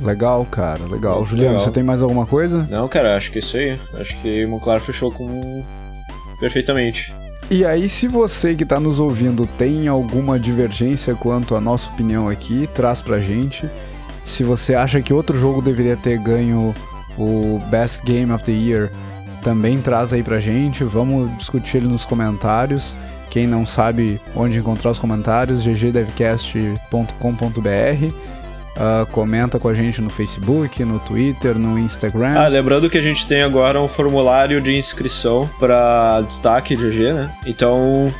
Legal, 0.00 0.44
cara, 0.50 0.84
legal. 0.84 1.16
Muito 1.16 1.30
Juliano, 1.30 1.52
legal. 1.52 1.64
você 1.64 1.70
tem 1.70 1.82
mais 1.82 2.02
alguma 2.02 2.26
coisa? 2.26 2.66
Não, 2.68 2.88
cara, 2.88 3.16
acho 3.16 3.30
que 3.30 3.38
é 3.38 3.40
isso 3.40 3.56
aí. 3.56 3.80
Acho 3.98 4.16
que 4.20 4.44
o 4.44 4.48
Monclar 4.48 4.80
fechou 4.80 5.10
com 5.10 5.64
perfeitamente. 6.40 7.14
E 7.50 7.64
aí, 7.64 7.88
se 7.88 8.08
você 8.08 8.54
que 8.54 8.64
tá 8.64 8.80
nos 8.80 8.98
ouvindo 8.98 9.46
tem 9.46 9.86
alguma 9.86 10.38
divergência 10.38 11.14
quanto 11.14 11.54
à 11.54 11.60
nossa 11.60 11.88
opinião 11.90 12.28
aqui, 12.28 12.68
traz 12.74 13.02
pra 13.02 13.20
gente. 13.20 13.68
Se 14.24 14.42
você 14.42 14.74
acha 14.74 15.00
que 15.02 15.12
outro 15.12 15.38
jogo 15.38 15.60
deveria 15.60 15.96
ter 15.96 16.18
ganho 16.18 16.74
o 17.18 17.60
Best 17.70 18.02
Game 18.04 18.32
of 18.32 18.42
the 18.42 18.52
Year, 18.52 18.90
também 19.42 19.80
traz 19.80 20.12
aí 20.12 20.22
pra 20.22 20.40
gente. 20.40 20.82
Vamos 20.82 21.36
discutir 21.36 21.76
ele 21.76 21.86
nos 21.86 22.04
comentários. 22.04 22.96
Quem 23.34 23.46
não 23.48 23.66
sabe 23.66 24.20
onde 24.36 24.60
encontrar 24.60 24.92
os 24.92 24.98
comentários, 25.00 25.66
ggdevcast.com.br. 25.66 28.14
Ah, 28.76 29.06
comenta 29.10 29.58
com 29.58 29.66
a 29.66 29.74
gente 29.74 30.00
no 30.00 30.08
Facebook, 30.08 30.84
no 30.84 31.00
Twitter, 31.00 31.58
no 31.58 31.76
Instagram. 31.76 32.34
Ah, 32.36 32.46
lembrando 32.46 32.88
que 32.88 32.96
a 32.96 33.02
gente 33.02 33.26
tem 33.26 33.42
agora 33.42 33.82
um 33.82 33.88
formulário 33.88 34.60
de 34.60 34.78
inscrição 34.78 35.50
pra 35.58 36.20
destaque 36.20 36.76
de 36.76 36.88
GG, 36.88 37.12
né? 37.12 37.28
Então, 37.44 38.14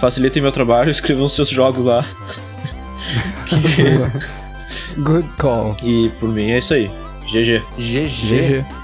facilitem 0.00 0.40
meu 0.40 0.52
trabalho, 0.52 0.90
escrevam 0.94 1.28
seus 1.28 1.48
jogos 1.48 1.82
lá. 1.82 2.04
Good 4.96 5.28
call. 5.38 5.76
E 5.82 6.08
por 6.20 6.28
mim 6.28 6.52
é 6.52 6.58
isso 6.58 6.72
aí. 6.72 6.88
GG. 7.26 7.60
GG. 7.76 8.06
GG. 8.06 8.81